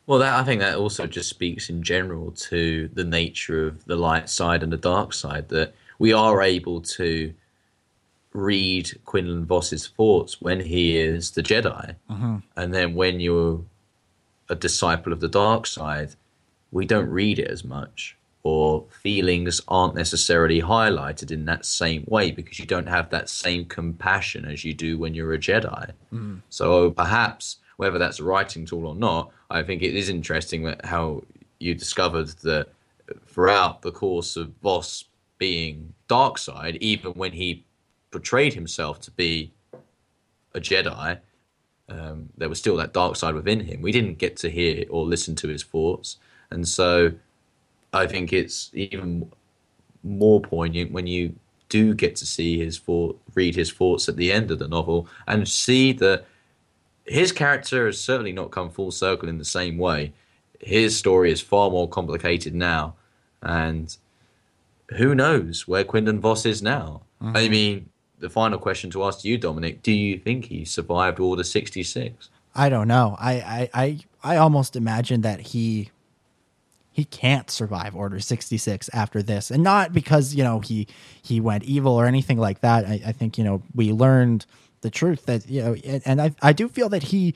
Well, 0.05 0.19
that 0.19 0.33
I 0.33 0.43
think 0.43 0.61
that 0.61 0.75
also 0.75 1.05
just 1.05 1.29
speaks 1.29 1.69
in 1.69 1.83
general 1.83 2.31
to 2.31 2.89
the 2.93 3.03
nature 3.03 3.67
of 3.67 3.85
the 3.85 3.95
light 3.95 4.29
side 4.29 4.63
and 4.63 4.71
the 4.71 4.77
dark 4.77 5.13
side 5.13 5.49
that 5.49 5.75
we 5.99 6.13
are 6.13 6.41
able 6.41 6.81
to 6.81 7.33
read 8.33 8.99
Quinlan 9.05 9.45
Vos's 9.45 9.87
thoughts 9.87 10.41
when 10.41 10.59
he 10.59 10.97
is 10.97 11.31
the 11.31 11.43
Jedi, 11.43 11.95
mm-hmm. 12.09 12.37
and 12.55 12.73
then 12.73 12.95
when 12.95 13.19
you're 13.19 13.61
a 14.49 14.55
disciple 14.55 15.13
of 15.13 15.19
the 15.19 15.27
dark 15.27 15.67
side, 15.67 16.15
we 16.71 16.85
don't 16.85 17.09
read 17.09 17.39
it 17.39 17.47
as 17.47 17.63
much 17.63 18.15
or 18.49 18.85
feelings 18.89 19.61
aren't 19.67 19.93
necessarily 19.93 20.59
highlighted 20.61 21.29
in 21.31 21.45
that 21.45 21.65
same 21.65 22.03
way 22.07 22.31
because 22.31 22.57
you 22.57 22.65
don't 22.65 22.87
have 22.87 23.09
that 23.11 23.29
same 23.29 23.63
compassion 23.65 24.43
as 24.45 24.65
you 24.65 24.73
do 24.73 24.97
when 24.97 25.13
you're 25.13 25.33
a 25.33 25.37
Jedi. 25.37 25.91
Mm. 26.11 26.41
So 26.49 26.89
perhaps 26.89 27.57
whether 27.77 27.99
that's 27.99 28.19
a 28.19 28.23
writing 28.23 28.65
tool 28.65 28.87
or 28.87 28.95
not, 28.95 29.31
I 29.51 29.61
think 29.61 29.83
it 29.83 29.95
is 29.95 30.09
interesting 30.09 30.73
how 30.83 31.23
you 31.59 31.75
discovered 31.75 32.29
that 32.49 32.67
throughout 33.27 33.83
the 33.83 33.91
course 33.91 34.35
of 34.35 34.51
Vos 34.63 35.05
being 35.37 35.93
dark 36.07 36.37
side, 36.37 36.75
even 36.77 37.11
when 37.13 37.33
he 37.33 37.63
portrayed 38.11 38.53
himself 38.55 38.99
to 39.01 39.11
be 39.11 39.51
a 40.55 40.59
Jedi, 40.59 41.19
um, 41.87 42.29
there 42.37 42.49
was 42.49 42.59
still 42.59 42.77
that 42.77 42.93
dark 42.93 43.15
side 43.15 43.35
within 43.35 43.59
him. 43.59 43.81
We 43.81 43.91
didn't 43.91 44.17
get 44.17 44.37
to 44.37 44.49
hear 44.49 44.85
or 44.89 45.05
listen 45.05 45.35
to 45.35 45.47
his 45.47 45.63
thoughts, 45.63 46.17
and 46.49 46.67
so 46.67 47.11
I 47.93 48.07
think 48.07 48.33
it's 48.33 48.71
even 48.73 49.31
more 50.03 50.41
poignant 50.41 50.91
when 50.91 51.07
you 51.07 51.35
do 51.69 51.93
get 51.93 52.15
to 52.17 52.25
see 52.25 52.57
his 52.57 52.77
thought, 52.77 53.19
read 53.35 53.55
his 53.55 53.71
thoughts 53.71 54.09
at 54.09 54.15
the 54.15 54.31
end 54.31 54.51
of 54.51 54.59
the 54.59 54.67
novel, 54.67 55.07
and 55.27 55.47
see 55.47 55.93
that 55.93 56.25
his 57.05 57.31
character 57.31 57.85
has 57.85 57.99
certainly 57.99 58.31
not 58.31 58.51
come 58.51 58.69
full 58.69 58.91
circle 58.91 59.29
in 59.29 59.37
the 59.37 59.45
same 59.45 59.77
way. 59.77 60.13
His 60.59 60.97
story 60.97 61.31
is 61.31 61.41
far 61.41 61.69
more 61.69 61.87
complicated 61.87 62.53
now, 62.53 62.95
and 63.41 63.95
who 64.97 65.15
knows 65.15 65.67
where 65.67 65.83
Quinlan 65.83 66.19
Vos 66.19 66.45
is 66.45 66.61
now? 66.61 67.01
Mm-hmm. 67.21 67.37
I 67.37 67.49
mean, 67.49 67.89
the 68.19 68.29
final 68.29 68.59
question 68.59 68.89
to 68.91 69.03
ask 69.03 69.23
you, 69.23 69.37
Dominic: 69.37 69.81
Do 69.81 69.91
you 69.91 70.17
think 70.17 70.45
he 70.45 70.65
survived 70.65 71.19
Order 71.19 71.43
sixty 71.43 71.83
six? 71.83 72.29
I 72.55 72.69
don't 72.69 72.87
know. 72.87 73.15
I, 73.19 73.33
I 73.33 73.69
I 73.73 73.99
I 74.23 74.37
almost 74.37 74.75
imagine 74.75 75.21
that 75.21 75.39
he 75.39 75.91
he 76.91 77.05
can't 77.05 77.49
survive 77.49 77.95
Order 77.95 78.19
66 78.19 78.89
after 78.93 79.21
this. 79.21 79.51
And 79.51 79.63
not 79.63 79.93
because, 79.93 80.33
you 80.35 80.43
know, 80.43 80.59
he 80.59 80.87
he 81.21 81.39
went 81.39 81.63
evil 81.63 81.93
or 81.93 82.05
anything 82.05 82.37
like 82.37 82.61
that. 82.61 82.85
I, 82.85 83.01
I 83.07 83.11
think, 83.11 83.37
you 83.37 83.43
know, 83.43 83.61
we 83.73 83.91
learned 83.91 84.45
the 84.81 84.89
truth 84.89 85.25
that, 85.25 85.47
you 85.49 85.61
know, 85.61 85.75
and 86.05 86.21
I, 86.21 86.31
I 86.41 86.53
do 86.53 86.67
feel 86.67 86.89
that 86.89 87.03
he 87.03 87.35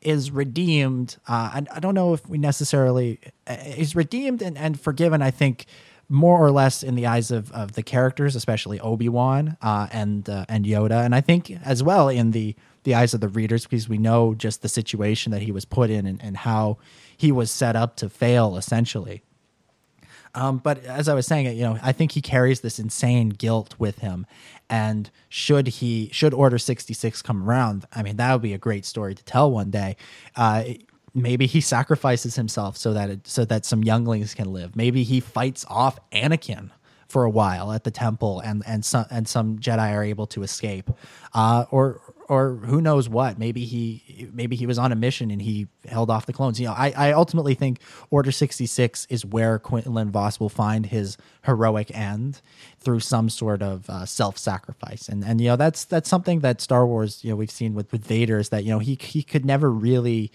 is 0.00 0.30
redeemed. 0.30 1.16
Uh, 1.28 1.50
I, 1.54 1.66
I 1.74 1.80
don't 1.80 1.94
know 1.94 2.14
if 2.14 2.26
we 2.28 2.38
necessarily 2.38 3.20
uh, 3.46 3.56
is 3.76 3.94
redeemed 3.94 4.42
and, 4.42 4.56
and 4.56 4.80
forgiven. 4.80 5.22
I 5.22 5.30
think 5.30 5.66
more 6.10 6.44
or 6.44 6.50
less 6.50 6.82
in 6.82 6.96
the 6.96 7.06
eyes 7.06 7.30
of, 7.30 7.52
of 7.52 7.72
the 7.72 7.82
characters, 7.84 8.34
especially 8.34 8.80
Obi 8.80 9.08
Wan 9.08 9.56
uh, 9.62 9.86
and 9.92 10.28
uh, 10.28 10.44
and 10.48 10.66
Yoda, 10.66 11.04
and 11.04 11.14
I 11.14 11.20
think 11.20 11.50
as 11.64 11.82
well 11.82 12.08
in 12.08 12.32
the 12.32 12.56
the 12.82 12.94
eyes 12.96 13.14
of 13.14 13.20
the 13.20 13.28
readers 13.28 13.64
because 13.64 13.88
we 13.88 13.96
know 13.96 14.34
just 14.34 14.60
the 14.60 14.68
situation 14.68 15.30
that 15.32 15.42
he 15.42 15.52
was 15.52 15.64
put 15.64 15.88
in 15.88 16.06
and, 16.06 16.20
and 16.22 16.36
how 16.38 16.78
he 17.16 17.30
was 17.30 17.50
set 17.50 17.76
up 17.76 17.94
to 17.96 18.08
fail 18.08 18.56
essentially. 18.56 19.22
Um, 20.34 20.58
but 20.58 20.84
as 20.84 21.08
I 21.08 21.14
was 21.14 21.26
saying, 21.26 21.56
you 21.56 21.64
know, 21.64 21.78
I 21.82 21.92
think 21.92 22.12
he 22.12 22.22
carries 22.22 22.60
this 22.60 22.78
insane 22.78 23.30
guilt 23.30 23.74
with 23.78 23.98
him, 23.98 24.26
and 24.68 25.10
should 25.28 25.66
he 25.68 26.08
should 26.12 26.34
Order 26.34 26.58
sixty 26.58 26.94
six 26.94 27.22
come 27.22 27.48
around, 27.48 27.84
I 27.94 28.02
mean, 28.02 28.16
that 28.16 28.32
would 28.32 28.42
be 28.42 28.54
a 28.54 28.58
great 28.58 28.84
story 28.84 29.14
to 29.14 29.24
tell 29.24 29.50
one 29.50 29.70
day. 29.70 29.96
Uh, 30.34 30.64
maybe 31.14 31.46
he 31.46 31.60
sacrifices 31.60 32.36
himself 32.36 32.76
so 32.76 32.92
that 32.92 33.10
it, 33.10 33.26
so 33.26 33.44
that 33.44 33.64
some 33.64 33.82
younglings 33.82 34.34
can 34.34 34.52
live. 34.52 34.76
Maybe 34.76 35.02
he 35.02 35.20
fights 35.20 35.64
off 35.68 35.98
Anakin 36.10 36.70
for 37.08 37.24
a 37.24 37.30
while 37.30 37.72
at 37.72 37.84
the 37.84 37.90
temple, 37.90 38.40
and 38.40 38.62
and 38.66 38.84
some 38.84 39.06
and 39.10 39.28
some 39.28 39.58
Jedi 39.58 39.92
are 39.92 40.04
able 40.04 40.26
to 40.28 40.42
escape, 40.42 40.90
uh, 41.34 41.64
or 41.70 42.00
or 42.28 42.54
who 42.54 42.80
knows 42.80 43.08
what. 43.08 43.38
Maybe 43.38 43.64
he 43.64 44.28
maybe 44.32 44.54
he 44.54 44.64
was 44.64 44.78
on 44.78 44.92
a 44.92 44.94
mission 44.94 45.32
and 45.32 45.42
he 45.42 45.66
held 45.86 46.08
off 46.10 46.26
the 46.26 46.32
clones. 46.32 46.60
You 46.60 46.68
know, 46.68 46.74
I, 46.74 46.92
I 46.96 47.12
ultimately 47.12 47.54
think 47.54 47.80
Order 48.10 48.30
sixty 48.30 48.66
six 48.66 49.06
is 49.10 49.26
where 49.26 49.58
Quinlan 49.58 50.12
Vos 50.12 50.38
will 50.38 50.48
find 50.48 50.86
his 50.86 51.18
heroic 51.44 51.90
end 51.92 52.40
through 52.78 53.00
some 53.00 53.28
sort 53.28 53.60
of 53.60 53.90
uh, 53.90 54.06
self 54.06 54.38
sacrifice. 54.38 55.08
And 55.08 55.24
and 55.24 55.40
you 55.40 55.48
know 55.48 55.56
that's 55.56 55.84
that's 55.84 56.08
something 56.08 56.40
that 56.40 56.60
Star 56.60 56.86
Wars 56.86 57.24
you 57.24 57.30
know 57.30 57.36
we've 57.36 57.50
seen 57.50 57.74
with 57.74 57.90
with 57.90 58.04
Vader 58.04 58.38
is 58.38 58.50
that 58.50 58.62
you 58.62 58.70
know 58.70 58.78
he 58.78 58.96
he 59.00 59.24
could 59.24 59.44
never 59.44 59.68
really 59.68 60.30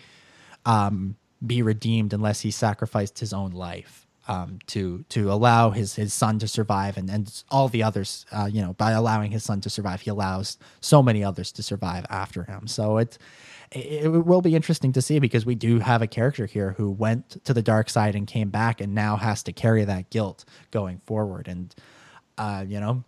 um, 0.65 1.15
be 1.45 1.61
redeemed 1.61 2.13
unless 2.13 2.41
he 2.41 2.51
sacrificed 2.51 3.19
his 3.19 3.33
own 3.33 3.51
life 3.51 4.05
um, 4.27 4.59
to 4.67 5.05
to 5.09 5.31
allow 5.31 5.69
his 5.69 5.95
his 5.95 6.13
son 6.13 6.39
to 6.39 6.47
survive 6.47 6.97
and 6.97 7.09
and 7.09 7.43
all 7.51 7.69
the 7.69 7.83
others 7.83 8.25
uh, 8.31 8.49
you 8.51 8.61
know 8.61 8.73
by 8.73 8.91
allowing 8.91 9.31
his 9.31 9.43
son 9.43 9.61
to 9.61 9.69
survive 9.69 10.01
he 10.01 10.09
allows 10.09 10.57
so 10.81 11.03
many 11.03 11.23
others 11.23 11.51
to 11.53 11.63
survive 11.63 12.05
after 12.09 12.43
him. 12.43 12.67
So 12.67 12.97
it 12.97 13.17
it 13.71 14.07
will 14.09 14.41
be 14.41 14.55
interesting 14.55 14.93
to 14.93 15.01
see 15.01 15.19
because 15.19 15.45
we 15.45 15.55
do 15.55 15.79
have 15.79 16.01
a 16.01 16.07
character 16.07 16.45
here 16.45 16.75
who 16.77 16.89
went 16.89 17.43
to 17.45 17.53
the 17.53 17.61
dark 17.61 17.89
side 17.89 18.15
and 18.15 18.25
came 18.25 18.49
back 18.49 18.79
and 18.79 18.95
now 18.95 19.17
has 19.17 19.43
to 19.43 19.51
carry 19.51 19.83
that 19.85 20.09
guilt 20.09 20.45
going 20.71 21.01
forward. 21.05 21.47
And 21.47 21.73
uh, 22.37 22.65
you 22.67 22.79
know 22.79 23.03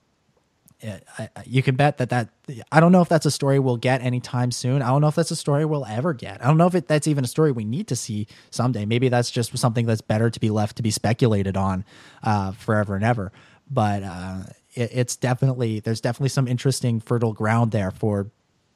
you 1.45 1.63
can 1.63 1.75
bet 1.75 1.97
that 1.97 2.09
that 2.09 2.29
I 2.71 2.79
don't 2.79 2.91
know 2.91 3.01
if 3.01 3.09
that's 3.09 3.25
a 3.25 3.31
story 3.31 3.57
we'll 3.57 3.77
get 3.77 4.01
anytime 4.01 4.51
soon. 4.51 4.81
I 4.81 4.89
don't 4.89 5.01
know 5.01 5.07
if 5.07 5.15
that's 5.15 5.31
a 5.31 5.35
story 5.35 5.65
we'll 5.65 5.85
ever 5.85 6.13
get. 6.13 6.43
I 6.43 6.47
don't 6.47 6.57
know 6.57 6.67
if 6.67 6.75
it, 6.75 6.87
that's 6.87 7.07
even 7.07 7.23
a 7.23 7.27
story 7.27 7.51
we 7.51 7.65
need 7.65 7.87
to 7.87 7.95
see 7.95 8.27
someday. 8.51 8.85
Maybe 8.85 9.09
that's 9.09 9.31
just 9.31 9.57
something 9.57 9.87
that's 9.87 10.01
better 10.01 10.29
to 10.29 10.39
be 10.39 10.51
left 10.51 10.77
to 10.77 10.83
be 10.83 10.91
speculated 10.91 11.57
on 11.57 11.83
uh, 12.21 12.51
forever 12.51 12.95
and 12.95 13.03
ever. 13.03 13.31
But 13.69 14.03
uh, 14.03 14.43
it, 14.75 14.91
it's 14.93 15.15
definitely 15.15 15.79
there's 15.79 16.01
definitely 16.01 16.29
some 16.29 16.47
interesting 16.47 16.99
fertile 16.99 17.33
ground 17.33 17.71
there 17.71 17.89
for 17.89 18.29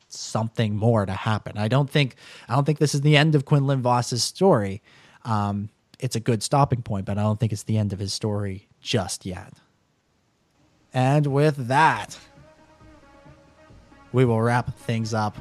something 0.07 0.75
more 0.75 1.05
to 1.05 1.13
happen. 1.13 1.57
I 1.57 1.67
don't 1.67 1.89
think 1.89 2.15
I 2.49 2.55
don't 2.55 2.65
think 2.65 2.79
this 2.79 2.95
is 2.95 3.01
the 3.01 3.15
end 3.15 3.35
of 3.35 3.45
Quinlan 3.45 3.83
Vos's 3.83 4.23
story. 4.23 4.81
Um, 5.23 5.69
it's 5.99 6.15
a 6.15 6.19
good 6.19 6.41
stopping 6.41 6.81
point, 6.81 7.05
but 7.05 7.19
I 7.19 7.21
don't 7.21 7.39
think 7.39 7.51
it's 7.51 7.63
the 7.63 7.77
end 7.77 7.93
of 7.93 7.99
his 7.99 8.11
story 8.11 8.67
just 8.81 9.23
yet. 9.23 9.53
And 10.93 11.27
with 11.27 11.67
that, 11.67 12.17
we 14.11 14.25
will 14.25 14.41
wrap 14.41 14.77
things 14.79 15.13
up 15.13 15.37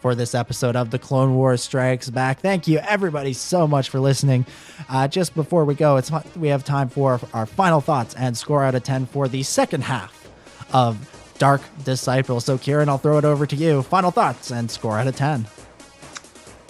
for 0.00 0.14
this 0.14 0.34
episode 0.34 0.74
of 0.74 0.90
the 0.90 0.98
Clone 0.98 1.34
Wars 1.34 1.62
Strikes 1.62 2.10
Back. 2.10 2.40
Thank 2.40 2.66
you, 2.66 2.78
everybody, 2.78 3.32
so 3.32 3.68
much 3.68 3.88
for 3.88 4.00
listening. 4.00 4.46
Uh, 4.88 5.06
just 5.06 5.34
before 5.34 5.64
we 5.64 5.74
go, 5.74 5.96
it's 5.96 6.10
we 6.36 6.48
have 6.48 6.64
time 6.64 6.88
for 6.88 7.20
our 7.32 7.46
final 7.46 7.80
thoughts 7.80 8.14
and 8.14 8.36
score 8.36 8.64
out 8.64 8.74
of 8.74 8.82
ten 8.82 9.06
for 9.06 9.28
the 9.28 9.42
second 9.42 9.84
half 9.84 10.28
of 10.72 11.34
Dark 11.38 11.62
Disciple. 11.84 12.40
So, 12.40 12.58
Ciaran, 12.58 12.88
I'll 12.88 12.98
throw 12.98 13.18
it 13.18 13.24
over 13.24 13.46
to 13.46 13.56
you. 13.56 13.82
Final 13.82 14.10
thoughts 14.10 14.50
and 14.50 14.70
score 14.70 14.98
out 14.98 15.06
of 15.06 15.16
ten. 15.16 15.46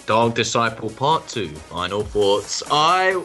Dark 0.05 0.35
Disciple 0.35 0.89
Part 0.89 1.27
Two. 1.27 1.49
Final 1.49 2.03
thoughts. 2.03 2.61
I 2.69 3.23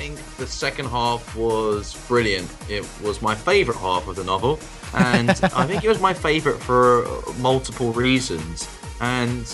think 0.00 0.36
the 0.38 0.46
second 0.46 0.86
half 0.86 1.36
was 1.36 1.94
brilliant. 2.08 2.50
It 2.70 2.88
was 3.02 3.20
my 3.20 3.34
favourite 3.34 3.78
half 3.78 4.08
of 4.08 4.16
the 4.16 4.24
novel, 4.24 4.58
and 4.94 5.28
I 5.62 5.66
think 5.66 5.84
it 5.84 5.88
was 5.88 6.00
my 6.00 6.14
favourite 6.14 6.58
for 6.58 7.06
multiple 7.38 7.92
reasons. 7.92 8.66
And 9.02 9.46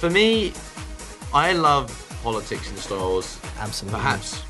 for 0.00 0.10
me, 0.10 0.52
I 1.32 1.54
love 1.54 1.86
politics 2.22 2.70
in 2.70 2.76
Star 2.76 2.98
Wars. 2.98 3.40
Absolutely. 3.58 3.98
Perhaps 3.98 4.42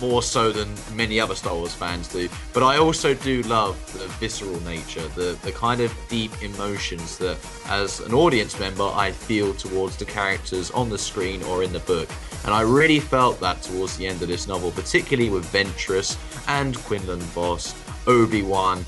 more 0.00 0.22
so 0.22 0.52
than 0.52 0.68
many 0.94 1.20
other 1.20 1.34
Star 1.34 1.54
Wars 1.54 1.74
fans 1.74 2.08
do. 2.08 2.28
But 2.52 2.62
I 2.62 2.78
also 2.78 3.14
do 3.14 3.42
love 3.42 3.76
the 3.92 4.06
visceral 4.18 4.60
nature, 4.60 5.06
the, 5.08 5.38
the 5.42 5.52
kind 5.52 5.80
of 5.80 5.94
deep 6.08 6.32
emotions 6.42 7.18
that, 7.18 7.38
as 7.66 8.00
an 8.00 8.14
audience 8.14 8.58
member, 8.58 8.84
I 8.84 9.10
feel 9.10 9.54
towards 9.54 9.96
the 9.96 10.04
characters 10.04 10.70
on 10.70 10.88
the 10.88 10.98
screen 10.98 11.42
or 11.44 11.62
in 11.62 11.72
the 11.72 11.80
book. 11.80 12.08
And 12.44 12.54
I 12.54 12.60
really 12.60 13.00
felt 13.00 13.40
that 13.40 13.62
towards 13.62 13.96
the 13.96 14.06
end 14.06 14.22
of 14.22 14.28
this 14.28 14.46
novel, 14.46 14.70
particularly 14.70 15.30
with 15.30 15.44
Ventress 15.52 16.16
and 16.48 16.76
Quinlan 16.84 17.20
Vos, 17.20 17.74
Obi 18.06 18.42
Wan. 18.42 18.84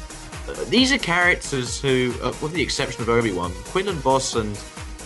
Uh, 0.49 0.65
these 0.69 0.93
are 0.93 0.99
characters 0.99 1.81
who, 1.81 2.15
uh, 2.23 2.33
with 2.41 2.53
the 2.53 2.63
exception 2.63 3.03
of 3.03 3.09
Obi 3.09 3.33
Wan, 3.33 3.53
Quinlan 3.67 3.97
Vos 3.97 4.37
and 4.37 4.57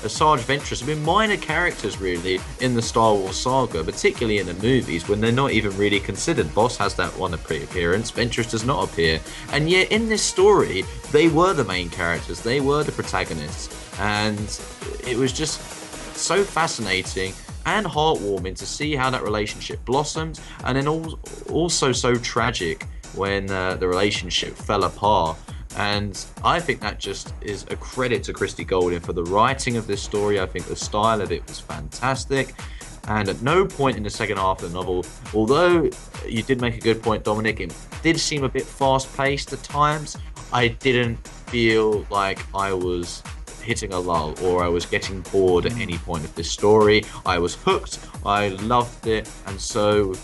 Asajj 0.03 0.41
Ventress. 0.41 0.81
Have 0.81 0.89
been 0.89 1.03
minor 1.05 1.37
characters 1.37 2.01
really 2.01 2.41
in 2.61 2.75
the 2.75 2.83
Star 2.83 3.15
Wars 3.15 3.37
saga, 3.37 3.83
particularly 3.85 4.39
in 4.39 4.47
the 4.47 4.55
movies 4.55 5.09
when 5.09 5.21
they're 5.21 5.33
not 5.33 5.53
even 5.53 5.77
really 5.77 6.01
considered. 6.01 6.47
Vos 6.47 6.77
has 6.77 6.95
that 6.97 7.17
one 7.17 7.35
appearance, 7.35 8.11
Ventress 8.11 8.51
does 8.51 8.65
not 8.65 8.89
appear, 8.89 9.21
and 9.53 9.71
yet 9.71 9.91
in 9.91 10.09
this 10.09 10.23
story 10.23 10.85
they 11.13 11.29
were 11.29 11.53
the 11.55 11.65
main 11.65 11.89
characters, 11.89 12.41
they 12.41 12.61
were 12.61 12.83
the 12.83 12.93
protagonists, 12.93 13.69
and 14.01 14.61
it 15.07 15.17
was 15.17 15.33
just 15.33 15.61
so 16.17 16.45
fascinating 16.45 17.33
and 17.67 17.87
heartwarming 17.87 18.57
to 18.57 18.67
see 18.67 18.95
how 18.97 19.09
that 19.11 19.23
relationship 19.23 19.85
blossomed, 19.85 20.41
and 20.65 20.77
then 20.77 20.89
also 21.51 21.93
so 21.93 22.15
tragic 22.17 22.87
when 23.15 23.51
uh, 23.51 23.77
the 23.77 23.87
relationship 23.87 24.55
fell 24.55 24.85
apart. 24.85 25.37
And 25.77 26.25
I 26.45 26.61
think 26.61 26.81
that 26.81 26.99
just 26.99 27.33
is 27.41 27.65
a 27.71 27.77
credit 27.77 28.23
to 28.25 28.33
Christie 28.33 28.65
Golden 28.65 29.01
for 29.01 29.13
the 29.13 29.25
writing 29.25 29.77
of 29.77 29.87
this 29.87 30.03
story. 30.03 30.41
I 30.41 30.47
think 30.47 30.67
the 30.67 30.77
style 30.77 31.21
of 31.21 31.33
it 31.33 31.47
was 31.47 31.61
fantastic. 31.61 32.55
And 33.09 33.29
at 33.29 33.43
no 33.43 33.67
point 33.67 33.97
in 33.97 34.03
the 34.03 34.11
second 34.11 34.37
half 34.37 34.63
of 34.63 34.71
the 34.71 34.79
novel, 34.79 35.05
although 35.35 35.91
you 36.29 36.43
did 36.43 36.61
make 36.61 36.77
a 36.77 36.81
good 36.81 37.03
point, 37.03 37.25
Dominic, 37.25 37.61
it 37.61 37.75
did 38.03 38.21
seem 38.21 38.45
a 38.45 38.49
bit 38.49 38.63
fast 38.65 39.15
paced 39.17 39.53
at 39.53 39.63
times. 39.63 40.17
I 40.53 40.69
didn't 40.69 41.17
feel 41.27 42.07
like 42.11 42.39
I 42.55 42.73
was 42.73 43.23
hitting 43.63 43.93
a 43.93 43.99
lull 43.99 44.35
or 44.43 44.63
I 44.63 44.69
was 44.69 44.85
getting 44.85 45.21
bored 45.33 45.67
at 45.67 45.73
mm. 45.73 45.81
any 45.81 45.99
point 45.99 46.25
of 46.25 46.35
this 46.35 46.51
story. 46.51 47.05
I 47.25 47.39
was 47.39 47.55
hooked, 47.55 47.99
I 48.25 48.49
loved 48.49 49.07
it, 49.07 49.31
and 49.47 49.61
so 49.61 50.15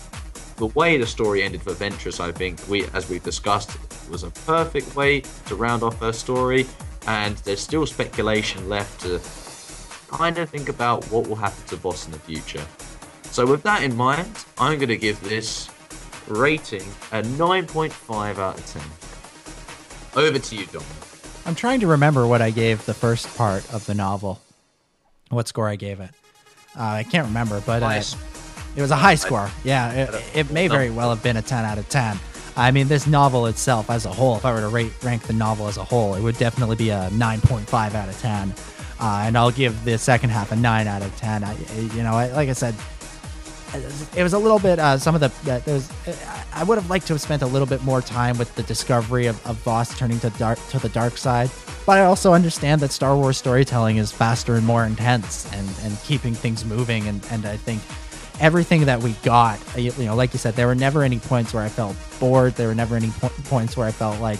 the 0.57 0.67
way 0.67 0.97
the 0.97 1.07
story 1.07 1.41
ended 1.41 1.61
for 1.61 1.71
Ventress, 1.71 2.19
I 2.19 2.31
think 2.31 2.59
we, 2.67 2.85
as 2.87 3.09
we've 3.09 3.23
discussed, 3.23 3.77
was 4.09 4.23
a 4.23 4.31
perfect 4.31 4.95
way 4.95 5.21
to 5.47 5.55
round 5.55 5.83
off 5.83 5.99
her 5.99 6.11
story. 6.13 6.65
And 7.07 7.37
there's 7.37 7.61
still 7.61 7.85
speculation 7.85 8.67
left 8.67 9.01
to 9.01 9.19
kind 10.15 10.37
of 10.37 10.49
think 10.49 10.69
about 10.69 11.05
what 11.05 11.27
will 11.27 11.35
happen 11.35 11.63
to 11.67 11.75
Vos 11.75 12.05
in 12.05 12.11
the 12.11 12.19
future. 12.19 12.65
So 13.23 13.45
with 13.45 13.63
that 13.63 13.83
in 13.83 13.95
mind, 13.95 14.45
I'm 14.57 14.77
going 14.77 14.89
to 14.89 14.97
give 14.97 15.21
this 15.21 15.69
rating 16.27 16.83
a 17.11 17.21
9.5 17.21 18.37
out 18.37 18.57
of 18.57 18.65
10. 20.13 20.23
Over 20.23 20.39
to 20.39 20.55
you, 20.55 20.65
Dom. 20.67 20.83
I'm 21.45 21.55
trying 21.55 21.79
to 21.79 21.87
remember 21.87 22.27
what 22.27 22.41
I 22.41 22.51
gave 22.51 22.85
the 22.85 22.93
first 22.93 23.35
part 23.37 23.71
of 23.73 23.85
the 23.85 23.93
novel. 23.93 24.41
What 25.29 25.47
score 25.47 25.69
I 25.69 25.75
gave 25.75 25.99
it. 25.99 26.09
Uh, 26.77 26.83
I 26.83 27.03
can't 27.03 27.27
remember, 27.27 27.61
but 27.65 27.81
uh, 27.81 28.01
it 28.75 28.81
was 28.81 28.91
a 28.91 28.95
high 28.95 29.15
score. 29.15 29.49
Yeah, 29.63 29.91
it, 29.91 30.23
it 30.35 30.51
may 30.51 30.67
very 30.67 30.89
well 30.89 31.09
have 31.09 31.23
been 31.23 31.37
a 31.37 31.41
10 31.41 31.65
out 31.65 31.77
of 31.77 31.87
10. 31.89 32.19
I 32.55 32.71
mean, 32.71 32.87
this 32.87 33.07
novel 33.07 33.45
itself, 33.47 33.89
as 33.89 34.05
a 34.05 34.09
whole, 34.09 34.35
if 34.37 34.45
I 34.45 34.53
were 34.53 34.61
to 34.61 34.67
rate 34.67 34.93
rank 35.03 35.23
the 35.23 35.33
novel 35.33 35.67
as 35.67 35.77
a 35.77 35.83
whole, 35.83 36.15
it 36.15 36.21
would 36.21 36.37
definitely 36.37 36.75
be 36.75 36.89
a 36.89 37.09
9.5 37.11 37.93
out 37.93 38.09
of 38.09 38.19
10. 38.19 38.53
Uh, 38.99 39.23
and 39.25 39.37
I'll 39.37 39.51
give 39.51 39.85
the 39.85 39.97
second 39.97 40.31
half 40.31 40.51
a 40.51 40.55
9 40.55 40.87
out 40.87 41.01
of 41.01 41.15
10. 41.17 41.43
I, 41.43 41.55
you 41.95 42.03
know, 42.03 42.13
like 42.13 42.49
I 42.49 42.53
said, 42.53 42.75
it 44.15 44.23
was 44.23 44.33
a 44.33 44.39
little 44.39 44.59
bit 44.59 44.79
uh, 44.79 44.97
some 44.97 45.15
of 45.15 45.21
the 45.21 45.51
uh, 45.51 45.59
there's 45.59 45.89
I 46.53 46.63
would 46.63 46.77
have 46.77 46.89
liked 46.89 47.05
to 47.07 47.13
have 47.13 47.21
spent 47.21 47.43
a 47.43 47.45
little 47.45 47.67
bit 47.67 47.83
more 47.83 48.01
time 48.01 48.37
with 48.37 48.53
the 48.55 48.63
discovery 48.63 49.27
of, 49.27 49.45
of 49.45 49.57
Vos 49.57 49.95
turning 49.97 50.19
to 50.21 50.29
dark 50.31 50.59
to 50.69 50.79
the 50.79 50.89
dark 50.89 51.17
side 51.17 51.51
but 51.85 51.99
I 51.99 52.05
also 52.05 52.33
understand 52.33 52.81
that 52.81 52.91
Star 52.91 53.15
Wars 53.15 53.37
storytelling 53.37 53.97
is 53.97 54.11
faster 54.11 54.55
and 54.55 54.65
more 54.65 54.85
intense 54.85 55.51
and 55.53 55.69
and 55.83 55.97
keeping 56.01 56.33
things 56.33 56.65
moving 56.65 57.07
and 57.07 57.23
and 57.29 57.45
I 57.45 57.57
think 57.57 57.81
everything 58.39 58.85
that 58.85 59.01
we 59.01 59.13
got, 59.23 59.59
you 59.77 59.91
know, 59.99 60.15
like 60.15 60.33
you 60.33 60.39
said, 60.39 60.55
there 60.55 60.67
were 60.67 60.75
never 60.75 61.03
any 61.03 61.19
points 61.19 61.53
where 61.53 61.63
I 61.63 61.69
felt 61.69 61.95
bored. 62.19 62.55
There 62.55 62.67
were 62.67 62.75
never 62.75 62.95
any 62.95 63.09
po- 63.19 63.31
points 63.45 63.75
where 63.77 63.87
I 63.87 63.91
felt 63.91 64.19
like 64.19 64.39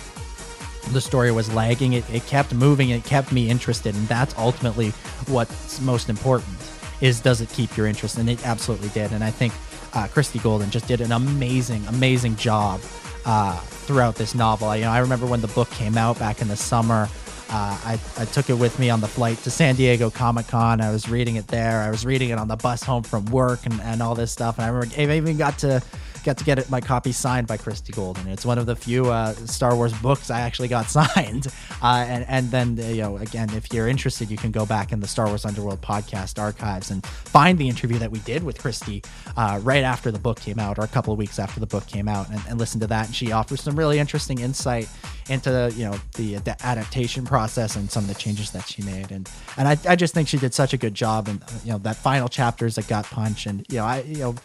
the 0.91 1.01
story 1.01 1.31
was 1.31 1.53
lagging. 1.53 1.93
It, 1.93 2.09
it 2.09 2.25
kept 2.25 2.53
moving. 2.53 2.89
It 2.89 3.03
kept 3.03 3.31
me 3.31 3.49
interested, 3.49 3.95
and 3.95 4.07
that's 4.07 4.35
ultimately 4.37 4.89
what's 5.27 5.79
most 5.81 6.09
important. 6.09 6.55
is 7.01 7.19
does 7.21 7.41
it 7.41 7.49
keep 7.49 7.75
your 7.77 7.87
interest? 7.87 8.17
And 8.17 8.29
it 8.29 8.45
absolutely 8.45 8.89
did. 8.89 9.11
And 9.11 9.23
I 9.23 9.31
think 9.31 9.53
uh, 9.93 10.07
Christie 10.07 10.39
Golden 10.39 10.69
just 10.69 10.87
did 10.87 11.01
an 11.01 11.11
amazing, 11.11 11.85
amazing 11.87 12.35
job 12.35 12.81
uh, 13.25 13.57
throughout 13.57 14.15
this 14.15 14.35
novel. 14.35 14.75
You 14.75 14.83
know, 14.83 14.91
I 14.91 14.99
remember 14.99 15.25
when 15.25 15.41
the 15.41 15.47
book 15.49 15.69
came 15.71 15.97
out 15.97 16.19
back 16.19 16.41
in 16.41 16.47
the 16.47 16.57
summer. 16.57 17.07
Uh, 17.51 17.77
I, 17.83 17.99
I 18.17 18.25
took 18.25 18.49
it 18.49 18.53
with 18.53 18.77
me 18.77 18.91
on 18.91 19.01
the 19.01 19.07
flight 19.07 19.39
to 19.39 19.49
San 19.49 19.75
Diego 19.75 20.11
Comic 20.11 20.47
Con. 20.47 20.81
I 20.81 20.91
was 20.91 21.09
reading 21.09 21.35
it 21.35 21.47
there. 21.47 21.81
I 21.81 21.89
was 21.89 22.05
reading 22.05 22.29
it 22.29 22.37
on 22.37 22.47
the 22.47 22.55
bus 22.55 22.83
home 22.83 23.01
from 23.01 23.25
work 23.25 23.65
and, 23.65 23.81
and 23.81 24.03
all 24.03 24.13
this 24.13 24.31
stuff. 24.31 24.59
And 24.59 24.65
I 24.65 24.69
remember 24.69 24.93
I 24.95 25.17
even 25.17 25.37
got 25.37 25.57
to 25.59 25.81
got 26.29 26.37
to 26.37 26.45
get 26.45 26.69
my 26.69 26.79
copy 26.79 27.11
signed 27.11 27.47
by 27.47 27.57
Christie 27.57 27.91
Golden. 27.91 28.27
It's 28.27 28.45
one 28.45 28.59
of 28.59 28.67
the 28.67 28.75
few 28.75 29.07
uh, 29.07 29.33
Star 29.33 29.75
Wars 29.75 29.93
books 29.93 30.29
I 30.29 30.41
actually 30.41 30.67
got 30.67 30.85
signed. 30.89 31.47
Uh, 31.81 32.05
and 32.07 32.23
and 32.27 32.51
then 32.51 32.77
you 32.77 33.01
know 33.01 33.17
again, 33.17 33.49
if 33.55 33.73
you're 33.73 33.87
interested, 33.87 34.29
you 34.29 34.37
can 34.37 34.51
go 34.51 34.63
back 34.63 34.91
in 34.91 34.99
the 34.99 35.07
Star 35.07 35.25
Wars 35.25 35.43
Underworld 35.43 35.81
podcast 35.81 36.37
archives 36.37 36.91
and 36.91 37.03
find 37.05 37.57
the 37.57 37.67
interview 37.67 37.97
that 37.97 38.11
we 38.11 38.19
did 38.19 38.43
with 38.43 38.59
Christie 38.59 39.01
uh, 39.37 39.59
right 39.63 39.83
after 39.83 40.11
the 40.11 40.19
book 40.19 40.39
came 40.39 40.59
out, 40.59 40.77
or 40.77 40.83
a 40.83 40.87
couple 40.87 41.11
of 41.11 41.17
weeks 41.17 41.39
after 41.39 41.59
the 41.59 41.65
book 41.65 41.87
came 41.87 42.07
out, 42.07 42.29
and, 42.29 42.41
and 42.47 42.59
listen 42.59 42.79
to 42.81 42.87
that. 42.87 43.07
And 43.07 43.15
she 43.15 43.31
offers 43.31 43.61
some 43.61 43.75
really 43.75 43.97
interesting 43.97 44.39
insight 44.39 44.87
into 45.29 45.73
you 45.75 45.85
know 45.85 45.99
the, 46.15 46.35
the 46.35 46.55
adaptation 46.63 47.25
process 47.25 47.75
and 47.75 47.89
some 47.89 48.03
of 48.03 48.07
the 48.07 48.15
changes 48.15 48.51
that 48.51 48.67
she 48.67 48.83
made. 48.83 49.11
And 49.11 49.27
and 49.57 49.67
I, 49.67 49.77
I 49.87 49.95
just 49.95 50.13
think 50.13 50.27
she 50.27 50.37
did 50.37 50.53
such 50.53 50.73
a 50.73 50.77
good 50.77 50.93
job. 50.93 51.27
And 51.27 51.43
you 51.65 51.71
know 51.71 51.79
that 51.79 51.95
final 51.95 52.27
chapters 52.27 52.75
that 52.75 52.87
got 52.87 53.05
punch, 53.05 53.47
and 53.47 53.65
you 53.67 53.77
know 53.77 53.85
I 53.85 54.01
you 54.01 54.19
know 54.19 54.35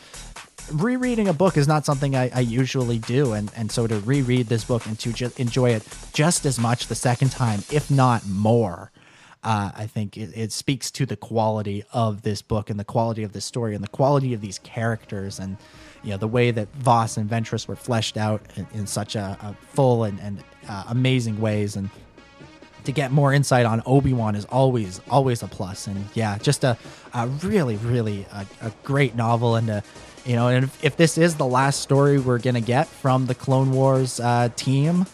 rereading 0.72 1.28
a 1.28 1.32
book 1.32 1.56
is 1.56 1.68
not 1.68 1.84
something 1.84 2.14
I, 2.16 2.30
I, 2.34 2.40
usually 2.40 2.98
do, 2.98 3.32
and 3.32 3.50
and 3.56 3.70
so 3.70 3.86
to 3.86 3.98
reread 4.00 4.46
this 4.46 4.64
book 4.64 4.86
and 4.86 4.98
to 5.00 5.12
ju- 5.12 5.32
enjoy 5.36 5.70
it 5.70 5.86
just 6.12 6.46
as 6.46 6.58
much 6.58 6.86
the 6.86 6.94
second 6.94 7.30
time, 7.30 7.62
if 7.70 7.90
not 7.90 8.26
more, 8.26 8.90
uh, 9.44 9.70
I 9.74 9.86
think 9.86 10.16
it, 10.16 10.30
it, 10.34 10.52
speaks 10.52 10.90
to 10.92 11.06
the 11.06 11.16
quality 11.16 11.84
of 11.92 12.22
this 12.22 12.40
book 12.40 12.70
and 12.70 12.80
the 12.80 12.84
quality 12.84 13.22
of 13.22 13.32
this 13.32 13.44
story 13.44 13.74
and 13.74 13.84
the 13.84 13.88
quality 13.88 14.32
of 14.32 14.40
these 14.40 14.58
characters 14.60 15.38
and 15.38 15.58
you 16.02 16.10
know 16.10 16.16
the 16.16 16.28
way 16.28 16.50
that 16.50 16.72
Vos 16.74 17.16
and 17.16 17.28
Ventress 17.28 17.68
were 17.68 17.76
fleshed 17.76 18.16
out 18.16 18.40
in, 18.56 18.66
in 18.72 18.86
such 18.86 19.16
a, 19.16 19.36
a, 19.42 19.54
full 19.68 20.04
and, 20.04 20.18
and 20.20 20.42
uh, 20.68 20.84
amazing 20.88 21.40
ways. 21.40 21.76
And 21.76 21.90
to 22.84 22.92
get 22.92 23.12
more 23.12 23.32
insight 23.32 23.66
on 23.66 23.82
Obi-Wan 23.86 24.34
is 24.34 24.44
always 24.46 25.00
always 25.10 25.42
a 25.42 25.48
plus. 25.48 25.86
And 25.86 26.06
yeah 26.14 26.38
just 26.38 26.64
a, 26.64 26.78
a 27.12 27.26
really 27.26 27.76
really 27.76 28.26
a, 28.32 28.46
a 28.62 28.72
great 28.82 29.14
novel 29.14 29.56
and 29.56 29.68
a 29.68 29.82
you 30.24 30.36
know, 30.36 30.48
and 30.48 30.64
if, 30.64 30.84
if, 30.84 30.96
this 30.96 31.18
is 31.18 31.34
the 31.36 31.46
last 31.46 31.80
story 31.80 32.18
we're 32.18 32.38
gonna 32.38 32.60
get 32.60 32.86
from 32.86 33.26
the 33.26 33.34
Clone 33.34 33.72
Wars 33.72 34.20
uh, 34.20 34.48
team, 34.56 35.06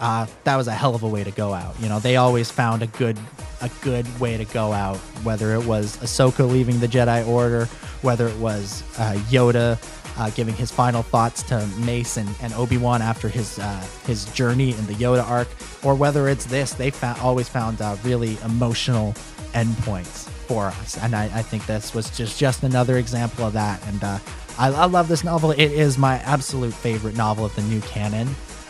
uh, 0.00 0.26
that 0.44 0.56
was 0.56 0.66
a 0.66 0.72
hell 0.72 0.94
of 0.94 1.02
a 1.02 1.08
way 1.08 1.24
to 1.24 1.30
go 1.30 1.52
out. 1.52 1.78
You 1.80 1.88
know, 1.88 2.00
they 2.00 2.16
always 2.16 2.50
found 2.50 2.82
a 2.82 2.86
good 2.86 3.18
a 3.60 3.70
good 3.82 4.06
way 4.20 4.36
to 4.36 4.44
go 4.44 4.72
out, 4.72 4.96
whether 5.22 5.54
it 5.54 5.64
was 5.64 5.96
Ahsoka 5.98 6.48
leaving 6.48 6.80
the 6.80 6.88
Jedi 6.88 7.26
Order, 7.26 7.66
whether 8.02 8.26
it 8.26 8.36
was 8.36 8.82
uh, 8.98 9.14
Yoda 9.30 9.78
uh, 10.18 10.30
giving 10.30 10.54
his 10.54 10.70
final 10.70 11.02
thoughts 11.02 11.42
to 11.44 11.66
Mace 11.78 12.16
and, 12.16 12.28
and 12.42 12.52
Obi 12.54 12.76
Wan 12.76 13.02
after 13.02 13.28
his 13.28 13.58
uh, 13.58 13.86
his 14.06 14.26
journey 14.32 14.70
in 14.70 14.86
the 14.86 14.94
Yoda 14.94 15.24
arc, 15.28 15.48
or 15.84 15.94
whether 15.94 16.28
it's 16.28 16.46
this, 16.46 16.72
they 16.72 16.90
found, 16.90 17.20
always 17.20 17.48
found 17.48 17.80
uh, 17.80 17.96
really 18.04 18.36
emotional 18.44 19.12
endpoints 19.52 20.23
for 20.44 20.66
us. 20.66 20.98
And 20.98 21.14
I, 21.14 21.24
I, 21.24 21.42
think 21.42 21.66
this 21.66 21.94
was 21.94 22.10
just 22.16 22.38
just 22.38 22.62
another 22.62 22.98
example 22.98 23.46
of 23.46 23.52
that. 23.54 23.86
And 23.88 24.02
uh, 24.02 24.18
I, 24.58 24.68
I, 24.72 24.84
love 24.86 25.08
this 25.08 25.24
novel. 25.24 25.50
It 25.50 25.60
is 25.60 25.98
my 25.98 26.16
absolute 26.20 26.74
favorite 26.74 27.16
novel 27.16 27.44
of 27.44 27.54
the 27.56 27.62
new 27.62 27.80
canon. 27.82 28.28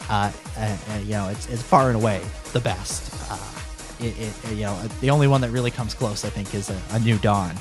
Uh, 0.08 0.30
and, 0.58 0.78
and, 0.88 1.04
you 1.04 1.12
know, 1.12 1.28
it's, 1.28 1.48
it's 1.48 1.62
far 1.62 1.88
and 1.88 1.96
away 1.96 2.22
the 2.52 2.60
best. 2.60 3.12
Uh, 3.30 3.38
it, 4.00 4.14
it, 4.18 4.50
you 4.50 4.62
know, 4.62 4.80
the 5.00 5.10
only 5.10 5.26
one 5.26 5.40
that 5.40 5.50
really 5.50 5.70
comes 5.70 5.94
close, 5.94 6.24
I 6.24 6.30
think, 6.30 6.54
is 6.54 6.70
a, 6.70 6.80
a 6.90 6.98
New 6.98 7.18
Dawn. 7.18 7.54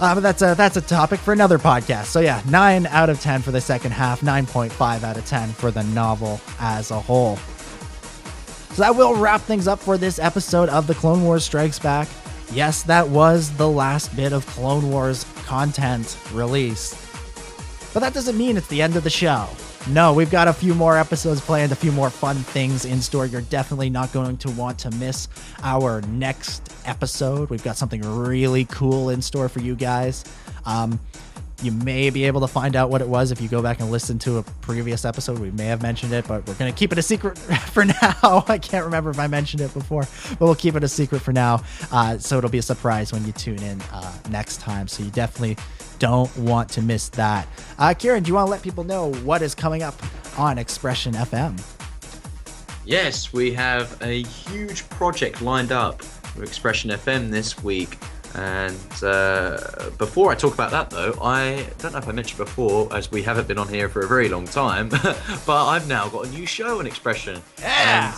Uh, 0.00 0.14
but 0.14 0.20
that's 0.20 0.40
a 0.40 0.54
that's 0.54 0.78
a 0.78 0.80
topic 0.80 1.20
for 1.20 1.34
another 1.34 1.58
podcast. 1.58 2.06
So 2.06 2.20
yeah, 2.20 2.40
nine 2.48 2.86
out 2.86 3.10
of 3.10 3.20
ten 3.20 3.42
for 3.42 3.50
the 3.50 3.60
second 3.60 3.92
half, 3.92 4.22
nine 4.22 4.46
point 4.46 4.72
five 4.72 5.04
out 5.04 5.18
of 5.18 5.26
ten 5.26 5.50
for 5.50 5.70
the 5.70 5.82
novel 5.82 6.40
as 6.58 6.90
a 6.90 6.98
whole. 6.98 7.36
So 8.72 8.82
that 8.82 8.96
will 8.96 9.14
wrap 9.14 9.42
things 9.42 9.68
up 9.68 9.78
for 9.78 9.98
this 9.98 10.18
episode 10.18 10.70
of 10.70 10.86
the 10.86 10.94
Clone 10.94 11.22
Wars 11.22 11.44
Strikes 11.44 11.78
Back. 11.78 12.08
Yes, 12.52 12.82
that 12.84 13.08
was 13.08 13.54
the 13.56 13.68
last 13.68 14.14
bit 14.16 14.32
of 14.32 14.44
Clone 14.46 14.90
Wars 14.90 15.24
content 15.46 16.16
released. 16.32 16.96
But 17.94 18.00
that 18.00 18.12
doesn't 18.12 18.36
mean 18.36 18.56
it's 18.56 18.66
the 18.66 18.82
end 18.82 18.96
of 18.96 19.04
the 19.04 19.10
show. 19.10 19.48
No, 19.88 20.12
we've 20.12 20.30
got 20.30 20.46
a 20.46 20.52
few 20.52 20.74
more 20.74 20.98
episodes 20.98 21.40
planned, 21.40 21.72
a 21.72 21.76
few 21.76 21.90
more 21.90 22.10
fun 22.10 22.36
things 22.36 22.84
in 22.84 23.00
store. 23.00 23.24
You're 23.24 23.40
definitely 23.42 23.88
not 23.88 24.12
going 24.12 24.36
to 24.38 24.50
want 24.50 24.78
to 24.80 24.90
miss 24.92 25.28
our 25.62 26.02
next 26.02 26.70
episode. 26.84 27.50
We've 27.50 27.64
got 27.64 27.76
something 27.76 28.02
really 28.02 28.66
cool 28.66 29.10
in 29.10 29.22
store 29.22 29.48
for 29.48 29.60
you 29.60 29.74
guys. 29.74 30.24
Um, 30.66 31.00
you 31.62 31.72
may 31.72 32.10
be 32.10 32.24
able 32.24 32.40
to 32.40 32.46
find 32.46 32.76
out 32.76 32.90
what 32.90 33.00
it 33.00 33.08
was 33.08 33.30
if 33.32 33.40
you 33.40 33.48
go 33.48 33.62
back 33.62 33.80
and 33.80 33.90
listen 33.90 34.18
to 34.20 34.38
a 34.38 34.42
previous 34.62 35.04
episode. 35.04 35.38
We 35.38 35.50
may 35.50 35.66
have 35.66 35.82
mentioned 35.82 36.12
it, 36.12 36.26
but 36.26 36.46
we're 36.46 36.54
going 36.54 36.72
to 36.72 36.78
keep 36.78 36.92
it 36.92 36.98
a 36.98 37.02
secret 37.02 37.38
for 37.72 37.84
now. 37.84 38.44
I 38.48 38.58
can't 38.58 38.84
remember 38.84 39.10
if 39.10 39.18
I 39.18 39.26
mentioned 39.26 39.60
it 39.60 39.72
before, 39.74 40.06
but 40.30 40.40
we'll 40.40 40.54
keep 40.54 40.74
it 40.76 40.84
a 40.84 40.88
secret 40.88 41.20
for 41.20 41.32
now. 41.32 41.62
Uh, 41.92 42.18
so 42.18 42.38
it'll 42.38 42.50
be 42.50 42.58
a 42.58 42.62
surprise 42.62 43.12
when 43.12 43.24
you 43.24 43.32
tune 43.32 43.62
in 43.62 43.80
uh, 43.92 44.12
next 44.30 44.60
time. 44.60 44.88
So 44.88 45.02
you 45.02 45.10
definitely 45.10 45.56
don't 45.98 46.34
want 46.38 46.68
to 46.70 46.82
miss 46.82 47.08
that. 47.10 47.46
Uh, 47.78 47.94
Ciaran, 47.94 48.22
do 48.22 48.28
you 48.28 48.34
want 48.34 48.46
to 48.46 48.50
let 48.50 48.62
people 48.62 48.84
know 48.84 49.12
what 49.24 49.42
is 49.42 49.54
coming 49.54 49.82
up 49.82 49.94
on 50.38 50.58
Expression 50.58 51.12
FM? 51.12 51.60
Yes, 52.86 53.32
we 53.32 53.52
have 53.52 54.00
a 54.02 54.22
huge 54.22 54.88
project 54.88 55.42
lined 55.42 55.70
up 55.70 56.02
for 56.02 56.42
Expression 56.42 56.90
FM 56.90 57.30
this 57.30 57.62
week. 57.62 57.98
And 58.34 59.02
uh, 59.02 59.90
before 59.98 60.30
I 60.30 60.34
talk 60.34 60.54
about 60.54 60.70
that, 60.70 60.90
though, 60.90 61.14
I 61.20 61.66
don't 61.78 61.92
know 61.92 61.98
if 61.98 62.08
I 62.08 62.12
mentioned 62.12 62.38
before, 62.38 62.94
as 62.94 63.10
we 63.10 63.22
haven't 63.22 63.48
been 63.48 63.58
on 63.58 63.68
here 63.68 63.88
for 63.88 64.02
a 64.02 64.08
very 64.08 64.28
long 64.28 64.44
time, 64.46 64.88
but 65.46 65.66
I've 65.66 65.88
now 65.88 66.08
got 66.08 66.26
a 66.26 66.30
new 66.30 66.46
show 66.46 66.78
and 66.78 66.86
expression. 66.86 67.42
Yeah. 67.58 68.14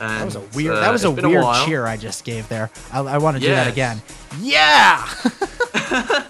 And, 0.00 0.10
and, 0.10 0.20
that 0.20 0.24
was 0.26 0.36
a 0.36 0.56
weird. 0.56 0.74
Uh, 0.74 0.80
that 0.80 0.92
was 0.92 1.04
a 1.04 1.10
weird 1.10 1.44
a 1.44 1.64
cheer 1.64 1.86
I 1.86 1.96
just 1.96 2.24
gave 2.24 2.48
there. 2.48 2.70
I, 2.92 3.00
I 3.00 3.18
want 3.18 3.36
to 3.36 3.40
do 3.40 3.48
that 3.48 3.68
again. 3.68 4.02
Yeah. 4.40 5.04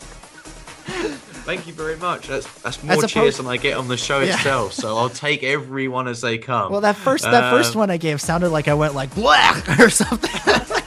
Thank 1.49 1.67
you 1.67 1.73
very 1.73 1.97
much. 1.97 2.29
That's 2.29 2.47
that's 2.61 2.83
more 2.83 2.97
opposed- 2.97 3.09
cheers 3.15 3.39
than 3.39 3.47
I 3.47 3.57
get 3.57 3.77
on 3.79 3.89
the 3.89 3.97
show 3.97 4.21
yeah. 4.21 4.35
itself. 4.35 4.75
So 4.75 4.97
I'll 4.97 5.09
take 5.09 5.43
everyone 5.43 6.07
as 6.07 6.21
they 6.21 6.37
come. 6.39 6.71
Well, 6.71 6.83
that 6.83 6.97
first 6.97 7.25
that 7.25 7.51
first 7.51 7.75
um, 7.75 7.81
one 7.81 7.91
I 7.91 7.97
gave 7.97 8.21
sounded 8.21 8.51
like 8.51 8.69
I 8.69 8.75
went 8.75 8.95
like 8.95 9.15
black 9.15 9.67
or 9.81 9.91
something. 9.91 10.78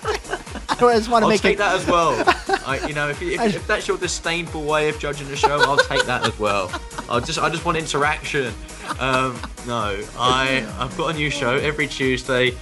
I 0.90 0.98
just 0.98 1.10
want 1.10 1.24
to 1.24 1.26
I'll 1.26 1.32
make 1.32 1.42
take 1.42 1.56
it... 1.56 1.58
that 1.60 1.76
as 1.76 1.86
well. 1.88 2.12
I, 2.66 2.86
you 2.88 2.94
know, 2.94 3.10
if, 3.10 3.22
if, 3.22 3.56
if, 3.56 3.68
that's 3.68 3.88
your 3.88 3.98
disdainful 3.98 4.64
way 4.64 4.90
of 4.90 5.00
judging 5.00 5.28
the 5.28 5.36
show, 5.36 5.60
I'll 5.62 5.78
take 5.78 6.06
that 6.06 6.26
as 6.26 6.38
well. 6.40 6.72
I 7.10 7.20
just 7.20 7.40
I 7.40 7.50
just 7.50 7.66
want 7.66 7.78
interaction. 7.78 8.54
Um, 9.00 9.40
no, 9.68 10.02
I 10.18 10.66
I've 10.80 10.96
got 10.98 11.14
a 11.14 11.18
new 11.18 11.30
show 11.30 11.56
every 11.58 11.88
Tuesday. 11.88 12.56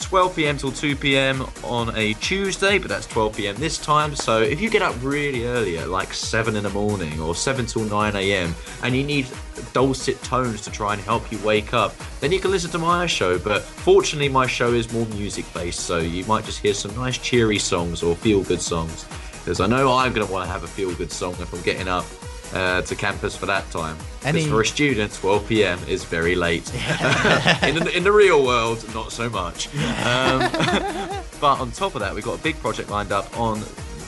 12 0.00 0.36
p.m. 0.36 0.56
till 0.56 0.72
2 0.72 0.96
p.m. 0.96 1.44
on 1.62 1.94
a 1.96 2.14
Tuesday, 2.14 2.78
but 2.78 2.88
that's 2.88 3.06
12 3.06 3.36
p.m. 3.36 3.56
this 3.56 3.78
time. 3.78 4.14
So 4.14 4.40
if 4.40 4.60
you 4.60 4.70
get 4.70 4.82
up 4.82 4.94
really 5.02 5.46
early, 5.46 5.78
at 5.78 5.88
like 5.88 6.12
7 6.12 6.56
in 6.56 6.62
the 6.62 6.70
morning 6.70 7.20
or 7.20 7.34
7 7.34 7.66
till 7.66 7.84
9 7.84 8.16
a.m., 8.16 8.54
and 8.82 8.96
you 8.96 9.04
need 9.04 9.26
dulcet 9.72 10.22
tones 10.22 10.60
to 10.62 10.70
try 10.70 10.92
and 10.94 11.02
help 11.02 11.30
you 11.32 11.38
wake 11.44 11.74
up, 11.74 11.94
then 12.20 12.32
you 12.32 12.40
can 12.40 12.50
listen 12.50 12.70
to 12.70 12.78
my 12.78 13.06
show. 13.06 13.38
But 13.38 13.62
fortunately, 13.62 14.28
my 14.28 14.46
show 14.46 14.72
is 14.72 14.92
more 14.92 15.06
music 15.06 15.44
based, 15.52 15.80
so 15.80 15.98
you 15.98 16.24
might 16.26 16.44
just 16.44 16.60
hear 16.60 16.74
some 16.74 16.94
nice 16.94 17.18
cheery 17.18 17.58
songs 17.58 18.02
or 18.02 18.14
feel 18.16 18.42
good 18.42 18.60
songs. 18.60 19.06
Because 19.32 19.60
I 19.60 19.66
know 19.66 19.96
I'm 19.96 20.12
going 20.12 20.26
to 20.26 20.32
want 20.32 20.46
to 20.46 20.52
have 20.52 20.64
a 20.64 20.68
feel 20.68 20.92
good 20.94 21.12
song 21.12 21.32
if 21.40 21.52
I'm 21.52 21.62
getting 21.62 21.88
up 21.88 22.04
uh, 22.56 22.80
to 22.82 22.96
campus 22.96 23.36
for 23.36 23.46
that 23.46 23.70
time. 23.70 23.96
Because 24.24 24.46
for 24.46 24.62
a 24.62 24.66
student, 24.66 25.12
12 25.12 25.48
p.m. 25.48 25.78
is 25.86 26.04
very 26.04 26.34
late. 26.34 26.72
in, 27.62 27.76
the, 27.76 27.92
in 27.94 28.02
the 28.02 28.12
real 28.12 28.44
world, 28.44 28.82
not 28.94 29.12
so 29.12 29.28
much. 29.28 29.68
Um, 30.04 30.40
but 31.40 31.60
on 31.60 31.70
top 31.70 31.94
of 31.94 32.00
that, 32.00 32.14
we've 32.14 32.24
got 32.24 32.38
a 32.38 32.42
big 32.42 32.56
project 32.56 32.90
lined 32.90 33.12
up 33.12 33.38
on 33.38 33.62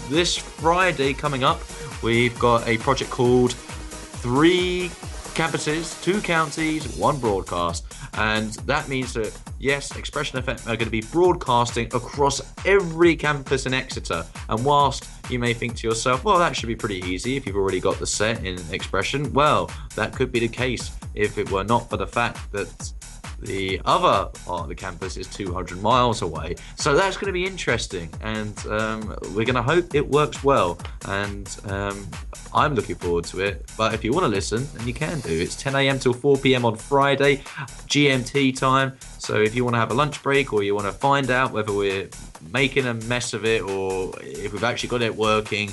this 0.09 0.37
Friday 0.37 1.13
coming 1.13 1.45
up. 1.45 1.61
We've 2.03 2.37
got 2.39 2.67
a 2.67 2.79
project 2.79 3.11
called 3.11 3.53
Three 3.53 4.91
Campuses, 5.39 6.03
Two 6.03 6.21
Counties, 6.21 6.97
One 6.97 7.17
Broadcast. 7.21 7.87
And 8.15 8.55
that 8.67 8.89
means 8.89 9.13
that, 9.13 9.33
yes, 9.61 9.95
Expression 9.95 10.43
FM 10.43 10.61
are 10.63 10.75
going 10.77 10.79
to 10.79 10.91
be 10.91 11.03
broadcasting 11.13 11.87
across 11.95 12.43
every 12.67 13.15
campus 13.15 13.65
in 13.65 13.73
Exeter. 13.73 14.27
And 14.49 14.65
whilst 14.65 15.09
you 15.31 15.39
may 15.39 15.55
think 15.55 15.77
to 15.77 15.87
yourself, 15.87 16.25
well, 16.25 16.41
that 16.41 16.57
should 16.57 16.67
be 16.67 16.75
pretty 16.75 16.99
easy 17.03 17.37
if 17.37 17.47
you've 17.47 17.55
already 17.55 17.79
got 17.79 18.01
the 18.01 18.07
set 18.07 18.45
in 18.45 18.59
Expression, 18.73 19.33
well, 19.33 19.71
that 19.95 20.13
could 20.13 20.33
be 20.33 20.41
the 20.41 20.49
case 20.49 20.91
if 21.15 21.39
it 21.39 21.49
were 21.53 21.63
not 21.63 21.89
for 21.89 21.97
the 21.97 22.07
fact 22.09 22.51
that 22.51 22.93
the 23.41 23.81
other 23.85 24.31
part 24.45 24.63
of 24.63 24.69
the 24.69 24.75
campus 24.75 25.17
is 25.17 25.27
200 25.29 25.81
miles 25.81 26.23
away. 26.23 26.57
So 26.77 26.95
that's 26.95 27.17
going 27.17 27.27
to 27.27 27.33
be 27.33 27.45
interesting, 27.45 28.11
and 28.21 28.59
um, 28.67 29.17
we're 29.35 29.45
going 29.45 29.55
to 29.55 29.63
hope 29.63 29.95
it 29.95 30.07
works 30.07 30.43
well. 30.43 30.79
And 31.07 31.57
um, 31.65 32.07
I'm 32.55 32.75
looking 32.75 32.97
forward 32.97 33.25
to 33.27 33.41
it. 33.41 33.71
But 33.77 33.95
if 33.95 34.05
you 34.05 34.13
want 34.13 34.25
to 34.25 34.29
listen, 34.29 34.67
then 34.75 34.87
you 34.87 34.95
can 34.95 35.21
do. 35.21 35.31
It's 35.31 35.57
10 35.57 35.75
a.m. 35.75 35.99
till 35.99 36.13
4 36.13 36.39
p.m. 36.39 36.65
on 36.65 36.77
Friday, 36.77 37.39
GMT 37.87 38.59
time. 38.59 38.97
So 39.19 39.37
if 39.37 39.55
you 39.55 39.65
want 39.65 39.75
to 39.75 39.81
have 39.81 39.91
a 39.91 39.95
lunch 39.95 40.23
break 40.23 40.53
or 40.53 40.63
you 40.63 40.75
want 40.75 40.87
to 40.87 40.93
find 40.93 41.31
out 41.31 41.53
whether 41.53 41.73
we're 41.73 42.09
making 42.53 42.87
a 42.87 42.95
mess 42.95 43.35
of 43.35 43.45
it 43.45 43.63
or 43.63 44.13
if 44.21 44.53
we've 44.53 44.65
actually 44.65 44.89
got 44.89 45.03
it 45.03 45.15
working, 45.15 45.71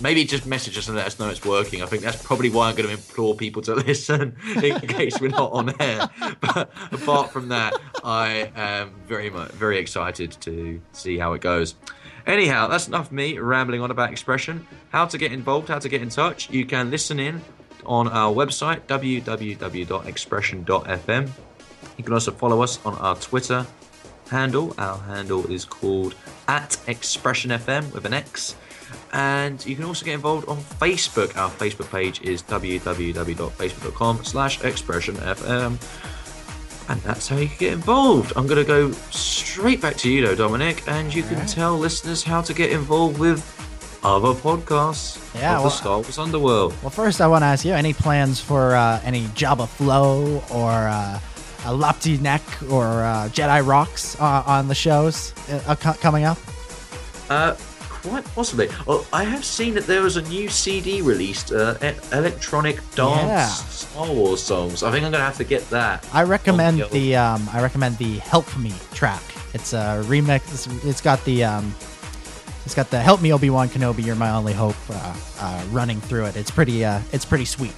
maybe 0.00 0.24
just 0.24 0.46
message 0.46 0.78
us 0.78 0.86
and 0.88 0.96
let 0.96 1.06
us 1.06 1.18
know 1.18 1.28
it's 1.28 1.44
working. 1.44 1.82
I 1.82 1.86
think 1.86 2.02
that's 2.02 2.22
probably 2.22 2.48
why 2.50 2.68
I'm 2.68 2.76
going 2.76 2.88
to 2.88 2.94
implore 2.94 3.34
people 3.34 3.62
to 3.62 3.74
listen 3.74 4.36
in 4.62 4.78
case 4.80 5.20
we're 5.20 5.28
not 5.28 5.50
on 5.52 5.74
air. 5.80 6.08
But 6.40 6.70
apart 6.92 7.30
from 7.30 7.48
that, 7.48 7.74
I 8.04 8.52
am 8.54 8.94
very 9.06 9.30
much 9.30 9.50
very 9.52 9.78
excited 9.78 10.32
to 10.40 10.80
see 10.92 11.16
how 11.18 11.32
it 11.34 11.40
goes. 11.40 11.74
Anyhow, 12.26 12.66
that's 12.68 12.88
enough 12.88 13.10
me 13.10 13.38
rambling 13.38 13.80
on 13.80 13.90
about 13.90 14.10
expression. 14.10 14.66
How 14.90 15.06
to 15.06 15.16
get 15.18 15.32
involved, 15.32 15.68
how 15.68 15.78
to 15.78 15.88
get 15.88 16.02
in 16.02 16.10
touch. 16.10 16.50
You 16.50 16.66
can 16.66 16.90
listen 16.90 17.18
in 17.18 17.40
on 17.86 18.08
our 18.08 18.30
website 18.32 18.82
www.expression.fm. 18.82 21.30
You 21.96 22.04
can 22.04 22.12
also 22.12 22.30
follow 22.30 22.62
us 22.62 22.78
on 22.84 22.98
our 22.98 23.16
Twitter 23.16 23.66
handle. 24.30 24.74
Our 24.78 24.98
handle 24.98 25.50
is 25.50 25.64
called 25.64 26.14
at 26.46 26.70
ExpressionFM 26.86 27.92
with 27.92 28.04
an 28.04 28.12
X. 28.12 28.54
And 29.12 29.64
you 29.64 29.74
can 29.74 29.84
also 29.84 30.04
get 30.04 30.14
involved 30.14 30.48
on 30.48 30.58
Facebook. 30.58 31.36
Our 31.36 31.50
Facebook 31.50 31.90
page 31.90 32.20
is 32.22 32.42
www.facebook.com 32.42 34.24
slash 34.24 34.60
expressionfm. 34.60 35.78
And 36.90 37.00
that's 37.02 37.28
how 37.28 37.36
you 37.36 37.48
can 37.48 37.58
get 37.58 37.72
involved. 37.74 38.32
I'm 38.36 38.46
going 38.46 38.64
to 38.64 38.66
go 38.66 38.92
straight 39.10 39.80
back 39.80 39.96
to 39.96 40.10
you, 40.10 40.26
though, 40.26 40.34
Dominic, 40.34 40.82
and 40.88 41.14
you 41.14 41.22
can 41.22 41.46
tell 41.46 41.76
listeners 41.76 42.22
how 42.22 42.40
to 42.42 42.54
get 42.54 42.70
involved 42.70 43.18
with 43.18 43.44
other 44.02 44.32
podcasts 44.32 45.18
yeah, 45.34 45.56
of 45.56 45.60
well, 45.60 45.64
the 45.64 45.70
Star 45.70 45.98
Wars 46.00 46.18
Underworld. 46.18 46.74
Well, 46.82 46.90
first, 46.90 47.20
I 47.20 47.26
want 47.26 47.42
to 47.42 47.46
ask 47.46 47.64
you 47.64 47.72
any 47.72 47.92
plans 47.92 48.40
for 48.40 48.74
uh, 48.74 49.00
any 49.04 49.24
Jabba 49.28 49.68
Flow 49.68 50.42
or 50.50 50.70
uh, 50.70 51.20
a 51.64 51.70
Lapti 51.70 52.20
Nek 52.20 52.42
or 52.70 52.86
uh, 52.86 53.28
Jedi 53.32 53.66
Rocks 53.66 54.18
uh, 54.20 54.42
on 54.46 54.68
the 54.68 54.74
shows 54.74 55.34
uh, 55.66 55.74
coming 55.74 56.24
up? 56.24 56.38
Quite 58.02 58.24
possibly. 58.34 58.68
Well, 58.86 59.06
I 59.12 59.24
have 59.24 59.44
seen 59.44 59.74
that 59.74 59.86
there 59.86 60.02
was 60.02 60.16
a 60.16 60.22
new 60.22 60.48
CD 60.48 61.02
released, 61.02 61.52
uh, 61.52 61.74
electronic 62.12 62.76
dance 62.94 63.26
Yeah. 63.26 63.46
Star 63.46 64.10
Wars 64.12 64.42
songs. 64.42 64.82
I 64.82 64.90
think 64.90 65.04
I'm 65.04 65.12
gonna 65.12 65.24
have 65.24 65.36
to 65.38 65.44
get 65.44 65.68
that. 65.70 66.06
I 66.12 66.22
recommend 66.22 66.82
on 66.82 66.90
the 66.90 67.16
um, 67.16 67.48
I 67.52 67.60
recommend 67.62 67.98
the 67.98 68.18
Help 68.18 68.56
Me 68.58 68.72
track. 68.94 69.22
It's 69.54 69.72
a 69.72 70.02
remix. 70.06 70.52
It's, 70.52 70.84
it's 70.84 71.00
got 71.00 71.24
the 71.24 71.44
um, 71.44 71.74
it's 72.64 72.74
got 72.74 72.90
the 72.90 73.00
Help 73.00 73.20
Me 73.22 73.32
Obi 73.32 73.50
Wan 73.50 73.68
Kenobi, 73.68 74.04
You're 74.04 74.14
My 74.16 74.30
Only 74.30 74.52
Hope 74.52 74.76
uh, 74.90 75.16
uh, 75.40 75.64
running 75.70 76.00
through 76.00 76.26
it. 76.26 76.36
It's 76.36 76.50
pretty 76.50 76.84
uh, 76.84 77.00
it's 77.12 77.24
pretty 77.24 77.46
sweet. 77.46 77.74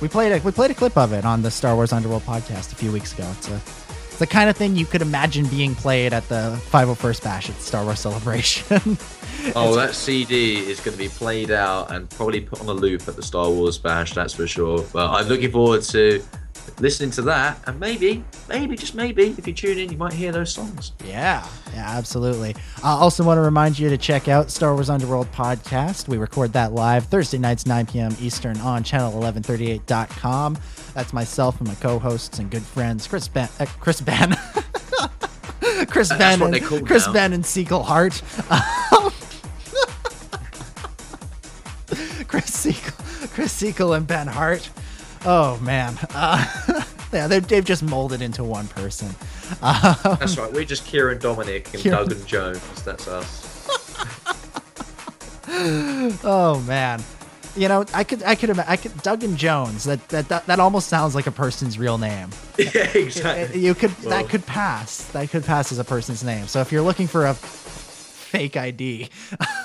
We 0.00 0.08
played 0.08 0.32
a 0.32 0.40
we 0.42 0.50
played 0.52 0.70
a 0.70 0.74
clip 0.74 0.96
of 0.96 1.12
it 1.12 1.24
on 1.24 1.42
the 1.42 1.50
Star 1.50 1.74
Wars 1.76 1.92
Underworld 1.92 2.22
podcast 2.24 2.72
a 2.72 2.76
few 2.76 2.90
weeks 2.90 3.12
ago. 3.14 3.28
It's 3.38 3.48
a 3.48 3.60
the 4.22 4.26
kind 4.28 4.48
of 4.48 4.56
thing 4.56 4.76
you 4.76 4.86
could 4.86 5.02
imagine 5.02 5.44
being 5.46 5.74
played 5.74 6.12
at 6.12 6.28
the 6.28 6.56
501st 6.70 7.24
Bash 7.24 7.50
at 7.50 7.56
Star 7.56 7.84
Wars 7.84 7.98
Celebration. 7.98 8.96
Oh, 9.56 9.74
that 9.74 9.92
CD 9.92 10.58
is 10.58 10.78
going 10.78 10.96
to 10.96 11.02
be 11.02 11.08
played 11.08 11.50
out 11.50 11.90
and 11.90 12.08
probably 12.10 12.40
put 12.40 12.60
on 12.60 12.68
a 12.68 12.72
loop 12.72 13.08
at 13.08 13.16
the 13.16 13.22
Star 13.24 13.50
Wars 13.50 13.76
Bash. 13.76 14.14
That's 14.14 14.32
for 14.34 14.46
sure. 14.46 14.84
But 14.92 15.10
I'm 15.10 15.26
looking 15.26 15.50
forward 15.50 15.82
to 15.82 16.22
listening 16.78 17.10
to 17.12 17.22
that, 17.22 17.58
and 17.66 17.80
maybe, 17.80 18.22
maybe 18.48 18.76
just 18.76 18.94
maybe, 18.94 19.34
if 19.36 19.44
you 19.46 19.52
tune 19.52 19.78
in, 19.78 19.90
you 19.90 19.98
might 19.98 20.12
hear 20.12 20.30
those 20.30 20.52
songs. 20.52 20.92
Yeah, 21.04 21.44
yeah, 21.74 21.90
absolutely. 21.98 22.54
I 22.84 22.92
also 22.92 23.24
want 23.24 23.38
to 23.38 23.42
remind 23.42 23.80
you 23.80 23.88
to 23.88 23.98
check 23.98 24.28
out 24.28 24.50
Star 24.50 24.74
Wars 24.74 24.90
Underworld 24.90 25.30
podcast. 25.32 26.06
We 26.06 26.18
record 26.18 26.52
that 26.52 26.72
live 26.72 27.06
Thursday 27.06 27.38
nights, 27.38 27.66
9 27.66 27.86
p.m. 27.86 28.14
Eastern 28.20 28.58
on 28.58 28.84
channel1138.com. 28.84 30.56
That's 30.94 31.12
myself 31.12 31.58
and 31.58 31.68
my 31.68 31.74
co-hosts 31.76 32.38
and 32.38 32.50
good 32.50 32.62
friends, 32.62 33.06
Chris 33.06 33.28
Ben, 33.28 33.48
uh, 33.58 33.66
Chris 33.80 34.00
Ben, 34.00 34.30
Chris 35.88 36.08
That's 36.10 36.38
Ben, 36.38 36.42
and, 36.54 36.86
Chris 36.86 37.06
now. 37.06 37.12
Ben 37.12 37.32
and 37.32 37.44
Sequel 37.46 37.82
Hart. 37.82 38.20
Chris 42.28 42.52
Sequel, 42.52 43.04
Chris 43.28 43.52
Sequel 43.52 43.92
and 43.94 44.06
Ben 44.06 44.26
Hart. 44.26 44.68
Oh 45.24 45.58
man, 45.60 45.98
uh, 46.14 46.82
yeah, 47.12 47.26
they've, 47.26 47.46
they've 47.46 47.64
just 47.64 47.82
molded 47.82 48.22
into 48.22 48.42
one 48.44 48.68
person. 48.68 49.08
Um, 49.60 49.96
That's 50.18 50.38
right. 50.38 50.52
We're 50.52 50.64
just 50.64 50.86
Ciaran 50.90 51.18
Dominic 51.18 51.72
and 51.74 51.82
Ciaran- 51.82 52.08
Doug 52.08 52.12
and 52.16 52.26
Jones. 52.26 52.82
That's 52.82 53.06
us. 53.08 53.48
Oh 56.24 56.64
man, 56.66 57.02
you 57.56 57.68
know 57.68 57.84
I 57.94 58.04
could 58.04 58.22
I 58.22 58.34
could 58.34 58.58
I 58.58 58.76
could 58.76 58.96
Duggan 59.02 59.36
Jones. 59.36 59.84
That 59.84 60.06
that 60.08 60.28
that, 60.28 60.46
that 60.46 60.60
almost 60.60 60.88
sounds 60.88 61.14
like 61.14 61.26
a 61.26 61.30
person's 61.32 61.78
real 61.78 61.98
name. 61.98 62.30
yeah, 62.58 62.88
exactly. 62.94 63.60
You 63.60 63.74
could 63.74 63.92
Well- 64.02 64.10
that 64.10 64.28
could 64.28 64.46
pass. 64.46 65.04
That 65.12 65.30
could 65.30 65.44
pass 65.44 65.72
as 65.72 65.78
a 65.78 65.84
person's 65.84 66.22
name. 66.24 66.46
So 66.46 66.60
if 66.60 66.72
you're 66.72 66.82
looking 66.82 67.06
for 67.06 67.26
a 67.26 67.34
fake 67.34 68.56
ID, 68.56 69.08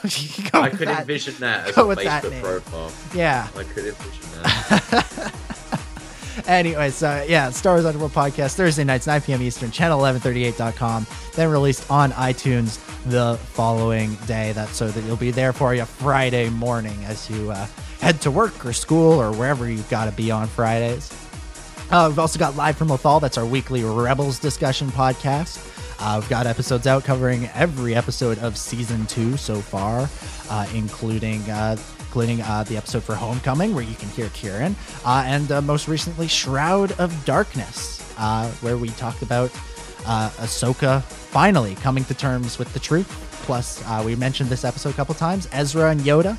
you 0.04 0.44
I 0.54 0.70
could 0.70 0.88
that. 0.90 1.02
envision 1.02 1.36
that 1.40 1.70
as 1.70 1.78
a 1.78 1.82
Facebook 1.82 2.42
profile. 2.42 2.92
Yeah. 3.16 3.48
I 3.56 3.64
could 3.64 3.86
envision 3.86 4.44
that. 4.44 5.34
Anyways, 6.46 6.96
so 6.96 7.26
yeah, 7.28 7.50
Star 7.50 7.74
Wars 7.74 7.86
Underworld 7.86 8.12
podcast 8.14 8.56
Thursday 8.56 8.84
nights, 8.84 9.08
9 9.08 9.22
p.m. 9.22 9.42
Eastern, 9.42 9.72
channel1138.com. 9.72 11.08
Then 11.34 11.50
released 11.50 11.90
on 11.90 12.12
iTunes 12.12 12.80
the 13.06 13.38
following 13.54 14.16
day. 14.28 14.52
That's 14.52 14.76
so 14.76 14.90
that 14.90 15.04
you'll 15.06 15.16
be 15.18 15.32
there 15.32 15.54
for 15.54 15.74
you 15.74 15.86
Friday 15.86 16.50
morning 16.50 17.04
as 17.06 17.30
you 17.30 17.52
uh, 17.52 17.68
head 18.02 18.22
to 18.22 18.32
work 18.32 18.66
or 18.66 18.74
school 18.74 19.20
or 19.22 19.32
wherever 19.32 19.70
you've 19.70 19.90
got 19.90 20.06
to 20.06 20.12
be 20.12 20.30
on 20.32 20.48
Fridays. 20.48 21.12
Uh, 21.90 22.08
we've 22.10 22.20
also 22.20 22.38
got 22.38 22.56
Live 22.56 22.78
from 22.78 22.90
Lothal. 22.90 23.22
That's 23.22 23.38
our 23.38 23.46
weekly 23.46 23.84
Rebels 23.84 24.40
discussion 24.40 24.90
podcast. 24.90 25.74
Uh, 26.00 26.20
we've 26.20 26.30
got 26.30 26.46
episodes 26.46 26.86
out 26.86 27.04
covering 27.04 27.50
every 27.56 27.96
episode 27.96 28.38
of 28.40 28.58
season 28.58 29.06
two 29.08 29.38
so 29.38 29.60
far, 29.62 30.10
uh, 30.50 30.68
including 30.76 31.42
uh, 31.50 31.78
including 32.08 32.42
uh, 32.42 32.64
the 32.64 32.78
episode 32.78 33.04
for 33.04 33.16
Homecoming, 33.16 33.76
where 33.76 33.84
you 33.84 33.96
can 33.96 34.08
hear 34.10 34.30
Ciaran, 34.30 34.76
uh, 35.06 35.24
and 35.28 35.52
uh, 35.52 35.62
most 35.62 35.88
recently 35.88 36.28
Shroud 36.28 36.94
of 36.94 37.14
Darkness, 37.26 38.02
uh, 38.18 38.50
where 38.62 38.78
we 38.78 38.90
talked 38.92 39.22
about 39.22 39.52
uh, 40.08 40.30
Ahsoka 40.38 41.04
finally 41.04 41.76
coming 41.76 42.06
to 42.06 42.14
terms 42.14 42.58
with 42.58 42.72
the 42.74 42.80
truth. 42.80 43.08
Plus, 43.44 43.84
uh, 43.86 44.02
we 44.06 44.16
mentioned 44.16 44.50
this 44.50 44.64
episode 44.64 44.90
a 44.90 44.94
couple 44.94 45.14
times. 45.16 45.50
Ezra 45.52 45.92
and 45.92 46.02
Yoda. 46.02 46.38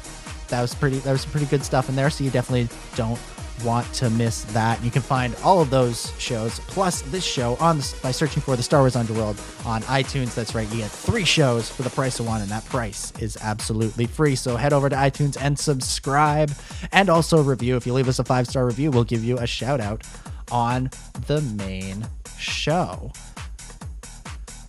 That 0.49 0.63
was 0.63 0.75
pretty. 0.75 0.99
That 1.01 1.13
was 1.13 1.23
some 1.23 1.31
pretty 1.31 1.47
good 1.47 1.63
stuff 1.63 1.91
in 1.91 1.97
there. 1.97 2.09
So 2.09 2.25
you 2.25 2.31
definitely 2.31 2.75
don't 2.97 3.21
want 3.65 3.93
to 3.95 4.11
miss 4.11 4.45
that. 4.45 4.83
You 4.83 4.91
can 4.91 5.03
find 5.03 5.35
all 5.45 5.61
of 5.61 5.71
those 5.71 6.13
shows 6.19 6.61
plus 6.61 7.03
this 7.03 7.25
show 7.25 7.57
on 7.57 7.81
by 8.03 8.11
searching 8.11 8.43
for 8.43 8.57
the 8.57 8.63
Star 8.63 8.81
Wars 8.81 8.97
Underworld 8.97 9.41
on 9.65 9.83
iTunes. 9.83 10.35
That's 10.35 10.55
right. 10.55 10.69
You 10.71 10.79
get 10.79 10.91
three 10.91 11.25
shows 11.25 11.71
for 11.71 11.83
the 11.83 11.91
price 11.91 12.21
of 12.21 12.27
one, 12.27 12.41
and 12.41 12.51
that 12.51 12.65
price 12.67 13.13
is 13.21 13.37
absolutely 13.41 14.07
free. 14.07 14.37
So 14.37 14.57
head 14.57 14.73
over 14.73 14.89
to 14.89 14.97
iTunes 14.97 15.37
and 15.41 15.59
subscribe, 15.59 16.53
and 16.93 17.09
also 17.09 17.43
review. 17.43 17.77
If 17.77 17.87
you 17.87 17.93
leave 17.93 18.09
us 18.09 18.19
a 18.19 18.25
five 18.25 18.47
star 18.47 18.67
review, 18.67 18.91
we'll 18.91 19.05
give 19.05 19.25
you 19.25 19.39
a 19.39 19.47
shout 19.47 19.81
out 19.81 20.05
on 20.51 20.91
the 21.27 21.41
main 21.41 22.07
show. 22.39 23.13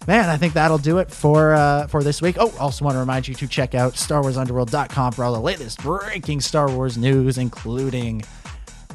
Man, 0.07 0.27
I 0.27 0.37
think 0.37 0.53
that'll 0.53 0.79
do 0.79 0.97
it 0.97 1.11
for 1.11 1.53
uh, 1.53 1.85
for 1.85 2.01
this 2.01 2.19
week. 2.19 2.37
Oh, 2.39 2.51
also 2.59 2.83
want 2.83 2.95
to 2.95 2.99
remind 2.99 3.27
you 3.27 3.35
to 3.35 3.47
check 3.47 3.75
out 3.75 3.93
StarWarsUnderworld.com 3.93 5.11
for 5.11 5.23
all 5.23 5.33
the 5.33 5.39
latest 5.39 5.83
breaking 5.83 6.41
Star 6.41 6.71
Wars 6.71 6.97
news, 6.97 7.37
including 7.37 8.23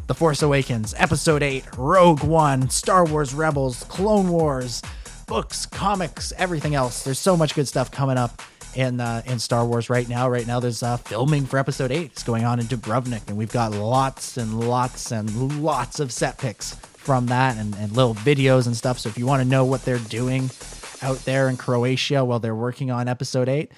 The 0.06 0.14
Force 0.14 0.42
Awakens, 0.42 0.94
Episode 0.98 1.42
8, 1.42 1.64
Rogue 1.78 2.22
One, 2.22 2.68
Star 2.68 3.06
Wars 3.06 3.32
Rebels, 3.32 3.84
Clone 3.84 4.28
Wars, 4.28 4.82
books, 5.26 5.64
comics, 5.64 6.30
everything 6.36 6.74
else. 6.74 7.04
There's 7.04 7.18
so 7.18 7.38
much 7.38 7.54
good 7.54 7.66
stuff 7.66 7.90
coming 7.90 8.18
up 8.18 8.42
in 8.74 9.00
uh, 9.00 9.22
in 9.24 9.38
Star 9.38 9.64
Wars 9.64 9.88
right 9.88 10.06
now. 10.06 10.28
Right 10.28 10.46
now, 10.46 10.60
there's 10.60 10.82
uh, 10.82 10.98
filming 10.98 11.46
for 11.46 11.58
Episode 11.58 11.90
8. 11.90 12.02
It's 12.12 12.22
going 12.22 12.44
on 12.44 12.60
in 12.60 12.66
Dubrovnik, 12.66 13.28
and 13.28 13.38
we've 13.38 13.52
got 13.52 13.72
lots 13.72 14.36
and 14.36 14.68
lots 14.68 15.10
and 15.10 15.62
lots 15.62 16.00
of 16.00 16.12
set 16.12 16.36
pics 16.36 16.74
from 16.74 17.26
that 17.26 17.56
and, 17.56 17.74
and 17.76 17.92
little 17.96 18.14
videos 18.14 18.66
and 18.66 18.76
stuff. 18.76 18.98
So 18.98 19.08
if 19.08 19.16
you 19.16 19.24
want 19.24 19.42
to 19.42 19.48
know 19.48 19.64
what 19.64 19.86
they're 19.86 19.98
doing 19.98 20.50
out 21.00 21.18
there 21.24 21.48
in 21.48 21.56
Croatia 21.56 22.24
while 22.24 22.40
they're 22.40 22.54
working 22.54 22.90
on 22.90 23.08
Episode 23.08 23.48
8, 23.48 23.70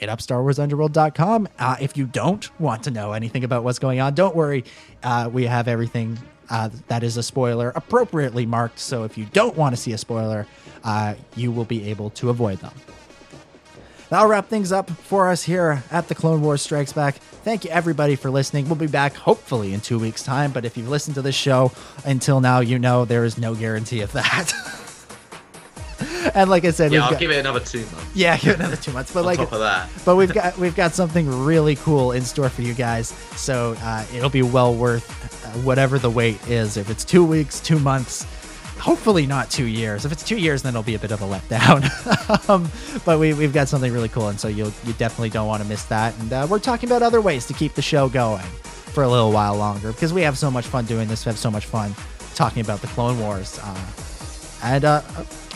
hit 0.00 0.08
up 0.08 0.18
StarWarsUnderworld.com. 0.18 1.46
Uh, 1.58 1.76
if 1.78 1.94
you 1.94 2.06
don't 2.06 2.58
want 2.58 2.84
to 2.84 2.90
know 2.90 3.12
anything 3.12 3.44
about 3.44 3.62
what's 3.62 3.78
going 3.78 4.00
on, 4.00 4.14
don't 4.14 4.34
worry. 4.34 4.64
Uh, 5.02 5.28
we 5.30 5.44
have 5.44 5.68
everything 5.68 6.18
uh, 6.48 6.70
that 6.88 7.02
is 7.02 7.18
a 7.18 7.22
spoiler 7.22 7.70
appropriately 7.76 8.46
marked. 8.46 8.78
So 8.78 9.04
if 9.04 9.18
you 9.18 9.26
don't 9.26 9.54
want 9.56 9.76
to 9.76 9.80
see 9.80 9.92
a 9.92 9.98
spoiler, 9.98 10.46
uh, 10.82 11.16
you 11.36 11.52
will 11.52 11.66
be 11.66 11.90
able 11.90 12.08
to 12.10 12.30
avoid 12.30 12.60
them. 12.60 12.72
That'll 14.08 14.26
wrap 14.26 14.48
things 14.48 14.72
up 14.72 14.90
for 14.90 15.28
us 15.28 15.44
here 15.44 15.84
at 15.90 16.08
the 16.08 16.14
Clone 16.14 16.40
Wars 16.40 16.62
Strikes 16.62 16.94
Back. 16.94 17.16
Thank 17.16 17.64
you 17.64 17.70
everybody 17.70 18.16
for 18.16 18.30
listening. 18.30 18.66
We'll 18.66 18.76
be 18.76 18.86
back 18.86 19.14
hopefully 19.14 19.74
in 19.74 19.80
two 19.80 19.98
weeks' 19.98 20.22
time. 20.22 20.50
But 20.50 20.64
if 20.64 20.78
you've 20.78 20.88
listened 20.88 21.14
to 21.16 21.22
this 21.22 21.36
show 21.36 21.72
until 22.06 22.40
now, 22.40 22.60
you 22.60 22.78
know 22.78 23.04
there 23.04 23.24
is 23.24 23.36
no 23.36 23.54
guarantee 23.54 24.00
of 24.00 24.12
that. 24.12 24.52
and 26.34 26.50
like 26.50 26.64
I 26.64 26.70
said, 26.70 26.92
yeah, 26.92 26.98
we've 26.98 27.04
I'll 27.04 27.10
got- 27.12 27.20
give 27.20 27.30
it 27.30 27.38
another 27.38 27.60
two 27.60 27.80
months. 27.80 28.06
yeah, 28.14 28.36
give 28.36 28.54
it 28.54 28.60
another 28.60 28.76
two 28.76 28.92
months. 28.92 29.12
But 29.12 29.24
like, 29.24 29.38
top 29.38 29.52
of 29.52 29.60
that. 29.60 29.88
but 30.04 30.16
we've 30.16 30.32
got 30.32 30.56
we've 30.58 30.74
got 30.76 30.94
something 30.94 31.28
really 31.44 31.76
cool 31.76 32.12
in 32.12 32.22
store 32.22 32.48
for 32.48 32.62
you 32.62 32.74
guys. 32.74 33.08
So 33.36 33.74
uh, 33.80 34.04
it'll 34.14 34.30
be 34.30 34.42
well 34.42 34.74
worth 34.74 35.08
uh, 35.44 35.48
whatever 35.60 35.98
the 35.98 36.10
wait 36.10 36.44
is. 36.48 36.76
If 36.76 36.90
it's 36.90 37.04
two 37.04 37.24
weeks, 37.24 37.60
two 37.60 37.78
months, 37.78 38.24
hopefully 38.78 39.26
not 39.26 39.50
two 39.50 39.66
years. 39.66 40.04
If 40.04 40.12
it's 40.12 40.22
two 40.24 40.36
years, 40.38 40.62
then 40.62 40.70
it'll 40.72 40.82
be 40.82 40.94
a 40.94 40.98
bit 40.98 41.12
of 41.12 41.22
a 41.22 41.26
letdown. 41.26 42.48
um, 42.48 42.70
but 43.04 43.18
we, 43.18 43.32
we've 43.34 43.52
got 43.52 43.68
something 43.68 43.92
really 43.92 44.08
cool, 44.08 44.28
and 44.28 44.38
so 44.40 44.48
you 44.48 44.72
you 44.84 44.92
definitely 44.94 45.30
don't 45.30 45.46
want 45.46 45.62
to 45.62 45.68
miss 45.68 45.84
that. 45.84 46.18
And 46.20 46.32
uh, 46.32 46.46
we're 46.50 46.58
talking 46.58 46.88
about 46.88 47.02
other 47.02 47.20
ways 47.20 47.46
to 47.46 47.54
keep 47.54 47.74
the 47.74 47.82
show 47.82 48.08
going 48.08 48.44
for 48.64 49.04
a 49.04 49.08
little 49.08 49.30
while 49.32 49.54
longer 49.56 49.92
because 49.92 50.12
we 50.12 50.22
have 50.22 50.36
so 50.36 50.50
much 50.50 50.66
fun 50.66 50.84
doing 50.86 51.06
this. 51.08 51.24
We 51.24 51.30
have 51.30 51.38
so 51.38 51.50
much 51.50 51.66
fun 51.66 51.94
talking 52.34 52.62
about 52.62 52.80
the 52.80 52.88
Clone 52.88 53.18
Wars. 53.20 53.58
Uh, 53.62 53.86
and 54.62 54.84
uh, 54.84 55.02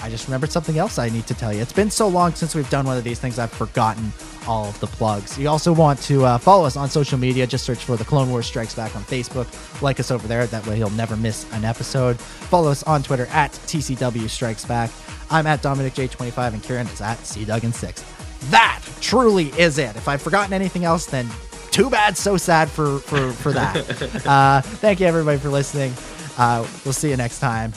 I 0.03 0.11
just 0.11 0.27
remembered 0.27 0.53
something 0.53 0.79
else 0.79 0.99
I 0.99 1.09
need 1.09 1.27
to 1.27 1.35
tell 1.35 1.53
you. 1.53 1.63
It's 1.63 1.73
been 1.73 1.91
so 1.91 2.09
long 2.09 2.35
since 2.35 2.55
we've 2.55 2.69
done 2.71 2.87
one 2.87 2.97
of 2.97 3.05
these 3.05 3.19
things, 3.19 3.39
I've 3.39 3.53
forgotten 3.53 4.13
all 4.47 4.69
of 4.69 4.79
the 4.81 4.87
plugs. 4.87 5.39
You 5.39 5.49
also 5.49 5.73
want 5.73 6.01
to 6.03 6.25
uh, 6.25 6.39
follow 6.39 6.65
us 6.65 6.77
on 6.77 6.91
social 6.91 7.19
media. 7.19 7.47
Just 7.47 7.65
search 7.65 7.85
for 7.85 7.97
the 7.97 8.05
Clone 8.05 8.31
Wars 8.31 8.47
Strikes 8.47 8.75
Back 8.75 8.95
on 8.97 9.03
Facebook. 9.05 9.47
Like 9.83 10.01
us 10.01 10.11
over 10.11 10.27
there. 10.29 10.47
That 10.47 10.67
way 10.67 10.79
you'll 10.79 10.91
never 10.91 11.17
miss 11.17 11.51
an 11.53 11.65
episode. 11.65 12.19
Follow 12.21 12.71
us 12.71 12.83
on 12.83 13.03
Twitter 13.03 13.27
at 13.27 13.53
TCW 13.53 14.29
Strikes 14.29 14.65
Back. 14.65 14.91
I'm 15.31 15.47
at 15.47 15.63
Dominic 15.63 15.95
J25 15.95 16.55
and 16.55 16.63
Ciaran 16.63 16.87
is 16.89 17.01
at 17.01 17.19
C 17.25 17.45
Duggan6. 17.45 18.51
That 18.51 18.83
truly 19.01 19.49
is 19.59 19.79
it. 19.79 19.97
If 19.97 20.07
I've 20.09 20.21
forgotten 20.21 20.53
anything 20.53 20.85
else, 20.85 21.07
then 21.07 21.29
too 21.71 21.91
bad, 21.91 22.17
so 22.17 22.37
sad 22.37 22.69
for 22.69 22.99
for 23.01 23.33
for 23.33 23.53
that. 23.53 23.77
uh, 24.27 24.61
thank 24.61 25.01
you 25.01 25.07
everybody 25.07 25.39
for 25.39 25.49
listening. 25.49 25.93
Uh, 26.37 26.67
we'll 26.85 26.93
see 26.93 27.11
you 27.11 27.17
next 27.17 27.41
time. 27.41 27.73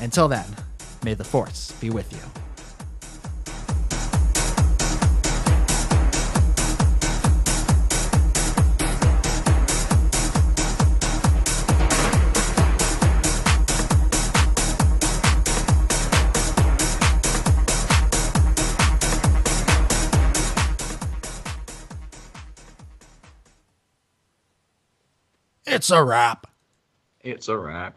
Until 0.00 0.28
then, 0.28 0.44
may 1.06 1.14
the 1.14 1.22
force 1.22 1.70
be 1.80 1.88
with 1.88 2.12
you. 2.12 2.18
It's 25.64 25.92
a 25.92 26.02
wrap. 26.02 26.48
It's 27.20 27.46
a 27.46 27.56
wrap. 27.56 27.96